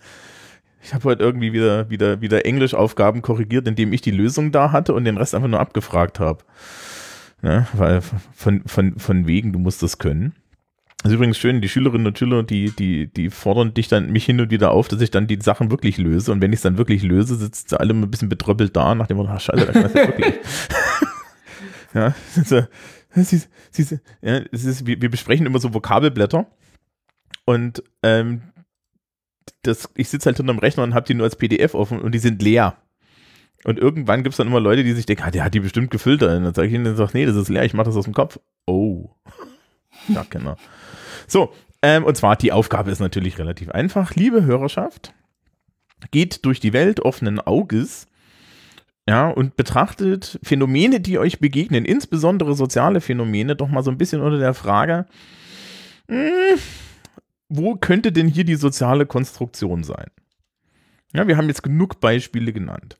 Ich 0.83 0.93
habe 0.93 1.05
heute 1.05 1.23
irgendwie 1.23 1.53
wieder, 1.53 1.89
wieder, 1.89 2.19
wieder 2.21 2.45
Englischaufgaben 2.45 3.21
korrigiert, 3.21 3.67
indem 3.67 3.93
ich 3.93 4.01
die 4.01 4.11
Lösung 4.11 4.51
da 4.51 4.71
hatte 4.71 4.93
und 4.93 5.05
den 5.05 5.17
Rest 5.17 5.33
einfach 5.33 5.47
nur 5.47 5.61
abgefragt 5.61 6.19
habe. 6.19 6.43
Ne? 7.41 7.67
Weil 7.73 8.01
von, 8.35 8.63
von, 8.65 8.99
von 8.99 9.25
wegen, 9.25 9.53
du 9.53 9.59
musst 9.59 9.81
das 9.81 9.97
können. 9.97 10.33
Das 11.03 11.11
ist 11.11 11.15
übrigens 11.15 11.37
schön, 11.37 11.59
die 11.59 11.67
Schülerinnen 11.67 12.07
und 12.07 12.17
Schüler, 12.17 12.43
die, 12.43 12.71
die, 12.71 13.07
die 13.07 13.29
fordern 13.29 13.73
dich 13.73 13.89
dann 13.89 14.09
mich 14.09 14.23
hin 14.25 14.39
und 14.39 14.51
wieder 14.51 14.71
auf, 14.71 14.87
dass 14.87 15.01
ich 15.01 15.11
dann 15.11 15.27
die 15.27 15.37
Sachen 15.41 15.69
wirklich 15.69 15.97
löse. 15.97 16.31
Und 16.31 16.41
wenn 16.41 16.53
ich 16.53 16.59
es 16.59 16.63
dann 16.63 16.77
wirklich 16.77 17.03
löse, 17.03 17.35
sitzt 17.35 17.69
sie 17.69 17.79
alle 17.79 17.93
ein 17.93 18.09
bisschen 18.09 18.29
betröppelt 18.29 18.73
da, 18.73 18.95
nach 18.95 19.07
dem 19.07 19.17
Motto, 19.17 19.29
ach 19.29 19.41
scheiße, 19.41 19.65
da 19.65 19.71
kann 19.73 19.83
das 19.83 19.93
ja 19.95 20.07
wirklich. 20.07 20.35
ja, 21.93 22.15
so, 22.45 22.63
sie, 23.21 23.41
sie, 23.71 23.99
ja, 24.21 24.41
es 24.53 24.63
ist, 24.63 24.87
wir, 24.87 25.01
wir 25.01 25.11
besprechen 25.11 25.45
immer 25.45 25.59
so 25.59 25.73
Vokabelblätter. 25.73 26.47
Und 27.43 27.83
ähm, 28.01 28.43
das, 29.63 29.89
ich 29.95 30.07
sitze 30.07 30.27
halt 30.27 30.37
hinterm 30.37 30.59
Rechner 30.59 30.83
und 30.83 30.93
habe 30.93 31.05
die 31.05 31.15
nur 31.15 31.25
als 31.25 31.35
PDF 31.35 31.73
offen 31.73 31.99
und 31.99 32.13
die 32.13 32.19
sind 32.19 32.41
leer. 32.41 32.77
Und 33.65 33.77
irgendwann 33.77 34.23
gibt 34.23 34.33
es 34.33 34.37
dann 34.37 34.47
immer 34.47 34.61
Leute, 34.61 34.85
die 34.85 34.93
sich 34.93 35.05
denken, 35.05 35.23
ah, 35.25 35.31
der 35.31 35.43
hat 35.43 35.53
die 35.53 35.59
bestimmt 35.59 35.91
gefüllt. 35.91 36.23
Und 36.23 36.29
dann 36.29 36.53
sage 36.53 36.69
ich 36.69 36.73
ihnen, 36.73 36.95
sag, 36.95 37.13
nee, 37.13 37.25
das 37.25 37.35
ist 37.35 37.49
leer, 37.49 37.65
ich 37.65 37.73
mache 37.73 37.87
das 37.87 37.97
aus 37.97 38.05
dem 38.05 38.13
Kopf. 38.13 38.39
Oh. 38.65 39.09
Ja, 40.09 40.25
genau. 40.29 40.57
So, 41.27 41.53
ähm, 41.81 42.03
und 42.03 42.15
zwar 42.15 42.35
die 42.35 42.51
Aufgabe 42.51 42.91
ist 42.91 42.99
natürlich 42.99 43.37
relativ 43.37 43.69
einfach. 43.69 44.15
Liebe 44.15 44.43
Hörerschaft, 44.43 45.13
geht 46.11 46.45
durch 46.45 46.59
die 46.59 46.73
Welt 46.73 46.99
offenen 46.99 47.39
Auges 47.39 48.07
ja, 49.07 49.29
und 49.29 49.57
betrachtet 49.57 50.39
Phänomene, 50.43 51.01
die 51.01 51.19
euch 51.19 51.39
begegnen, 51.39 51.83
insbesondere 51.83 52.55
soziale 52.55 53.01
Phänomene, 53.01 53.55
doch 53.55 53.67
mal 53.67 53.83
so 53.83 53.91
ein 53.91 53.97
bisschen 53.97 54.21
unter 54.21 54.37
der 54.37 54.53
Frage, 54.53 55.05
mh, 56.07 56.17
hm, 56.17 56.59
wo 57.49 57.75
könnte 57.75 58.11
denn 58.11 58.27
hier 58.27 58.45
die 58.45 58.55
soziale 58.55 59.05
Konstruktion 59.05 59.83
sein? 59.83 60.07
Ja, 61.13 61.27
wir 61.27 61.37
haben 61.37 61.47
jetzt 61.47 61.61
genug 61.61 61.99
Beispiele 61.99 62.53
genannt. 62.53 62.97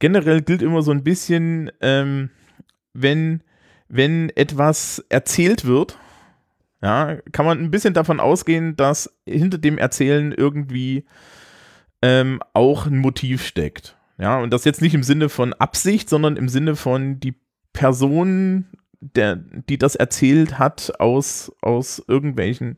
Generell 0.00 0.42
gilt 0.42 0.62
immer 0.62 0.82
so 0.82 0.90
ein 0.90 1.04
bisschen, 1.04 1.70
ähm, 1.80 2.30
wenn, 2.94 3.42
wenn 3.88 4.30
etwas 4.30 5.04
erzählt 5.10 5.64
wird, 5.64 5.98
ja, 6.82 7.16
kann 7.32 7.46
man 7.46 7.58
ein 7.58 7.70
bisschen 7.70 7.94
davon 7.94 8.20
ausgehen, 8.20 8.76
dass 8.76 9.18
hinter 9.26 9.58
dem 9.58 9.78
Erzählen 9.78 10.32
irgendwie 10.32 11.06
ähm, 12.02 12.40
auch 12.52 12.86
ein 12.86 12.98
Motiv 12.98 13.44
steckt. 13.44 13.96
Ja, 14.18 14.38
und 14.38 14.52
das 14.52 14.64
jetzt 14.64 14.82
nicht 14.82 14.94
im 14.94 15.02
Sinne 15.02 15.28
von 15.28 15.52
Absicht, 15.54 16.08
sondern 16.08 16.36
im 16.36 16.48
Sinne 16.48 16.76
von 16.76 17.20
die 17.20 17.34
Person, 17.72 18.66
der, 19.00 19.36
die 19.36 19.78
das 19.78 19.94
erzählt 19.94 20.58
hat, 20.58 20.92
aus, 20.98 21.52
aus 21.62 22.02
irgendwelchen 22.06 22.76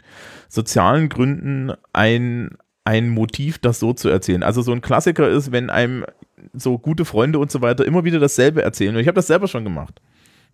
sozialen 0.49 1.09
Gründen 1.09 1.73
ein, 1.93 2.57
ein 2.85 3.09
Motiv, 3.09 3.59
das 3.59 3.81
so 3.81 3.93
zu 3.95 4.09
erzählen. 4.09 4.43
Also 4.43 4.61
so 4.61 4.73
ein 4.73 4.83
Klassiker 4.83 5.29
ist, 5.29 5.53
wenn 5.53 5.71
einem 5.71 6.05
so 6.53 6.79
gute 6.79 7.05
Freunde 7.05 7.39
und 7.39 7.51
so 7.51 7.63
weiter 7.63 7.87
immer 7.87 8.05
wieder 8.05 8.19
dasselbe 8.19 8.63
erzählen. 8.63 8.95
Und 8.95 9.01
ich 9.01 9.09
habe 9.09 9.17
das 9.17 9.27
selber 9.27 9.49
schon 9.49 9.65
gemacht. 9.65 10.01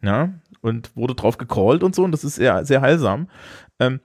Ja, 0.02 0.34
und 0.66 0.90
wurde 0.96 1.14
drauf 1.14 1.38
gecallt 1.38 1.82
und 1.82 1.94
so, 1.94 2.02
und 2.02 2.12
das 2.12 2.24
ist 2.24 2.34
sehr, 2.34 2.64
sehr 2.64 2.80
heilsam. 2.80 3.28
Ähm, 3.78 4.00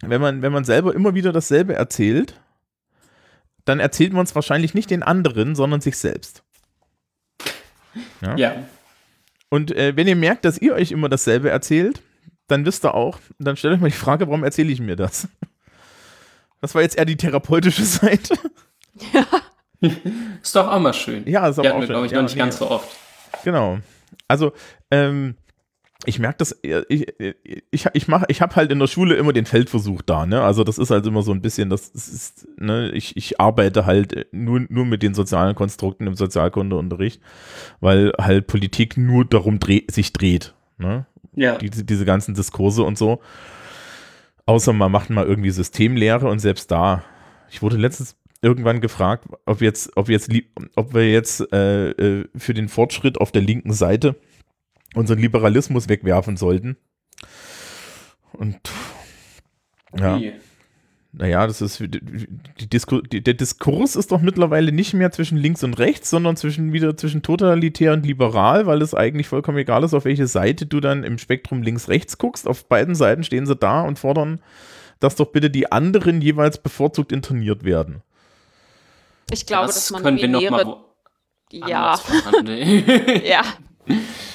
wenn, 0.00 0.20
man, 0.20 0.42
wenn 0.42 0.52
man 0.52 0.64
selber 0.64 0.94
immer 0.94 1.14
wieder 1.14 1.32
dasselbe 1.32 1.74
erzählt, 1.74 2.40
dann 3.64 3.78
erzählt 3.78 4.12
man 4.12 4.24
es 4.24 4.34
wahrscheinlich 4.34 4.74
nicht 4.74 4.90
den 4.90 5.04
anderen, 5.04 5.54
sondern 5.54 5.80
sich 5.80 5.96
selbst. 5.96 6.42
Ja. 8.20 8.36
ja. 8.36 8.54
Und 9.48 9.70
äh, 9.70 9.96
wenn 9.96 10.08
ihr 10.08 10.16
merkt, 10.16 10.44
dass 10.44 10.58
ihr 10.58 10.74
euch 10.74 10.90
immer 10.90 11.08
dasselbe 11.08 11.50
erzählt, 11.50 12.02
dann 12.48 12.66
wisst 12.66 12.84
ihr 12.84 12.94
auch, 12.94 13.20
dann 13.38 13.56
stellt 13.56 13.74
euch 13.74 13.80
mal 13.80 13.90
die 13.90 13.96
Frage, 13.96 14.26
warum 14.26 14.42
erzähle 14.42 14.72
ich 14.72 14.80
mir 14.80 14.96
das? 14.96 15.28
Das 16.60 16.74
war 16.74 16.82
jetzt 16.82 16.98
eher 16.98 17.04
die 17.04 17.16
therapeutische 17.16 17.84
Seite. 17.84 18.34
Ja. 19.12 19.26
ist 20.42 20.56
doch 20.56 20.68
auch 20.68 20.80
mal 20.80 20.94
schön. 20.94 21.28
Ja, 21.28 21.46
ist 21.48 21.60
auch, 21.60 21.64
auch 21.64 21.78
schön. 21.78 21.86
glaube 21.86 22.06
ich, 22.06 22.12
ja, 22.12 22.18
noch 22.18 22.24
nicht 22.24 22.34
nee. 22.34 22.40
ganz 22.40 22.58
so 22.58 22.68
oft. 22.70 22.88
Genau. 23.44 23.78
Also, 24.26 24.52
ähm, 24.90 25.36
ich 26.04 26.18
merke 26.18 26.38
das, 26.38 26.52
äh, 26.62 26.82
ich, 26.88 27.06
ich, 27.70 27.86
ich, 27.92 28.08
mach, 28.08 28.24
ich 28.28 28.40
habe 28.42 28.56
halt 28.56 28.72
in 28.72 28.78
der 28.78 28.86
Schule 28.86 29.14
immer 29.14 29.32
den 29.32 29.46
Feldversuch 29.46 30.02
da, 30.02 30.26
ne? 30.26 30.42
Also 30.42 30.64
das 30.64 30.78
ist 30.78 30.90
halt 30.90 31.06
immer 31.06 31.22
so 31.22 31.32
ein 31.32 31.42
bisschen, 31.42 31.70
das 31.70 31.88
ist, 31.88 32.48
ne, 32.58 32.90
ich, 32.90 33.16
ich 33.16 33.40
arbeite 33.40 33.86
halt 33.86 34.26
nur, 34.32 34.66
nur 34.68 34.84
mit 34.84 35.02
den 35.02 35.14
sozialen 35.14 35.54
Konstrukten 35.54 36.06
im 36.06 36.14
Sozialkundeunterricht, 36.14 37.22
weil 37.80 38.12
halt 38.20 38.46
Politik 38.46 38.96
nur 38.96 39.24
darum 39.24 39.60
dreh, 39.60 39.82
sich 39.90 40.12
dreht, 40.12 40.54
ne? 40.78 41.06
Ja. 41.34 41.56
Diese, 41.56 41.84
diese 41.84 42.04
ganzen 42.04 42.34
Diskurse 42.34 42.82
und 42.82 42.98
so. 42.98 43.20
Außer 44.44 44.72
man 44.72 44.92
macht 44.92 45.08
mal 45.08 45.24
irgendwie 45.24 45.50
Systemlehre 45.50 46.28
und 46.28 46.40
selbst 46.40 46.70
da. 46.70 47.04
Ich 47.50 47.62
wurde 47.62 47.76
letztens 47.76 48.16
irgendwann 48.42 48.80
gefragt, 48.80 49.26
ob 49.46 49.62
jetzt, 49.62 49.96
ob 49.96 50.08
jetzt, 50.08 50.30
ob 50.74 50.94
wir 50.94 51.10
jetzt 51.10 51.52
äh, 51.52 51.90
äh, 51.90 52.28
für 52.36 52.52
den 52.52 52.68
Fortschritt 52.68 53.18
auf 53.18 53.32
der 53.32 53.40
linken 53.40 53.72
Seite 53.72 54.16
unseren 54.94 55.18
Liberalismus 55.18 55.88
wegwerfen 55.88 56.36
sollten. 56.36 56.76
Und 58.32 58.58
ja. 59.98 60.18
Wie? 60.18 60.32
Naja, 61.14 61.46
das 61.46 61.60
ist 61.60 61.78
die 61.78 62.70
Disku 62.70 63.02
die, 63.02 63.22
der 63.22 63.34
Diskurs 63.34 63.96
ist 63.96 64.12
doch 64.12 64.22
mittlerweile 64.22 64.72
nicht 64.72 64.94
mehr 64.94 65.10
zwischen 65.10 65.36
links 65.36 65.62
und 65.62 65.74
rechts, 65.74 66.08
sondern 66.08 66.36
zwischen 66.38 66.72
wieder 66.72 66.96
zwischen 66.96 67.20
totalitär 67.20 67.92
und 67.92 68.06
liberal, 68.06 68.64
weil 68.64 68.80
es 68.80 68.94
eigentlich 68.94 69.28
vollkommen 69.28 69.58
egal 69.58 69.84
ist, 69.84 69.92
auf 69.92 70.06
welche 70.06 70.26
Seite 70.26 70.64
du 70.64 70.80
dann 70.80 71.04
im 71.04 71.18
Spektrum 71.18 71.62
links-rechts 71.62 72.16
guckst. 72.16 72.48
Auf 72.48 72.64
beiden 72.64 72.94
Seiten 72.94 73.24
stehen 73.24 73.44
sie 73.44 73.54
da 73.54 73.82
und 73.82 73.98
fordern, 73.98 74.40
dass 75.00 75.16
doch 75.16 75.26
bitte 75.26 75.50
die 75.50 75.70
anderen 75.70 76.22
jeweils 76.22 76.56
bevorzugt 76.56 77.12
interniert 77.12 77.62
werden. 77.62 78.02
Ich 79.30 79.44
glaube, 79.44 79.66
das 79.66 79.74
dass 79.74 79.90
man 79.90 80.02
können 80.02 80.18
wir 80.18 80.28
noch 80.28 80.50
mal 80.50 80.76
ja. 81.50 82.00
ja. 83.22 83.42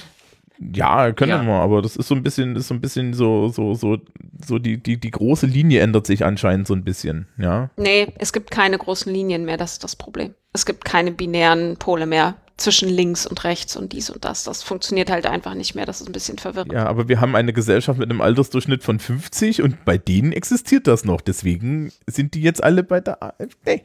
Ja, 0.60 1.12
können 1.12 1.32
ja. 1.32 1.44
wir, 1.46 1.54
aber 1.54 1.82
das 1.82 1.96
ist 1.96 2.08
so 2.08 2.16
ein 2.16 2.24
bisschen, 2.24 2.56
ist 2.56 2.68
so 2.68 2.74
ein 2.74 2.82
bisschen 2.82 3.14
so, 3.14 3.50
so, 3.50 3.76
so, 3.76 3.98
so 4.46 4.60
die, 4.60 4.78
die, 4.82 5.00
die 5.00 5.12
große 5.12 5.46
Linie 5.46 5.82
ändert 5.82 6.08
sich 6.08 6.26
anscheinend 6.26 6.68
so 6.68 6.74
ein 6.74 6.84
bisschen, 6.84 7.28
ja. 7.38 7.70
Nee, 7.78 8.14
es 8.18 8.34
gibt 8.34 8.50
keine 8.50 8.78
großen 8.78 9.12
Linien 9.12 9.46
mehr, 9.46 9.58
das 9.58 9.74
ist 9.74 9.84
das 9.84 9.96
Problem. 9.96 10.34
Es 10.54 10.66
gibt 10.66 10.84
keine 10.86 11.12
binären 11.12 11.78
Pole 11.78 12.08
mehr 12.08 12.36
zwischen 12.58 12.90
links 12.90 13.28
und 13.28 13.44
rechts 13.44 13.78
und 13.78 13.94
dies 13.94 14.10
und 14.10 14.26
das. 14.26 14.44
Das 14.44 14.64
funktioniert 14.64 15.12
halt 15.12 15.28
einfach 15.28 15.54
nicht 15.54 15.76
mehr, 15.76 15.86
das 15.86 16.02
ist 16.02 16.08
ein 16.08 16.14
bisschen 16.14 16.40
verwirrend. 16.40 16.74
Ja, 16.74 16.88
aber 16.88 17.08
wir 17.08 17.22
haben 17.22 17.36
eine 17.36 17.54
Gesellschaft 17.54 18.00
mit 18.00 18.10
einem 18.10 18.22
Altersdurchschnitt 18.22 18.84
von 18.84 19.00
50 19.00 19.62
und 19.62 19.86
bei 19.86 20.00
denen 20.00 20.32
existiert 20.32 20.88
das 20.88 21.06
noch, 21.06 21.22
deswegen 21.22 21.92
sind 22.08 22.34
die 22.34 22.42
jetzt 22.42 22.64
alle 22.64 22.84
bei 22.84 23.00
der 23.00 23.22
AfD. 23.22 23.84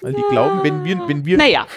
Weil 0.00 0.12
die 0.14 0.20
ja. 0.20 0.28
glauben, 0.30 0.64
wenn 0.64 0.84
wir, 0.84 1.08
wenn 1.08 1.24
wir. 1.24 1.38
Naja. 1.38 1.66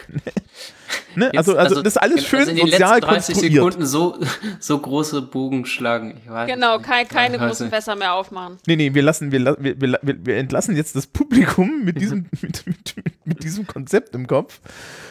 ne? 1.15 1.31
also, 1.35 1.55
also, 1.55 1.57
also, 1.57 1.81
das 1.81 1.93
ist 1.93 2.01
alles 2.01 2.25
schön 2.25 2.39
also 2.39 2.51
in 2.51 2.57
den 2.57 2.67
sozial 2.67 2.99
letzten 2.99 3.33
30 3.33 3.35
Sekunden 3.35 3.85
so, 3.85 4.19
so 4.59 4.79
große 4.79 5.21
Bogen 5.21 5.65
schlagen. 5.65 6.21
genau, 6.45 6.79
kein, 6.79 7.07
keine 7.07 7.37
großen 7.37 7.69
Fässer 7.69 7.95
mehr 7.95 8.13
aufmachen. 8.13 8.57
Nee, 8.67 8.75
nee, 8.75 8.93
wir 8.93 9.03
lassen, 9.03 9.31
wir, 9.31 9.57
wir, 9.59 9.81
wir, 9.81 9.99
wir 10.01 10.37
entlassen 10.37 10.75
jetzt 10.75 10.95
das 10.95 11.07
Publikum 11.07 11.83
mit 11.83 11.99
diesem, 11.99 12.27
mit, 12.41 12.65
mit, 12.65 12.95
mit, 13.25 13.43
diesem 13.43 13.67
Konzept 13.67 14.15
im 14.15 14.27
Kopf 14.27 14.59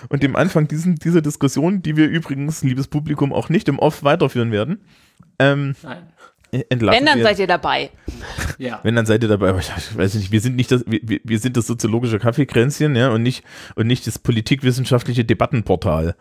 und 0.09 0.23
dem 0.23 0.37
Anfang 0.37 0.69
diesen, 0.69 0.97
dieser 0.97 1.23
Diskussion, 1.23 1.83
die 1.83 1.97
wir 1.97 2.09
übrigens, 2.09 2.63
liebes 2.63 2.89
Publikum, 2.89 3.33
auch 3.33 3.49
nicht 3.49 3.69
im 3.69 3.79
Off 3.79 4.05
weiterführen 4.05 4.53
werden. 4.53 4.81
Ähm, 5.39 5.75
Nein. 5.83 6.07
Entlassen 6.69 6.99
Wenn, 6.99 7.07
dann 7.07 7.19
wir. 7.19 7.25
seid 7.25 7.39
ihr 7.39 7.47
dabei. 7.47 7.91
Ja. 8.59 8.81
Wenn, 8.83 8.95
dann 8.95 9.07
seid 9.07 9.23
ihr 9.23 9.29
dabei. 9.29 9.51
Aber 9.51 9.59
ich 9.59 9.97
weiß 9.97 10.15
nicht, 10.15 10.33
wir 10.33 10.41
sind 10.41 10.57
nicht 10.57 10.71
das, 10.71 10.85
wir, 10.87 11.21
wir 11.23 11.39
sind 11.39 11.57
das 11.57 11.67
soziologische 11.67 12.19
Kaffeekränzchen, 12.19 12.97
ja, 12.97 13.11
und 13.11 13.23
nicht, 13.23 13.45
und 13.75 13.87
nicht 13.87 14.07
das 14.07 14.19
politikwissenschaftliche 14.19 15.25
Debattenportal. 15.25 16.17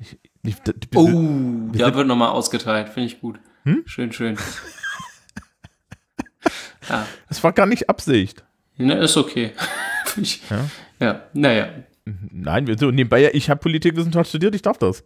Ich, 0.00 0.18
ich, 0.42 0.56
oh, 0.94 1.70
da 1.72 1.94
wird 1.94 2.06
nochmal 2.06 2.30
ausgeteilt. 2.30 2.88
Finde 2.88 3.08
ich 3.08 3.20
gut. 3.20 3.38
Hm? 3.64 3.82
Schön, 3.86 4.12
schön. 4.12 4.36
ja. 6.88 7.06
Das 7.28 7.44
war 7.44 7.52
gar 7.52 7.66
nicht 7.66 7.90
Absicht. 7.90 8.44
Na, 8.76 8.94
ist 8.94 9.16
okay. 9.16 9.52
ich, 10.16 10.42
ja. 10.48 10.70
ja, 11.00 11.22
naja. 11.34 11.68
Nein, 12.04 12.66
so 12.78 12.90
nebenbei, 12.90 13.30
ich 13.32 13.50
habe 13.50 13.60
Politikwissenschaft 13.60 14.30
studiert, 14.30 14.54
ich 14.54 14.62
darf 14.62 14.78
das. 14.78 15.04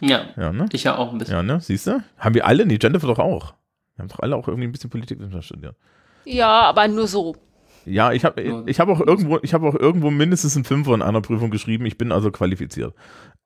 Ja, 0.00 0.28
ja 0.36 0.52
ne? 0.52 0.66
ich 0.72 0.84
ja 0.84 0.96
auch 0.96 1.12
ein 1.12 1.18
bisschen. 1.18 1.34
Ja, 1.34 1.42
ne? 1.42 1.60
Siehst 1.60 1.86
du? 1.86 2.02
Haben 2.18 2.34
wir 2.34 2.46
alle? 2.46 2.66
Nee, 2.66 2.78
Jennifer 2.80 3.06
doch 3.06 3.18
auch. 3.18 3.54
Wir 4.00 4.04
haben 4.04 4.08
doch 4.08 4.20
alle 4.20 4.34
auch 4.34 4.48
irgendwie 4.48 4.66
ein 4.66 4.72
bisschen 4.72 4.88
Politikwissenschaft 4.88 5.44
studiert. 5.44 5.76
Ja, 6.24 6.62
aber 6.62 6.88
nur 6.88 7.06
so. 7.06 7.36
Ja, 7.84 8.12
ich 8.12 8.24
habe 8.24 8.64
ich 8.66 8.80
hab 8.80 8.88
auch 8.88 9.00
irgendwo, 9.00 9.38
ich 9.42 9.52
habe 9.52 9.68
auch 9.68 9.74
irgendwo 9.74 10.10
mindestens 10.10 10.56
ein 10.56 10.64
Fünfer 10.64 10.94
in 10.94 11.02
einer 11.02 11.20
Prüfung 11.20 11.50
geschrieben. 11.50 11.84
Ich 11.84 11.98
bin 11.98 12.12
also 12.12 12.30
qualifiziert. 12.30 12.94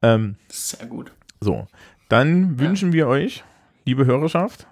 Ähm, 0.00 0.36
Sehr 0.48 0.86
gut. 0.86 1.10
So, 1.40 1.66
dann 2.08 2.60
wünschen 2.60 2.92
wir 2.92 3.08
euch, 3.08 3.42
liebe 3.84 4.06
Hörerschaft, 4.06 4.68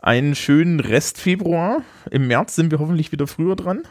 einen 0.00 0.34
schönen 0.34 0.80
Rest 0.80 1.20
Februar. 1.20 1.82
Im 2.10 2.26
März 2.26 2.56
sind 2.56 2.70
wir 2.70 2.78
hoffentlich 2.78 3.12
wieder 3.12 3.26
früher 3.26 3.54
dran. 3.54 3.82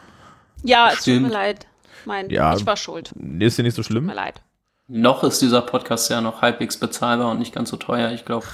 Ja, 0.64 0.90
es 0.92 1.04
tut 1.04 1.22
mir 1.22 1.28
leid. 1.28 1.68
Mein, 2.04 2.30
ja, 2.30 2.56
ich 2.56 2.66
war 2.66 2.76
schuld. 2.76 3.12
Ist 3.38 3.58
ja 3.58 3.64
nicht 3.64 3.74
so 3.74 3.84
schlimm. 3.84 4.08
Tut 4.08 4.14
mir 4.14 4.20
leid. 4.20 4.42
Noch 4.88 5.24
ist 5.24 5.40
dieser 5.42 5.62
Podcast 5.62 6.10
ja 6.10 6.20
noch 6.20 6.42
halbwegs 6.42 6.78
bezahlbar 6.78 7.30
und 7.30 7.38
nicht 7.38 7.54
ganz 7.54 7.70
so 7.70 7.76
teuer. 7.76 8.12
Ich 8.12 8.24
glaube, 8.24 8.46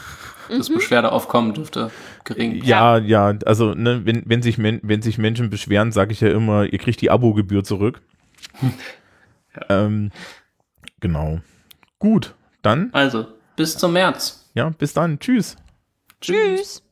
das 0.58 0.68
mhm. 0.68 0.74
Beschwerdeaufkommen 0.74 1.54
dürfte 1.54 1.90
gering 2.24 2.62
Ja, 2.64 2.98
ja, 2.98 3.34
also 3.46 3.74
ne, 3.74 4.04
wenn, 4.04 4.22
wenn, 4.26 4.42
sich 4.42 4.58
wenn 4.58 5.02
sich 5.02 5.18
Menschen 5.18 5.50
beschweren, 5.50 5.92
sage 5.92 6.12
ich 6.12 6.20
ja 6.20 6.28
immer, 6.28 6.64
ihr 6.64 6.78
kriegt 6.78 7.00
die 7.00 7.10
Abogebühr 7.10 7.64
zurück. 7.64 8.02
ja. 8.62 9.84
ähm, 9.86 10.10
genau. 11.00 11.40
Gut, 11.98 12.34
dann. 12.62 12.90
Also, 12.92 13.26
bis 13.56 13.76
zum 13.76 13.92
März. 13.92 14.50
Ja, 14.54 14.70
bis 14.70 14.92
dann. 14.92 15.18
Tschüss. 15.18 15.56
Tschüss. 16.20 16.82